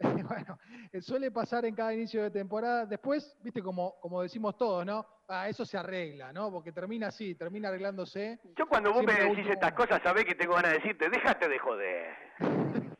bueno, 0.28 0.58
eh, 0.90 1.00
suele 1.00 1.30
pasar 1.30 1.64
en 1.64 1.76
cada 1.76 1.94
inicio 1.94 2.24
de 2.24 2.32
temporada. 2.32 2.86
Después, 2.86 3.38
viste, 3.40 3.62
como, 3.62 3.94
como 4.00 4.20
decimos 4.20 4.56
todos, 4.56 4.84
¿no? 4.84 5.06
Ah, 5.28 5.48
eso 5.48 5.64
se 5.64 5.78
arregla, 5.78 6.32
¿no? 6.32 6.50
Porque 6.50 6.72
termina 6.72 7.06
así, 7.06 7.36
termina 7.36 7.68
arreglándose. 7.68 8.40
Yo 8.58 8.66
cuando 8.66 8.90
vos 8.90 8.98
Siempre 8.98 9.14
me 9.14 9.20
decís 9.20 9.38
último- 9.38 9.54
estas 9.54 9.72
cosas, 9.74 10.02
sabés 10.02 10.24
que 10.24 10.34
tengo 10.34 10.54
ganas 10.56 10.72
de 10.72 10.78
decirte, 10.78 11.08
déjate 11.08 11.48
de 11.48 11.58
joder. 11.60 12.16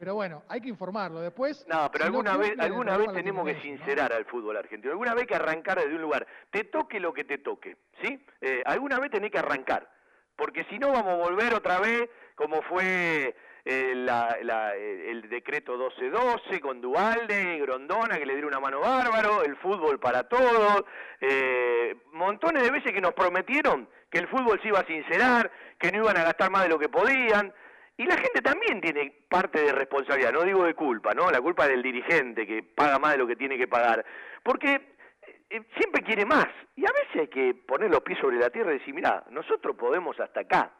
Pero 0.00 0.14
bueno, 0.14 0.42
hay 0.48 0.62
que 0.62 0.70
informarlo. 0.70 1.20
Después. 1.20 1.66
No, 1.68 1.90
pero 1.92 2.06
si 2.06 2.10
no 2.10 2.18
alguna 2.20 2.36
vez, 2.38 2.58
alguna 2.58 2.96
vez 2.96 3.12
tenemos 3.12 3.46
que 3.46 3.60
sincerar 3.60 4.10
al 4.14 4.24
fútbol 4.24 4.56
argentino. 4.56 4.92
Alguna 4.92 5.12
vez 5.12 5.20
hay 5.22 5.26
que 5.26 5.34
arrancar 5.34 5.78
desde 5.78 5.94
un 5.94 6.00
lugar. 6.00 6.26
Te 6.50 6.64
toque 6.64 6.98
lo 6.98 7.12
que 7.12 7.24
te 7.24 7.36
toque, 7.36 7.76
¿sí? 8.02 8.18
Eh, 8.40 8.62
alguna 8.64 8.98
vez 8.98 9.10
tenés 9.10 9.30
que 9.30 9.38
arrancar. 9.38 9.86
Porque 10.36 10.64
si 10.70 10.78
no 10.78 10.90
vamos 10.90 11.12
a 11.12 11.16
volver 11.28 11.52
otra 11.52 11.78
vez 11.80 12.08
como 12.34 12.62
fue 12.62 13.36
eh, 13.66 13.92
la- 13.94 14.38
la- 14.42 14.74
el 14.74 15.28
decreto 15.28 15.72
1212 15.76 16.60
con 16.60 16.80
Dualde, 16.80 17.58
Grondona 17.58 18.16
que 18.18 18.24
le 18.24 18.32
dieron 18.32 18.48
una 18.48 18.58
mano 18.60 18.80
bárbaro, 18.80 19.42
el 19.42 19.54
fútbol 19.56 20.00
para 20.00 20.22
todos, 20.26 20.82
eh, 21.20 21.94
montones 22.12 22.62
de 22.62 22.70
veces 22.70 22.90
que 22.94 23.02
nos 23.02 23.12
prometieron 23.12 23.86
que 24.10 24.18
el 24.18 24.28
fútbol 24.28 24.58
se 24.62 24.68
iba 24.68 24.80
a 24.80 24.86
sincerar, 24.86 25.50
que 25.78 25.92
no 25.92 25.98
iban 25.98 26.16
a 26.16 26.24
gastar 26.24 26.50
más 26.50 26.62
de 26.62 26.70
lo 26.70 26.78
que 26.78 26.88
podían. 26.88 27.52
Y 28.00 28.06
la 28.06 28.16
gente 28.16 28.40
también 28.40 28.80
tiene 28.80 29.12
parte 29.28 29.60
de 29.60 29.72
responsabilidad, 29.72 30.32
no 30.32 30.42
digo 30.42 30.64
de 30.64 30.74
culpa, 30.74 31.12
¿no? 31.12 31.30
La 31.30 31.42
culpa 31.42 31.68
del 31.68 31.82
dirigente 31.82 32.46
que 32.46 32.62
paga 32.62 32.98
más 32.98 33.12
de 33.12 33.18
lo 33.18 33.26
que 33.26 33.36
tiene 33.36 33.58
que 33.58 33.68
pagar. 33.68 34.02
Porque 34.42 34.96
eh, 35.50 35.60
siempre 35.76 36.02
quiere 36.02 36.24
más. 36.24 36.46
Y 36.76 36.86
a 36.86 36.92
veces 36.92 37.20
hay 37.20 37.28
que 37.28 37.54
poner 37.68 37.90
los 37.90 38.00
pies 38.00 38.18
sobre 38.18 38.38
la 38.38 38.48
tierra 38.48 38.70
y 38.70 38.78
decir, 38.78 38.94
mira, 38.94 39.26
nosotros 39.30 39.76
podemos 39.76 40.18
hasta 40.18 40.40
acá. 40.40 40.72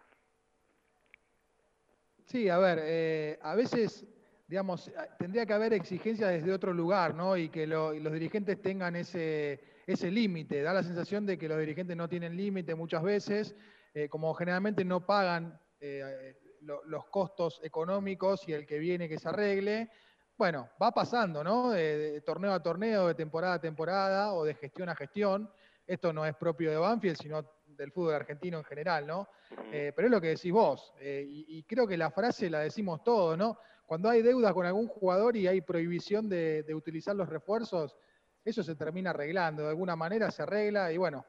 Sí, 2.25 2.49
a 2.49 2.57
ver, 2.57 2.79
eh, 2.85 3.39
a 3.43 3.55
veces, 3.55 4.07
digamos, 4.49 4.89
eh, 4.89 4.93
tendría 5.19 5.45
que 5.45 5.53
haber 5.53 5.75
exigencias 5.75 6.31
desde 6.31 6.55
otro 6.55 6.73
lugar, 6.73 7.15
¿no? 7.15 7.37
Y 7.37 7.51
que 7.51 7.67
los 7.67 8.13
dirigentes 8.15 8.63
tengan 8.63 8.97
ese, 8.97 9.61
ese 9.87 10.11
límite. 10.11 10.63
Da 10.63 10.73
la 10.73 10.83
sensación 10.83 11.27
de 11.27 11.37
que 11.37 11.49
los 11.49 11.59
dirigentes 11.59 11.99
no 11.99 12.09
tienen 12.09 12.35
límite 12.35 12.75
muchas 12.75 13.03
veces, 13.03 13.55
eh, 13.93 14.09
como 14.09 14.33
generalmente 14.33 14.87
no 14.87 15.05
pagan 15.05 15.61
eh, 15.81 16.35
lo- 16.61 16.85
los 16.85 17.07
costos 17.07 17.61
económicos 17.62 18.49
y 18.49 18.53
el 18.53 18.66
que 18.66 18.78
viene 18.78 19.09
que 19.09 19.19
se 19.19 19.28
arregle. 19.28 19.91
Bueno, 20.37 20.70
va 20.82 20.91
pasando, 20.93 21.45
¿no? 21.45 21.70
De, 21.70 22.12
de 22.12 22.20
torneo 22.23 22.53
a 22.53 22.62
torneo, 22.62 23.09
de 23.09 23.15
temporada 23.15 23.55
a 23.55 23.61
temporada 23.61 24.32
o 24.35 24.45
de 24.45 24.55
gestión 24.55 24.89
a 24.89 24.97
gestión. 24.97 25.51
Esto 25.87 26.12
no 26.12 26.24
es 26.24 26.35
propio 26.37 26.70
de 26.70 26.77
Banfield, 26.77 27.16
sino 27.16 27.45
del 27.66 27.93
fútbol 27.93 28.15
argentino 28.15 28.59
en 28.59 28.65
general, 28.65 29.07
¿no? 29.07 29.28
Eh, 29.73 29.93
pero 29.95 30.07
es 30.07 30.12
lo 30.12 30.20
que 30.20 30.28
decís 30.28 30.53
vos, 30.53 30.95
eh, 31.01 31.24
y, 31.27 31.59
y 31.59 31.62
creo 31.65 31.87
que 31.87 31.97
la 31.97 32.11
frase 32.11 32.49
la 32.51 32.61
decimos 32.61 33.03
todos, 33.03 33.37
¿no? 33.37 33.59
Cuando 33.87 34.09
hay 34.09 34.23
deuda 34.23 34.55
con 34.55 34.66
algún 34.66 34.87
jugador 34.87 35.37
y 35.37 35.47
hay 35.49 35.62
prohibición 35.62 36.28
de, 36.28 36.62
de 36.62 36.74
utilizar 36.74 37.16
los 37.16 37.28
refuerzos, 37.28 37.97
eso 38.45 38.62
se 38.62 38.77
termina 38.77 39.11
arreglando, 39.11 39.65
de 39.65 39.70
alguna 39.70 39.97
manera 39.97 40.31
se 40.31 40.43
arregla 40.43 40.93
y 40.93 40.97
bueno, 40.99 41.24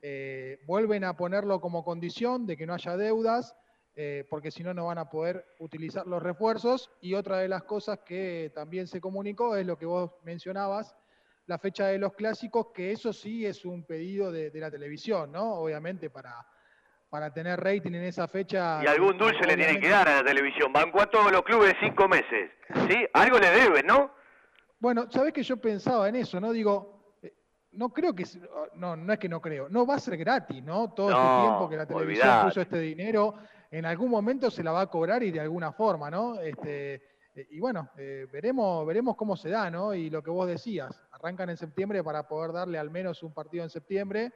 eh, 0.00 0.58
vuelven 0.66 1.04
a 1.04 1.16
ponerlo 1.16 1.60
como 1.60 1.84
condición 1.84 2.46
de 2.46 2.56
que 2.56 2.66
no 2.66 2.74
haya 2.74 2.96
deudas, 2.96 3.54
eh, 4.00 4.24
porque 4.30 4.52
si 4.52 4.62
no, 4.62 4.72
no 4.72 4.86
van 4.86 4.98
a 4.98 5.10
poder 5.10 5.44
utilizar 5.58 6.06
los 6.06 6.22
refuerzos. 6.22 6.88
Y 7.00 7.14
otra 7.14 7.38
de 7.38 7.48
las 7.48 7.64
cosas 7.64 7.98
que 8.06 8.52
también 8.54 8.86
se 8.86 9.00
comunicó 9.00 9.56
es 9.56 9.66
lo 9.66 9.76
que 9.76 9.86
vos 9.86 10.12
mencionabas, 10.22 10.94
la 11.46 11.58
fecha 11.58 11.86
de 11.88 11.98
los 11.98 12.12
clásicos, 12.12 12.68
que 12.72 12.92
eso 12.92 13.12
sí 13.12 13.44
es 13.44 13.64
un 13.64 13.82
pedido 13.84 14.30
de, 14.30 14.50
de 14.50 14.60
la 14.60 14.70
televisión, 14.70 15.32
¿no? 15.32 15.54
Obviamente 15.54 16.10
para, 16.10 16.46
para 17.10 17.32
tener 17.32 17.58
rating 17.58 17.92
en 17.94 18.04
esa 18.04 18.28
fecha. 18.28 18.80
Y 18.84 18.86
algún 18.86 19.18
dulce 19.18 19.44
le 19.44 19.56
tiene 19.56 19.80
que 19.80 19.88
dar 19.88 20.08
a 20.08 20.16
la 20.22 20.24
televisión. 20.24 20.72
Bancó 20.72 21.00
a 21.02 21.06
todos 21.10 21.32
los 21.32 21.42
clubes 21.42 21.74
cinco 21.80 22.06
meses. 22.06 22.52
¿Sí? 22.88 23.04
Algo 23.14 23.38
le 23.40 23.50
deben, 23.50 23.84
¿no? 23.84 24.12
Bueno, 24.78 25.10
¿sabés 25.10 25.32
que 25.32 25.42
yo 25.42 25.56
pensaba 25.56 26.08
en 26.08 26.14
eso, 26.14 26.38
no? 26.38 26.52
Digo, 26.52 27.16
eh, 27.20 27.32
no 27.72 27.88
creo 27.88 28.14
que, 28.14 28.24
no, 28.76 28.94
no 28.94 29.12
es 29.12 29.18
que 29.18 29.28
no 29.28 29.40
creo, 29.40 29.68
no 29.68 29.84
va 29.84 29.96
a 29.96 29.98
ser 29.98 30.16
gratis, 30.16 30.62
¿no? 30.62 30.92
Todo 30.94 31.10
No, 31.10 31.16
este 31.16 31.46
tiempo 31.48 31.68
que 31.68 31.76
la 31.76 31.86
televisión 31.86 32.28
olvidate. 32.28 32.48
puso 32.48 32.60
este 32.60 32.78
dinero, 32.78 33.34
en 33.70 33.84
algún 33.84 34.10
momento 34.10 34.50
se 34.50 34.62
la 34.62 34.72
va 34.72 34.82
a 34.82 34.90
cobrar 34.90 35.22
y 35.22 35.30
de 35.30 35.40
alguna 35.40 35.72
forma, 35.72 36.10
¿no? 36.10 36.40
Este, 36.40 36.94
eh, 37.34 37.46
y 37.50 37.60
bueno, 37.60 37.90
eh, 37.96 38.26
veremos, 38.32 38.86
veremos 38.86 39.16
cómo 39.16 39.36
se 39.36 39.50
da, 39.50 39.70
¿no? 39.70 39.94
Y 39.94 40.10
lo 40.10 40.22
que 40.22 40.30
vos 40.30 40.48
decías, 40.48 41.00
arrancan 41.12 41.50
en 41.50 41.56
septiembre 41.56 42.02
para 42.02 42.26
poder 42.26 42.52
darle 42.52 42.78
al 42.78 42.90
menos 42.90 43.22
un 43.22 43.34
partido 43.34 43.64
en 43.64 43.70
septiembre, 43.70 44.32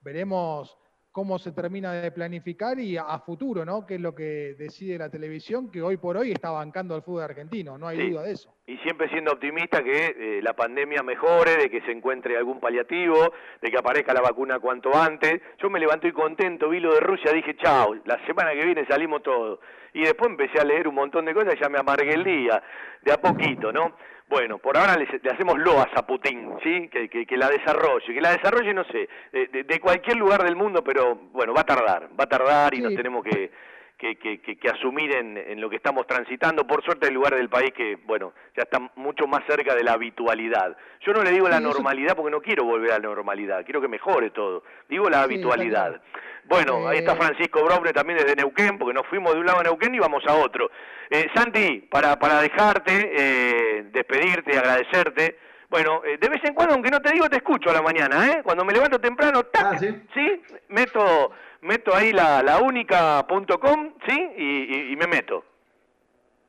veremos 0.00 0.76
cómo 1.14 1.38
se 1.38 1.52
termina 1.52 1.92
de 1.92 2.10
planificar 2.10 2.76
y 2.80 2.96
a, 2.96 3.02
a 3.02 3.20
futuro, 3.20 3.64
¿no? 3.64 3.86
Que 3.86 3.94
es 3.94 4.00
lo 4.00 4.16
que 4.16 4.56
decide 4.58 4.98
la 4.98 5.08
televisión, 5.08 5.70
que 5.70 5.80
hoy 5.80 5.96
por 5.96 6.16
hoy 6.16 6.32
está 6.32 6.50
bancando 6.50 6.92
al 6.96 7.02
fútbol 7.02 7.22
argentino, 7.22 7.78
no 7.78 7.86
hay 7.86 7.98
Sí. 7.98 8.10
duda 8.10 8.22
de 8.24 8.32
eso. 8.32 8.52
Y 8.66 8.76
siempre 8.78 9.08
siendo 9.10 9.30
optimista 9.30 9.84
que 9.84 10.06
eh, 10.06 10.40
la 10.42 10.54
pandemia 10.54 11.04
mejore, 11.04 11.56
de 11.56 11.70
que 11.70 11.82
se 11.82 11.92
encuentre 11.92 12.36
algún 12.36 12.58
paliativo, 12.58 13.32
de 13.62 13.70
que 13.70 13.78
aparezca 13.78 14.12
la 14.12 14.22
vacuna 14.22 14.58
cuanto 14.58 14.90
antes. 14.92 15.40
Yo 15.62 15.70
me 15.70 15.78
levanté 15.78 16.12
contento, 16.12 16.68
vi 16.68 16.80
lo 16.80 16.92
de 16.92 16.98
Rusia, 17.00 17.30
dije, 17.32 17.54
chao, 17.62 17.94
la 18.06 18.18
semana 18.26 18.50
que 18.52 18.64
viene 18.64 18.84
salimos 18.86 19.22
todos. 19.22 19.60
Y 19.92 20.00
después 20.00 20.28
empecé 20.30 20.58
a 20.58 20.64
leer 20.64 20.88
un 20.88 20.96
montón 20.96 21.26
de 21.26 21.32
cosas 21.32 21.54
y 21.54 21.62
ya 21.62 21.68
me 21.68 21.78
amargué 21.78 22.12
el 22.12 22.24
día, 22.24 22.60
de 23.02 23.12
a 23.12 23.18
poquito, 23.20 23.70
¿no? 23.72 23.92
Bueno, 24.34 24.58
por 24.58 24.76
ahora 24.76 24.96
le, 24.96 25.06
le 25.22 25.30
hacemos 25.30 25.56
loas 25.60 25.86
a 25.94 26.04
Putin, 26.04 26.54
¿sí? 26.60 26.88
Que, 26.88 27.08
que- 27.08 27.24
que 27.24 27.36
la 27.36 27.48
desarrolle, 27.48 28.12
que 28.12 28.20
la 28.20 28.32
desarrolle, 28.32 28.74
no 28.74 28.82
sé, 28.86 29.08
de, 29.32 29.46
de- 29.46 29.62
de 29.62 29.78
cualquier 29.78 30.16
lugar 30.16 30.42
del 30.42 30.56
mundo, 30.56 30.82
pero 30.82 31.14
bueno, 31.32 31.54
va 31.54 31.60
a 31.60 31.64
tardar, 31.64 32.08
va 32.18 32.24
a 32.24 32.28
tardar 32.28 32.74
y 32.74 32.80
nos 32.80 32.90
tenemos 32.96 33.22
que, 33.24 33.52
que, 33.98 34.16
que- 34.16 34.40
que- 34.40 34.56
que 34.56 34.68
asumir 34.68 35.14
en, 35.14 35.36
en 35.36 35.60
lo 35.60 35.70
que 35.70 35.76
estamos 35.76 36.06
transitando. 36.06 36.66
Por 36.66 36.82
suerte 36.84 37.06
hay 37.06 37.12
lugares 37.14 37.38
del 37.38 37.48
país 37.48 37.72
que, 37.72 37.96
bueno, 38.04 38.32
ya 38.56 38.62
están 38.64 38.90
mucho 38.96 39.26
más 39.26 39.42
cerca 39.46 39.74
de 39.74 39.84
la 39.84 39.92
habitualidad. 39.92 40.76
Yo 41.00 41.12
no 41.12 41.22
le 41.22 41.30
digo 41.30 41.48
la 41.48 41.60
normalidad 41.60 42.16
porque 42.16 42.30
no 42.30 42.40
quiero 42.40 42.64
volver 42.64 42.90
a 42.92 42.98
la 42.98 43.08
normalidad, 43.08 43.64
quiero 43.64 43.80
que 43.80 43.88
mejore 43.88 44.30
todo. 44.30 44.64
Digo 44.88 45.04
la 45.04 45.18
está 45.18 45.22
habitualidad. 45.24 46.00
Bueno, 46.46 46.86
ahí 46.88 46.98
está 46.98 47.12
Eh, 47.12 47.16
Francisco 47.16 47.64
Braune 47.64 47.92
también 47.92 48.18
desde 48.18 48.36
Neuquén, 48.36 48.76
porque 48.78 48.92
nos 48.92 49.06
fuimos 49.06 49.32
de 49.32 49.40
un 49.40 49.46
lado 49.46 49.60
a 49.60 49.62
Neuquén 49.62 49.94
y 49.94 49.98
vamos 49.98 50.22
a 50.26 50.34
otro. 50.34 50.70
Eh, 51.08 51.28
Santi, 51.34 51.86
para, 51.90 52.18
para 52.18 52.40
dejarte, 52.42 53.12
eh, 53.16 53.84
despedirte, 53.92 54.58
agradecerte. 54.58 55.38
Bueno, 55.70 56.02
eh, 56.04 56.18
de 56.20 56.28
vez 56.28 56.40
en 56.44 56.54
cuando, 56.54 56.74
aunque 56.74 56.90
no 56.90 57.00
te 57.00 57.12
digo, 57.12 57.28
te 57.30 57.36
escucho 57.36 57.70
a 57.70 57.72
la 57.72 57.82
mañana, 57.82 58.26
¿eh? 58.30 58.40
Cuando 58.44 58.64
me 58.64 58.72
levanto 58.74 59.00
temprano, 59.00 59.44
¡tac! 59.44 59.78
¿sí? 60.12 60.42
Meto, 60.68 61.32
meto 61.64 61.94
ahí 61.94 62.12
la, 62.12 62.42
la 62.42 62.60
única.com, 62.60 63.94
¿sí? 64.06 64.30
Y, 64.36 64.42
y- 64.76 64.92
y 64.92 64.96
me 64.96 65.06
meto. 65.06 65.44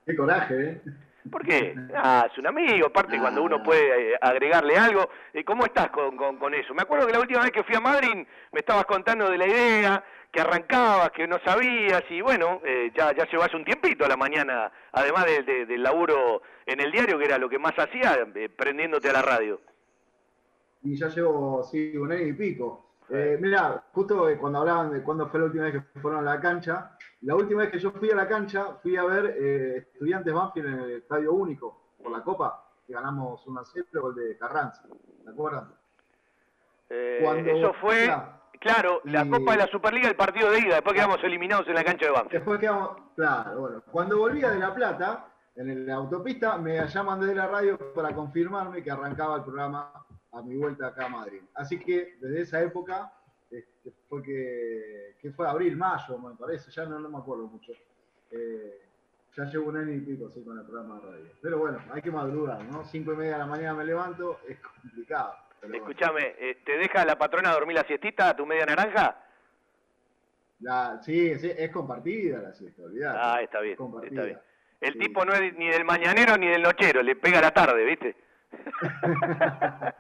Qué 0.06 0.16
coraje, 0.16 0.56
¿eh? 0.70 0.82
¿Por 1.32 1.44
qué? 1.44 1.74
Ah, 1.96 2.28
es 2.32 2.38
un 2.38 2.46
amigo, 2.46 2.86
aparte 2.86 3.18
cuando 3.20 3.42
uno 3.42 3.64
puede 3.64 4.14
eh, 4.14 4.18
agregarle 4.22 4.78
algo. 4.78 5.10
Eh, 5.34 5.44
¿Cómo 5.44 5.66
estás 5.66 5.90
con, 5.90 6.16
con- 6.16 6.38
con 6.38 6.54
eso? 6.54 6.74
Me 6.76 6.84
acuerdo 6.84 7.08
que 7.08 7.14
la 7.14 7.20
última 7.20 7.42
vez 7.42 7.52
que 7.52 7.64
fui 7.64 7.76
a 7.76 7.80
Madrid 7.80 8.28
me 8.52 8.60
estabas 8.60 8.86
contando 8.86 9.28
de 9.32 9.38
la 9.40 9.48
idea, 9.48 10.04
que 10.32 10.42
arrancabas, 10.42 11.10
que 11.12 11.26
no 11.28 11.40
sabías, 11.44 12.04
y 12.12 12.22
bueno, 12.22 12.62
eh, 12.64 12.92
ya, 12.96 13.12
ya 13.16 13.26
llevas 13.28 13.52
un 13.56 13.66
tiempito 13.66 14.06
a 14.06 14.10
la 14.10 14.18
mañana, 14.18 14.72
además 14.92 15.26
de- 15.26 15.42
de- 15.42 15.66
del 15.66 15.82
laburo 15.82 16.44
en 16.68 16.80
el 16.80 16.92
diario, 16.92 17.18
que 17.18 17.26
era 17.26 17.40
lo 17.40 17.50
que 17.50 17.58
más 17.58 17.74
hacía, 17.80 18.20
eh, 18.36 18.50
prendiéndote 18.50 19.10
a 19.10 19.14
la 19.14 19.22
radio. 19.24 19.60
Y 20.84 20.96
ya 20.96 21.08
llevo, 21.08 21.64
sí, 21.64 21.98
un 21.98 22.12
año 22.12 22.28
y 22.28 22.34
pico. 22.34 22.85
Eh, 23.10 23.38
mira, 23.40 23.84
justo 23.94 24.28
eh, 24.30 24.38
cuando 24.38 24.60
hablaban 24.60 24.92
de 24.92 25.04
cuándo 25.04 25.28
fue 25.30 25.40
la 25.40 25.46
última 25.46 25.66
vez 25.66 25.74
que 25.74 26.00
fueron 26.00 26.28
a 26.28 26.34
la 26.34 26.40
cancha, 26.42 26.98
la 27.22 27.36
última 27.36 27.62
vez 27.62 27.72
que 27.72 27.80
yo 27.80 27.92
fui 27.92 28.10
a 28.10 28.16
la 28.16 28.28
cancha, 28.28 28.78
fui 28.82 28.98
a 28.98 29.04
ver 29.06 29.36
eh, 29.38 29.78
Estudiantes 29.94 30.34
Banfield 30.34 30.68
en 30.68 30.80
el 30.80 30.92
Estadio 30.98 31.34
Único 31.34 31.94
por 32.02 32.12
la 32.12 32.24
Copa, 32.24 32.64
que 32.88 32.94
ganamos 32.94 33.46
1 33.46 33.60
a 33.60 33.66
0, 33.66 33.86
gol 34.02 34.16
de 34.16 34.38
Carranza. 34.38 34.84
¿te 35.24 35.30
acuerdan? 35.30 35.72
Eh, 36.90 37.20
Cuando- 37.24 37.52
eso 37.52 37.74
fue, 37.82 38.12
claro, 38.60 39.02
la 39.06 39.24
y- 39.26 39.30
Copa 39.30 39.52
de 39.52 39.58
la 39.58 39.68
Superliga, 39.68 40.08
el 40.10 40.16
partido 40.16 40.52
de 40.52 40.60
ida, 40.60 40.76
después 40.76 40.96
quedamos 40.96 41.24
eliminados 41.24 41.68
en 41.68 41.76
la 41.76 41.84
cancha 41.84 42.06
de 42.06 42.12
Banfield. 42.12 42.34
Después 42.34 42.60
quedamos, 42.60 42.90
claro, 43.16 43.60
bueno, 43.60 43.84
cuando 43.92 44.18
volvía 44.20 44.50
de 44.52 44.60
La 44.60 44.74
Plata, 44.74 45.28
en 45.56 45.88
la 45.88 45.96
autopista, 45.96 46.58
me 46.58 46.86
llaman 46.88 47.20
desde 47.22 47.34
la 47.36 47.48
radio 47.48 47.78
para 47.94 48.14
confirmarme 48.14 48.84
que 48.84 48.92
arrancaba 48.92 49.38
el 49.38 49.44
programa 49.44 50.05
a 50.36 50.42
mi 50.42 50.56
vuelta 50.56 50.88
acá 50.88 51.06
a 51.06 51.10
Madrid. 51.10 51.42
Así 51.54 51.80
que 51.80 52.18
desde 52.20 52.42
esa 52.42 52.62
época, 52.62 53.12
este, 53.50 53.92
fue 54.10 54.22
que, 54.22 55.16
que 55.22 55.32
fue 55.32 55.48
abril, 55.48 55.78
mayo, 55.78 56.18
me 56.20 56.36
parece, 56.36 56.70
ya 56.72 56.86
no, 56.86 57.00
no 57.00 57.10
me 57.10 57.18
acuerdo 57.18 57.48
mucho. 57.48 57.72
Eh, 58.32 58.82
ya 59.36 59.46
llevo 59.46 59.70
un 59.70 59.78
año 59.78 59.92
y 59.94 60.00
pico 60.02 60.28
así 60.28 60.42
con 60.44 60.58
el 60.58 60.66
programa 60.66 61.00
de 61.00 61.12
radio. 61.12 61.26
Pero 61.42 61.58
bueno, 61.60 61.80
hay 61.92 62.02
que 62.02 62.12
madrugar, 62.12 62.64
¿no? 62.66 62.84
Cinco 62.86 63.14
y 63.14 63.18
media 63.18 63.34
de 63.34 63.38
la 63.40 63.46
mañana 63.46 63.74
me 63.74 63.86
levanto, 63.86 64.40
es 64.48 64.58
complicado. 64.60 65.36
bueno. 65.62 65.76
Escúchame, 65.78 66.36
eh, 66.38 66.62
¿te 66.66 66.78
deja 66.78 67.06
la 67.06 67.18
patrona 67.18 67.52
dormir 67.54 67.76
la 67.76 67.84
siestita 67.84 68.30
a 68.30 68.36
tu 68.36 68.46
media 68.46 68.66
naranja? 68.66 69.22
La- 70.60 71.02
sí, 71.02 71.36
sí, 71.38 71.52
es 71.56 71.70
compartida 71.72 72.40
la 72.42 72.54
siesta, 72.54 72.82
olvidate. 72.84 73.20
Ah, 73.22 73.42
está 73.42 73.60
bien, 73.62 73.78
está 74.04 74.24
bien. 74.24 74.40
El 74.82 74.98
tipo 74.98 75.26
no 75.26 75.34
es 75.34 75.54
ni 75.56 75.68
del 75.70 75.84
mañanero 75.86 76.38
ni 76.38 76.48
del 76.48 76.62
nochero, 76.62 77.02
le 77.02 77.16
pega 77.16 77.42
la 77.42 77.52
tarde, 77.52 77.84
¿viste? 77.86 78.16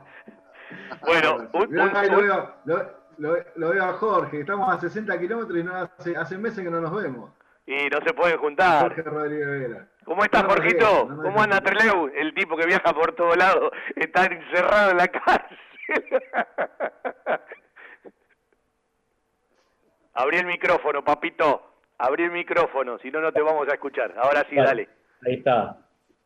bueno, 1.05 1.35
un- 1.35 1.49
un- 1.53 1.75
lo, 1.75 2.17
veo, 2.21 2.55
lo, 2.65 2.77
lo- 3.17 3.37
lo 3.55 3.69
veo 3.69 3.83
a 3.85 3.93
Jorge, 3.93 4.39
estamos 4.41 4.73
a 4.73 4.79
60 4.79 5.19
kilómetros 5.19 5.57
y 5.57 5.63
no 5.63 5.75
hace, 5.75 6.15
hace 6.15 6.37
meses 6.37 6.63
que 6.63 6.69
no 6.69 6.81
nos 6.81 6.93
vemos. 7.01 7.31
y 7.65 7.87
no 7.89 7.99
se 8.05 8.13
pueden 8.13 8.37
juntar. 8.37 8.81
Jorge 8.83 9.01
Rodríguez 9.03 9.47
Vera. 9.47 9.87
¿Cómo 10.03 10.23
estás, 10.23 10.43
No 10.43 10.49
Jorgito? 10.49 11.07
no 11.09 11.23
¿Cómo 11.23 11.41
anda 11.41 11.61
Treleu? 11.61 12.11
El 12.13 12.33
tipo 12.35 12.55
que 12.55 12.65
viaja 12.67 12.93
por 12.93 13.13
todos 13.15 13.35
lados, 13.37 13.71
está 13.95 14.25
encerrado 14.25 14.91
en 14.91 14.97
la 14.97 15.07
cárcel. 15.07 15.57
Abrí 20.13 20.37
el 20.37 20.45
micrófono, 20.45 21.03
papito. 21.03 21.71
Abrí 21.97 22.23
el 22.25 22.31
micrófono, 22.31 22.97
si 22.99 23.09
no, 23.09 23.19
no 23.21 23.31
te 23.31 23.41
vamos 23.41 23.67
a 23.69 23.73
escuchar. 23.73 24.13
Ahora 24.17 24.45
sí, 24.49 24.55
dale. 24.55 24.89
Ahí 25.25 25.35
está. 25.35 25.77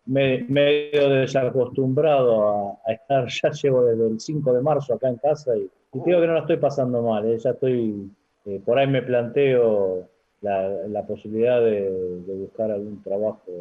Me- 0.09 0.43
medio 0.49 1.09
desacostumbrado 1.09 2.79
a, 2.85 2.91
estar, 2.93 3.27
ya 3.43 3.51
llevo 3.51 3.85
desde 3.85 4.07
el 4.07 4.19
5 4.19 4.53
de 4.53 4.61
marzo 4.61 4.95
acá 4.95 5.07
en 5.07 5.17
casa 5.17 5.55
y, 5.55 5.69
y 5.93 5.99
digo 6.03 6.19
que 6.19 6.27
no 6.27 6.33
la 6.33 6.39
estoy 6.39 6.57
pasando 6.57 7.03
mal, 7.03 7.25
¿eh? 7.31 7.37
ya 7.37 7.51
estoy, 7.51 8.09
eh, 8.45 8.59
por 8.65 8.79
ahí 8.79 8.87
me 8.87 9.03
planteo 9.03 10.07
la, 10.41 11.05
posibilidad 11.07 11.61
de, 11.61 11.89
buscar 12.27 12.71
algún 12.71 13.03
trabajo 13.03 13.51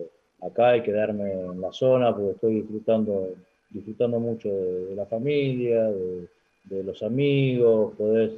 acá 0.40 0.76
y 0.76 0.82
quedarme 0.82 1.32
en 1.32 1.60
la 1.60 1.72
zona, 1.72 2.14
porque 2.14 2.30
estoy 2.30 2.54
disfrutando, 2.62 3.34
disfrutando 3.70 4.18
mucho 4.18 4.48
de, 4.48 4.94
la 4.94 5.04
familia, 5.04 5.84
de, 5.84 6.82
los 6.82 7.02
amigos, 7.02 7.94
poder 7.96 8.32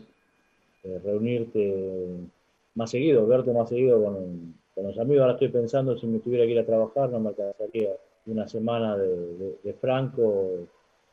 eh, 0.84 1.00
reunirte 1.04 2.06
más 2.74 2.90
seguido, 2.90 3.26
verte 3.26 3.52
más 3.52 3.68
seguido 3.68 4.02
con, 4.02 4.54
los 4.82 4.98
amigos. 4.98 5.22
Ahora 5.22 5.34
estoy 5.34 5.48
pensando 5.48 5.96
si 5.98 6.06
me 6.06 6.18
tuviera 6.18 6.44
que 6.44 6.52
ir 6.52 6.58
a 6.58 6.66
trabajar, 6.66 7.10
no 7.10 7.20
me 7.20 7.30
alcanzaría 7.30 7.90
una 8.26 8.46
semana 8.48 8.96
de, 8.96 9.74
Franco 9.80 10.68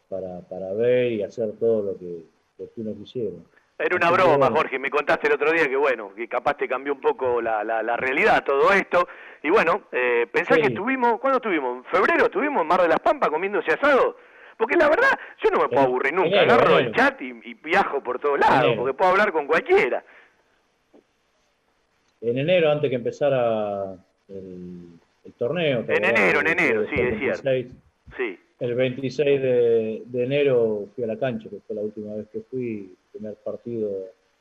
para, 0.10 0.42
para, 0.42 0.74
ver 0.74 1.12
y 1.12 1.24
hacer 1.24 1.54
todo 1.60 1.84
lo 1.84 1.98
que, 1.98 2.24
lo 2.58 2.66
que 2.74 2.82
uno 2.82 2.94
quisiera. 2.96 3.38
Era 3.80 3.96
una 3.96 4.10
broma, 4.10 4.50
Jorge. 4.50 4.80
Me 4.80 4.90
contaste 4.90 5.28
el 5.28 5.34
otro 5.34 5.52
día 5.52 5.68
que, 5.68 5.76
bueno, 5.76 6.14
que 6.16 6.28
capaz 6.28 6.56
te 6.56 6.68
cambió 6.68 6.94
un 6.94 7.02
poco 7.02 7.42
la, 7.42 7.64
la, 7.64 7.96
realidad 7.96 8.44
todo 8.44 8.72
esto. 8.74 9.08
Y 9.44 9.52
bueno, 9.52 9.84
eh, 9.92 10.26
pensá 10.32 10.56
que 10.56 10.68
estuvimos, 10.68 11.20
¿cuándo 11.20 11.38
estuvimos? 11.38 11.78
¿En 11.78 11.84
febrero 11.86 12.26
estuvimos 12.26 12.62
en 12.62 12.68
Mar 12.68 12.82
de 12.82 12.88
las 12.88 13.00
Pampas 13.00 13.30
comiéndose 13.30 13.72
asado? 13.72 14.18
Porque 14.58 14.76
la 14.76 14.90
verdad, 14.90 15.20
yo 15.44 15.52
no 15.52 15.62
me 15.62 15.70
puedo 15.70 15.84
aburrir 15.84 16.14
nunca. 16.14 16.42
Agarro 16.42 16.80
el 16.80 16.92
chat 16.94 17.22
y, 17.22 17.54
viajo 17.54 18.02
por 18.02 18.20
todos 18.20 18.40
lados, 18.40 18.74
porque 18.76 18.94
puedo 18.96 19.12
hablar 19.12 19.32
con 19.32 19.46
cualquiera. 19.46 20.04
En 22.22 22.38
enero, 22.38 22.72
antes 22.72 22.90
que 22.90 22.96
empezara 22.96 23.96
el, 24.30 25.00
torneo. 25.38 25.86
En 25.88 26.04
enero, 26.04 26.40
en 26.42 26.48
enero, 26.48 26.86
sí, 26.90 26.96
es 27.00 27.20
cierto. 27.20 27.76
Sí. 28.16 28.40
El 28.60 28.74
26 28.74 29.42
de, 29.42 30.02
de 30.06 30.24
enero 30.24 30.88
fui 30.96 31.04
a 31.04 31.08
la 31.08 31.18
cancha, 31.18 31.50
que 31.50 31.60
fue 31.66 31.76
la 31.76 31.82
última 31.84 32.16
vez 32.16 32.28
que 32.30 32.42
fui 32.50 32.96
primer 33.12 33.36
partido 33.36 33.90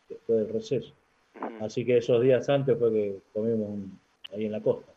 después 0.09 0.39
del 0.39 0.53
receso. 0.53 0.95
Así 1.61 1.85
que 1.85 1.99
esos 1.99 2.23
días 2.23 2.49
antes 2.49 2.79
fue 2.79 2.93
que 2.93 3.19
comimos 3.33 3.79
ahí 4.33 4.47
en 4.47 4.53
la 4.53 4.61
costa. 4.61 4.91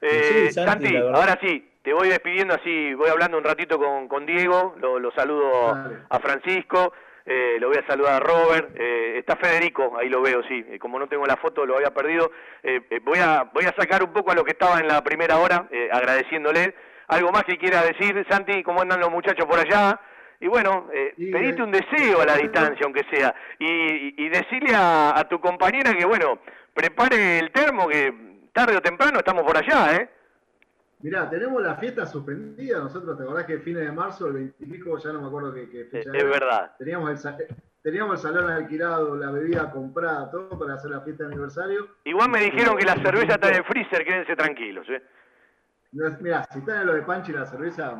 Eh, 0.00 0.50
Santi, 0.50 0.96
ahora 0.96 1.38
sí, 1.40 1.68
te 1.82 1.92
voy 1.92 2.08
despidiendo 2.08 2.54
así, 2.54 2.94
voy 2.94 3.10
hablando 3.10 3.38
un 3.38 3.44
ratito 3.44 3.78
con, 3.78 4.06
con 4.06 4.26
Diego, 4.26 4.74
lo, 4.80 5.10
saludo 5.12 5.74
a 6.08 6.18
Francisco, 6.20 6.92
eh, 7.28 7.58
lo 7.60 7.68
voy 7.68 7.76
a 7.76 7.86
saludar 7.86 8.14
a 8.14 8.20
Robert, 8.20 8.70
eh, 8.74 9.18
está 9.18 9.36
Federico, 9.36 9.96
ahí 9.98 10.08
lo 10.08 10.22
veo, 10.22 10.42
sí, 10.48 10.64
como 10.80 10.98
no 10.98 11.06
tengo 11.06 11.26
la 11.26 11.36
foto, 11.36 11.66
lo 11.66 11.76
había 11.76 11.90
perdido. 11.90 12.32
voy, 13.04 13.18
a, 13.18 13.44
voy 13.52 13.64
a 13.64 13.74
sacar 13.78 14.02
un 14.02 14.12
poco 14.12 14.32
a 14.32 14.34
lo 14.34 14.44
que 14.44 14.52
estaba 14.52 14.80
en 14.80 14.88
la 14.88 15.02
primera 15.04 15.38
hora, 15.38 15.68
agradeciéndole. 15.92 16.74
¿Algo 17.08 17.30
más 17.30 17.44
que 17.44 17.56
quiera 17.56 17.82
decir, 17.82 18.26
Santi? 18.28 18.62
¿Cómo 18.62 18.82
andan 18.82 19.00
los 19.00 19.10
muchachos 19.10 19.46
por 19.46 19.58
allá? 19.58 19.98
Y 20.40 20.46
bueno, 20.46 20.88
eh, 20.92 21.14
pedite 21.16 21.62
un 21.62 21.72
deseo 21.72 22.20
a 22.20 22.26
la 22.26 22.36
distancia, 22.36 22.84
aunque 22.84 23.04
sea, 23.10 23.34
y, 23.58 24.24
y, 24.24 24.28
decirle 24.28 24.72
a, 24.74 25.26
tu 25.28 25.40
compañera 25.40 25.92
que, 25.94 26.04
bueno, 26.04 26.38
prepare 26.72 27.40
el 27.40 27.50
termo, 27.50 27.88
que 27.88 28.12
tarde 28.52 28.76
o 28.76 28.80
temprano 28.80 29.18
estamos 29.18 29.42
por 29.42 29.56
allá, 29.56 29.96
¿eh? 29.96 30.08
Mirá, 31.00 31.30
tenemos 31.30 31.62
la 31.62 31.76
fiesta 31.76 32.06
suspendida, 32.06 32.78
nosotros, 32.78 33.16
¿te 33.16 33.22
acordás 33.22 33.46
que 33.46 33.54
el 33.54 33.62
fines 33.62 33.84
de 33.84 33.92
marzo, 33.92 34.26
el 34.26 34.32
20 34.58 35.00
ya 35.02 35.12
no 35.12 35.20
me 35.20 35.28
acuerdo 35.28 35.54
qué, 35.54 35.84
fecha 35.90 36.10
Es 36.12 36.24
verdad. 36.24 36.72
Teníamos 36.76 37.24
el, 37.24 37.46
teníamos 37.82 38.16
el 38.16 38.30
salón 38.30 38.50
alquilado, 38.50 39.16
la 39.16 39.30
bebida 39.30 39.70
comprada, 39.70 40.28
todo 40.30 40.58
para 40.58 40.74
hacer 40.74 40.90
la 40.90 41.00
fiesta 41.02 41.24
de 41.24 41.32
aniversario. 41.32 41.88
Igual 42.04 42.30
me 42.30 42.40
dijeron 42.40 42.76
que 42.76 42.84
la 42.84 42.96
cerveza 42.96 43.34
está 43.34 43.48
en 43.48 43.56
el 43.56 43.64
freezer, 43.64 44.04
quédense 44.04 44.34
tranquilos, 44.34 44.88
¿eh? 44.90 45.02
Mira, 45.92 46.44
si 46.52 46.58
está 46.58 46.80
en 46.80 46.86
lo 46.86 46.94
de 46.94 47.02
Panchi 47.02 47.32
la 47.32 47.46
cerveza, 47.46 47.94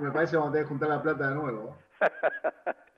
me 0.00 0.10
parece 0.10 0.32
que 0.32 0.36
vamos 0.38 0.50
a 0.50 0.52
tener 0.52 0.64
que 0.64 0.68
juntar 0.68 0.88
la 0.88 1.02
plata 1.02 1.28
de 1.28 1.34
nuevo. 1.34 1.76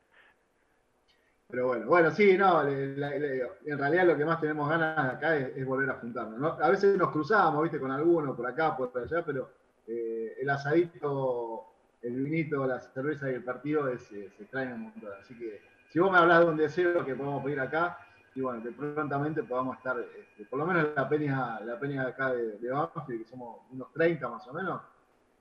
Pero 1.53 1.66
bueno, 1.66 1.87
bueno, 1.87 2.11
sí, 2.11 2.35
no, 2.39 2.66
en 2.66 2.97
realidad 2.97 4.07
lo 4.07 4.16
que 4.16 4.24
más 4.24 4.41
tenemos 4.41 4.70
ganas 4.70 5.16
acá 5.16 5.37
es, 5.37 5.66
volver 5.66 5.91
a 5.91 5.99
juntarnos. 5.99 6.59
A 6.59 6.70
veces 6.70 6.97
nos 6.97 7.11
cruzamos, 7.11 7.62
viste, 7.62 7.79
con 7.79 7.91
alguno 7.91 8.35
por 8.35 8.47
acá, 8.47 8.74
por 8.74 8.91
allá, 8.97 9.23
pero 9.23 9.51
eh, 9.87 10.35
el 10.41 10.49
asadito, 10.49 11.66
el 12.01 12.23
vinito, 12.23 12.66
la 12.66 12.81
cerveza 12.81 13.31
y 13.31 13.35
el 13.35 13.45
partido 13.45 13.87
eh, 13.91 13.99
se 13.99 14.47
traen 14.51 14.73
un 14.73 14.81
montón. 14.85 15.11
Así 15.20 15.39
que 15.39 15.61
si 15.91 15.99
vos 15.99 16.11
me 16.11 16.16
hablas 16.16 16.41
de 16.41 16.47
un 16.47 16.57
deseo 16.57 17.05
que 17.05 17.15
podemos 17.15 17.45
pedir 17.45 17.61
acá, 17.61 17.99
y 18.35 18.41
bueno, 18.41 18.62
que 18.62 18.73
prontamente 18.73 19.43
podamos 19.43 19.77
estar, 19.77 20.01
este, 20.01 20.47
por 20.47 20.59
lo 20.59 20.65
menos 20.65 20.87
la 20.97 21.07
peña, 21.07 21.61
la 21.61 21.79
peña 21.79 22.05
de 22.05 22.09
acá 22.12 22.33
de, 22.33 22.53
de 22.53 23.19
que 23.19 23.29
somos 23.29 23.59
unos 23.70 23.93
30 23.93 24.27
más 24.27 24.49
o 24.49 24.55
menos, 24.55 24.81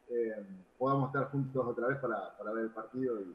eh, 0.10 0.44
podamos 0.78 1.08
estar 1.08 1.32
juntos 1.32 1.66
otra 1.66 1.88
vez 1.88 2.00
para, 2.00 2.38
para 2.38 2.52
ver 2.52 2.66
el 2.66 2.72
partido 2.72 3.18
y, 3.22 3.34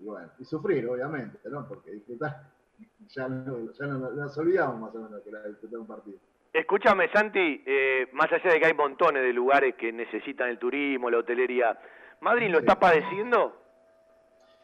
bueno, 0.00 0.28
y 0.38 0.44
sufrir, 0.44 0.86
obviamente, 0.88 1.38
¿no? 1.50 1.66
Porque 1.66 1.92
disfrutar, 1.92 2.42
ya, 3.08 3.28
no, 3.28 3.72
ya 3.72 3.86
no, 3.86 4.10
nos 4.10 4.38
olvidamos 4.38 4.80
más 4.80 4.94
o 4.94 5.02
menos 5.02 5.22
que 5.22 5.30
la 5.30 5.42
disfrutar 5.46 5.80
un 5.80 5.86
partido. 5.86 6.18
Escúchame, 6.52 7.08
Santi, 7.12 7.62
eh, 7.64 8.08
más 8.12 8.30
allá 8.32 8.52
de 8.52 8.58
que 8.58 8.66
hay 8.66 8.74
montones 8.74 9.22
de 9.22 9.32
lugares 9.32 9.76
que 9.76 9.92
necesitan 9.92 10.48
el 10.48 10.58
turismo, 10.58 11.08
la 11.08 11.18
hotelería, 11.18 11.78
¿Madrid 12.20 12.50
lo 12.50 12.58
está 12.58 12.78
padeciendo? 12.78 13.56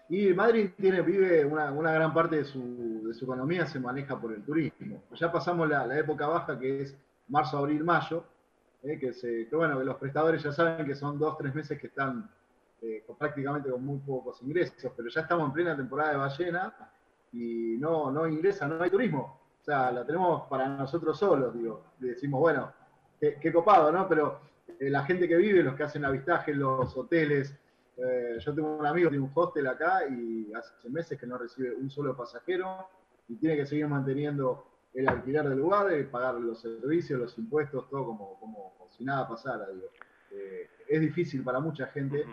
Y 0.09 0.33
Madrid 0.35 0.71
tiene, 0.79 1.01
vive 1.03 1.45
una, 1.45 1.73
una 1.73 1.93
gran 1.93 2.13
parte 2.13 2.37
de 2.37 2.45
su, 2.45 3.09
de 3.09 3.15
su, 3.15 3.25
economía 3.25 3.67
se 3.67 3.81
maneja 3.81 4.21
por 4.21 4.33
el 4.33 4.45
turismo. 4.45 5.03
Ya 5.15 5.33
pasamos 5.33 5.69
la, 5.69 5.87
la 5.87 5.99
época 5.99 6.27
baja 6.27 6.59
que 6.59 6.83
es 6.83 6.97
marzo, 7.29 7.59
abril, 7.59 7.83
mayo, 7.83 8.25
eh, 8.83 8.99
que, 9.01 9.13
se, 9.13 9.49
bueno, 9.51 9.79
que 9.79 9.85
los 9.85 9.97
prestadores 9.97 10.43
ya 10.43 10.53
saben 10.53 10.87
que 10.87 10.95
son 10.95 11.19
dos, 11.19 11.37
tres 11.39 11.55
meses 11.55 11.81
que 11.81 11.89
están 11.89 12.31
eh, 12.83 13.05
prácticamente 13.19 13.71
con 13.71 13.85
muy 13.85 13.99
pocos 13.99 14.43
ingresos, 14.43 14.93
pero 14.97 15.09
ya 15.09 15.23
estamos 15.23 15.47
en 15.47 15.53
plena 15.53 15.77
temporada 15.77 16.13
de 16.13 16.17
ballena 16.19 16.75
y 17.33 17.77
no, 17.79 18.11
no 18.11 18.27
ingresa, 18.27 18.69
no 18.69 18.83
hay 18.83 18.91
turismo. 18.91 19.41
O 19.61 19.65
sea, 19.65 19.91
la 19.91 20.05
tenemos 20.05 20.49
para 20.49 20.69
nosotros 20.69 21.19
solos, 21.19 21.55
digo. 21.55 21.85
decimos, 21.99 22.41
bueno, 22.41 22.73
qué, 23.21 23.53
copado, 23.53 23.91
¿no? 23.91 24.09
Pero 24.09 24.41
eh, 24.79 24.91
la 24.91 25.05
gente 25.05 25.27
que 25.27 25.37
vive, 25.37 25.63
los 25.63 25.75
que 25.75 25.83
hacen 25.85 26.05
avistaje, 26.05 26.55
los 26.55 26.97
hoteles, 26.97 27.55
yo 28.45 28.55
tengo 28.55 28.77
un 28.77 28.85
amigo 28.85 29.09
que 29.09 29.17
tiene 29.17 29.25
un 29.25 29.33
hostel 29.35 29.67
acá 29.69 30.07
y 30.07 30.53
hace 30.53 30.91
meses 30.91 31.19
que 31.19 31.27
no 31.27 31.39
recibe 31.39 31.75
un 31.75 31.89
solo 31.89 32.15
pasajero 32.15 32.91
y 33.27 33.37
tiene 33.37 33.57
que 33.57 33.65
seguir 33.65 33.89
manteniendo 33.89 34.67
el 34.97 35.09
alquiler 35.09 35.49
del 35.49 35.59
lugar, 35.59 35.89
pagar 36.11 36.35
los 36.35 36.61
servicios, 36.61 37.21
los 37.21 37.39
impuestos, 37.39 37.89
todo 37.91 38.07
como, 38.07 38.41
como, 38.41 38.89
si 38.91 39.05
nada 39.05 39.29
pasara. 39.29 39.69
Digo. 39.69 39.89
Eh, 40.31 40.71
es 40.89 41.01
difícil 41.01 41.43
para 41.43 41.61
mucha 41.61 41.87
gente 41.89 42.25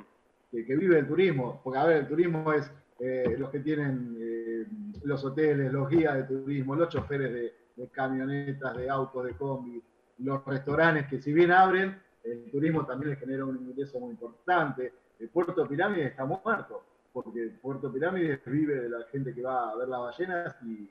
que, 0.62 0.76
vive 0.76 1.00
el 1.00 1.08
turismo, 1.08 1.60
porque 1.64 1.80
a 1.80 1.86
ver, 1.86 1.98
el 1.98 2.08
turismo 2.08 2.54
es 2.54 2.72
eh, 3.00 3.36
los 3.38 3.50
que 3.50 3.60
tienen 3.60 4.16
eh, 4.20 4.66
los 5.04 5.24
hoteles, 5.26 5.72
los 5.74 5.90
guías 5.90 6.16
de 6.16 6.24
turismo, 6.24 6.76
los 6.76 6.90
choferes 6.90 7.34
de, 7.34 7.54
camionetas, 7.92 8.78
de 8.78 8.88
autos, 8.88 9.26
de 9.26 9.34
combi, 9.34 9.82
los 10.20 10.46
restaurantes 10.46 11.08
que 11.08 11.20
si 11.20 11.34
bien 11.34 11.52
abren, 11.52 12.00
el 12.24 12.52
turismo 12.52 12.86
también 12.86 13.10
les 13.10 13.20
genera 13.20 13.46
un 13.46 13.58
ingreso 13.58 14.00
muy 14.00 14.12
importante. 14.12 14.94
El 15.20 15.30
Puerto 15.30 15.68
Pirámides 15.68 16.12
está 16.12 16.24
muerto, 16.26 16.84
porque 17.12 17.52
Puerto 17.62 17.92
Pirámides 17.92 18.40
vive 18.46 18.76
de 18.80 18.90
la 18.90 19.04
gente 19.12 19.34
que 19.34 19.42
va 19.42 19.72
a 19.72 19.76
ver 19.76 19.88
las 19.88 20.00
ballenas 20.00 20.56
y, 20.64 20.90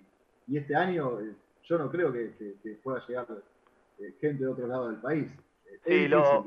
este 0.55 0.75
año 0.75 1.19
yo 1.63 1.79
no 1.79 1.89
creo 1.89 2.13
que, 2.13 2.57
pueda 2.83 3.07
llegar 3.07 3.27
eh, 3.99 4.15
gente 4.21 4.45
de 4.45 4.51
otro 4.51 4.67
lado 4.67 4.89
del 4.89 5.01
país. 5.01 5.31
Sí, 5.85 6.07
lo, 6.07 6.47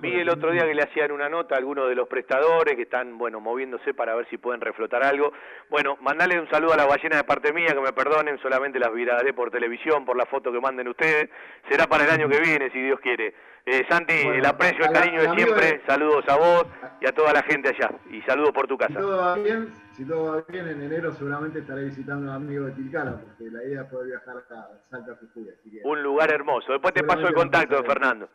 vi 0.00 0.20
el 0.20 0.28
otro 0.28 0.50
día 0.50 0.66
que 0.66 0.74
le 0.74 0.82
hacían 0.82 1.10
una 1.10 1.28
nota 1.28 1.54
a 1.54 1.58
algunos 1.58 1.88
de 1.88 1.94
los 1.94 2.08
prestadores 2.08 2.76
que 2.76 2.82
están, 2.82 3.16
bueno, 3.16 3.40
moviéndose 3.40 3.94
para 3.94 4.14
ver 4.14 4.28
si 4.28 4.36
pueden 4.38 4.60
reflotar 4.60 5.02
algo. 5.02 5.32
Bueno, 5.70 5.96
mandale 6.00 6.38
un 6.38 6.48
saludo 6.50 6.74
a 6.74 6.76
la 6.76 6.86
ballena 6.86 7.16
de 7.16 7.24
parte 7.24 7.52
mía, 7.52 7.68
que 7.68 7.80
me 7.80 7.92
perdonen, 7.92 8.38
solamente 8.38 8.78
las 8.78 8.92
viraré 8.92 9.32
por 9.32 9.50
televisión, 9.50 10.04
por 10.04 10.16
la 10.16 10.26
foto 10.26 10.52
que 10.52 10.60
manden 10.60 10.88
ustedes. 10.88 11.30
Será 11.70 11.86
para 11.86 12.04
el 12.04 12.10
año 12.10 12.28
que 12.28 12.40
viene, 12.40 12.70
si 12.70 12.80
Dios 12.82 13.00
quiere. 13.00 13.34
Eh, 13.68 13.84
Santi, 13.88 14.14
el 14.14 14.46
aprecio, 14.46 14.84
el 14.84 14.92
cariño 14.92 15.22
de 15.22 15.30
siempre, 15.34 15.82
saludos 15.88 16.24
a 16.28 16.36
vos 16.36 16.66
y 17.00 17.06
a 17.06 17.12
toda 17.12 17.32
la 17.32 17.42
gente 17.42 17.70
allá. 17.70 17.90
Y 18.10 18.22
saludos 18.22 18.52
por 18.52 18.68
tu 18.68 18.78
casa. 18.78 18.94
Si 18.94 19.00
todo 19.00 19.16
va 19.16 19.34
bien, 19.34 19.72
si 19.92 20.04
todo 20.04 20.32
va 20.36 20.44
bien, 20.48 20.68
en 20.68 20.82
enero 20.82 21.12
seguramente 21.14 21.58
estaré 21.58 21.82
visitando 21.84 22.30
a 22.30 22.36
un 22.36 22.44
amigo 22.44 22.66
de 22.66 22.72
Tilcara, 22.72 23.16
porque 23.20 23.50
la 23.50 23.64
idea 23.64 23.82
es 23.82 23.88
poder 23.88 24.06
viajar 24.06 24.36
hasta 24.36 24.68
Salta 24.88 25.16
Jujuy. 25.16 25.50
Un 25.82 26.00
lugar 26.00 26.30
hermoso. 26.32 26.70
Después 26.70 26.94
te 26.94 27.02
paso 27.02 27.26
el 27.26 27.34
contacto, 27.34 27.76
de 27.76 27.82
Fernando. 27.82 28.28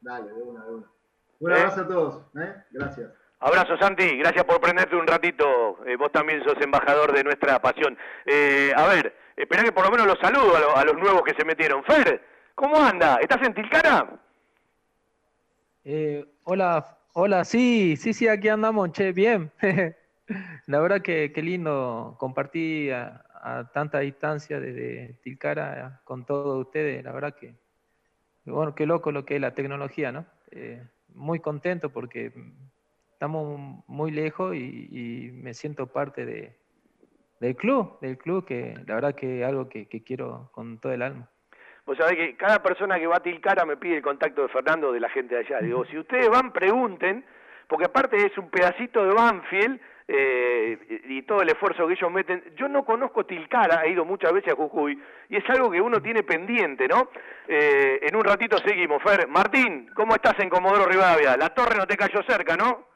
Dale, 0.00 0.32
de 0.32 0.42
una, 0.42 0.64
de 0.64 0.74
una. 0.74 0.86
Un 1.40 1.52
abrazo 1.52 1.80
a 1.80 1.88
todos, 1.88 2.26
¿eh? 2.36 2.54
Gracias. 2.70 3.10
Abrazo 3.42 3.78
Santi, 3.78 4.18
gracias 4.18 4.44
por 4.44 4.60
prenderte 4.60 4.96
un 4.96 5.06
ratito. 5.06 5.78
Eh, 5.86 5.96
vos 5.96 6.12
también 6.12 6.44
sos 6.44 6.60
embajador 6.60 7.12
de 7.12 7.24
nuestra 7.24 7.58
pasión. 7.60 7.96
Eh, 8.26 8.70
a 8.76 8.86
ver, 8.86 9.16
espera 9.34 9.62
que 9.62 9.72
por 9.72 9.84
lo 9.84 9.90
menos 9.90 10.06
los 10.06 10.18
saludo 10.18 10.76
a, 10.76 10.84
los 10.84 10.96
nuevos 10.98 11.22
que 11.22 11.32
se 11.32 11.46
metieron. 11.46 11.82
Fer, 11.84 12.22
¿cómo 12.54 12.76
anda? 12.76 13.16
¿Estás 13.16 13.40
en 13.42 13.54
Tilcara? 13.54 14.20
hola, 16.44 16.98
hola, 17.14 17.44
sí, 17.44 17.96
sí, 17.96 18.12
sí, 18.12 18.28
aquí 18.28 18.48
andamos, 18.48 18.92
che, 18.92 19.12
bien. 19.12 19.50
La 20.66 20.80
verdad 20.80 21.00
que, 21.00 21.32
qué 21.32 21.42
lindo 21.42 22.16
compartir 22.18 22.92
a, 22.92 23.24
a, 23.42 23.72
tanta 23.72 24.00
distancia 24.00 24.60
desde 24.60 25.18
Tilcara 25.22 26.02
con 26.04 26.26
todos 26.26 26.66
ustedes. 26.66 27.02
La 27.02 27.12
verdad 27.12 27.34
que 27.34 27.54
bueno, 28.44 28.74
qué 28.74 28.86
loco 28.86 29.12
lo 29.12 29.24
que 29.24 29.36
es 29.36 29.40
la 29.40 29.54
tecnología, 29.54 30.12
¿no? 30.12 30.26
Eh, 30.50 30.82
muy 31.14 31.40
contento 31.40 31.90
porque 31.90 32.32
estamos 33.12 33.84
muy 33.86 34.10
lejos 34.10 34.54
y, 34.54 35.30
me 35.32 35.54
siento 35.54 35.86
parte 35.86 36.24
de, 36.24 36.56
del 37.40 37.56
club, 37.56 37.98
del 38.00 38.16
club, 38.16 38.46
que 38.46 38.74
la 38.86 38.94
verdad 38.94 39.14
que 39.14 39.40
es 39.40 39.46
algo 39.46 39.68
que, 39.68 39.86
quiero 40.04 40.50
con 40.52 40.78
todo 40.78 40.92
el 40.92 41.02
alma. 41.02 41.28
Vos 41.84 41.98
sabés 41.98 42.16
que 42.16 42.36
cada 42.36 42.62
persona 42.62 42.98
que 42.98 43.06
va 43.06 43.16
a 43.16 43.22
Tilcara 43.22 43.64
me 43.64 43.76
pide 43.76 43.96
el 43.96 44.02
contacto 44.02 44.42
de 44.42 44.48
Fernando 44.48 44.92
de 44.92 45.00
la 45.00 45.08
gente 45.10 45.34
de 45.34 45.40
allá. 45.40 45.58
Digo, 45.60 45.84
si 45.86 45.98
ustedes 45.98 46.28
van, 46.28 46.52
pregunten, 46.52 47.24
porque 47.68 47.86
aparte 47.86 48.16
es 48.16 48.36
un 48.38 48.48
pedacito 48.50 49.04
de 49.04 49.12
Banfield 49.12 49.80
eh, 50.12 50.76
y 51.08 51.22
todo 51.22 51.40
el 51.42 51.50
esfuerzo 51.50 51.86
que 51.86 51.94
ellos 51.94 52.10
meten. 52.10 52.42
Yo 52.56 52.68
no 52.68 52.84
conozco 52.84 53.24
Tilcara, 53.24 53.84
he 53.84 53.90
ido 53.90 54.04
muchas 54.04 54.32
veces 54.32 54.52
a 54.52 54.56
Jujuy, 54.56 55.00
y 55.28 55.36
es 55.36 55.48
algo 55.48 55.70
que 55.70 55.80
uno 55.80 56.02
tiene 56.02 56.24
pendiente, 56.24 56.88
¿no? 56.88 57.10
Eh, 57.46 58.00
en 58.02 58.16
un 58.16 58.24
ratito 58.24 58.58
seguimos, 58.58 59.00
Fer. 59.04 59.28
Martín, 59.28 59.88
¿cómo 59.94 60.16
estás 60.16 60.36
en 60.40 60.50
Comodoro 60.50 60.86
Rivadavia? 60.86 61.36
La 61.36 61.54
torre 61.54 61.76
no 61.76 61.86
te 61.86 61.96
cayó 61.96 62.24
cerca, 62.24 62.56
¿no? 62.56 62.88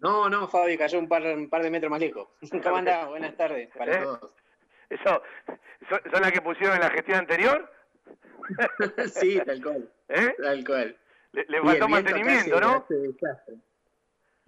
No, 0.00 0.28
no, 0.28 0.46
Fabi, 0.46 0.76
cayó 0.76 0.98
un 0.98 1.08
par, 1.08 1.22
un 1.22 1.48
par 1.48 1.62
de 1.62 1.70
metros 1.70 1.90
más 1.90 2.00
lejos. 2.00 2.28
¿Cómo 2.62 2.76
andás? 2.76 3.08
Buenas 3.08 3.34
tardes 3.34 3.70
para 3.74 3.94
¿Eh? 3.94 4.02
todos. 4.02 4.30
Eso, 4.90 5.22
¿son, 5.88 6.00
son 6.12 6.20
las 6.20 6.32
que 6.32 6.42
pusieron 6.42 6.76
en 6.76 6.82
la 6.82 6.90
gestión 6.90 7.18
anterior? 7.18 7.72
sí, 9.14 9.40
tal 9.44 9.62
cual. 9.62 9.90
¿Eh? 10.08 10.34
Tal 10.38 10.64
cual. 10.66 10.96
Le, 11.32 11.46
le 11.48 11.62
faltó 11.62 11.88
mantenimiento, 11.88 12.60
¿no? 12.60 12.84
desastre. 12.90 13.54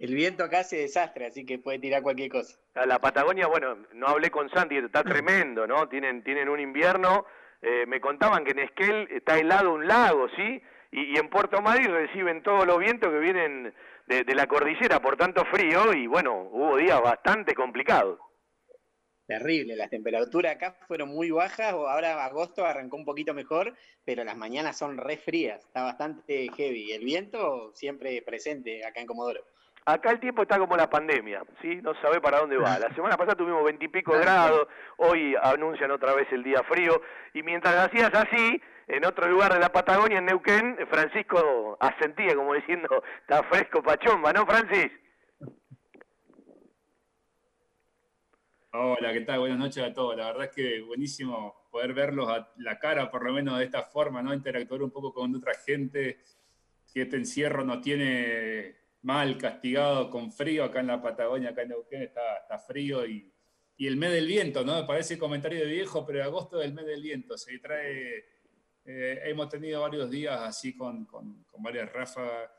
El 0.01 0.15
viento 0.15 0.43
acá 0.43 0.61
hace 0.61 0.77
desastre, 0.77 1.27
así 1.27 1.45
que 1.45 1.59
puede 1.59 1.77
tirar 1.77 2.01
cualquier 2.01 2.31
cosa. 2.31 2.57
A 2.73 2.87
la 2.87 2.97
Patagonia, 2.97 3.45
bueno, 3.45 3.85
no 3.93 4.07
hablé 4.07 4.31
con 4.31 4.49
Santi, 4.49 4.75
está 4.75 5.03
tremendo, 5.03 5.67
¿no? 5.67 5.87
Tienen, 5.89 6.23
tienen 6.23 6.49
un 6.49 6.59
invierno, 6.59 7.27
eh, 7.61 7.85
me 7.85 8.01
contaban 8.01 8.43
que 8.43 8.49
en 8.49 8.59
Esquel 8.59 9.07
está 9.11 9.37
helado 9.37 9.71
un 9.71 9.85
lago, 9.85 10.27
¿sí? 10.35 10.59
Y, 10.91 11.13
y 11.13 11.17
en 11.17 11.29
Puerto 11.29 11.61
Madrid 11.61 11.85
reciben 11.87 12.41
todos 12.41 12.65
los 12.65 12.79
vientos 12.79 13.11
que 13.11 13.19
vienen 13.19 13.75
de, 14.07 14.23
de 14.23 14.33
la 14.33 14.47
cordillera, 14.47 14.99
por 14.99 15.17
tanto 15.17 15.45
frío, 15.45 15.93
y 15.93 16.07
bueno, 16.07 16.49
hubo 16.51 16.77
días 16.77 16.99
bastante 16.99 17.53
complicados. 17.53 18.17
Terrible, 19.27 19.75
las 19.75 19.91
temperaturas 19.91 20.55
acá 20.55 20.77
fueron 20.87 21.09
muy 21.09 21.29
bajas, 21.29 21.73
o 21.73 21.87
ahora 21.87 22.25
agosto 22.25 22.65
arrancó 22.65 22.97
un 22.97 23.05
poquito 23.05 23.35
mejor, 23.35 23.77
pero 24.03 24.23
las 24.23 24.35
mañanas 24.35 24.79
son 24.79 24.97
re 24.97 25.17
frías, 25.17 25.63
está 25.63 25.83
bastante 25.83 26.49
heavy. 26.57 26.91
El 26.91 27.05
viento 27.05 27.71
siempre 27.75 28.19
presente 28.23 28.83
acá 28.83 28.99
en 28.99 29.05
Comodoro. 29.05 29.45
Acá 29.85 30.11
el 30.11 30.19
tiempo 30.19 30.43
está 30.43 30.59
como 30.59 30.77
la 30.77 30.89
pandemia, 30.89 31.43
¿sí? 31.61 31.81
No 31.81 31.93
sabe 32.01 32.21
para 32.21 32.39
dónde 32.39 32.57
va. 32.57 32.77
La 32.77 32.89
semana 32.95 33.17
pasada 33.17 33.35
tuvimos 33.35 33.63
veintipico 33.63 34.13
grados, 34.13 34.67
hoy 34.97 35.35
anuncian 35.41 35.89
otra 35.91 36.13
vez 36.13 36.27
el 36.31 36.43
día 36.43 36.61
frío, 36.63 37.01
y 37.33 37.41
mientras 37.41 37.75
hacías 37.75 38.13
así, 38.13 38.61
en 38.87 39.05
otro 39.05 39.27
lugar 39.27 39.53
de 39.53 39.59
la 39.59 39.71
Patagonia, 39.71 40.19
en 40.19 40.25
Neuquén, 40.25 40.77
Francisco 40.89 41.77
asentía 41.79 42.35
como 42.35 42.53
diciendo, 42.53 43.03
está 43.21 43.41
fresco 43.43 43.81
pachomba, 43.81 44.31
¿no, 44.33 44.45
Francis? 44.45 44.91
Hola, 48.73 49.11
¿qué 49.11 49.21
tal? 49.21 49.39
Buenas 49.39 49.57
noches 49.57 49.83
a 49.83 49.93
todos. 49.93 50.15
La 50.15 50.27
verdad 50.27 50.45
es 50.45 50.51
que 50.51 50.81
buenísimo 50.81 51.67
poder 51.71 51.93
verlos 51.93 52.29
a 52.29 52.49
la 52.57 52.79
cara, 52.79 53.09
por 53.09 53.25
lo 53.25 53.33
menos 53.33 53.57
de 53.57 53.65
esta 53.65 53.83
forma, 53.83 54.21
¿no? 54.21 54.33
Interactuar 54.33 54.83
un 54.83 54.91
poco 54.91 55.13
con 55.13 55.35
otra 55.35 55.53
gente, 55.65 56.19
que 56.93 57.01
este 57.01 57.17
encierro 57.17 57.65
nos 57.65 57.81
tiene 57.81 58.80
mal, 59.03 59.37
castigado, 59.37 60.09
con 60.09 60.31
frío 60.31 60.63
acá 60.63 60.79
en 60.79 60.87
la 60.87 61.01
Patagonia, 61.01 61.49
acá 61.49 61.63
en 61.63 61.69
Neuquén 61.69 62.03
está, 62.03 62.59
frío 62.59 63.05
y, 63.05 63.31
y 63.77 63.87
el 63.87 63.97
mes 63.97 64.11
del 64.11 64.27
viento, 64.27 64.63
¿no? 64.63 64.85
Parece 64.85 65.17
comentario 65.17 65.59
de 65.59 65.71
viejo, 65.71 66.05
pero 66.05 66.23
agosto 66.23 66.61
es 66.61 66.67
el 66.67 66.73
mes 66.73 66.85
del 66.85 67.01
viento. 67.01 67.37
Se 67.37 67.57
trae, 67.59 68.25
eh, 68.85 69.21
hemos 69.25 69.49
tenido 69.49 69.81
varios 69.81 70.09
días 70.09 70.39
así 70.41 70.75
con, 70.75 71.05
con, 71.05 71.45
varias 71.59 71.91
ráfagas. 71.91 72.49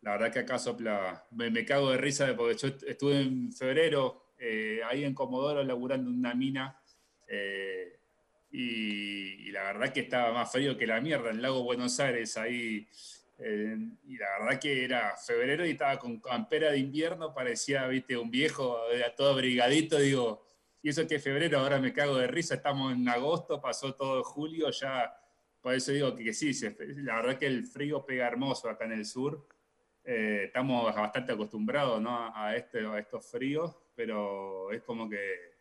La 0.00 0.12
verdad 0.12 0.32
que 0.32 0.38
acá 0.40 0.58
sopla, 0.58 1.26
me, 1.30 1.50
me 1.50 1.64
cago 1.64 1.90
de 1.90 1.96
risa 1.96 2.34
porque 2.36 2.56
yo 2.56 2.68
estuve 2.86 3.20
en 3.20 3.52
febrero 3.52 4.34
eh, 4.38 4.80
ahí 4.84 5.04
en 5.04 5.14
Comodoro 5.14 5.64
laburando 5.64 6.10
una 6.10 6.34
mina 6.34 6.78
eh, 7.26 8.00
y, 8.50 9.48
y 9.48 9.52
la 9.52 9.62
verdad 9.62 9.92
que 9.92 10.00
estaba 10.00 10.32
más 10.32 10.52
frío 10.52 10.76
que 10.76 10.86
la 10.86 11.00
mierda, 11.00 11.30
el 11.30 11.40
lago 11.40 11.62
Buenos 11.62 11.98
Aires 12.00 12.36
ahí. 12.36 12.86
Y 13.38 14.16
la 14.16 14.38
verdad 14.38 14.60
que 14.60 14.84
era 14.84 15.16
febrero 15.16 15.66
y 15.66 15.70
estaba 15.70 15.98
con 15.98 16.20
campera 16.20 16.70
de 16.70 16.78
invierno, 16.78 17.34
parecía, 17.34 17.86
viste, 17.88 18.16
un 18.16 18.30
viejo, 18.30 18.78
era 18.90 19.14
todo 19.14 19.34
brigadito, 19.34 19.98
digo, 19.98 20.46
y 20.82 20.90
eso 20.90 21.06
que 21.06 21.18
febrero, 21.18 21.58
ahora 21.58 21.80
me 21.80 21.92
cago 21.92 22.16
de 22.16 22.26
risa, 22.26 22.54
estamos 22.54 22.92
en 22.92 23.08
agosto, 23.08 23.60
pasó 23.60 23.94
todo 23.94 24.22
julio, 24.22 24.70
ya, 24.70 25.16
por 25.60 25.74
eso 25.74 25.92
digo 25.92 26.14
que, 26.14 26.32
sí, 26.32 26.52
la 26.96 27.16
verdad 27.16 27.38
que 27.38 27.46
el 27.46 27.64
frío 27.64 28.04
pega 28.04 28.26
hermoso 28.26 28.68
acá 28.68 28.84
en 28.84 28.92
el 28.92 29.04
sur, 29.04 29.48
eh, 30.06 30.42
estamos 30.44 30.94
bastante 30.94 31.32
acostumbrados 31.32 32.00
¿no? 32.00 32.30
a, 32.34 32.54
este, 32.54 32.86
a 32.86 32.98
estos 32.98 33.24
fríos, 33.24 33.74
pero 33.94 34.70
es 34.70 34.82
como 34.82 35.08
que 35.08 35.54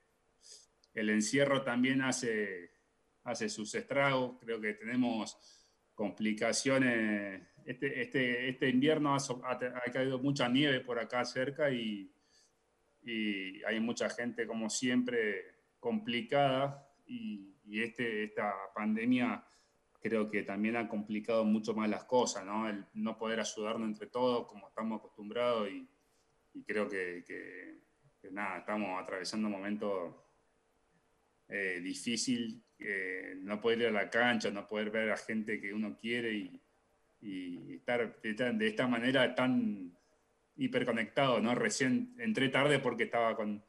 el 0.93 1.09
encierro 1.09 1.63
también 1.63 2.01
hace, 2.01 2.71
hace 3.23 3.47
sus 3.47 3.73
estragos. 3.75 4.37
Creo 4.41 4.59
que 4.59 4.73
tenemos 4.73 5.37
complicaciones. 5.95 7.41
Este, 7.65 8.01
este, 8.01 8.49
este 8.49 8.69
invierno 8.69 9.15
ha, 9.15 9.91
caído 9.91 10.19
mucha 10.19 10.49
nieve 10.49 10.81
por 10.81 10.99
acá 10.99 11.23
cerca 11.25 11.69
y, 11.71 12.11
y 13.03 13.63
hay 13.63 13.79
mucha 13.79 14.09
gente, 14.09 14.45
como 14.47 14.69
siempre, 14.69 15.55
complicada. 15.79 16.87
Y, 17.05 17.49
este, 17.81 18.25
esta 18.25 18.53
pandemia 18.75 19.43
creo 20.01 20.29
que 20.29 20.43
también 20.43 20.75
ha 20.75 20.87
complicado 20.87 21.45
mucho 21.45 21.73
más 21.73 21.89
las 21.89 22.03
cosas, 22.03 22.45
¿no? 22.45 22.69
El 22.69 22.85
no 22.93 23.17
poder 23.17 23.39
ayudarnos 23.39 23.87
entre 23.87 24.07
todos 24.07 24.47
como 24.47 24.67
estamos 24.67 24.99
acostumbrados 24.99 25.69
y, 25.69 25.87
creo 26.65 26.87
que 26.87 27.79
nada, 28.31 28.59
estamos 28.59 29.01
atravesando 29.01 29.47
un 29.47 29.53
momento 29.53 30.23
eh, 31.55 31.81
difícil, 31.81 32.63
eh, 32.79 33.35
no 33.37 33.61
poder 33.61 33.81
ir 33.81 33.87
a 33.87 33.91
la 33.91 34.09
cancha, 34.09 34.49
no 34.49 34.67
poder 34.67 34.89
ver 34.89 35.11
a 35.11 35.17
gente 35.17 35.59
que 35.59 35.73
uno 35.73 35.97
quiere 35.99 36.33
y, 36.33 36.62
y 37.23 37.75
estar 37.75 38.19
de, 38.21 38.67
esta- 38.67 38.87
manera 38.87 39.33
tan 39.33 39.97
hiperconectado, 40.55 41.39
¿no? 41.39 41.55
Recién 41.55 42.13
entré 42.19 42.49
tarde 42.49 42.79
porque 42.79 43.03
estaba 43.05 43.35
con, 43.35 43.63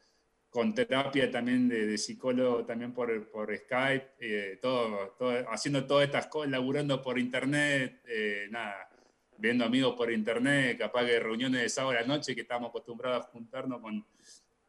con 0.51 0.75
terapia 0.75 1.31
también 1.31 1.69
de, 1.69 1.87
de 1.87 1.99
psicólogo, 1.99 2.65
también 2.65 2.93
por, 2.93 3.31
por 3.31 3.57
Skype, 3.57 4.07
eh, 4.21 4.59
todo, 4.61 5.15
todo- 5.19 5.49
haciendo 5.51 5.87
todas 5.87 6.07
estas 6.07 6.27
cosas, 6.27 6.51
laburando 6.51 7.01
por 7.01 7.19
internet, 7.19 8.03
eh, 8.07 8.49
nada, 8.51 8.89
viendo 9.39 9.65
amigos 9.65 9.95
por 9.97 10.13
internet, 10.13 10.79
capaz 10.79 11.05
que 11.07 11.19
reuniones 11.21 11.63
de 11.63 11.69
sábado 11.69 11.97
a 11.97 12.01
la 12.03 12.07
noche 12.07 12.35
que 12.35 12.43
estamos 12.43 12.69
acostumbrados 12.69 13.25
a 13.27 13.29
juntarnos 13.31 13.81
con, 13.81 14.05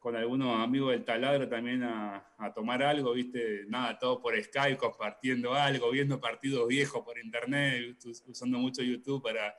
con 0.06 0.16
algunos 0.16 0.62
amigos 0.64 0.92
del 0.92 1.04
taladro 1.04 1.50
también 1.50 1.82
a, 1.82 2.24
tomar 2.54 2.84
algo, 2.84 3.12
viste, 3.14 3.64
nada, 3.70 3.98
todo 3.98 4.22
por 4.22 4.40
Skype, 4.40 4.78
compartiendo 4.78 5.56
algo, 5.56 5.90
viendo 5.90 6.22
partidos 6.22 6.68
viejos 6.68 7.02
por 7.04 7.18
internet, 7.18 7.98
us- 8.06 8.24
usando 8.28 8.60
mucho 8.60 8.84
YouTube 8.84 9.24
para, 9.24 9.56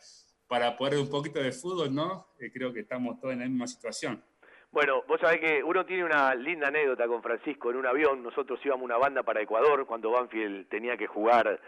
para 0.47 0.77
poder 0.77 1.01
un 1.01 1.11
poquito 1.11 1.41
de 1.41 1.51
fútbol, 1.51 1.93
¿no? 1.93 2.29
Eh, 2.39 2.53
creo 2.53 2.73
que 2.73 2.79
estamos 2.79 3.19
todos 3.19 3.33
en 3.35 3.41
la 3.41 3.47
misma 3.49 3.67
situación. 3.67 4.23
Bueno, 4.71 5.03
vos 5.09 5.21
sabés 5.21 5.41
que 5.41 5.65
uno 5.65 5.85
tiene 5.85 6.05
una 6.05 6.33
linda 6.37 6.69
anécdota 6.69 7.09
con 7.09 7.25
Francisco 7.25 7.73
en 7.73 7.79
un 7.79 7.87
avión. 7.87 8.23
Nosotros 8.23 8.61
íbamos 8.65 8.85
una 8.85 8.99
banda 8.99 9.25
para 9.25 9.43
Ecuador 9.43 9.85
cuando 9.85 10.13
Banfield 10.13 10.69
tenía 10.69 10.97
que 10.97 11.09
jugar 11.09 11.61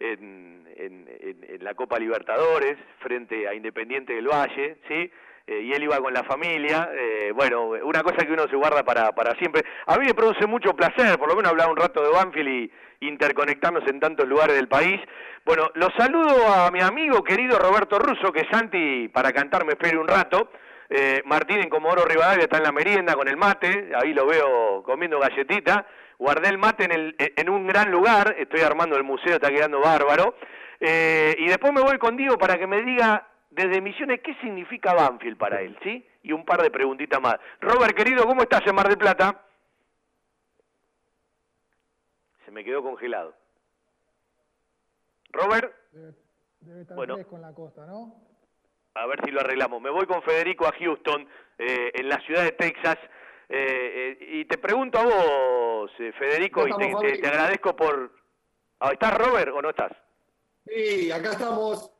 en, 0.00 0.66
en- 0.78 1.08
en- 1.20 1.44
en 1.46 1.62
la 1.62 1.74
Copa 1.74 1.98
Libertadores 1.98 2.78
frente 3.00 3.46
a 3.46 3.54
Independiente 3.54 4.14
del 4.14 4.28
Valle, 4.28 4.78
¿sí? 4.88 5.10
Eh, 5.46 5.60
y 5.60 5.72
él 5.74 5.82
iba 5.82 5.98
con 5.98 6.14
la 6.14 6.24
familia. 6.24 6.88
eh, 6.94 7.30
bueno, 7.34 7.64
una 7.84 8.02
cosa 8.02 8.24
que 8.24 8.32
uno 8.32 8.46
se 8.48 8.56
guarda 8.56 8.82
para, 8.82 9.12
para 9.12 9.34
siempre. 9.36 9.62
A 9.86 9.98
mí 9.98 10.06
me 10.06 10.14
produce 10.14 10.46
mucho 10.46 10.74
placer, 10.74 11.18
por 11.18 11.28
lo 11.28 11.36
menos 11.36 11.50
hablar 11.50 11.68
un 11.68 11.76
rato 11.76 12.02
de 12.02 12.08
Banfield 12.10 12.48
y 12.48 12.72
interconectarnos 13.00 13.86
en 13.86 14.00
tantos 14.00 14.26
lugares 14.26 14.56
del 14.56 14.68
país. 14.68 14.98
Bueno, 15.44 15.70
los 15.74 15.90
saludo 15.98 16.48
a 16.48 16.70
mi 16.70 16.80
amigo 16.80 17.22
querido 17.22 17.58
Roberto 17.58 17.98
Russo, 17.98 18.32
que 18.32 18.46
Santi 18.50 19.08
para 19.08 19.32
cantar 19.32 19.64
me 19.66 19.72
espere 19.72 19.98
un 19.98 20.08
rato. 20.08 20.50
Eh, 20.88 21.22
Martín 21.26 21.58
en 21.60 21.68
Comodoro 21.68 22.04
Rivadavia 22.06 22.44
está 22.44 22.56
en 22.58 22.62
la 22.64 22.72
merienda 22.72 23.14
con 23.14 23.28
el 23.28 23.36
mate, 23.36 23.90
ahí 24.02 24.14
lo 24.14 24.26
veo 24.26 24.82
comiendo 24.84 25.18
galletita. 25.20 25.86
Guardé 26.18 26.48
el 26.48 26.58
mate 26.58 26.84
en, 26.84 26.92
el- 26.92 27.16
en 27.18 27.50
un 27.50 27.66
gran 27.66 27.90
lugar, 27.90 28.34
estoy 28.38 28.60
armando 28.62 28.96
el 28.96 29.02
museo, 29.04 29.34
está 29.34 29.50
quedando 29.50 29.80
bárbaro. 29.80 30.36
Eh, 30.80 31.34
y 31.38 31.46
después 31.48 31.72
me 31.72 31.80
voy 31.82 31.98
con 31.98 32.16
Diego 32.16 32.38
para 32.38 32.56
que 32.58 32.66
me 32.66 32.80
diga 32.82 33.26
desde 33.54 33.80
Misiones 33.80 34.20
qué 34.20 34.34
significa 34.40 34.94
Banfield 34.94 35.38
para 35.38 35.60
él, 35.60 35.78
¿sí? 35.82 36.04
Y 36.22 36.32
un 36.32 36.44
par 36.44 36.60
de 36.60 36.70
preguntitas 36.70 37.20
más. 37.20 37.36
Robert, 37.60 37.96
querido, 37.96 38.24
¿cómo 38.26 38.42
estás 38.42 38.62
en 38.66 38.74
Mar 38.74 38.88
del 38.88 38.98
Plata? 38.98 39.42
Se 42.44 42.50
me 42.50 42.64
quedó 42.64 42.82
congelado. 42.82 43.34
Robert, 45.30 45.72
Debe, 45.92 46.14
debe 46.60 46.82
estar 46.82 46.96
Bueno. 46.96 47.16
en 47.18 47.42
la 47.42 47.52
costa, 47.52 47.86
¿no? 47.86 48.14
a 48.96 49.06
ver 49.06 49.20
si 49.24 49.30
lo 49.32 49.40
arreglamos. 49.40 49.82
Me 49.82 49.90
voy 49.90 50.06
con 50.06 50.22
Federico 50.22 50.66
a 50.66 50.72
Houston, 50.78 51.28
eh, 51.58 51.90
en 51.94 52.08
la 52.08 52.18
ciudad 52.20 52.44
de 52.44 52.52
Texas. 52.52 52.96
Eh, 53.48 54.16
eh, 54.20 54.26
y 54.38 54.44
te 54.44 54.56
pregunto 54.56 54.98
a 54.98 55.04
vos, 55.04 55.90
eh, 55.98 56.12
Federico, 56.12 56.66
y 56.66 56.72
te, 56.76 57.18
te 57.18 57.28
agradezco 57.28 57.74
por... 57.74 58.12
Ah, 58.80 58.90
¿Estás 58.92 59.16
Robert 59.18 59.52
o 59.52 59.60
no 59.62 59.70
estás? 59.70 59.92
Sí, 60.66 61.10
acá 61.10 61.32
estamos. 61.32 61.93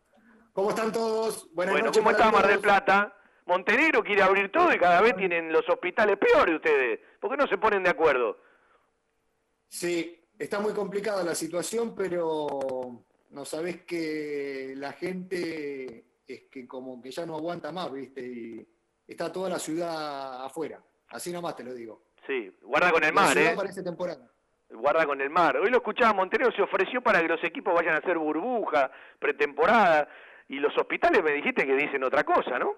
¿Cómo 0.55 0.71
están 0.71 0.93
todos? 0.93 1.53
Buenas 1.53 1.75
bueno, 1.75 1.87
noches. 1.87 2.01
¿cómo 2.01 2.13
está 2.13 2.31
Mar 2.31 2.47
del. 2.47 2.61
Plata? 2.61 3.13
Montenegro 3.45 4.05
quiere 4.05 4.23
abrir 4.23 4.53
todo 4.53 4.73
y 4.73 4.79
cada 4.79 5.01
vez 5.01 5.17
tienen 5.17 5.53
los 5.53 5.69
hospitales 5.69 6.17
peores 6.17 6.55
ustedes. 6.55 7.01
¿Por 7.21 7.33
qué 7.33 7.37
no 7.37 7.49
se 7.49 7.59
ponen 7.59 7.83
de 7.83 7.91
acuerdo? 7.91 8.39
Sí, 9.67 10.25
está 10.39 10.61
muy 10.61 10.73
complicada 10.73 11.25
la 11.25 11.35
situación, 11.35 11.93
pero 11.97 13.05
no 13.31 13.45
sabés 13.45 13.83
que 13.83 14.75
la 14.77 14.93
gente 14.93 16.05
es 16.25 16.43
que 16.53 16.69
como 16.69 17.03
que 17.03 17.11
ya 17.11 17.27
no 17.27 17.35
aguanta 17.35 17.73
más, 17.73 17.93
¿viste? 17.93 18.23
Y 18.25 18.69
está 19.09 19.33
toda 19.33 19.51
la 19.51 19.59
ciudad 19.59 20.45
afuera. 20.45 20.81
Así 21.09 21.33
nomás 21.33 21.57
te 21.57 21.65
lo 21.65 21.75
digo. 21.75 22.05
Sí, 22.29 22.57
guarda 22.63 22.93
con 22.93 23.03
el 23.03 23.13
La 23.13 23.21
mar, 23.21 23.37
¿eh? 23.37 23.55
parece 23.57 23.83
temporada. 23.83 24.31
Guarda 24.71 25.05
con 25.05 25.21
el 25.21 25.31
mar. 25.31 25.57
Hoy 25.57 25.71
lo 25.71 25.79
escuchaba, 25.79 26.15
Montenegro 26.15 26.55
se 26.55 26.63
ofreció 26.63 27.03
para 27.03 27.21
que 27.21 27.29
los 27.29 27.43
equipos 27.43 27.75
vayan 27.75 27.97
a 27.97 27.99
hacer 27.99 28.17
burbuja, 28.17 28.91
pretemporada, 29.19 30.09
y 30.55 30.61
los 30.61 30.77
hospitales 30.79 31.23
me 31.25 31.33
dijiste 31.33 31.67
que 31.67 31.75
dicen 31.75 32.05
otra 32.05 32.23
cosa, 32.23 32.59
¿no? 32.61 32.77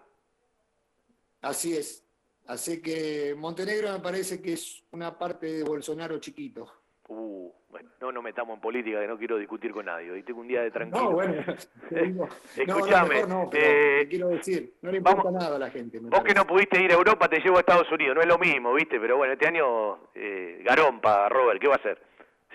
Así 1.42 1.76
es. 1.76 2.02
Así 2.46 2.80
que 2.80 3.34
Montenegro 3.36 3.92
me 3.92 4.00
parece 4.00 4.40
que 4.40 4.54
es 4.54 4.82
una 4.92 5.18
parte 5.18 5.46
de 5.46 5.62
Bolsonaro 5.62 6.18
chiquito. 6.18 6.72
Uh, 7.08 7.52
bueno, 7.68 7.90
no 8.00 8.12
nos 8.12 8.24
metamos 8.24 8.54
en 8.54 8.60
política, 8.62 9.00
que 9.00 9.06
no 9.06 9.18
quiero 9.18 9.36
discutir 9.36 9.72
con 9.72 9.84
nadie. 9.84 10.10
Hoy 10.10 10.22
tengo 10.22 10.40
un 10.40 10.48
día 10.48 10.62
de 10.62 10.70
tranquilo. 10.70 11.04
No, 11.04 11.10
bueno, 11.10 11.34
no, 11.90 12.06
no, 12.06 12.28
Escuchame, 12.56 13.26
no, 13.26 13.50
eh, 13.52 14.06
quiero 14.08 14.28
decir, 14.28 14.72
no 14.80 14.90
le 14.90 14.96
importa 14.96 15.30
nada 15.30 15.56
a 15.56 15.58
la 15.58 15.70
gente. 15.70 15.98
Vos 16.00 16.24
que 16.24 16.34
no 16.34 16.46
pudiste 16.46 16.80
ir 16.82 16.90
a 16.92 16.94
Europa, 16.94 17.28
te 17.28 17.40
llevo 17.40 17.58
a 17.58 17.60
Estados 17.60 17.92
Unidos. 17.92 18.16
No 18.16 18.22
es 18.22 18.28
lo 18.28 18.38
mismo, 18.38 18.72
¿viste? 18.72 18.98
Pero 18.98 19.18
bueno, 19.18 19.34
este 19.34 19.48
año, 19.48 19.98
eh, 20.14 20.62
garompa, 20.64 21.28
Robert, 21.28 21.60
¿qué 21.60 21.68
va 21.68 21.74
a 21.74 21.78
hacer? 21.78 22.00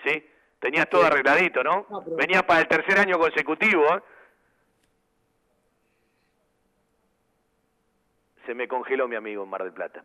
¿Sí? 0.04 0.24
Tenías 0.58 0.88
todo 0.88 1.04
arregladito, 1.04 1.62
¿no? 1.62 1.86
Venías 2.18 2.42
para 2.42 2.60
el 2.60 2.68
tercer 2.68 2.98
año 2.98 3.18
consecutivo, 3.18 3.84
¿eh? 3.94 4.02
Se 8.46 8.54
me 8.54 8.68
congeló 8.68 9.08
mi 9.08 9.16
amigo 9.16 9.44
en 9.44 9.50
Mar 9.50 9.62
del 9.62 9.72
Plata. 9.72 10.04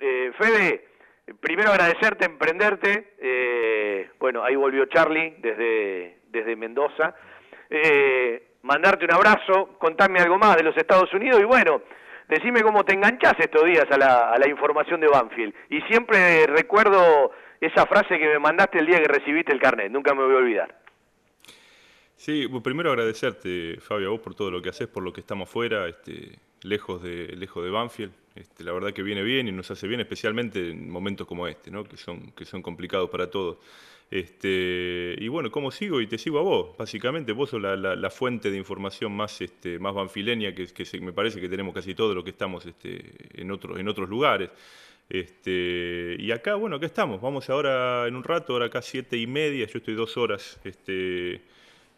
Eh, 0.00 0.32
Fede, 0.38 0.88
primero 1.40 1.70
agradecerte, 1.70 2.24
emprenderte. 2.24 3.14
Eh, 3.18 4.10
bueno, 4.18 4.42
ahí 4.42 4.56
volvió 4.56 4.86
Charlie 4.86 5.36
desde, 5.38 6.18
desde 6.28 6.56
Mendoza. 6.56 7.14
Eh, 7.70 8.56
mandarte 8.62 9.04
un 9.04 9.12
abrazo, 9.12 9.76
contame 9.78 10.20
algo 10.20 10.38
más 10.38 10.56
de 10.56 10.62
los 10.62 10.76
Estados 10.76 11.12
Unidos 11.12 11.40
y 11.40 11.44
bueno, 11.44 11.82
decime 12.28 12.62
cómo 12.62 12.84
te 12.84 12.94
enganchás 12.94 13.34
estos 13.38 13.64
días 13.64 13.86
a 13.90 13.98
la, 13.98 14.30
a 14.30 14.38
la 14.38 14.48
información 14.48 15.00
de 15.00 15.08
Banfield. 15.08 15.54
Y 15.70 15.80
siempre 15.82 16.46
recuerdo 16.46 17.32
esa 17.60 17.86
frase 17.86 18.18
que 18.18 18.28
me 18.28 18.38
mandaste 18.38 18.78
el 18.78 18.86
día 18.86 19.00
que 19.00 19.08
recibiste 19.08 19.52
el 19.52 19.60
carnet, 19.60 19.90
nunca 19.90 20.14
me 20.14 20.24
voy 20.24 20.34
a 20.34 20.38
olvidar. 20.38 20.83
Sí, 22.16 22.46
primero 22.62 22.90
agradecerte, 22.90 23.78
Fabio, 23.80 24.08
a 24.08 24.10
vos 24.12 24.20
por 24.20 24.34
todo 24.34 24.50
lo 24.50 24.62
que 24.62 24.70
haces, 24.70 24.88
por 24.88 25.02
lo 25.02 25.12
que 25.12 25.20
estamos 25.20 25.48
fuera, 25.48 25.88
este, 25.88 26.38
lejos 26.62 27.02
de 27.02 27.34
lejos 27.36 27.62
de 27.64 27.70
Banfield. 27.70 28.12
Este, 28.34 28.64
la 28.64 28.72
verdad 28.72 28.92
que 28.92 29.02
viene 29.02 29.22
bien 29.22 29.46
y 29.48 29.52
nos 29.52 29.70
hace 29.70 29.86
bien, 29.86 30.00
especialmente 30.00 30.70
en 30.70 30.90
momentos 30.90 31.26
como 31.26 31.46
este, 31.46 31.70
¿no? 31.70 31.84
que, 31.84 31.96
son, 31.96 32.32
que 32.32 32.44
son 32.44 32.62
complicados 32.62 33.10
para 33.10 33.30
todos. 33.30 33.58
Este, 34.10 35.16
y 35.18 35.28
bueno, 35.28 35.50
¿cómo 35.50 35.70
sigo? 35.70 36.00
Y 36.00 36.06
te 36.06 36.18
sigo 36.18 36.38
a 36.38 36.42
vos, 36.42 36.76
básicamente. 36.78 37.32
Vos 37.32 37.50
sos 37.50 37.60
la, 37.60 37.76
la- 37.76 38.10
fuente 38.10 38.50
de 38.50 38.56
información 38.58 39.12
más, 39.12 39.38
más 39.80 39.94
banfileña 39.94 40.54
que, 40.54 40.66
que 40.68 41.00
me 41.00 41.12
parece 41.12 41.40
que 41.40 41.48
tenemos 41.48 41.74
casi 41.74 41.94
todo 41.94 42.14
lo 42.14 42.22
que 42.24 42.30
estamos 42.30 42.64
este, 42.66 43.02
en, 43.40 43.50
otros 43.50 43.78
en 43.78 43.88
otros 43.88 44.08
lugares. 44.08 44.50
Y 45.08 46.30
acá, 46.32 46.54
bueno, 46.56 46.76
acá 46.76 46.86
estamos. 46.86 47.20
Vamos 47.20 47.48
ahora 47.50 48.06
en 48.08 48.16
un 48.16 48.24
rato, 48.24 48.52
ahora 48.52 48.66
acá 48.66 48.82
siete 48.82 49.16
y 49.16 49.26
media, 49.26 49.66
yo 49.66 49.78
estoy 49.78 49.94
dos 49.94 50.16
horas, 50.16 50.60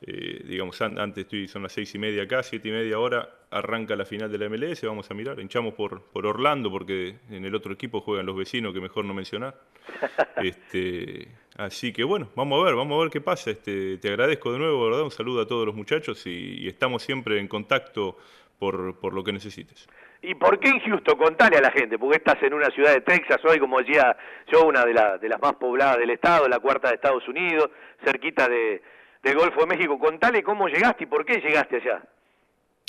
eh, 0.02 0.42
digamos, 0.44 0.80
an- 0.82 0.98
antes 0.98 1.24
estoy, 1.24 1.48
son 1.48 1.62
las 1.62 1.72
seis 1.72 1.94
y 1.94 1.98
media 1.98 2.24
acá, 2.24 2.42
siete 2.42 2.68
y 2.68 2.72
media 2.72 2.98
hora, 2.98 3.28
arranca 3.50 3.96
la 3.96 4.04
final 4.04 4.30
de 4.30 4.38
la 4.38 4.48
MLS, 4.48 4.82
vamos 4.84 5.10
a 5.10 5.14
mirar, 5.14 5.40
hinchamos 5.40 5.74
por, 5.74 6.02
por 6.02 6.26
Orlando, 6.26 6.70
porque 6.70 7.16
en 7.30 7.44
el 7.44 7.54
otro 7.54 7.72
equipo 7.72 8.00
juegan 8.00 8.26
los 8.26 8.36
vecinos, 8.36 8.74
que 8.74 8.80
mejor 8.80 9.04
no 9.04 9.14
mencionar. 9.14 9.54
Este, 10.42 11.28
así 11.56 11.92
que 11.92 12.04
bueno, 12.04 12.28
vamos 12.36 12.60
a 12.60 12.64
ver, 12.66 12.74
vamos 12.74 12.98
a 12.98 13.02
ver 13.02 13.10
qué 13.10 13.20
pasa. 13.20 13.50
Este, 13.50 13.96
te 13.98 14.08
agradezco 14.08 14.52
de 14.52 14.58
nuevo, 14.58 14.84
¿verdad? 14.84 15.02
Un 15.02 15.10
saludo 15.10 15.40
a 15.42 15.46
todos 15.46 15.64
los 15.66 15.74
muchachos 15.74 16.26
y, 16.26 16.58
y 16.64 16.68
estamos 16.68 17.02
siempre 17.02 17.38
en 17.40 17.48
contacto 17.48 18.16
por, 18.58 18.98
por 19.00 19.12
lo 19.14 19.24
que 19.24 19.32
necesites. 19.32 19.88
¿Y 20.22 20.34
por 20.34 20.58
qué 20.60 20.68
en 20.68 20.80
Houston? 20.80 21.16
Contale 21.18 21.56
a 21.56 21.60
la 21.60 21.70
gente, 21.70 21.98
porque 21.98 22.16
estás 22.18 22.42
en 22.42 22.54
una 22.54 22.70
ciudad 22.70 22.92
de 22.94 23.00
Texas 23.00 23.38
hoy, 23.44 23.58
como 23.58 23.78
decía 23.78 24.16
yo, 24.52 24.64
una 24.66 24.84
de, 24.84 24.92
la- 24.94 25.18
de 25.18 25.28
las 25.28 25.40
más 25.40 25.54
pobladas 25.54 25.98
del 25.98 26.10
estado, 26.10 26.48
la 26.48 26.58
cuarta 26.58 26.88
de 26.88 26.94
Estados 26.96 27.26
Unidos, 27.28 27.70
cerquita 28.04 28.48
de, 28.48 28.82
del 29.26 29.38
Golfo 29.38 29.60
de 29.60 29.66
México. 29.66 29.98
Contale 29.98 30.42
cómo 30.42 30.68
llegaste 30.68 31.04
y 31.04 31.06
por 31.06 31.24
qué 31.24 31.40
llegaste 31.40 31.76
allá. 31.76 32.02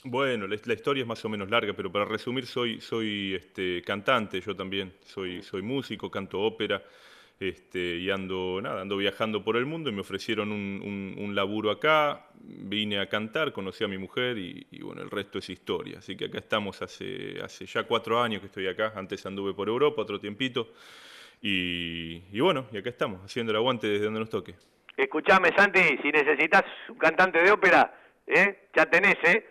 Bueno, 0.03 0.47
la, 0.47 0.55
historia 0.55 1.01
es 1.01 1.07
más 1.07 1.25
o 1.25 1.29
menos 1.29 1.49
larga, 1.49 1.73
pero 1.73 1.91
para 1.91 2.05
resumir, 2.05 2.45
soy, 2.45 2.79
soy 2.79 3.33
este, 3.35 3.81
cantante, 3.81 4.39
yo 4.39 4.55
también, 4.55 4.93
soy, 5.03 5.41
soy 5.41 5.63
músico, 5.63 6.09
canto 6.11 6.39
ópera, 6.39 6.83
este, 7.39 7.97
y 7.97 8.09
ando, 8.11 8.59
nada, 8.61 8.81
ando 8.81 8.95
viajando 8.95 9.43
por 9.43 9.57
el 9.57 9.65
mundo 9.65 9.89
y 9.89 9.93
me 9.93 10.01
ofrecieron 10.01 10.51
un, 10.51 11.15
un- 11.17 11.35
laburo 11.35 11.71
acá, 11.71 12.27
vine 12.39 12.99
a 12.99 13.09
cantar, 13.09 13.51
conocí 13.51 13.83
a 13.83 13.87
mi 13.87 13.97
mujer 13.97 14.37
y, 14.37 14.65
y 14.71 14.81
bueno, 14.81 15.01
el 15.01 15.09
resto 15.09 15.39
es 15.39 15.49
historia. 15.49 15.97
Así 15.97 16.15
que 16.15 16.25
acá 16.25 16.37
estamos 16.37 16.81
hace, 16.81 17.39
hace 17.43 17.65
ya 17.65 17.83
cuatro 17.83 18.21
años 18.21 18.41
que 18.41 18.47
estoy 18.47 18.67
acá, 18.67 18.93
antes 18.95 19.25
anduve 19.25 19.53
por 19.53 19.67
Europa, 19.67 20.03
otro 20.03 20.19
tiempito, 20.19 20.69
y, 21.41 22.21
y 22.31 22.39
bueno, 22.39 22.67
y 22.71 22.77
acá 22.77 22.89
estamos, 22.89 23.23
haciendo 23.25 23.51
el 23.51 23.57
aguante 23.57 23.87
desde 23.87 24.05
donde 24.05 24.19
nos 24.19 24.29
toque. 24.29 24.55
Escuchame, 24.97 25.53
Santi, 25.55 25.79
si 26.01 26.11
necesitas 26.11 26.63
un 26.89 26.97
cantante 26.97 27.37
de 27.39 27.51
ópera, 27.51 27.93
¿eh? 28.25 28.67
ya 28.75 28.87
tenés, 28.87 29.15
¿eh? 29.23 29.45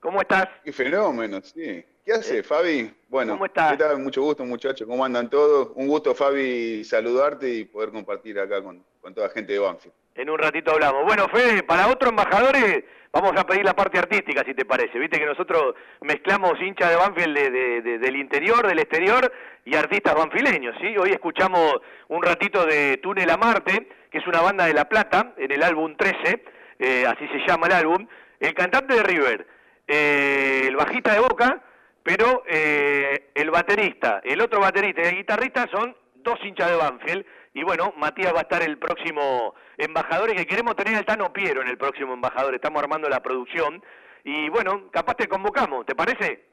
¿Cómo 0.00 0.22
estás? 0.22 0.48
Qué 0.64 0.72
fenómeno, 0.72 1.42
sí. 1.42 1.84
¿Qué 2.02 2.12
hace, 2.12 2.42
Fabi? 2.42 2.90
Bueno, 3.08 3.34
¿Cómo 3.34 3.44
estás? 3.44 3.72
¿qué 3.72 3.76
tal? 3.76 3.98
Mucho 3.98 4.22
gusto, 4.22 4.42
muchachos. 4.46 4.88
¿Cómo 4.88 5.04
andan 5.04 5.28
todos? 5.28 5.72
Un 5.74 5.86
gusto, 5.86 6.14
Fabi, 6.14 6.82
saludarte 6.82 7.50
y 7.50 7.64
poder 7.66 7.90
compartir 7.90 8.40
acá 8.40 8.62
con, 8.62 8.82
con 9.02 9.12
toda 9.12 9.28
la 9.28 9.34
gente 9.34 9.52
de 9.52 9.58
Banfield. 9.58 9.94
En 10.18 10.28
un 10.28 10.36
ratito 10.38 10.72
hablamos. 10.72 11.04
Bueno, 11.04 11.28
Fede, 11.32 11.62
para 11.62 11.86
otros 11.86 12.10
embajadores 12.10 12.82
vamos 13.12 13.32
a 13.36 13.46
pedir 13.46 13.64
la 13.64 13.74
parte 13.74 13.98
artística, 14.00 14.42
si 14.44 14.52
te 14.52 14.64
parece. 14.64 14.98
Viste 14.98 15.16
que 15.16 15.24
nosotros 15.26 15.76
mezclamos 16.00 16.60
hinchas 16.60 16.90
de 16.90 16.96
Banfield 16.96 17.38
de- 17.38 17.80
de- 17.82 17.98
del 17.98 18.16
interior, 18.16 18.66
del 18.66 18.80
exterior 18.80 19.32
y 19.64 19.76
artistas 19.76 20.16
banfileños, 20.16 20.74
¿sí? 20.80 20.96
Hoy 20.98 21.10
escuchamos 21.10 21.76
un 22.08 22.20
ratito 22.20 22.66
de 22.66 22.96
Túnel 22.96 23.30
a 23.30 23.36
Marte, 23.36 23.88
que 24.10 24.18
es 24.18 24.26
una 24.26 24.40
banda 24.40 24.66
de 24.66 24.74
La 24.74 24.86
Plata, 24.88 25.34
en 25.36 25.52
el 25.52 25.62
álbum 25.62 25.94
13, 25.96 26.42
eh, 26.80 27.04
así 27.06 27.28
se 27.28 27.38
llama 27.46 27.68
el 27.68 27.74
álbum. 27.74 28.08
El 28.40 28.54
cantante 28.54 28.94
de 28.94 29.02
River, 29.04 29.46
eh, 29.86 30.64
el 30.66 30.74
bajista 30.74 31.14
de 31.14 31.20
Boca, 31.20 31.62
pero 32.02 32.42
eh, 32.48 33.30
el 33.36 33.50
baterista, 33.52 34.20
el 34.24 34.40
otro 34.40 34.58
baterista 34.60 35.00
y 35.02 35.06
el 35.06 35.16
guitarrista 35.18 35.68
son 35.70 35.94
dos 36.16 36.38
hinchas 36.42 36.70
de 36.70 36.76
Banfield. 36.76 37.24
Y 37.58 37.64
bueno, 37.64 37.92
Matías 37.96 38.32
va 38.32 38.38
a 38.38 38.42
estar 38.42 38.62
el 38.62 38.78
próximo 38.78 39.52
embajador 39.76 40.30
y 40.30 40.36
que 40.36 40.46
queremos 40.46 40.76
tener 40.76 40.94
al 40.94 41.04
Tano 41.04 41.32
Piero 41.32 41.60
en 41.60 41.66
el 41.66 41.76
próximo 41.76 42.14
embajador. 42.14 42.54
Estamos 42.54 42.80
armando 42.80 43.08
la 43.08 43.20
producción. 43.20 43.82
Y 44.22 44.48
bueno, 44.48 44.88
capaz 44.92 45.16
te 45.16 45.26
convocamos, 45.26 45.84
¿te 45.84 45.96
parece? 45.96 46.44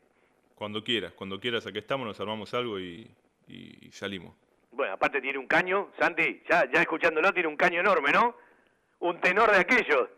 Cuando 0.56 0.84
quieras, 0.84 1.14
cuando 1.14 1.40
quieras, 1.40 1.68
aquí 1.68 1.78
estamos, 1.78 2.08
nos 2.08 2.20
armamos 2.20 2.52
algo 2.56 2.80
y, 2.80 3.08
y 3.48 3.92
salimos. 3.92 4.34
Bueno, 4.72 4.94
aparte 4.94 5.22
tiene 5.22 5.38
un 5.38 5.46
caño, 5.46 5.92
Santi, 6.00 6.42
ya, 6.50 6.68
ya 6.72 6.82
escuchándolo, 6.82 7.32
tiene 7.34 7.50
un 7.50 7.56
caño 7.56 7.82
enorme, 7.82 8.12
¿no? 8.12 8.36
Un 8.98 9.22
tenor 9.22 9.52
de 9.52 9.60
aquellos. 9.60 10.10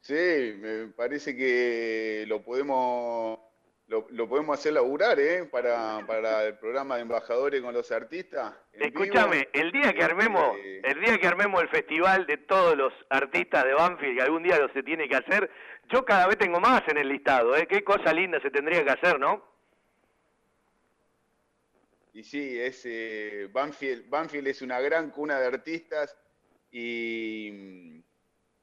Sí, 0.00 0.56
me 0.58 0.88
parece 0.88 1.36
que 1.36 2.24
lo 2.26 2.42
podemos 2.42 3.38
lo, 3.90 4.06
lo 4.10 4.28
podemos 4.28 4.56
hacer 4.56 4.72
laburar, 4.72 5.18
¿eh? 5.18 5.44
Para, 5.50 6.06
para 6.06 6.44
el 6.46 6.56
programa 6.58 6.94
de 6.94 7.02
embajadores 7.02 7.60
con 7.60 7.74
los 7.74 7.90
artistas. 7.90 8.54
Escúchame, 8.72 9.48
el 9.52 9.72
día 9.72 9.92
que 9.92 10.04
armemos, 10.04 10.56
el 10.84 11.00
día 11.00 11.18
que 11.18 11.26
armemos 11.26 11.60
el 11.60 11.68
festival 11.70 12.24
de 12.24 12.36
todos 12.36 12.76
los 12.76 12.92
artistas 13.08 13.64
de 13.64 13.74
Banfield, 13.74 14.16
que 14.16 14.22
algún 14.22 14.44
día 14.44 14.58
lo 14.60 14.72
se 14.72 14.84
tiene 14.84 15.08
que 15.08 15.16
hacer, 15.16 15.50
yo 15.92 16.04
cada 16.04 16.28
vez 16.28 16.38
tengo 16.38 16.60
más 16.60 16.82
en 16.86 16.98
el 16.98 17.08
listado, 17.08 17.56
¿eh? 17.56 17.66
Qué 17.66 17.82
cosa 17.82 18.12
linda 18.12 18.40
se 18.40 18.52
tendría 18.52 18.84
que 18.84 18.90
hacer, 18.90 19.18
¿no? 19.18 19.44
Y 22.12 22.22
sí, 22.22 22.60
es, 22.60 22.82
eh, 22.86 23.48
Banfield, 23.52 24.08
Banfield 24.08 24.46
es 24.46 24.62
una 24.62 24.80
gran 24.80 25.10
cuna 25.10 25.40
de 25.40 25.46
artistas 25.46 26.16
y, 26.70 28.02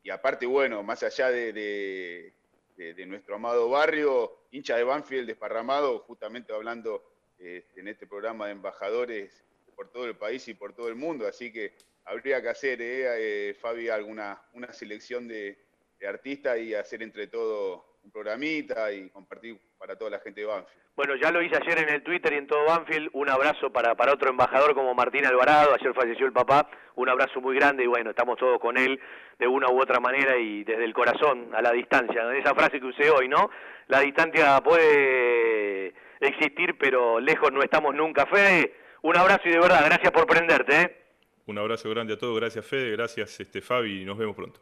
y 0.03 0.09
aparte, 0.09 0.45
bueno, 0.45 0.83
más 0.83 1.03
allá 1.03 1.29
de, 1.31 1.51
de- 1.51 2.33
de- 2.77 2.93
de 2.93 3.05
nuestro 3.05 3.35
amado 3.35 3.69
barrio, 3.69 4.36
hincha 4.51 4.75
de 4.75 4.83
Banfield 4.83 5.27
desparramado, 5.27 5.99
justamente 5.99 6.53
hablando 6.53 7.03
eh, 7.39 7.65
en 7.75 7.87
este 7.87 8.07
programa 8.07 8.47
de 8.47 8.53
embajadores 8.53 9.43
por 9.75 9.91
todo 9.91 10.05
el 10.05 10.15
país 10.15 10.47
y 10.47 10.53
por 10.53 10.73
todo 10.73 10.89
el 10.89 10.95
mundo, 10.95 11.27
así 11.27 11.51
que 11.51 11.73
habría 12.05 12.41
que 12.41 12.49
hacer, 12.49 12.81
eh, 12.81 13.49
eh, 13.49 13.53
Fabi, 13.53 13.89
alguna 13.89 14.41
una 14.53 14.73
selección 14.73 15.27
de, 15.27 15.57
de 15.99 16.07
artistas 16.07 16.57
y 16.59 16.73
hacer 16.73 17.03
entre 17.03 17.27
todos 17.27 17.83
un 18.07 18.11
programita 18.11 18.91
y 18.91 19.09
compartir 19.09 19.59
para 19.77 19.95
toda 19.97 20.11
la 20.11 20.19
gente 20.19 20.41
de 20.41 20.47
Banfield. 20.47 20.81
Bueno, 20.95 21.15
ya 21.15 21.29
lo 21.29 21.41
hice 21.41 21.57
ayer 21.57 21.79
en 21.79 21.89
el 21.93 22.01
Twitter 22.01 22.33
y 22.33 22.37
en 22.37 22.47
todo 22.47 22.65
Banfield. 22.65 23.09
Un 23.13 23.29
abrazo 23.29 23.71
para, 23.71 23.95
para 23.95 24.13
otro 24.13 24.29
embajador 24.29 24.73
como 24.73 24.95
Martín 24.95 25.25
Alvarado. 25.25 25.75
Ayer 25.75 25.93
falleció 25.93 26.25
el 26.25 26.31
papá. 26.31 26.69
Un 26.95 27.09
abrazo 27.09 27.39
muy 27.41 27.55
grande 27.55 27.83
y 27.83 27.87
bueno, 27.87 28.11
estamos 28.11 28.37
todos 28.37 28.59
con 28.59 28.77
él 28.77 28.99
de 29.37 29.47
una 29.47 29.69
u 29.69 29.79
otra 29.79 29.99
manera 29.99 30.37
y 30.37 30.63
desde 30.63 30.85
el 30.85 30.93
corazón, 30.93 31.49
a 31.53 31.61
la 31.61 31.71
distancia. 31.71 32.33
Esa 32.33 32.55
frase 32.55 32.79
que 32.79 32.87
usé 32.87 33.11
hoy, 33.11 33.27
¿no? 33.27 33.49
La 33.87 33.99
distancia 33.99 34.59
puede 34.61 35.93
existir, 36.21 36.77
pero 36.79 37.19
lejos 37.19 37.51
no 37.51 37.61
estamos 37.61 37.93
nunca. 37.93 38.25
Fede, 38.25 38.73
un 39.03 39.17
abrazo 39.17 39.43
y 39.45 39.51
de 39.51 39.59
verdad, 39.59 39.85
gracias 39.85 40.11
por 40.11 40.25
prenderte, 40.25 40.81
¿eh? 40.81 40.97
Un 41.45 41.57
abrazo 41.57 41.89
grande 41.89 42.13
a 42.13 42.17
todos, 42.17 42.37
gracias 42.39 42.65
Fede, 42.65 42.91
gracias 42.91 43.39
este, 43.39 43.61
Fabi 43.61 44.01
y 44.01 44.05
nos 44.05 44.17
vemos 44.17 44.35
pronto. 44.35 44.59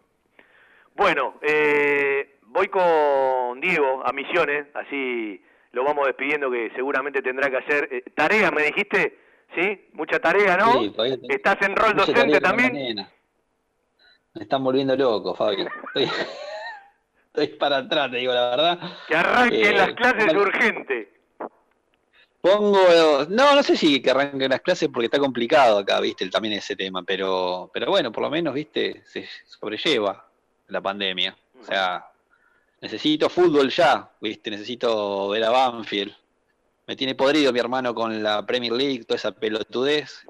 Bueno, 0.95 1.39
eh, 1.41 2.34
voy 2.56 2.68
con 2.69 3.60
Diego 3.61 4.02
a 4.06 4.11
Misiones, 4.14 4.65
así 4.73 5.44
lo 5.73 5.84
vamos 5.84 6.07
despidiendo 6.07 6.49
que 6.49 6.72
seguramente 6.76 7.22
tendrá 7.22 7.49
que 7.49 7.57
hacer. 7.57 7.90
Eh, 7.91 8.03
tarea, 8.15 8.49
me 8.49 8.64
dijiste, 8.64 9.19
¿sí? 9.53 9.90
Mucha 9.94 10.19
tarea, 10.19 10.56
¿no? 10.57 10.72
Sí, 10.82 10.90
tengo- 10.95 11.27
¿Estás 11.30 11.57
en 11.61 11.76
rol 11.76 11.94
mucha 11.95 12.11
docente 12.11 12.40
también? 12.40 12.95
Me 14.34 14.41
están 14.44 14.64
volviendo 14.64 14.95
loco, 14.95 15.36
Fabi. 15.36 15.65
Estoy, 15.88 16.10
estoy 17.27 17.48
para 17.57 17.77
atrás, 17.77 18.10
te 18.11 18.18
digo 18.18 18.34
la 18.34 18.49
verdad. 18.49 18.80
Que 19.07 19.15
arranquen 19.15 19.65
Eh, 19.65 19.73
las 19.77 19.94
clases 19.94 20.34
urgente. 20.34 21.11
Pongo, 22.41 22.77
no, 23.30 23.56
no 23.56 23.64
sé 23.64 23.76
si 23.76 24.02
que 24.03 24.11
arranquen 24.11 24.52
las 24.52 24.61
clases 24.61 24.88
porque 24.94 25.06
está 25.06 25.18
complicado 25.18 25.80
acá, 25.80 25.99
viste, 25.99 26.30
también 26.30 26.53
ese 26.53 26.76
tema, 26.76 27.02
pero, 27.03 27.72
pero 27.73 27.88
bueno, 27.90 28.11
por 28.11 28.22
lo 28.23 28.30
menos, 28.30 28.53
viste, 28.53 29.02
se 29.06 29.27
sobrelleva 29.45 30.27
la 30.68 30.80
pandemia. 30.80 31.36
O 31.60 31.64
sea, 31.64 32.06
necesito 32.85 33.29
fútbol 33.29 33.71
ya, 33.71 34.11
viste, 34.21 34.51
necesito 34.51 35.29
ver 35.29 35.43
a 35.43 35.49
Banfield. 35.49 36.13
Me 36.85 36.95
tiene 36.95 37.15
podrido 37.15 37.51
mi 37.51 37.59
hermano 37.59 37.95
con 37.95 38.21
la 38.21 38.45
Premier 38.45 38.73
League, 38.73 39.05
toda 39.05 39.17
esa 39.17 39.31
pelotudez. 39.31 40.23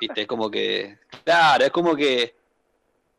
Viste, 0.00 0.22
es 0.22 0.26
como 0.26 0.50
que, 0.50 0.98
claro, 1.22 1.64
es 1.64 1.70
como 1.70 1.94
que, 1.94 2.34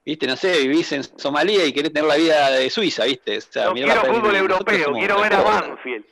viste, 0.03 0.25
no 0.25 0.35
sé, 0.35 0.61
vivís 0.61 0.91
en 0.91 1.03
Somalia 1.03 1.65
y 1.65 1.73
querés 1.73 1.93
tener 1.93 2.09
la 2.09 2.15
vida 2.15 2.49
de 2.49 2.67
Suiza, 2.71 3.05
viste. 3.05 3.38
O 3.38 3.41
sea, 3.41 3.65
No 3.67 3.73
quiero 3.73 4.05
fútbol 4.05 4.35
europeo, 4.35 4.93
quiero 4.93 5.21
ver 5.21 5.34
a. 5.35 5.41
Banfield. 5.43 6.05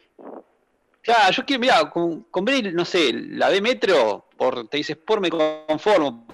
Claro, 1.01 1.31
yo 1.31 1.45
quiero, 1.45 1.61
mirá, 1.61 1.89
con, 1.89 2.23
con 2.23 2.45
ver, 2.45 2.71
no 2.75 2.85
sé, 2.85 3.11
la 3.11 3.49
B 3.49 3.59
Metro, 3.59 4.27
por, 4.37 4.67
te 4.67 4.77
dices, 4.77 4.97
por 4.97 5.19
me 5.19 5.31
conformo 5.31 6.27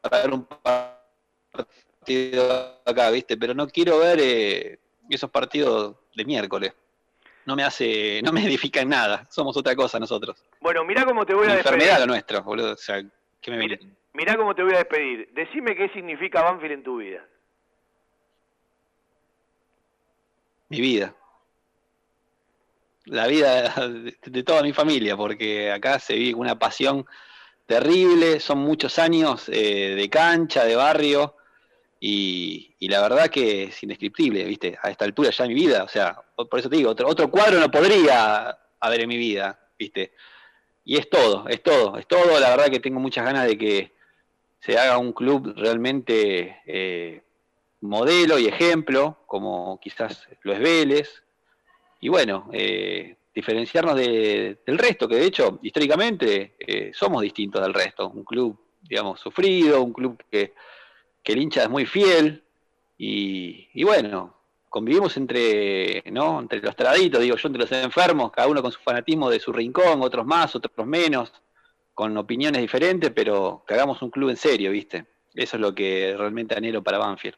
para 0.00 0.22
ver 0.22 0.32
un 0.32 0.46
partido 2.04 2.80
acá, 2.84 3.10
¿viste? 3.10 3.36
Pero 3.36 3.52
no 3.52 3.66
quiero 3.66 3.98
ver 3.98 4.18
eh, 4.20 4.78
esos 5.10 5.30
partidos 5.30 5.96
de 6.14 6.24
miércoles. 6.24 6.72
No 7.44 7.54
me 7.54 7.62
hace, 7.62 8.20
no 8.22 8.32
me 8.32 8.44
edifica 8.46 8.80
en 8.80 8.88
nada. 8.88 9.26
Somos 9.30 9.56
otra 9.56 9.74
cosa 9.76 9.98
nosotros. 9.98 10.42
Bueno, 10.60 10.84
mirá 10.84 11.04
cómo 11.04 11.24
te 11.24 11.34
voy 11.34 11.46
a 11.46 11.56
despedir. 11.56 11.74
enfermedad 11.74 12.00
lo 12.00 12.06
nuestro, 12.06 12.42
boludo. 12.42 12.72
O 12.72 12.76
sea, 12.76 13.02
¿qué 13.40 13.50
me 13.50 13.58
viene? 13.58 13.78
Mirá 14.12 14.36
cómo 14.36 14.54
te 14.54 14.62
voy 14.62 14.74
a 14.74 14.78
despedir. 14.78 15.28
Decime 15.32 15.76
qué 15.76 15.88
significa 15.90 16.42
Banfield 16.42 16.72
en 16.72 16.82
tu 16.82 16.98
vida. 16.98 17.24
Mi 20.68 20.80
vida. 20.80 21.14
La 23.04 23.28
vida 23.28 23.70
de, 23.88 24.16
de 24.20 24.42
toda 24.42 24.62
mi 24.62 24.72
familia, 24.72 25.16
porque 25.16 25.70
acá 25.70 26.00
se 26.00 26.14
vive 26.14 26.34
una 26.34 26.58
pasión 26.58 27.06
terrible, 27.66 28.40
son 28.40 28.58
muchos 28.58 28.98
años 28.98 29.48
eh, 29.48 29.94
de 29.96 30.08
cancha, 30.08 30.64
de 30.64 30.76
barrio, 30.76 31.36
y, 32.08 32.88
la 32.88 33.00
verdad 33.00 33.28
que 33.28 33.64
es 33.64 33.82
indescriptible, 33.82 34.44
¿viste? 34.44 34.78
A 34.80 34.90
esta 34.90 35.04
altura 35.04 35.30
ya 35.30 35.42
de 35.42 35.48
mi 35.48 35.56
vida, 35.56 35.82
o 35.82 35.88
sea, 35.88 36.16
por 36.36 36.60
eso 36.60 36.70
te 36.70 36.76
digo, 36.76 36.90
otro, 36.90 37.08
otro 37.08 37.28
cuadro 37.28 37.58
no 37.58 37.68
podría 37.68 38.56
haber 38.78 39.00
en 39.00 39.08
mi 39.08 39.16
vida, 39.16 39.58
¿viste? 39.76 40.12
Y 40.84 40.98
es 40.98 41.10
todo, 41.10 41.48
es 41.48 41.60
todo, 41.64 41.98
es 41.98 42.06
todo, 42.06 42.38
la 42.38 42.50
verdad 42.50 42.70
que 42.70 42.78
tengo 42.78 43.00
muchas 43.00 43.24
ganas 43.24 43.48
de 43.48 43.58
que 43.58 43.92
se 44.60 44.78
haga 44.78 44.98
un 44.98 45.12
club 45.12 45.52
realmente 45.56 46.60
eh, 46.64 47.22
modelo 47.80 48.38
y 48.38 48.46
ejemplo, 48.46 49.24
como 49.26 49.80
quizás 49.80 50.28
lo 50.42 50.56
Vélez, 50.56 51.24
y 52.00 52.08
bueno, 52.08 52.48
eh, 52.52 53.16
diferenciarnos 53.34 53.96
de- 53.96 54.58
del 54.64 54.78
resto, 54.78 55.08
que 55.08 55.16
de 55.16 55.24
hecho, 55.26 55.58
históricamente, 55.60 56.54
eh, 56.60 56.92
somos 56.94 57.22
distintos 57.22 57.60
del 57.62 57.74
resto. 57.74 58.08
Un 58.08 58.22
club, 58.22 58.56
digamos, 58.80 59.18
sufrido, 59.18 59.82
un 59.82 59.92
club 59.92 60.22
que, 60.30 60.54
que 61.26 61.32
el 61.32 61.40
hincha 61.40 61.64
es 61.64 61.68
muy 61.68 61.86
fiel, 61.86 62.44
y, 62.96 63.82
bueno, 63.82 64.36
convivimos 64.68 65.16
entre, 65.16 66.04
¿no? 66.12 66.38
entre 66.38 66.60
los 66.60 66.76
traditos, 66.76 67.20
digo 67.20 67.36
yo, 67.36 67.48
entre 67.48 67.62
los 67.62 67.72
enfermos, 67.72 68.30
cada 68.30 68.46
uno 68.46 68.62
con 68.62 68.70
su 68.70 68.78
fanatismo 68.78 69.28
de 69.28 69.40
su 69.40 69.52
rincón, 69.52 70.02
otros 70.02 70.24
más, 70.24 70.54
otros 70.54 70.86
menos, 70.86 71.32
con 71.94 72.16
opiniones 72.16 72.62
diferentes, 72.62 73.10
pero 73.10 73.64
que 73.66 73.74
hagamos 73.74 74.00
un 74.02 74.10
club 74.10 74.30
en 74.30 74.36
serio, 74.36 74.70
¿viste? 74.70 75.04
Eso 75.34 75.56
es 75.56 75.60
lo 75.60 75.74
que 75.74 76.14
realmente 76.16 76.56
anhelo 76.56 76.80
para 76.84 76.98
Banfield. 76.98 77.36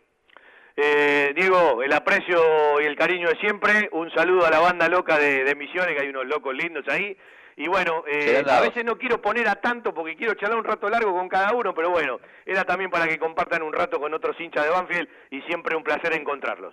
Eh, 0.76 1.32
Diego, 1.34 1.82
el 1.82 1.92
aprecio 1.94 2.80
y 2.82 2.84
el 2.84 2.94
cariño 2.94 3.30
de 3.30 3.38
siempre. 3.38 3.88
Un 3.92 4.10
saludo 4.10 4.44
a 4.44 4.50
la 4.50 4.60
banda 4.60 4.86
loca 4.88 5.18
de, 5.18 5.44
de 5.44 5.54
Misiones, 5.54 5.96
que 5.96 6.02
hay 6.02 6.08
unos 6.10 6.26
locos 6.26 6.54
lindos 6.54 6.84
ahí. 6.88 7.16
Y 7.58 7.66
bueno, 7.66 8.04
eh, 8.06 8.44
a 8.48 8.60
veces 8.60 8.84
no 8.84 8.96
quiero 8.96 9.20
poner 9.20 9.48
a 9.48 9.56
tanto 9.56 9.92
porque 9.92 10.14
quiero 10.14 10.34
charlar 10.34 10.58
un 10.58 10.64
rato 10.64 10.88
largo 10.88 11.12
con 11.12 11.28
cada 11.28 11.52
uno, 11.52 11.74
pero 11.74 11.90
bueno, 11.90 12.20
era 12.46 12.64
también 12.64 12.88
para 12.88 13.08
que 13.08 13.18
compartan 13.18 13.62
un 13.62 13.72
rato 13.72 13.98
con 13.98 14.14
otros 14.14 14.40
hinchas 14.40 14.62
de 14.62 14.70
Banfield 14.70 15.08
y 15.32 15.40
siempre 15.42 15.74
un 15.74 15.82
placer 15.82 16.12
encontrarlos. 16.12 16.72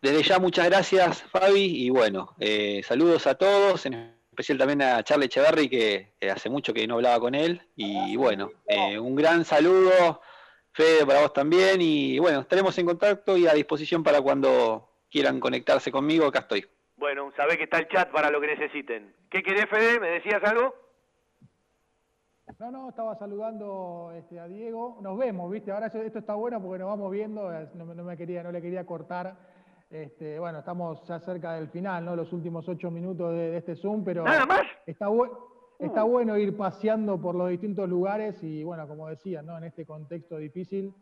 Desde 0.00 0.22
ya 0.22 0.38
muchas 0.38 0.64
gracias 0.70 1.22
Fabi 1.24 1.84
y 1.84 1.90
bueno, 1.90 2.34
eh, 2.40 2.80
saludos 2.82 3.26
a 3.26 3.34
todos, 3.34 3.84
en 3.84 4.16
especial 4.30 4.56
también 4.56 4.80
a 4.80 5.02
Charlie 5.04 5.26
Echeverry 5.26 5.68
que 5.68 6.14
eh, 6.18 6.30
hace 6.30 6.48
mucho 6.48 6.72
que 6.72 6.86
no 6.86 6.94
hablaba 6.94 7.20
con 7.20 7.34
él 7.34 7.60
y 7.76 8.16
bueno, 8.16 8.50
eh, 8.66 8.98
un 8.98 9.14
gran 9.14 9.44
saludo 9.44 10.22
Fede 10.72 11.04
para 11.04 11.20
vos 11.20 11.34
también 11.34 11.82
y 11.82 12.18
bueno, 12.18 12.40
estaremos 12.40 12.76
en 12.78 12.86
contacto 12.86 13.36
y 13.36 13.46
a 13.46 13.52
disposición 13.52 14.02
para 14.02 14.22
cuando 14.22 14.88
quieran 15.10 15.38
conectarse 15.38 15.92
conmigo, 15.92 16.24
acá 16.24 16.38
estoy. 16.38 16.66
Bueno, 17.02 17.32
sabés 17.36 17.56
que 17.56 17.64
está 17.64 17.78
el 17.78 17.88
chat 17.88 18.12
para 18.12 18.30
lo 18.30 18.40
que 18.40 18.46
necesiten. 18.46 19.12
¿Qué 19.28 19.42
querés, 19.42 19.66
Fede? 19.68 19.98
¿Me 19.98 20.06
decías 20.08 20.40
algo? 20.44 20.72
No, 22.60 22.70
no, 22.70 22.88
estaba 22.90 23.16
saludando 23.16 24.12
este, 24.14 24.38
a 24.38 24.46
Diego. 24.46 25.00
Nos 25.02 25.18
vemos, 25.18 25.50
¿viste? 25.50 25.72
Ahora 25.72 25.88
esto 25.88 26.20
está 26.20 26.34
bueno 26.34 26.62
porque 26.62 26.78
nos 26.78 26.86
vamos 26.90 27.10
viendo. 27.10 27.50
No, 27.74 27.86
me- 27.86 27.96
no 27.96 28.04
me 28.04 28.16
quería, 28.16 28.44
no 28.44 28.52
le 28.52 28.62
quería 28.62 28.86
cortar. 28.86 29.36
Este, 29.90 30.38
bueno, 30.38 30.60
estamos 30.60 31.02
ya 31.08 31.18
cerca 31.18 31.54
del 31.54 31.70
final, 31.70 32.04
¿no? 32.04 32.14
Los 32.14 32.32
últimos 32.32 32.68
ocho 32.68 32.88
minutos 32.88 33.32
de, 33.32 33.50
de 33.50 33.56
este 33.56 33.74
Zoom, 33.74 34.04
pero. 34.04 34.22
¿Nada 34.22 34.46
más? 34.46 34.62
Está, 34.86 35.08
bu- 35.08 35.36
está 35.80 36.04
bueno 36.04 36.38
ir 36.38 36.56
paseando 36.56 37.20
por 37.20 37.34
los 37.34 37.48
distintos 37.50 37.88
lugares 37.88 38.40
y, 38.44 38.62
bueno, 38.62 38.86
como 38.86 39.08
decía, 39.08 39.42
¿no? 39.42 39.58
En 39.58 39.64
este 39.64 39.84
contexto 39.84 40.36
difícil, 40.36 40.94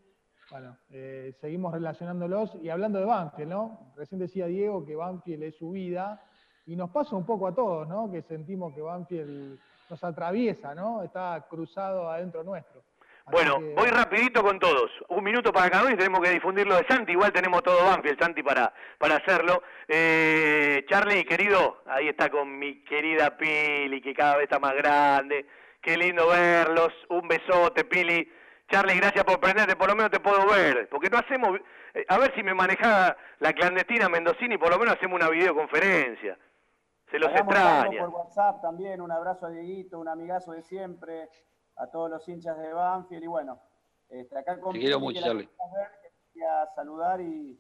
bueno, 0.51 0.77
eh, 0.91 1.33
seguimos 1.41 1.73
relacionándolos 1.73 2.57
y 2.63 2.71
hablando 2.71 2.99
de 2.99 3.05
Banfield, 3.05 3.51
¿no? 3.51 3.93
Recién 3.97 4.19
decía 4.19 4.47
Diego 4.47 4.85
que 4.85 4.97
Banfield 4.97 5.45
es 5.45 5.57
su 5.57 5.71
vida 5.71 6.23
y 6.67 6.77
nos 6.77 6.91
pasa 6.91 7.17
un 7.17 7.25
poco 7.25 7.47
a 7.47 7.55
todos, 7.55 7.89
¿no? 7.89 8.11
Que 8.11 8.23
sentimos 8.23 8.75
que 8.75 8.81
Banfield 8.81 9.59
nos 9.89 10.05
atraviesa, 10.05 10.75
¿no? 10.75 11.03
Está 11.03 11.47
cruzado 11.49 12.11
adentro 12.11 12.43
nuestro. 12.43 12.83
Bueno, 13.31 13.61
voy 13.77 13.89
rapidito 13.91 14.43
con 14.43 14.59
todos. 14.59 14.91
Un 15.09 15.23
minuto 15.23 15.53
para 15.53 15.71
cada 15.71 15.85
uno 15.85 15.95
y 15.95 15.97
tenemos 15.97 16.21
que 16.21 16.31
difundirlo 16.31 16.75
de 16.77 16.87
Santi. 16.89 17.13
Igual 17.13 17.33
tenemos 17.33 17.63
todo 17.63 17.85
Banfield, 17.85 18.19
Santi, 18.19 18.43
para, 18.43 18.73
para 18.99 19.17
hacerlo. 19.17 19.63
Eh, 19.87 20.85
Charlie, 20.89 21.25
querido, 21.25 21.83
ahí 21.87 22.09
está 22.09 22.29
con 22.29 22.59
mi 22.59 22.83
querida 22.83 23.37
Pili, 23.37 24.01
que 24.01 24.15
cada 24.15 24.37
vez 24.37 24.45
está 24.45 24.59
más 24.59 24.75
grande. 24.75 25.47
Qué 25.81 25.97
lindo 25.97 26.27
verlos. 26.27 26.93
Un 27.09 27.29
besote, 27.29 27.85
Pili. 27.85 28.29
Charlie, 28.71 28.97
gracias 28.97 29.25
por 29.25 29.41
prenderte. 29.41 29.77
Por 29.77 29.89
lo 29.89 29.97
menos 29.97 30.11
te 30.11 30.21
puedo 30.21 30.47
ver. 30.47 30.89
Porque 30.89 31.11
no 31.11 31.19
hacemos... 31.19 31.59
eh, 31.95 32.05
a 32.09 32.19
ver 32.19 32.35
si 32.35 32.43
me 32.43 32.55
manejaba 32.55 33.17
la 33.41 33.53
clandestina 33.53 34.09
Mendocini, 34.09 34.57
por 34.59 34.71
lo 34.71 34.79
menos 34.79 34.95
hacemos 34.95 35.17
una 35.21 35.29
videoconferencia. 35.29 36.39
Se 37.11 37.19
los 37.19 37.29
Hagamos 37.31 37.55
extraña. 37.55 38.01
por 38.01 38.09
WhatsApp 38.11 38.63
también, 38.63 39.01
un 39.01 39.11
abrazo 39.11 39.47
a 39.47 39.51
Dieguito, 39.51 39.99
un 39.99 40.07
amigazo 40.07 40.53
de 40.53 40.63
siempre, 40.63 41.29
a 41.77 41.89
todos 41.89 42.09
los 42.09 42.29
hinchas 42.29 42.57
de 42.59 42.73
Banfield 42.73 43.25
y 43.25 43.27
bueno, 43.27 43.61
este, 44.09 44.39
acá 44.39 44.61
con 44.61 44.75
Te 44.75 44.79
quiero 44.79 45.01
mucho, 45.01 45.21
Charlie. 45.21 45.49
queríamos 45.49 45.73
ver, 45.73 45.89
que 46.03 46.09
quería 46.33 46.67
saludar 46.77 47.21
y 47.21 47.59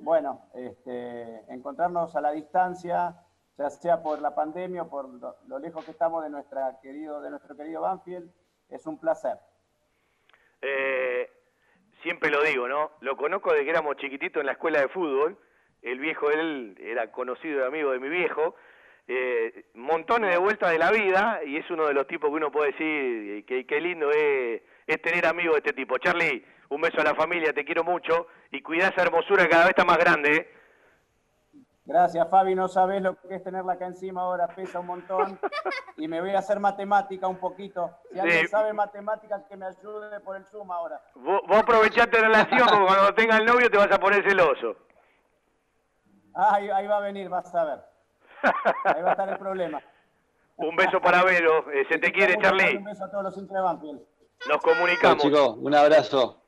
bueno, 0.00 0.48
este, 0.54 1.52
encontrarnos 1.52 2.16
a 2.16 2.20
la 2.20 2.32
distancia, 2.32 3.14
ya 3.56 3.70
sea 3.70 4.02
por 4.02 4.20
la 4.20 4.34
pandemia 4.34 4.82
o 4.82 4.88
por 4.88 5.08
lo, 5.08 5.36
lo 5.46 5.58
lejos 5.60 5.84
que 5.84 5.92
estamos 5.92 6.24
de 6.24 6.30
nuestra 6.30 6.80
querido, 6.80 7.20
de 7.20 7.30
nuestro 7.30 7.56
querido 7.56 7.82
Banfield, 7.82 8.28
es 8.70 8.86
un 8.86 8.98
placer. 8.98 9.38
Eh, 10.62 11.30
siempre 12.02 12.30
lo 12.30 12.42
digo, 12.42 12.68
¿no? 12.68 12.92
Lo 13.00 13.16
conozco 13.16 13.52
desde 13.52 13.64
que 13.64 13.70
éramos 13.70 13.96
chiquititos 13.96 14.40
en 14.40 14.46
la 14.46 14.52
escuela 14.52 14.80
de 14.80 14.88
fútbol. 14.88 15.38
El 15.82 15.98
viejo 15.98 16.30
él 16.30 16.76
era 16.80 17.10
conocido 17.10 17.60
y 17.60 17.64
amigo 17.64 17.92
de 17.92 17.98
mi 17.98 18.08
viejo. 18.08 18.56
Eh, 19.08 19.64
montones 19.74 20.30
de 20.30 20.38
vueltas 20.38 20.70
de 20.70 20.78
la 20.78 20.92
vida 20.92 21.40
y 21.44 21.56
es 21.56 21.68
uno 21.70 21.86
de 21.86 21.94
los 21.94 22.06
tipos 22.06 22.30
que 22.30 22.36
uno 22.36 22.52
puede 22.52 22.72
decir 22.72 23.44
que 23.44 23.66
qué 23.66 23.80
lindo 23.80 24.10
es, 24.10 24.62
tener 25.02 25.26
amigos 25.26 25.54
de 25.54 25.58
este 25.58 25.72
tipo. 25.72 25.98
Charlie, 25.98 26.44
un 26.68 26.80
beso 26.80 27.00
a 27.00 27.04
la 27.04 27.14
familia, 27.14 27.52
te 27.52 27.64
quiero 27.64 27.82
mucho 27.82 28.28
y 28.50 28.60
cuidá 28.60 28.88
esa 28.88 29.02
hermosura 29.02 29.44
que 29.44 29.50
cada 29.50 29.64
vez 29.64 29.70
está 29.70 29.84
más 29.84 29.98
grande. 29.98 30.36
¿eh? 30.36 30.48
Gracias, 31.90 32.28
Fabi. 32.30 32.54
No 32.54 32.68
sabes 32.68 33.02
lo 33.02 33.16
que 33.20 33.34
es 33.34 33.42
tenerla 33.42 33.72
acá 33.72 33.86
encima 33.86 34.20
ahora, 34.22 34.46
pesa 34.46 34.78
un 34.78 34.86
montón. 34.86 35.40
Y 35.96 36.06
me 36.06 36.20
voy 36.20 36.30
a 36.30 36.38
hacer 36.38 36.60
matemática 36.60 37.26
un 37.26 37.38
poquito. 37.38 37.90
Si 38.12 38.18
alguien 38.20 38.42
Sí. 38.42 38.46
sabe 38.46 38.72
matemáticas, 38.72 39.42
que 39.48 39.56
me 39.56 39.66
ayude 39.66 40.20
por 40.20 40.36
el 40.36 40.44
Zoom 40.46 40.70
ahora. 40.70 41.00
Vos, 41.16 41.40
vos 41.48 41.58
aprovechate 41.58 42.20
la 42.20 42.28
relación 42.28 42.68
porque 42.68 42.86
cuando 42.86 43.14
tenga 43.16 43.36
el 43.38 43.44
novio 43.44 43.68
te 43.68 43.76
vas 43.76 43.90
a 43.90 43.98
poner 43.98 44.22
celoso. 44.22 44.76
Ah, 46.36 46.54
ahí, 46.54 46.70
ahí 46.70 46.86
va 46.86 46.98
a 46.98 47.00
venir, 47.00 47.28
vas 47.28 47.52
a 47.54 47.64
ver. 47.64 47.80
Ahí 48.84 49.02
va 49.02 49.08
a 49.08 49.12
estar 49.12 49.28
el 49.28 49.38
problema. 49.38 49.82
Un 50.56 50.76
beso 50.76 51.00
para 51.00 51.24
Vero, 51.24 51.70
eh, 51.72 51.84
se 51.88 51.98
te 51.98 52.12
quiere, 52.12 52.36
Charlie. 52.40 52.76
Un 52.76 52.84
beso 52.84 53.04
a 53.04 53.10
todos 53.10 53.24
los 53.24 53.36
hinchas 53.36 53.54
de 53.56 53.60
Banfield. 53.62 54.00
Nos 54.48 54.58
comunicamos. 54.58 55.22
chicos, 55.24 55.56
un 55.58 55.74
abrazo. 55.74 56.40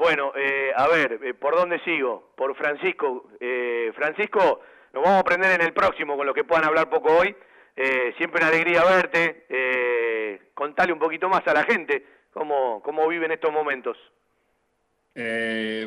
Bueno, 0.00 0.32
eh, 0.34 0.72
a 0.74 0.88
ver, 0.88 1.20
eh, 1.22 1.34
¿por 1.34 1.54
dónde 1.54 1.78
sigo? 1.80 2.32
Por 2.34 2.56
Francisco. 2.56 3.28
Eh, 3.38 3.92
Francisco, 3.94 4.62
nos 4.94 5.02
vamos 5.02 5.18
a 5.18 5.18
aprender 5.18 5.50
en 5.50 5.60
el 5.60 5.74
próximo 5.74 6.16
con 6.16 6.26
lo 6.26 6.32
que 6.32 6.42
puedan 6.42 6.64
hablar 6.64 6.88
poco 6.88 7.18
hoy. 7.18 7.36
Eh, 7.76 8.14
siempre 8.16 8.40
una 8.40 8.48
alegría 8.48 8.82
verte. 8.82 9.44
Eh, 9.50 10.52
contale 10.54 10.94
un 10.94 10.98
poquito 10.98 11.28
más 11.28 11.46
a 11.46 11.52
la 11.52 11.64
gente 11.64 12.02
cómo, 12.32 12.80
cómo 12.82 13.06
viven 13.08 13.30
estos 13.30 13.52
momentos. 13.52 13.98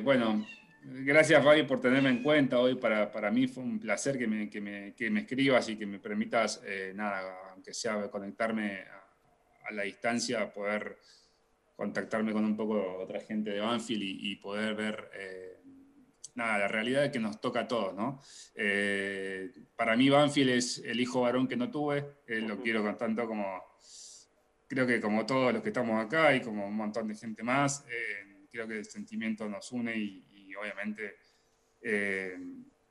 Bueno, 0.03 0.45
gracias 0.83 1.43
Fabi 1.43 1.63
por 1.63 1.81
tenerme 1.81 2.09
en 2.09 2.21
cuenta 2.21 2.59
hoy. 2.59 2.75
Para, 2.75 3.11
para 3.11 3.31
mí 3.31 3.47
fue 3.47 3.63
un 3.63 3.79
placer 3.79 4.19
que 4.19 4.27
me, 4.27 4.47
que 4.47 4.61
me, 4.61 5.19
escribas 5.21 5.69
y 5.69 5.79
que 5.79 5.87
me 5.87 5.97
permitas, 5.97 6.63
nada, 6.93 7.49
aunque 7.51 7.73
sea 7.73 8.11
conectarme 8.11 8.81
a, 8.81 9.69
a 9.69 9.71
la 9.71 9.81
distancia, 9.81 10.53
poder 10.53 10.99
contactarme 11.75 12.33
con 12.33 12.45
un 12.45 12.55
poco 12.55 12.97
otra 12.97 13.19
gente 13.19 13.51
de 13.51 13.59
Banfield 13.59 14.03
y, 14.03 14.31
y 14.31 14.35
poder 14.35 14.75
ver 14.75 15.09
eh, 15.15 15.59
nada, 16.35 16.59
la 16.59 16.67
realidad 16.67 17.11
que 17.11 17.19
nos 17.19 17.41
toca 17.41 17.61
a 17.61 17.67
todos, 17.67 17.93
¿no? 17.93 18.21
Eh, 18.55 19.51
para 19.75 19.95
mí 19.95 20.09
Banfield 20.09 20.51
es 20.51 20.79
el 20.79 20.99
hijo 20.99 21.21
varón 21.21 21.47
que 21.47 21.57
no 21.57 21.69
tuve, 21.71 22.05
eh, 22.27 22.41
lo 22.41 22.59
quiero 22.59 22.83
con 22.83 22.97
tanto 22.97 23.27
como, 23.27 23.61
creo 24.67 24.85
que 24.85 24.99
como 25.01 25.25
todos 25.25 25.53
los 25.53 25.61
que 25.61 25.69
estamos 25.69 26.03
acá 26.03 26.35
y 26.35 26.41
como 26.41 26.67
un 26.67 26.75
montón 26.75 27.07
de 27.07 27.15
gente 27.15 27.43
más, 27.43 27.85
creo 28.51 28.67
que 28.67 28.77
el 28.77 28.85
sentimiento 28.85 29.49
nos 29.49 29.71
une 29.71 29.95
y, 29.97 30.27
y 30.31 30.55
obviamente, 30.55 31.15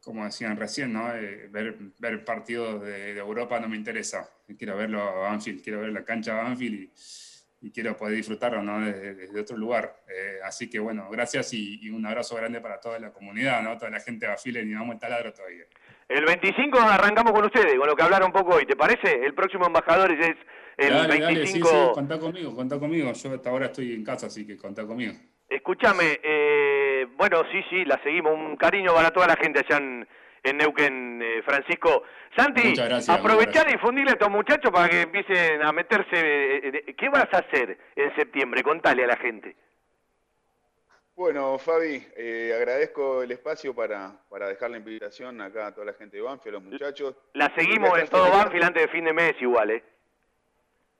como 0.00 0.24
decían 0.24 0.56
recién, 0.56 0.92
¿no? 0.92 1.04
Ver, 1.06 1.76
ver 1.98 2.24
partidos 2.24 2.82
de, 2.82 3.14
de 3.14 3.20
Europa 3.20 3.60
no 3.60 3.68
me 3.68 3.76
interesa, 3.76 4.28
quiero 4.58 4.76
verlo 4.76 5.02
a 5.02 5.12
Banfield, 5.30 5.62
quiero 5.62 5.80
ver 5.80 5.92
la 5.92 6.04
cancha 6.04 6.38
a 6.38 6.42
Banfield 6.44 6.74
y 6.74 6.92
y 7.62 7.70
quiero 7.70 7.96
poder 7.96 8.16
disfrutarlo 8.16 8.62
¿no? 8.62 8.84
desde, 8.84 9.14
desde 9.14 9.40
otro 9.40 9.56
lugar. 9.56 10.02
Eh, 10.08 10.40
así 10.44 10.68
que 10.68 10.78
bueno, 10.78 11.08
gracias 11.10 11.54
y, 11.54 11.78
y, 11.80 11.90
un 11.90 12.04
abrazo 12.04 12.36
grande 12.36 12.60
para 12.60 12.80
toda 12.80 12.98
la 12.98 13.12
comunidad, 13.12 13.62
¿no? 13.62 13.78
toda 13.78 13.90
la 13.90 14.00
gente 14.00 14.26
de 14.26 14.32
Afile, 14.32 14.62
y 14.62 14.74
vamos 14.74 14.94
el 14.94 15.00
taladro 15.00 15.32
todavía. 15.32 15.64
El 16.08 16.24
25 16.24 16.78
arrancamos 16.78 17.32
con 17.32 17.44
ustedes, 17.44 17.78
con 17.78 17.86
lo 17.88 17.94
que 17.94 18.02
hablaron 18.02 18.26
un 18.26 18.32
poco 18.32 18.56
hoy, 18.56 18.66
¿te 18.66 18.76
parece? 18.76 19.24
El 19.24 19.34
próximo 19.34 19.66
embajador 19.66 20.10
es 20.12 20.36
el 20.76 20.92
dale, 20.92 21.08
25... 21.08 21.24
dale, 21.24 21.46
sí, 21.46 21.52
sí, 21.52 21.94
contá 21.94 22.18
conmigo, 22.18 22.54
contá 22.54 22.78
conmigo. 22.78 23.12
Yo 23.12 23.34
hasta 23.34 23.50
ahora 23.50 23.66
estoy 23.66 23.94
en 23.94 24.04
casa, 24.04 24.26
así 24.26 24.46
que 24.46 24.56
contá 24.56 24.84
conmigo. 24.84 25.12
Escúchame, 25.48 26.18
eh, 26.22 27.06
bueno, 27.16 27.42
sí, 27.52 27.62
sí, 27.70 27.84
la 27.84 28.02
seguimos. 28.02 28.32
Un 28.32 28.56
cariño 28.56 28.94
para 28.94 29.10
toda 29.10 29.26
la 29.28 29.36
gente 29.36 29.60
allá 29.60 29.76
en, 29.76 30.06
en 30.42 30.56
Neuquén, 30.56 31.20
eh, 31.22 31.42
Francisco. 31.42 32.04
Santi, 32.36 32.74
gracias, 32.74 33.08
aprovechar 33.08 33.68
y 33.68 33.72
difundirle 33.72 34.10
a 34.10 34.14
estos 34.14 34.30
muchachos 34.30 34.70
para 34.70 34.88
que 34.88 35.02
empiecen 35.02 35.62
a 35.62 35.72
meterse. 35.72 36.16
eh, 36.16 36.82
eh, 36.86 36.94
¿Qué 36.96 37.08
vas 37.08 37.28
a 37.32 37.38
hacer 37.38 37.78
en 37.94 38.14
septiembre? 38.16 38.62
Contale 38.62 39.04
a 39.04 39.08
la 39.08 39.16
gente. 39.16 39.56
Bueno, 41.14 41.58
Fabi, 41.58 42.06
eh, 42.16 42.54
agradezco 42.56 43.22
el 43.22 43.30
espacio 43.32 43.74
para, 43.74 44.12
para 44.30 44.48
dejar 44.48 44.70
la 44.70 44.78
invitación 44.78 45.40
acá 45.42 45.66
a 45.66 45.74
toda 45.74 45.86
la 45.86 45.92
gente 45.92 46.16
de 46.16 46.22
Banfield, 46.22 46.56
a 46.56 46.58
los 46.58 46.70
muchachos. 46.70 47.14
La 47.34 47.54
seguimos 47.54 47.96
en 47.98 48.08
todo 48.08 48.30
Banfield 48.30 48.64
antes 48.64 48.82
de 48.82 48.88
fin 48.88 49.04
de 49.04 49.12
mes 49.12 49.34
igual, 49.40 49.70
¿eh? 49.70 49.84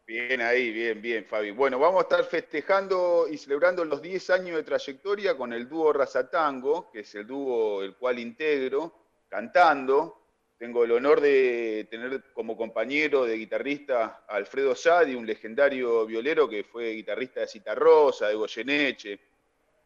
Bien 0.07 0.43
ahí, 0.43 0.71
bien, 0.71 1.01
bien, 1.01 1.25
Fabi. 1.25 1.53
Bueno, 1.53 1.79
vamos 1.79 2.01
a 2.01 2.03
estar 2.03 2.25
festejando 2.25 3.27
y 3.31 3.39
celebrando 3.39 3.85
los 3.85 4.03
10 4.03 4.31
años 4.31 4.57
de 4.57 4.63
trayectoria 4.65 5.35
con 5.37 5.55
el 5.55 5.67
dúo 5.69 5.93
Razatango, 5.95 6.91
que 6.91 7.01
es 7.01 7.15
el 7.15 7.27
dúo 7.27 7.83
el 7.83 7.97
cual 7.97 8.19
integro, 8.19 9.02
cantando. 9.33 10.19
Tengo 10.59 10.85
el 10.85 10.93
honor 10.93 11.23
de 11.23 11.89
tener 11.91 12.23
como 12.35 12.55
compañero 12.55 13.25
de 13.25 13.39
guitarrista 13.39 14.25
a 14.29 14.37
Alfredo 14.37 14.75
Sadi, 14.77 15.15
un 15.15 15.27
legendario 15.27 16.05
violero 16.05 16.47
que 16.47 16.65
fue 16.65 16.91
guitarrista 16.93 17.41
de 17.41 17.49
Citarrosa, 17.49 18.29
de 18.29 18.35
Goyeneche, 18.35 19.19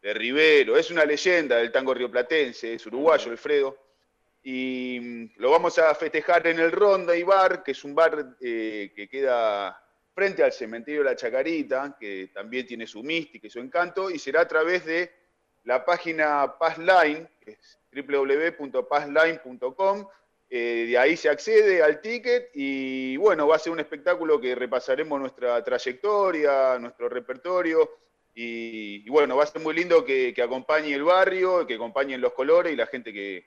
de 0.01 0.13
Rivero. 0.13 0.75
Es 0.75 0.91
una 0.91 1.05
leyenda 1.05 1.55
del 1.55 1.71
tango 1.71 1.93
rioplatense, 1.93 2.73
es 2.73 2.85
uruguayo, 2.85 3.31
Alfredo. 3.31 3.77
Y 4.43 4.99
mm, 5.01 5.29
lo 5.37 5.51
vamos 5.51 5.79
a 5.79 5.95
festejar 5.95 6.45
en 6.45 6.59
el 6.59 6.71
Ronda 6.71 7.15
y 7.15 7.23
Bar, 7.23 7.63
que 7.63 7.71
es 7.71 7.83
un 7.85 7.95
bar 7.95 8.35
eh, 8.41 8.91
que 8.93 9.07
queda 9.07 9.81
frente 10.13 10.43
al 10.43 10.51
cementerio 10.51 11.03
de 11.03 11.09
la 11.11 11.15
Chacarita, 11.15 11.95
que 11.97 12.31
también 12.33 12.67
tiene 12.67 12.85
su 12.85 13.01
mística 13.01 13.47
y 13.47 13.49
su 13.49 13.59
encanto, 13.59 14.11
y 14.11 14.19
será 14.19 14.41
a 14.41 14.47
través 14.47 14.85
de 14.85 15.09
la 15.63 15.85
página 15.85 16.55
Passline, 16.59 17.29
que 17.39 17.51
es 17.51 17.79
www.passline.com. 18.01 20.07
Eh, 20.49 20.85
de 20.87 20.97
ahí 20.97 21.17
se 21.17 21.29
accede 21.29 21.83
al 21.83 21.99
ticket 21.99 22.51
y 22.53 23.17
bueno, 23.17 23.47
va 23.47 23.57
a 23.57 23.59
ser 23.59 23.73
un 23.73 23.81
espectáculo 23.81 24.39
que 24.39 24.55
repasaremos 24.55 25.19
nuestra 25.19 25.61
trayectoria, 25.61 26.79
nuestro 26.79 27.09
repertorio 27.09 27.97
y, 28.33 29.09
bueno, 29.09 29.35
va 29.35 29.43
a 29.43 29.47
ser 29.47 29.61
muy 29.61 29.73
lindo 29.73 30.05
que, 30.05 30.31
que, 30.33 30.43
acompañe 30.43 30.93
el 30.93 31.03
barrio, 31.03 31.65
que 31.65 31.73
acompañen 31.73 32.21
los 32.21 32.33
colores 32.33 32.71
y 32.71 32.75
la 32.75 32.85
gente 32.85 33.11
que, 33.11 33.43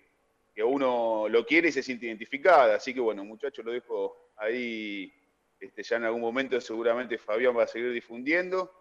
que 0.52 0.64
uno 0.64 1.28
lo 1.28 1.46
quiere 1.46 1.68
y 1.68 1.72
se 1.72 1.82
siente 1.82 2.06
identificada. 2.06 2.74
Así 2.74 2.92
que 2.92 3.00
bueno, 3.00 3.24
muchachos, 3.24 3.64
lo 3.64 3.70
dejo 3.70 4.32
ahí 4.36 5.14
este, 5.60 5.82
ya 5.82 5.96
en 5.96 6.04
algún 6.04 6.22
momento 6.22 6.60
seguramente 6.60 7.18
Fabián 7.18 7.56
va 7.56 7.64
a 7.64 7.68
seguir 7.68 7.92
difundiendo. 7.92 8.72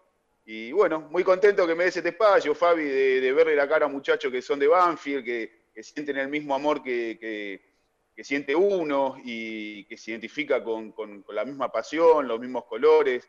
Y 0.44 0.72
bueno, 0.72 1.00
muy 1.00 1.22
contento 1.22 1.66
que 1.66 1.74
me 1.74 1.84
des 1.84 1.96
este 1.96 2.08
espacio, 2.08 2.54
Fabi, 2.54 2.82
de, 2.82 3.20
de 3.20 3.32
verle 3.32 3.54
la 3.54 3.68
cara 3.68 3.86
a 3.86 3.88
muchachos 3.88 4.32
que 4.32 4.42
son 4.42 4.58
de 4.58 4.66
Banfield, 4.66 5.24
que, 5.24 5.59
que 5.74 5.82
sienten 5.82 6.16
el 6.18 6.28
mismo 6.28 6.54
amor 6.54 6.82
que, 6.82 7.18
que, 7.20 7.70
siente 8.22 8.54
uno 8.54 9.16
y 9.24 9.84
que 9.84 9.96
se 9.96 10.10
identifica 10.10 10.62
con, 10.62 10.92
con, 10.92 11.24
la 11.28 11.42
misma 11.46 11.72
pasión, 11.72 12.28
los 12.28 12.38
mismos 12.38 12.66
colores. 12.66 13.26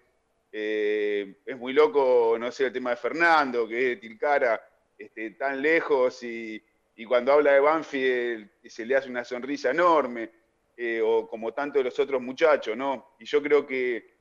Eh, 0.51 1.37
es 1.45 1.57
muy 1.57 1.71
loco, 1.71 2.35
no 2.37 2.51
sé, 2.51 2.65
el 2.65 2.73
tema 2.73 2.89
de 2.89 2.97
Fernando, 2.97 3.65
que 3.65 3.77
es 3.77 3.85
de 3.87 3.95
Tilcara, 3.95 4.61
este, 4.97 5.31
tan 5.31 5.61
lejos 5.61 6.21
y, 6.23 6.61
y 6.97 7.05
cuando 7.05 7.31
habla 7.31 7.53
de 7.53 7.61
Banfield 7.61 8.49
se 8.65 8.85
le 8.85 8.97
hace 8.97 9.09
una 9.09 9.23
sonrisa 9.23 9.71
enorme 9.71 10.29
eh, 10.75 11.01
o 11.01 11.25
como 11.25 11.53
tanto 11.53 11.77
de 11.77 11.85
los 11.85 11.97
otros 11.97 12.21
muchachos, 12.21 12.75
¿no? 12.75 13.15
Y 13.17 13.25
yo 13.25 13.41
creo 13.41 13.65
que, 13.65 14.13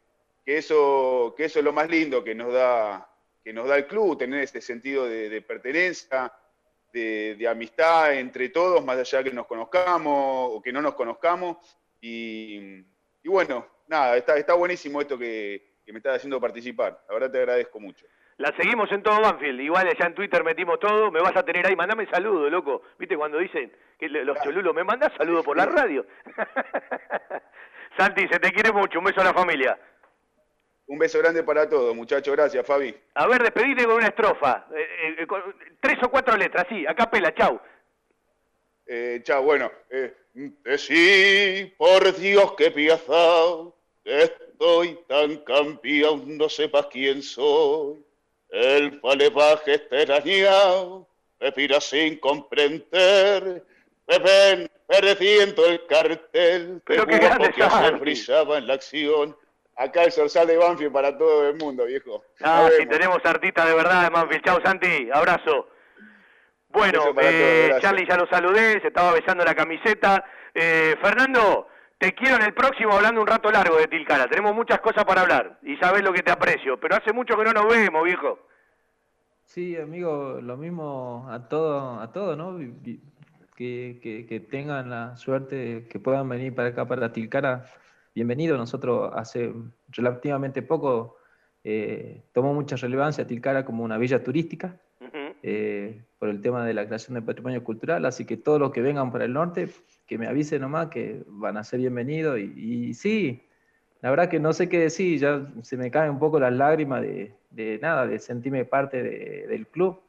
que, 0.44 0.58
eso, 0.58 1.34
que 1.36 1.46
eso 1.46 1.58
es 1.58 1.64
lo 1.64 1.72
más 1.72 1.90
lindo 1.90 2.22
que 2.22 2.34
nos 2.34 2.52
da, 2.52 3.10
que 3.42 3.52
nos 3.52 3.68
da 3.68 3.76
el 3.76 3.86
club, 3.86 4.16
tener 4.16 4.44
ese 4.44 4.60
sentido 4.60 5.06
de 5.06 5.42
pertenencia, 5.42 6.32
de, 6.92 7.36
de, 7.36 7.48
amistad 7.48 8.14
entre 8.14 8.48
todos, 8.48 8.84
más 8.84 8.98
allá 8.98 9.22
que 9.22 9.32
nos 9.32 9.46
conozcamos 9.46 10.50
o 10.52 10.62
que 10.62 10.72
no 10.72 10.82
nos 10.82 10.94
conozcamos. 10.94 11.56
Y, 12.00 12.84
y 13.22 13.28
bueno, 13.28 13.66
nada, 13.88 14.16
está, 14.16 14.36
está 14.36 14.54
buenísimo 14.54 15.00
esto 15.00 15.18
que, 15.18 15.78
que 15.84 15.92
me 15.92 15.98
estás 15.98 16.16
haciendo 16.16 16.40
participar. 16.40 17.02
La 17.08 17.14
verdad 17.14 17.30
te 17.30 17.38
agradezco 17.38 17.80
mucho. 17.80 18.06
La 18.40 18.56
seguimos 18.56 18.90
en 18.90 19.02
todo 19.02 19.20
Banfield. 19.20 19.60
Igual 19.60 19.86
allá 19.86 20.06
en 20.06 20.14
Twitter 20.14 20.42
metimos 20.42 20.80
todo. 20.80 21.10
Me 21.10 21.20
vas 21.20 21.36
a 21.36 21.42
tener 21.42 21.66
ahí. 21.66 21.76
Mandame 21.76 22.06
saludo, 22.06 22.48
loco. 22.48 22.80
¿Viste 22.98 23.14
cuando 23.14 23.36
dicen 23.36 23.70
que 23.98 24.08
los 24.08 24.40
cholulos 24.40 24.74
me 24.74 24.82
mandan 24.82 25.14
saludo 25.18 25.42
por 25.42 25.58
la 25.58 25.66
radio? 25.66 26.06
Santi, 27.98 28.26
se 28.28 28.38
te 28.38 28.50
quiere 28.50 28.72
mucho. 28.72 28.98
Un 28.98 29.04
beso 29.04 29.20
a 29.20 29.24
la 29.24 29.34
familia. 29.34 29.78
Un 30.90 30.98
beso 30.98 31.20
grande 31.20 31.44
para 31.44 31.68
todos, 31.68 31.94
muchachos. 31.94 32.34
Gracias, 32.34 32.66
Fabi. 32.66 32.92
A 33.14 33.28
ver, 33.28 33.40
despedite 33.44 33.84
con 33.84 33.94
una 33.94 34.08
estrofa. 34.08 34.66
Eh, 34.74 35.18
eh, 35.20 35.26
con 35.28 35.40
tres 35.78 36.02
o 36.02 36.10
cuatro 36.10 36.36
letras, 36.36 36.66
sí. 36.68 36.84
Acá 36.84 37.08
pela, 37.08 37.32
chau. 37.32 37.60
Eh, 38.86 39.20
chau, 39.22 39.44
bueno. 39.44 39.70
Eh, 39.88 40.12
sí, 40.76 41.72
por 41.78 42.12
Dios 42.16 42.54
que 42.54 42.72
pieza, 42.72 43.14
estoy 44.02 44.98
tan 45.06 45.36
campeón, 45.44 46.36
no 46.36 46.48
sepas 46.48 46.86
quién 46.86 47.22
soy. 47.22 48.04
El 48.48 48.98
falevaje 48.98 49.74
extrañado 49.74 51.06
me 51.38 51.52
mira 51.56 51.80
sin 51.80 52.18
comprender. 52.18 53.62
Me 54.08 54.18
ven 54.18 54.70
perdiendo 54.88 55.66
el 55.66 55.86
cartel 55.86 56.82
Pero 56.84 57.06
que 57.06 57.16
grande 57.16 57.52
que 57.52 57.62
ayer 57.62 57.96
brillaba 57.96 58.58
en 58.58 58.66
la 58.66 58.74
acción. 58.74 59.36
Acá 59.80 60.04
el 60.04 60.12
Sorsal 60.12 60.46
de 60.46 60.58
Banfield 60.58 60.92
para 60.92 61.16
todo 61.16 61.48
el 61.48 61.56
mundo, 61.56 61.86
viejo. 61.86 62.22
Ah, 62.42 62.68
si 62.78 62.84
tenemos 62.84 63.18
artistas 63.24 63.66
de 63.66 63.74
verdad 63.74 64.02
de 64.02 64.10
Banfield. 64.10 64.44
Chau, 64.44 64.60
Santi. 64.62 65.08
Abrazo. 65.10 65.68
Bueno, 66.68 67.14
eh, 67.18 67.68
todos, 67.68 67.80
Charlie 67.80 68.06
ya 68.06 68.18
lo 68.18 68.26
saludé, 68.26 68.78
se 68.82 68.88
estaba 68.88 69.12
besando 69.12 69.42
la 69.42 69.54
camiseta. 69.54 70.22
Eh, 70.52 70.96
Fernando, 71.00 71.68
te 71.96 72.12
quiero 72.12 72.36
en 72.36 72.42
el 72.42 72.52
próximo 72.52 72.92
hablando 72.92 73.22
un 73.22 73.26
rato 73.26 73.50
largo 73.50 73.78
de 73.78 73.86
Tilcara. 73.86 74.28
Tenemos 74.28 74.54
muchas 74.54 74.80
cosas 74.80 75.06
para 75.06 75.22
hablar 75.22 75.58
y 75.62 75.74
sabes 75.78 76.02
lo 76.02 76.12
que 76.12 76.22
te 76.22 76.30
aprecio, 76.30 76.78
pero 76.78 76.96
hace 76.96 77.14
mucho 77.14 77.34
que 77.38 77.44
no 77.44 77.54
nos 77.54 77.66
vemos, 77.66 78.04
viejo. 78.04 78.38
Sí, 79.44 79.78
amigo, 79.78 80.40
lo 80.42 80.58
mismo 80.58 81.26
a 81.30 81.48
todo, 81.48 82.00
a 82.00 82.12
todo, 82.12 82.36
¿no? 82.36 82.58
Que, 83.56 83.98
que, 84.02 84.26
que, 84.28 84.40
tengan 84.40 84.90
la 84.90 85.16
suerte, 85.16 85.86
que 85.90 85.98
puedan 85.98 86.28
venir 86.28 86.54
para 86.54 86.68
acá, 86.68 86.84
para 86.84 87.12
Tilcara. 87.12 87.64
Bienvenido. 88.14 88.56
Nosotros 88.56 89.12
hace 89.14 89.52
relativamente 89.88 90.62
poco 90.62 91.16
eh, 91.62 92.22
tomó 92.32 92.52
mucha 92.54 92.76
relevancia 92.76 93.26
Tilcara 93.26 93.64
como 93.64 93.84
una 93.84 93.98
villa 93.98 94.22
turística 94.22 94.76
uh 95.00 95.04
-huh. 95.04 95.34
eh, 95.42 96.02
por 96.18 96.28
el 96.28 96.40
tema 96.40 96.64
de 96.66 96.74
la 96.74 96.86
creación 96.86 97.14
del 97.14 97.24
patrimonio 97.24 97.62
cultural. 97.62 98.04
Así 98.04 98.24
que 98.24 98.36
todos 98.36 98.58
los 98.58 98.72
que 98.72 98.82
vengan 98.82 99.12
para 99.12 99.24
el 99.26 99.32
norte, 99.32 99.68
que 100.06 100.18
me 100.18 100.26
avisen 100.26 100.62
nomás 100.62 100.88
que 100.88 101.22
van 101.28 101.56
a 101.56 101.64
ser 101.64 101.80
bienvenidos. 101.80 102.38
Y, 102.40 102.88
y 102.88 102.94
sí, 102.94 103.46
la 104.02 104.10
verdad 104.10 104.28
que 104.28 104.40
no 104.40 104.52
sé 104.52 104.68
qué 104.68 104.80
decir, 104.80 105.20
ya 105.20 105.46
se 105.62 105.76
me 105.76 105.90
caen 105.90 106.10
un 106.10 106.18
poco 106.18 106.40
las 106.40 106.52
lágrimas 106.52 107.02
de, 107.02 107.34
de 107.50 107.78
nada, 107.80 108.06
de 108.06 108.18
sentirme 108.18 108.64
parte 108.64 109.02
de- 109.02 109.46
del 109.46 109.68
club, 109.68 110.00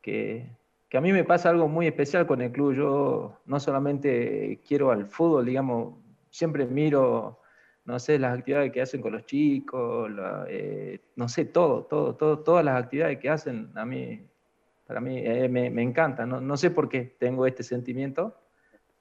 que, 0.00 0.46
que 0.88 0.96
a 0.96 1.00
mí 1.02 1.12
me 1.12 1.24
pasa 1.24 1.50
algo 1.50 1.68
muy 1.68 1.86
especial 1.86 2.26
con 2.26 2.40
el 2.40 2.50
club. 2.50 2.74
Yo 2.74 3.38
no 3.44 3.60
solamente 3.60 4.60
quiero 4.66 4.90
al 4.90 5.04
fútbol, 5.06 5.44
digamos, 5.44 5.94
siempre 6.30 6.64
miro, 6.64 7.38
no 7.84 7.98
sé, 7.98 8.18
las 8.18 8.38
actividades 8.38 8.72
que 8.72 8.80
hacen 8.80 9.00
con 9.00 9.12
los 9.12 9.26
chicos, 9.26 10.10
eh, 10.48 11.00
no 11.16 11.28
sé, 11.28 11.46
todo, 11.46 11.84
todo, 11.84 12.14
todo, 12.14 12.38
todas 12.38 12.64
las 12.64 12.82
actividades 12.82 13.18
que 13.18 13.28
hacen, 13.28 13.72
a 13.74 13.84
mí, 13.84 14.24
para 14.86 15.00
mí 15.00 15.18
eh, 15.18 15.48
me, 15.48 15.82
encanta. 15.82 16.24
No, 16.26 16.56
sé 16.56 16.70
por 16.70 16.88
qué 16.88 17.16
tengo 17.18 17.46
este 17.46 17.62
sentimiento 17.62 18.36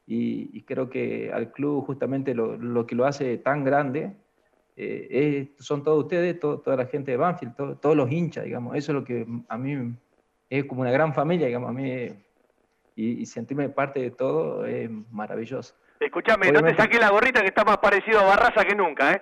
y, 0.06 0.64
creo 0.64 0.90
que 0.90 1.32
al 1.32 1.52
club 1.52 1.86
justamente 1.86 2.34
lo, 2.34 2.88
que 2.88 2.96
lo 2.96 3.06
hace 3.06 3.38
tan 3.38 3.64
grande 3.64 4.16
eh, 4.76 5.54
son 5.60 5.84
todos 5.84 6.04
ustedes, 6.06 6.40
to- 6.40 6.60
toda 6.60 6.78
la 6.78 6.86
gente 6.88 7.12
de 7.12 7.18
Banfield, 7.18 7.56
to- 7.56 7.78
todos 7.78 7.96
los 7.96 8.12
hinchas, 8.12 8.46
digamos. 8.46 8.76
Eso 8.76 8.92
es 8.92 8.96
lo 8.96 9.04
que 9.04 9.28
a 9.48 9.58
mí 9.58 9.96
es 10.50 10.66
como 10.66 10.82
una 10.82 10.92
gran 10.92 11.14
familia, 11.14 11.48
digamos, 11.48 11.70
a 11.70 11.74
mí. 11.74 12.10
Y, 12.94 13.22
y 13.22 13.26
sentirme 13.26 13.70
parte 13.70 14.02
de 14.02 14.12
todo 14.12 14.66
es 14.66 14.90
maravilloso. 15.12 15.76
Escúchame, 16.02 16.52
no 16.52 16.64
te 16.64 16.76
saques 16.76 17.00
la 17.00 17.10
gorrita 17.10 17.42
que 17.42 17.48
está 17.48 17.64
más 17.64 17.78
parecido 17.78 18.20
a 18.22 18.24
Barraza 18.24 18.66
que 18.66 18.76
nunca, 18.76 19.12
¿eh? 19.14 19.22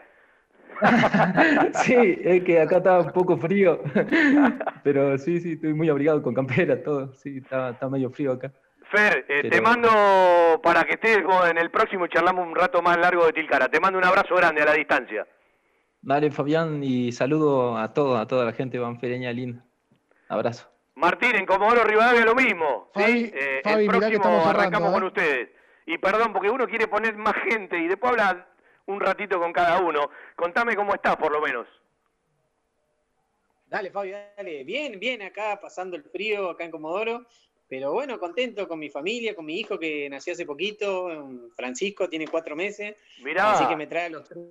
Sí, 1.73 2.19
es 2.23 2.41
que 2.45 2.61
acá 2.61 2.77
estaba 2.77 3.01
un 3.01 3.11
poco 3.11 3.37
frío, 3.37 3.81
pero 4.83 5.17
sí, 5.17 5.41
sí, 5.41 5.53
estoy 5.53 5.73
muy 5.73 5.89
abrigado 5.89 6.21
con 6.21 6.33
campera, 6.33 6.81
todo. 6.81 7.13
Sí, 7.13 7.39
está, 7.39 7.71
está 7.71 7.89
medio 7.89 8.09
frío 8.09 8.31
acá. 8.31 8.53
Fer, 8.89 9.25
eh, 9.27 9.49
te 9.49 9.61
mando 9.61 9.89
para 10.63 10.85
que 10.85 10.93
estés 10.93 11.19
en 11.49 11.57
el 11.57 11.69
próximo 11.69 12.05
y 12.05 12.09
charlamos 12.09 12.47
un 12.47 12.55
rato 12.55 12.81
más 12.81 12.97
largo 12.97 13.25
de 13.25 13.33
Tilcara. 13.33 13.67
Te 13.67 13.79
mando 13.79 13.99
un 13.99 14.05
abrazo 14.05 14.33
grande 14.35 14.61
a 14.61 14.65
la 14.65 14.73
distancia. 14.73 15.27
Dale, 16.01 16.31
Fabián, 16.31 16.81
y 16.81 17.11
saludo 17.11 17.77
a 17.77 17.93
todos, 17.93 18.19
a 18.19 18.25
toda 18.25 18.45
la 18.45 18.53
gente 18.53 18.79
banfereña 18.79 19.31
linda. 19.33 19.63
Abrazo. 20.29 20.71
Martín, 20.95 21.35
en 21.35 21.45
Comodoro 21.45 21.83
Rivadavia 21.83 22.25
lo 22.25 22.35
mismo. 22.35 22.89
¿sí? 22.95 23.01
Fabi, 23.01 23.31
Eh, 23.35 23.61
Fabi, 23.65 23.83
el 23.85 23.91
mirá 23.91 23.93
que 23.93 24.17
próximo 24.17 24.23
estamos 24.23 24.47
arrancamos 24.47 24.89
¿eh? 24.89 24.93
con 24.93 25.03
ustedes. 25.03 25.49
Y 25.89 25.97
perdón, 25.97 26.31
porque 26.33 26.51
uno 26.51 26.67
quiere 26.67 26.87
poner 26.87 27.17
más 27.17 27.33
gente 27.49 27.75
y 27.79 27.87
después 27.87 28.11
hablar 28.11 28.47
un 28.85 28.99
ratito 28.99 29.39
con 29.39 29.51
cada 29.51 29.81
uno. 29.81 30.11
Contame 30.35 30.75
cómo 30.75 30.93
estás, 30.93 31.15
por 31.15 31.31
lo 31.31 31.41
menos. 31.41 31.67
Dale, 33.65 33.89
Fabio, 33.89 34.15
dale. 34.37 34.63
Bien, 34.63 34.99
bien 34.99 35.23
acá, 35.23 35.59
pasando 35.59 35.95
el 35.95 36.03
frío 36.03 36.51
acá 36.51 36.63
en 36.63 36.69
Comodoro. 36.69 37.25
Pero 37.67 37.91
bueno, 37.91 38.19
contento 38.19 38.67
con 38.67 38.77
mi 38.77 38.91
familia, 38.91 39.35
con 39.35 39.47
mi 39.47 39.59
hijo 39.59 39.79
que 39.79 40.07
nació 40.11 40.33
hace 40.33 40.45
poquito, 40.45 41.27
Francisco, 41.55 42.07
tiene 42.07 42.27
cuatro 42.27 42.55
meses. 42.55 42.95
Mirá. 43.23 43.53
Así 43.53 43.67
que 43.67 43.75
me 43.75 43.87
trae 43.87 44.11
los 44.11 44.29
tres. 44.29 44.45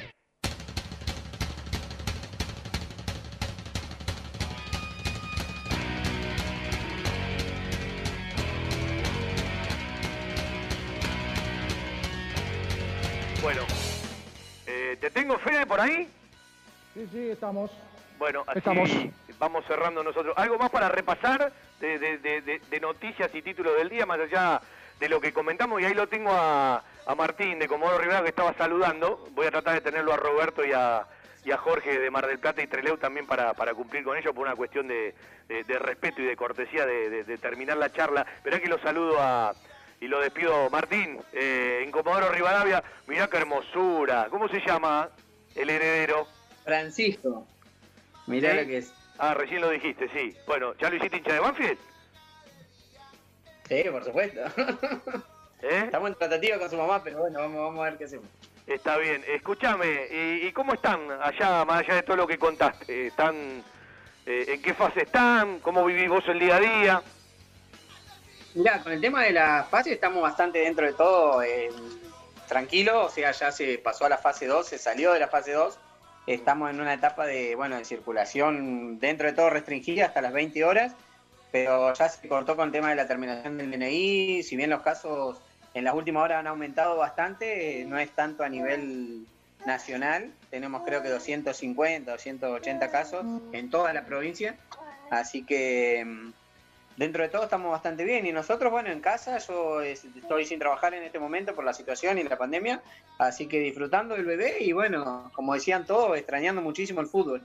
Tengo 15.13 15.37
Fede 15.39 15.65
por 15.65 15.79
ahí? 15.79 16.09
Sí, 16.93 17.07
sí, 17.11 17.29
estamos. 17.29 17.71
Bueno, 18.17 18.43
así 18.47 18.59
Estamos. 18.59 18.89
vamos 19.39 19.65
cerrando 19.65 20.03
nosotros. 20.03 20.33
¿Algo 20.37 20.57
más 20.57 20.69
para 20.69 20.89
repasar 20.89 21.51
de, 21.79 21.97
de- 21.97 22.17
de- 22.19 22.41
de- 22.41 22.59
de 22.69 22.79
noticias 22.79 23.33
y 23.33 23.41
títulos 23.41 23.75
del 23.77 23.89
día, 23.89 24.05
más 24.05 24.19
allá 24.19 24.61
de 24.99 25.09
lo 25.09 25.19
que 25.19 25.33
comentamos? 25.33 25.81
Y 25.81 25.85
ahí 25.85 25.93
lo 25.93 26.07
tengo 26.07 26.31
a, 26.31 26.83
a 27.07 27.15
Martín 27.15 27.57
de 27.57 27.67
Comodoro 27.67 27.97
Rivera 27.97 28.21
que 28.21 28.29
estaba 28.29 28.53
saludando. 28.53 29.27
Voy 29.31 29.47
a 29.47 29.51
tratar 29.51 29.73
de 29.73 29.81
tenerlo 29.81 30.13
a 30.13 30.17
Roberto 30.17 30.63
y 30.63 30.71
a, 30.73 31.05
y 31.43 31.51
a 31.51 31.57
Jorge 31.57 31.97
de 31.97 32.11
Mar 32.11 32.27
del 32.27 32.37
Plata 32.37 32.61
y 32.61 32.67
Treleu 32.67 32.97
también 32.97 33.25
para, 33.25 33.53
para 33.55 33.73
cumplir 33.73 34.03
con 34.03 34.15
ellos 34.17 34.35
por 34.35 34.45
una 34.45 34.55
cuestión 34.55 34.87
de, 34.87 35.15
de- 35.47 35.63
de 35.63 35.79
respeto 35.79 36.21
y 36.21 36.25
de 36.25 36.35
cortesía 36.35 36.85
de 36.85 37.37
terminar 37.39 37.77
la 37.77 37.91
charla. 37.91 38.25
Verá 38.43 38.59
que 38.59 38.69
lo 38.69 38.77
saludo 38.79 39.17
a... 39.19 39.53
Y 40.01 40.07
lo 40.07 40.19
despido, 40.19 40.67
Martín, 40.71 41.19
eh, 41.31 41.81
en 41.83 41.91
Comodoro 41.91 42.29
Rivadavia. 42.29 42.83
Mirá 43.05 43.27
qué 43.27 43.37
hermosura. 43.37 44.27
¿Cómo 44.31 44.49
se 44.49 44.59
llama 44.59 45.09
el 45.55 45.69
heredero? 45.69 46.27
Francisco. 46.65 47.47
Mirá 48.25 48.51
¿Sí? 48.51 48.57
lo 48.57 48.65
que 48.65 48.77
es. 48.79 48.93
Ah, 49.19 49.35
recién 49.35 49.61
lo 49.61 49.69
dijiste, 49.69 50.09
sí. 50.09 50.35
Bueno, 50.47 50.73
¿ya 50.79 50.89
lo 50.89 50.95
hiciste 50.95 51.17
hincha 51.17 51.33
de 51.33 51.39
Banfield? 51.39 51.77
Sí, 53.69 53.83
por 53.91 54.03
supuesto. 54.03 54.41
¿Eh? 55.61 55.83
Estamos 55.85 56.09
en 56.09 56.15
tratativa 56.15 56.57
con 56.57 56.69
su 56.71 56.77
mamá, 56.77 57.03
pero 57.03 57.19
bueno, 57.19 57.37
vamos, 57.39 57.61
vamos 57.61 57.79
a 57.81 57.89
ver 57.91 57.97
qué 57.99 58.05
hacemos. 58.05 58.25
Está 58.65 58.97
bien. 58.97 59.23
Escúchame, 59.27 60.07
¿y, 60.11 60.47
y 60.47 60.51
cómo 60.51 60.73
están 60.73 60.99
allá, 61.21 61.63
más 61.63 61.81
allá 61.81 61.93
de 61.93 62.01
todo 62.03 62.17
lo 62.17 62.25
que 62.25 62.39
contaste? 62.39 63.05
¿Están, 63.05 63.63
eh, 64.25 64.45
¿En 64.47 64.61
qué 64.63 64.73
fase 64.73 65.03
están? 65.03 65.59
¿Cómo 65.59 65.85
vivís 65.85 66.09
vos 66.09 66.23
el 66.27 66.39
día 66.39 66.55
a 66.55 66.59
día? 66.59 67.03
Mirá, 68.53 68.83
con 68.83 68.91
el 68.91 68.99
tema 68.99 69.23
de 69.23 69.31
la 69.31 69.63
fase 69.69 69.93
estamos 69.93 70.21
bastante 70.21 70.59
dentro 70.59 70.85
de 70.85 70.91
todo 70.91 71.41
eh, 71.41 71.69
tranquilo, 72.49 73.05
o 73.05 73.09
sea, 73.09 73.31
ya 73.31 73.49
se 73.49 73.77
pasó 73.77 74.05
a 74.05 74.09
la 74.09 74.17
fase 74.17 74.45
2, 74.45 74.67
se 74.67 74.77
salió 74.77 75.13
de 75.13 75.21
la 75.21 75.29
fase 75.29 75.53
2, 75.53 75.77
estamos 76.27 76.69
en 76.69 76.81
una 76.81 76.93
etapa 76.93 77.25
de, 77.25 77.55
bueno, 77.55 77.77
de 77.77 77.85
circulación 77.85 78.99
dentro 78.99 79.27
de 79.27 79.33
todo 79.33 79.49
restringida 79.49 80.07
hasta 80.07 80.21
las 80.21 80.33
20 80.33 80.65
horas, 80.65 80.93
pero 81.53 81.93
ya 81.93 82.09
se 82.09 82.27
cortó 82.27 82.57
con 82.57 82.65
el 82.67 82.71
tema 82.73 82.89
de 82.89 82.97
la 82.97 83.07
terminación 83.07 83.57
del 83.57 83.71
DNI, 83.71 84.43
si 84.43 84.57
bien 84.57 84.69
los 84.69 84.81
casos 84.81 85.39
en 85.73 85.85
las 85.85 85.95
últimas 85.95 86.23
horas 86.23 86.39
han 86.39 86.47
aumentado 86.47 86.97
bastante, 86.97 87.85
no 87.87 87.97
es 87.97 88.11
tanto 88.11 88.43
a 88.43 88.49
nivel 88.49 89.25
nacional, 89.65 90.29
tenemos 90.49 90.83
creo 90.83 91.01
que 91.01 91.07
250, 91.07 92.11
280 92.11 92.91
casos 92.91 93.25
en 93.53 93.69
toda 93.69 93.93
la 93.93 94.03
provincia, 94.03 94.57
así 95.09 95.45
que 95.45 96.03
mm, 96.05 96.40
dentro 97.01 97.23
de 97.23 97.29
todo 97.29 97.45
estamos 97.45 97.71
bastante 97.71 98.03
bien 98.03 98.27
y 98.27 98.31
nosotros, 98.31 98.71
bueno, 98.71 98.91
en 98.91 99.01
casa, 99.01 99.39
yo 99.39 99.81
es- 99.81 100.05
estoy 100.05 100.45
sin 100.45 100.59
trabajar 100.59 100.93
en 100.93 101.01
este 101.01 101.17
momento 101.17 101.55
por 101.55 101.65
la 101.65 101.73
situación 101.73 102.19
y 102.19 102.23
la 102.23 102.37
pandemia, 102.37 102.79
así 103.17 103.47
que 103.47 103.57
disfrutando 103.59 104.13
del 104.13 104.25
bebé 104.25 104.57
y 104.59 104.71
bueno, 104.71 105.31
como 105.33 105.55
decían 105.55 105.83
todos, 105.87 106.15
extrañando 106.15 106.61
muchísimo 106.61 107.01
el 107.01 107.07
fútbol. 107.07 107.41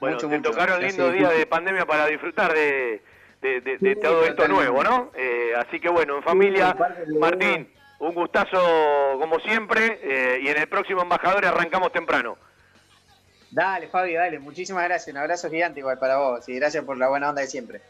Bueno, 0.00 0.16
Mucho, 0.16 0.28
te 0.28 0.36
mucho. 0.38 0.50
tocaron 0.50 0.80
lindos 0.82 1.12
días 1.12 1.32
de 1.32 1.46
pandemia 1.46 1.86
para 1.86 2.06
disfrutar 2.06 2.52
de, 2.52 3.00
de- 3.40 3.60
de- 3.60 3.78
de 3.78 3.94
Sí, 3.94 4.00
todo 4.00 4.24
esto 4.24 4.48
nuevo, 4.48 4.82
¿no? 4.82 5.12
Eh, 5.14 5.52
así 5.56 5.78
que 5.78 5.88
bueno, 5.88 6.16
en 6.16 6.24
familia, 6.24 6.76
Martín, 7.20 7.68
un 8.00 8.14
gustazo 8.14 8.60
como 9.20 9.38
siempre 9.38 10.00
eh, 10.02 10.40
y 10.42 10.48
en 10.48 10.56
el 10.58 10.68
próximo 10.68 11.02
embajador 11.02 11.46
arrancamos 11.46 11.92
temprano. 11.92 12.36
Dale, 13.52 13.86
Fabio, 13.86 14.18
dale, 14.18 14.40
muchísimas 14.40 14.82
gracias, 14.84 15.14
un 15.14 15.18
abrazo 15.20 15.48
gigante 15.48 15.78
igual 15.78 16.00
para 16.00 16.16
vos 16.18 16.48
y 16.48 16.56
gracias 16.56 16.84
por 16.84 16.98
la 16.98 17.08
buena 17.08 17.28
onda 17.30 17.42
de 17.42 17.46
siempre. 17.48 17.80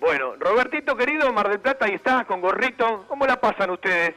Bueno, 0.00 0.34
Robertito 0.38 0.96
querido, 0.96 1.32
Mar 1.32 1.48
del 1.48 1.60
Plata, 1.60 1.86
ahí 1.86 1.94
está, 1.94 2.24
con 2.24 2.40
gorrito. 2.40 3.04
¿Cómo 3.08 3.26
la 3.26 3.40
pasan 3.40 3.70
ustedes? 3.70 4.14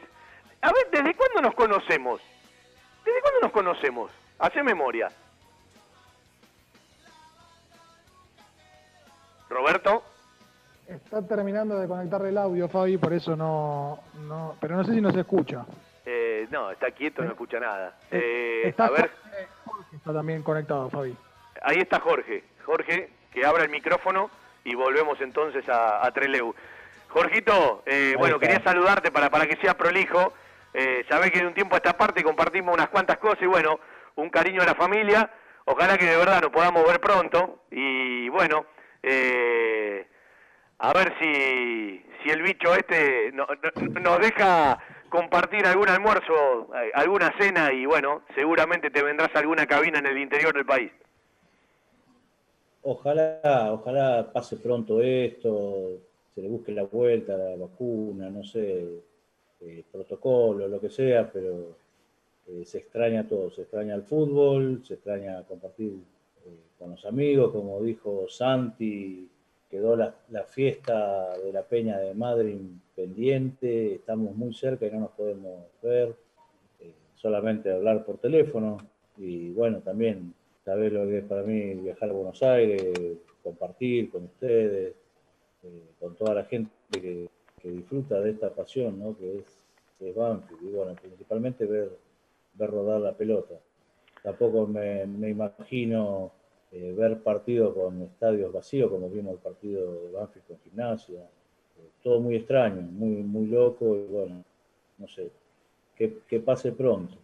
A 0.60 0.72
ver, 0.72 0.88
¿desde 0.90 1.14
cuándo 1.14 1.40
nos 1.40 1.54
conocemos? 1.54 2.20
¿Desde 3.04 3.20
cuándo 3.22 3.40
nos 3.42 3.52
conocemos? 3.52 4.10
Hace 4.38 4.62
memoria. 4.62 5.08
Roberto. 9.48 10.02
Está 10.86 11.26
terminando 11.26 11.78
de 11.78 11.86
conectar 11.86 12.24
el 12.24 12.38
audio, 12.38 12.66
Fabi, 12.68 12.96
por 12.96 13.12
eso 13.12 13.36
no, 13.36 14.00
no. 14.26 14.56
Pero 14.60 14.76
no 14.76 14.84
sé 14.84 14.94
si 14.94 15.00
nos 15.02 15.14
escucha. 15.14 15.64
Eh, 16.06 16.48
no, 16.50 16.70
está 16.70 16.90
quieto, 16.92 17.22
no 17.22 17.30
escucha 17.30 17.60
nada. 17.60 17.94
Eh, 18.10 18.62
Está 18.64 18.86
a 18.86 18.90
ver, 18.90 19.10
Está 19.92 20.14
también 20.14 20.42
conectado, 20.42 20.88
Fabi. 20.88 21.14
ahí 21.62 21.76
está 21.78 22.00
Jorge. 22.00 22.42
Jorge, 22.64 23.10
que 23.32 23.44
abra 23.44 23.64
el 23.64 23.70
micrófono 23.70 24.30
y 24.64 24.74
volvemos 24.74 25.20
entonces 25.20 25.68
a, 25.68 26.04
a 26.06 26.10
Treleu. 26.12 26.54
Jorgito, 27.08 27.82
eh, 27.86 28.14
bueno, 28.18 28.38
quería 28.38 28.62
saludarte 28.64 29.10
para, 29.10 29.30
para 29.30 29.46
que 29.46 29.56
sea 29.56 29.74
prolijo. 29.76 30.32
Eh, 30.74 31.04
sabés 31.08 31.30
que 31.30 31.40
de 31.40 31.46
un 31.46 31.54
tiempo 31.54 31.74
a 31.74 31.78
esta 31.78 31.96
parte 31.96 32.22
compartimos 32.22 32.74
unas 32.74 32.88
cuantas 32.90 33.16
cosas 33.18 33.40
y 33.42 33.46
bueno, 33.46 33.80
un 34.16 34.28
cariño 34.28 34.60
a 34.62 34.66
la 34.66 34.74
familia. 34.74 35.30
Ojalá 35.64 35.96
que 35.96 36.04
de 36.06 36.16
verdad 36.16 36.42
nos 36.42 36.50
podamos 36.50 36.86
ver 36.86 37.00
pronto. 37.00 37.62
Y 37.70 38.28
bueno, 38.28 38.66
eh, 39.02 40.06
a 40.78 40.92
ver 40.92 41.14
si, 41.20 42.04
si 42.22 42.30
el 42.30 42.42
bicho 42.42 42.74
este 42.74 43.32
no- 43.32 43.46
no- 43.46 44.00
nos 44.00 44.18
deja 44.20 44.78
compartir 45.08 45.66
algún 45.66 45.88
almuerzo, 45.88 46.68
eh, 46.76 46.90
alguna 46.94 47.32
cena 47.38 47.72
y 47.72 47.86
bueno, 47.86 48.22
seguramente 48.34 48.90
te 48.90 49.02
vendrás 49.02 49.30
a 49.34 49.38
alguna 49.38 49.66
cabina 49.66 49.98
en 49.98 50.06
el 50.06 50.18
interior 50.18 50.52
del 50.52 50.66
país. 50.66 50.92
Ojalá, 52.82 53.72
ojalá 53.72 54.30
pase 54.32 54.56
pronto 54.56 55.00
esto, 55.02 55.98
se 56.34 56.42
le 56.42 56.48
busque 56.48 56.72
la 56.72 56.84
vuelta, 56.84 57.36
la 57.36 57.56
vacuna, 57.56 58.30
no 58.30 58.44
sé, 58.44 58.86
eh, 59.60 59.84
protocolo, 59.90 60.68
lo 60.68 60.80
que 60.80 60.88
sea, 60.88 61.30
pero 61.30 61.76
eh, 62.46 62.64
se 62.64 62.78
extraña 62.78 63.26
todo, 63.26 63.50
se 63.50 63.62
extraña 63.62 63.94
el 63.94 64.02
fútbol, 64.02 64.82
se 64.84 64.94
extraña 64.94 65.42
compartir 65.42 65.92
eh, 66.46 66.50
con 66.78 66.92
los 66.92 67.04
amigos, 67.04 67.52
como 67.52 67.82
dijo 67.82 68.26
Santi, 68.28 69.28
quedó 69.70 69.96
la, 69.96 70.14
la 70.30 70.44
fiesta 70.44 71.36
de 71.38 71.52
la 71.52 71.62
Peña 71.62 71.98
de 71.98 72.14
Madrid 72.14 72.58
pendiente, 72.94 73.94
estamos 73.96 74.34
muy 74.34 74.54
cerca 74.54 74.86
y 74.86 74.90
no 74.90 75.00
nos 75.00 75.10
podemos 75.10 75.64
ver, 75.82 76.16
eh, 76.80 76.92
solamente 77.14 77.70
hablar 77.70 78.04
por 78.04 78.18
teléfono 78.18 78.78
y 79.16 79.50
bueno, 79.50 79.80
también 79.80 80.32
sabés 80.68 80.92
lo 80.92 81.06
que 81.06 81.18
es 81.18 81.24
para 81.24 81.42
mí 81.44 81.74
viajar 81.76 82.10
a 82.10 82.12
Buenos 82.12 82.42
Aires, 82.42 82.84
compartir 83.42 84.10
con 84.10 84.24
ustedes, 84.24 84.94
eh, 85.62 85.82
con 85.98 86.14
toda 86.14 86.34
la 86.34 86.44
gente 86.44 86.70
que, 86.92 87.26
que 87.62 87.70
disfruta 87.70 88.20
de 88.20 88.32
esta 88.32 88.50
pasión, 88.50 88.98
¿no? 88.98 89.16
que 89.16 89.38
es, 89.38 89.44
que 89.98 90.10
es 90.10 90.14
Banfield, 90.14 90.62
y 90.62 90.72
bueno, 90.72 90.94
principalmente 90.94 91.64
ver, 91.64 91.90
ver 92.52 92.70
rodar 92.70 93.00
la 93.00 93.14
pelota. 93.14 93.54
Tampoco 94.22 94.66
me, 94.66 95.06
me 95.06 95.30
imagino 95.30 96.32
eh, 96.70 96.92
ver 96.94 97.22
partidos 97.22 97.74
con 97.74 98.02
estadios 98.02 98.52
vacíos, 98.52 98.90
como 98.90 99.08
vimos 99.08 99.32
el 99.32 99.38
partido 99.38 100.02
de 100.02 100.12
Banfield 100.12 100.46
con 100.48 100.58
Gimnasia. 100.64 101.20
Eh, 101.78 101.88
todo 102.02 102.20
muy 102.20 102.36
extraño, 102.36 102.82
muy, 102.82 103.22
muy 103.22 103.46
loco, 103.46 103.96
y 103.96 104.02
bueno, 104.02 104.44
no 104.98 105.08
sé, 105.08 105.30
que, 105.96 106.18
que 106.28 106.40
pase 106.40 106.72
pronto. 106.72 107.16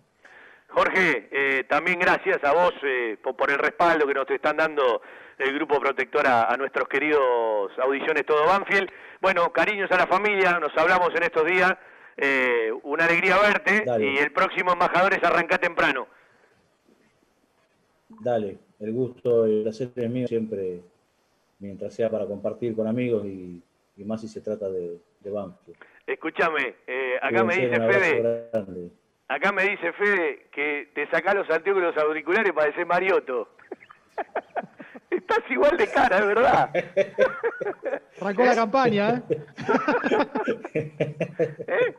Jorge, 0.74 1.28
eh, 1.30 1.64
también 1.68 1.98
gracias 2.00 2.42
a 2.44 2.52
vos 2.52 2.74
eh, 2.82 3.16
por, 3.22 3.36
por 3.36 3.50
el 3.50 3.58
respaldo 3.58 4.06
que 4.06 4.14
nos 4.14 4.28
están 4.30 4.56
dando 4.56 5.00
el 5.38 5.54
Grupo 5.54 5.78
Protector 5.80 6.26
a, 6.26 6.52
a 6.52 6.56
nuestros 6.56 6.88
queridos 6.88 7.70
Audiciones 7.78 8.26
Todo 8.26 8.46
Banfield. 8.46 8.88
Bueno, 9.20 9.52
cariños 9.52 9.90
a 9.92 9.96
la 9.98 10.06
familia, 10.06 10.58
nos 10.58 10.76
hablamos 10.76 11.14
en 11.14 11.22
estos 11.22 11.46
días. 11.46 11.72
eh, 12.16 12.70
una 12.82 13.04
alegría 13.06 13.38
verte 13.38 13.82
Dale. 13.84 14.06
y 14.06 14.18
el 14.18 14.32
próximo 14.32 14.72
Embajadores 14.72 15.22
arranca 15.22 15.58
temprano. 15.58 16.06
Dale, 18.08 18.58
el 18.80 18.92
gusto 18.92 19.46
y 19.48 19.58
el 19.58 19.62
placer 19.64 19.90
es 19.96 20.10
mío 20.10 20.26
siempre, 20.28 20.80
mientras 21.58 21.94
sea 21.94 22.08
para 22.10 22.26
compartir 22.26 22.76
con 22.76 22.86
amigos 22.86 23.24
y, 23.26 23.62
y 23.96 24.04
más 24.04 24.20
si 24.20 24.28
se 24.28 24.40
trata 24.40 24.68
de, 24.70 24.98
de 25.20 25.30
Banfield. 25.30 25.76
Escúchame, 26.06 26.74
eh, 26.86 27.18
acá 27.20 27.42
me 27.44 27.54
dice 27.56 27.76
Fede, 27.76 28.48
grande. 28.52 28.90
Acá 29.34 29.52
me 29.52 29.64
dice 29.64 29.92
Fede 29.92 30.46
que 30.52 30.90
te 30.94 31.08
sacás 31.10 31.34
los 31.34 31.50
anteojos 31.50 31.82
y 31.82 31.86
los 31.86 31.96
auriculares 31.96 32.52
para 32.52 32.68
decir 32.68 32.86
Mariotto. 32.86 33.48
Estás 35.10 35.40
igual 35.50 35.76
de 35.76 35.86
cara, 35.88 36.18
es 36.18 36.26
verdad. 36.26 36.70
Arrancó 38.20 38.44
la 38.44 38.54
campaña, 38.54 39.22
¿eh? 40.74 41.94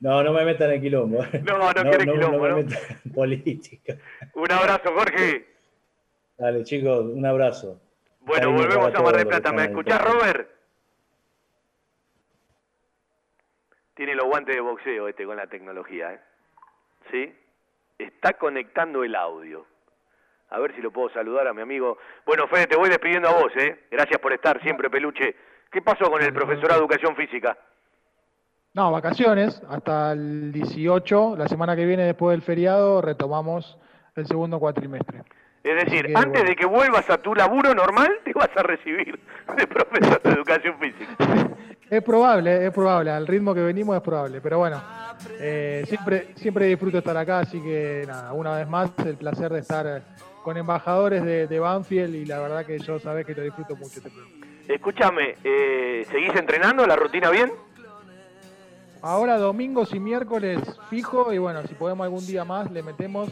No, 0.00 0.22
no 0.22 0.32
me 0.32 0.44
metan 0.44 0.72
en 0.72 0.80
quilombo. 0.80 1.24
No, 1.42 1.58
no 1.72 1.82
quiere 1.90 2.04
quilombo, 2.12 2.38
me 2.40 2.48
¿no? 2.48 2.56
metan 2.56 2.78
en 3.04 3.12
política. 3.12 3.96
Un 4.34 4.52
abrazo, 4.52 4.92
Jorge. 4.94 5.46
Dale, 6.36 6.62
chicos, 6.64 7.06
un 7.06 7.26
abrazo. 7.26 7.80
Bueno, 8.20 8.42
Cariño 8.42 8.62
volvemos 8.62 8.94
a 8.94 9.02
Mar 9.02 9.16
del 9.16 9.26
Plata. 9.26 9.52
¿Me 9.52 9.64
escuchás, 9.64 10.00
Robert? 10.04 10.57
Tiene 13.98 14.14
los 14.14 14.26
guantes 14.26 14.54
de 14.54 14.60
boxeo 14.60 15.08
este 15.08 15.26
con 15.26 15.36
la 15.36 15.48
tecnología, 15.48 16.12
¿eh? 16.12 16.20
¿Sí? 17.10 17.34
Está 17.98 18.34
conectando 18.34 19.02
el 19.02 19.16
audio. 19.16 19.66
A 20.50 20.60
ver 20.60 20.72
si 20.76 20.80
lo 20.80 20.92
puedo 20.92 21.08
saludar 21.10 21.48
a 21.48 21.52
mi 21.52 21.62
amigo. 21.62 21.98
Bueno, 22.24 22.46
Fede, 22.46 22.68
te 22.68 22.76
voy 22.76 22.90
despidiendo 22.90 23.28
a 23.28 23.32
vos, 23.32 23.50
¿eh? 23.56 23.86
Gracias 23.90 24.20
por 24.20 24.32
estar 24.32 24.62
siempre, 24.62 24.88
peluche. 24.88 25.34
¿Qué 25.72 25.82
pasó 25.82 26.08
con 26.12 26.22
el 26.22 26.32
profesorado 26.32 26.74
de 26.74 26.86
educación 26.86 27.16
física? 27.16 27.58
No, 28.72 28.92
vacaciones 28.92 29.60
hasta 29.68 30.12
el 30.12 30.52
18. 30.52 31.34
La 31.36 31.48
semana 31.48 31.74
que 31.74 31.84
viene, 31.84 32.04
después 32.04 32.34
del 32.34 32.42
feriado, 32.42 33.02
retomamos 33.02 33.80
el 34.14 34.28
segundo 34.28 34.60
cuatrimestre. 34.60 35.24
Es 35.64 35.74
decir, 35.74 36.06
que, 36.06 36.12
antes 36.14 36.30
bueno. 36.34 36.48
de 36.50 36.54
que 36.54 36.66
vuelvas 36.66 37.10
a 37.10 37.18
tu 37.18 37.34
laburo 37.34 37.74
normal, 37.74 38.20
te 38.22 38.32
vas 38.32 38.50
a 38.56 38.62
recibir 38.62 39.18
de 39.56 39.66
profesor 39.66 40.22
de 40.22 40.30
educación 40.30 40.78
física. 40.78 41.16
Es 41.90 42.02
probable, 42.02 42.66
es 42.66 42.72
probable. 42.72 43.10
Al 43.10 43.26
ritmo 43.26 43.54
que 43.54 43.60
venimos 43.60 43.96
es 43.96 44.02
probable. 44.02 44.40
Pero 44.40 44.58
bueno, 44.58 44.82
eh, 45.40 45.84
siempre, 45.86 46.28
siempre 46.36 46.66
disfruto 46.66 46.98
estar 46.98 47.16
acá. 47.16 47.40
Así 47.40 47.60
que 47.62 48.04
nada, 48.06 48.32
una 48.32 48.56
vez 48.56 48.68
más, 48.68 48.90
el 49.04 49.16
placer 49.16 49.52
de 49.52 49.60
estar 49.60 50.02
con 50.42 50.56
embajadores 50.56 51.24
de, 51.24 51.46
de 51.46 51.58
Banfield. 51.58 52.14
Y 52.14 52.26
la 52.26 52.40
verdad 52.40 52.66
que 52.66 52.78
yo 52.78 52.98
sabés 52.98 53.24
que 53.24 53.34
lo 53.34 53.42
disfruto 53.42 53.74
mucho 53.76 53.98
este 53.98 54.10
programa. 54.10 54.46
Escúchame, 54.68 55.34
eh, 55.42 56.06
¿seguís 56.10 56.34
entrenando 56.34 56.86
la 56.86 56.94
rutina 56.94 57.30
bien? 57.30 57.52
Ahora 59.00 59.38
domingos 59.38 59.94
y 59.94 60.00
miércoles 60.00 60.58
fijo. 60.90 61.32
Y 61.32 61.38
bueno, 61.38 61.62
si 61.62 61.74
podemos 61.74 62.04
algún 62.04 62.26
día 62.26 62.44
más, 62.44 62.70
le 62.70 62.82
metemos. 62.82 63.30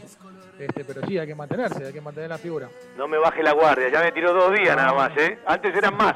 Este, 0.57 0.83
pero 0.83 1.05
sí, 1.05 1.19
hay 1.19 1.27
que 1.27 1.35
mantenerse, 1.35 1.85
hay 1.85 1.93
que 1.93 2.01
mantener 2.01 2.29
la 2.29 2.39
figura. 2.39 2.67
No 2.97 3.07
me 3.07 3.19
baje 3.19 3.43
la 3.43 3.51
guardia, 3.51 3.89
ya 3.89 4.01
me 4.01 4.11
tiró 4.11 4.33
dos 4.33 4.51
días 4.51 4.75
nada 4.75 4.91
más, 4.91 5.15
¿eh? 5.15 5.37
Antes 5.45 5.75
eran 5.75 5.95
más. 5.95 6.15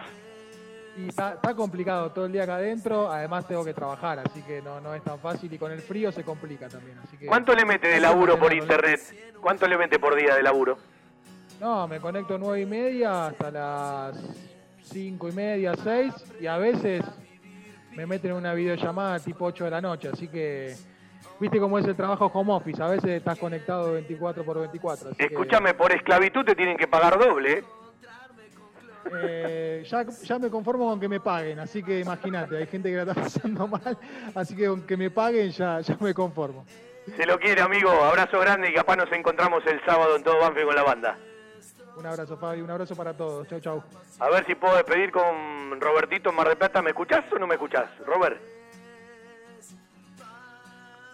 Y 0.97 1.07
está, 1.07 1.33
está 1.35 1.55
complicado 1.55 2.11
todo 2.11 2.25
el 2.25 2.31
día 2.33 2.43
acá 2.43 2.55
adentro, 2.55 3.09
además 3.09 3.47
tengo 3.47 3.63
que 3.63 3.73
trabajar, 3.73 4.19
así 4.19 4.41
que 4.41 4.61
no, 4.61 4.81
no 4.81 4.93
es 4.93 5.01
tan 5.03 5.19
fácil 5.19 5.51
y 5.53 5.57
con 5.57 5.71
el 5.71 5.79
frío 5.81 6.11
se 6.11 6.23
complica 6.23 6.67
también. 6.67 6.97
Así 7.03 7.17
que, 7.17 7.25
¿Cuánto 7.27 7.55
le 7.55 7.63
mete 7.65 7.87
de 7.87 7.99
laburo 7.99 8.37
por 8.37 8.53
internet? 8.53 8.99
¿Cuánto 9.41 9.67
le 9.67 9.77
mete 9.77 9.99
por 9.99 10.15
día 10.15 10.35
de 10.35 10.43
laburo? 10.43 10.77
No, 11.61 11.87
me 11.87 11.99
conecto 11.99 12.37
nueve 12.37 12.61
y 12.61 12.65
media 12.65 13.27
hasta 13.27 13.51
las 13.51 14.17
cinco 14.83 15.29
y 15.29 15.31
media, 15.31 15.73
seis, 15.81 16.13
y 16.41 16.47
a 16.47 16.57
veces 16.57 17.03
me 17.95 18.05
meten 18.05 18.31
en 18.31 18.37
una 18.37 18.53
videollamada 18.53 19.19
tipo 19.19 19.45
8 19.45 19.65
de 19.65 19.71
la 19.71 19.81
noche, 19.81 20.09
así 20.11 20.27
que 20.27 20.75
viste 21.39 21.59
cómo 21.59 21.77
es 21.79 21.85
el 21.85 21.95
trabajo 21.95 22.25
home 22.33 22.53
office, 22.53 22.81
a 22.81 22.87
veces 22.87 23.11
estás 23.11 23.37
conectado 23.37 23.93
24 23.93 24.43
por 24.43 24.59
24. 24.59 25.09
así 25.09 25.17
que- 25.17 25.25
Escúchame, 25.25 25.73
por 25.73 25.91
esclavitud 25.93 26.43
te 26.43 26.55
tienen 26.55 26.75
que 26.77 26.87
pagar 26.87 27.17
doble, 27.19 27.59
¿eh? 27.59 27.63
Eh, 29.13 29.83
ya, 29.87 30.05
ya 30.05 30.39
me 30.39 30.49
conformo 30.49 30.89
con 30.89 30.99
que 30.99 31.09
me 31.09 31.19
paguen, 31.19 31.59
así 31.59 31.83
que 31.83 31.99
imagínate, 31.99 32.57
hay 32.57 32.67
gente 32.67 32.89
que 32.89 32.95
la 32.97 33.01
está 33.03 33.13
pasando 33.21 33.67
mal, 33.67 33.97
así 34.35 34.55
que 34.55 34.67
con 34.67 34.81
que 34.83 34.95
me 34.97 35.09
paguen 35.09 35.51
ya, 35.51 35.79
ya 35.81 35.97
me 35.99 36.13
conformo. 36.13 36.65
Se 37.17 37.25
lo 37.25 37.39
quiere, 37.39 37.61
amigo. 37.61 37.89
Abrazo 37.89 38.39
grande 38.39 38.69
y 38.69 38.73
capaz 38.73 38.95
nos 38.95 39.11
encontramos 39.11 39.65
el 39.65 39.83
sábado 39.85 40.15
en 40.15 40.23
todo 40.23 40.39
Banfield 40.39 40.67
con 40.67 40.75
la 40.75 40.83
banda. 40.83 41.17
Un 41.97 42.05
abrazo, 42.05 42.37
Fabi, 42.37 42.61
un 42.61 42.69
abrazo 42.69 42.95
para 42.95 43.15
todos. 43.15 43.47
Chau, 43.47 43.59
chau. 43.59 43.83
A 44.19 44.29
ver 44.29 44.45
si 44.45 44.55
puedo 44.55 44.75
despedir 44.75 45.11
con 45.11 45.79
Robertito 45.79 46.29
en 46.29 46.35
Mar 46.35 46.47
del 46.47 46.57
Plata. 46.57 46.81
¿Me 46.81 46.91
escuchás 46.91 47.23
o 47.31 47.39
no 47.39 47.47
me 47.47 47.55
escuchás, 47.55 47.89
Robert? 48.05 48.39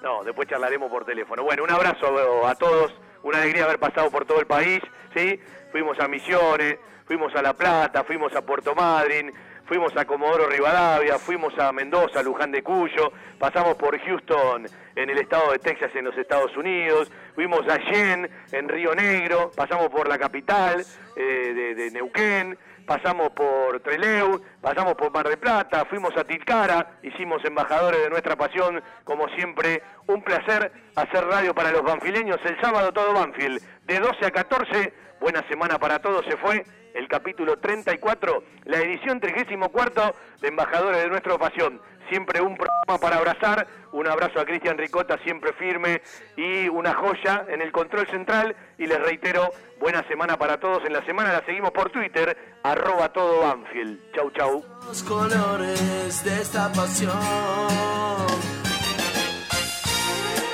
No, 0.03 0.23
después 0.23 0.47
charlaremos 0.47 0.91
por 0.91 1.05
teléfono. 1.05 1.43
Bueno, 1.43 1.63
un 1.63 1.71
abrazo 1.71 2.45
a 2.45 2.55
todos. 2.55 2.93
Una 3.23 3.39
alegría 3.39 3.65
haber 3.65 3.79
pasado 3.79 4.11
por 4.11 4.25
todo 4.25 4.39
el 4.39 4.45
país, 4.45 4.81
¿sí? 5.15 5.39
Fuimos 5.71 5.99
a 5.99 6.07
Misiones, 6.07 6.77
fuimos 7.07 7.33
a 7.35 7.41
La 7.41 7.53
Plata, 7.53 8.03
fuimos 8.03 8.35
a 8.35 8.45
Puerto 8.45 8.75
Madryn, 8.75 9.31
fuimos 9.65 9.95
a 9.95 10.05
Comodoro 10.05 10.47
Rivadavia, 10.47 11.17
fuimos 11.17 11.57
a 11.57 11.71
Mendoza, 11.71 12.21
Luján 12.21 12.51
de 12.51 12.61
Cuyo, 12.61 13.11
pasamos 13.39 13.75
por 13.75 13.97
Houston 13.97 14.65
en 14.95 15.09
el 15.09 15.17
estado 15.17 15.51
de 15.53 15.59
Texas 15.59 15.91
en 15.95 16.05
los 16.05 16.17
Estados 16.17 16.55
Unidos, 16.57 17.11
fuimos 17.33 17.61
a 17.69 17.77
Yen 17.77 18.29
en 18.51 18.69
Río 18.69 18.93
Negro, 18.93 19.51
pasamos 19.55 19.87
por 19.89 20.09
la 20.09 20.17
capital 20.17 20.85
eh, 21.15 21.73
de, 21.75 21.91
Neuquén, 21.91 22.57
pasamos 22.85 23.29
por 23.29 23.79
Treleu, 23.79 24.41
pasamos 24.61 24.95
por 24.95 25.11
Mar 25.11 25.27
del 25.27 25.37
Plata, 25.37 25.85
fuimos 25.85 26.15
a 26.17 26.25
Tilcara, 26.25 26.99
hicimos 27.03 27.43
embajadores 27.45 28.01
de 28.01 28.09
nuestra 28.09 28.35
pasión, 28.35 28.81
como 29.05 29.29
siempre, 29.29 29.81
un 30.07 30.21
placer 30.23 30.71
hacer 30.95 31.25
radio 31.25 31.53
para 31.53 31.71
los 31.71 31.83
banfileños, 31.83 32.37
el 32.43 32.59
sábado 32.59 32.91
todo 32.91 33.13
Banfield, 33.13 33.61
de 33.85 33.99
12 33.99 34.25
a 34.25 34.31
14, 34.31 34.93
buena 35.19 35.41
semana 35.47 35.77
para 35.77 35.99
todos, 35.99 36.25
se 36.25 36.37
fue 36.37 36.63
el 36.93 37.07
capítulo 37.07 37.57
34, 37.57 38.43
la 38.65 38.77
edición 38.79 39.19
34 39.19 40.15
de 40.41 40.47
Embajadores 40.47 41.03
de 41.03 41.09
Nuestra 41.09 41.37
Pasión. 41.37 41.81
Siempre 42.09 42.41
un 42.41 42.55
programa 42.55 42.99
para 42.99 43.17
abrazar, 43.17 43.67
un 43.91 44.07
abrazo 44.07 44.39
a 44.39 44.45
Cristian 44.45 44.77
Ricota, 44.77 45.17
siempre 45.23 45.51
firme, 45.53 46.01
y 46.37 46.69
una 46.69 46.93
joya 46.93 47.45
en 47.49 47.61
el 47.61 47.71
control 47.71 48.07
central. 48.07 48.55
Y 48.77 48.87
les 48.87 48.99
reitero, 48.99 49.49
buena 49.79 50.07
semana 50.07 50.37
para 50.37 50.57
todos. 50.59 50.85
En 50.85 50.93
la 50.93 51.03
semana 51.05 51.33
la 51.33 51.45
seguimos 51.45 51.71
por 51.71 51.89
Twitter, 51.89 52.37
arroba 52.63 53.11
todo 53.11 53.41
Banfield. 53.41 53.99
Chau, 54.15 54.31
chau. 54.31 54.63
Los 54.87 55.03
colores 55.03 56.23
de 56.23 56.41
esta 56.41 56.71
pasión. 56.71 57.11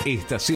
Estación 0.05 0.51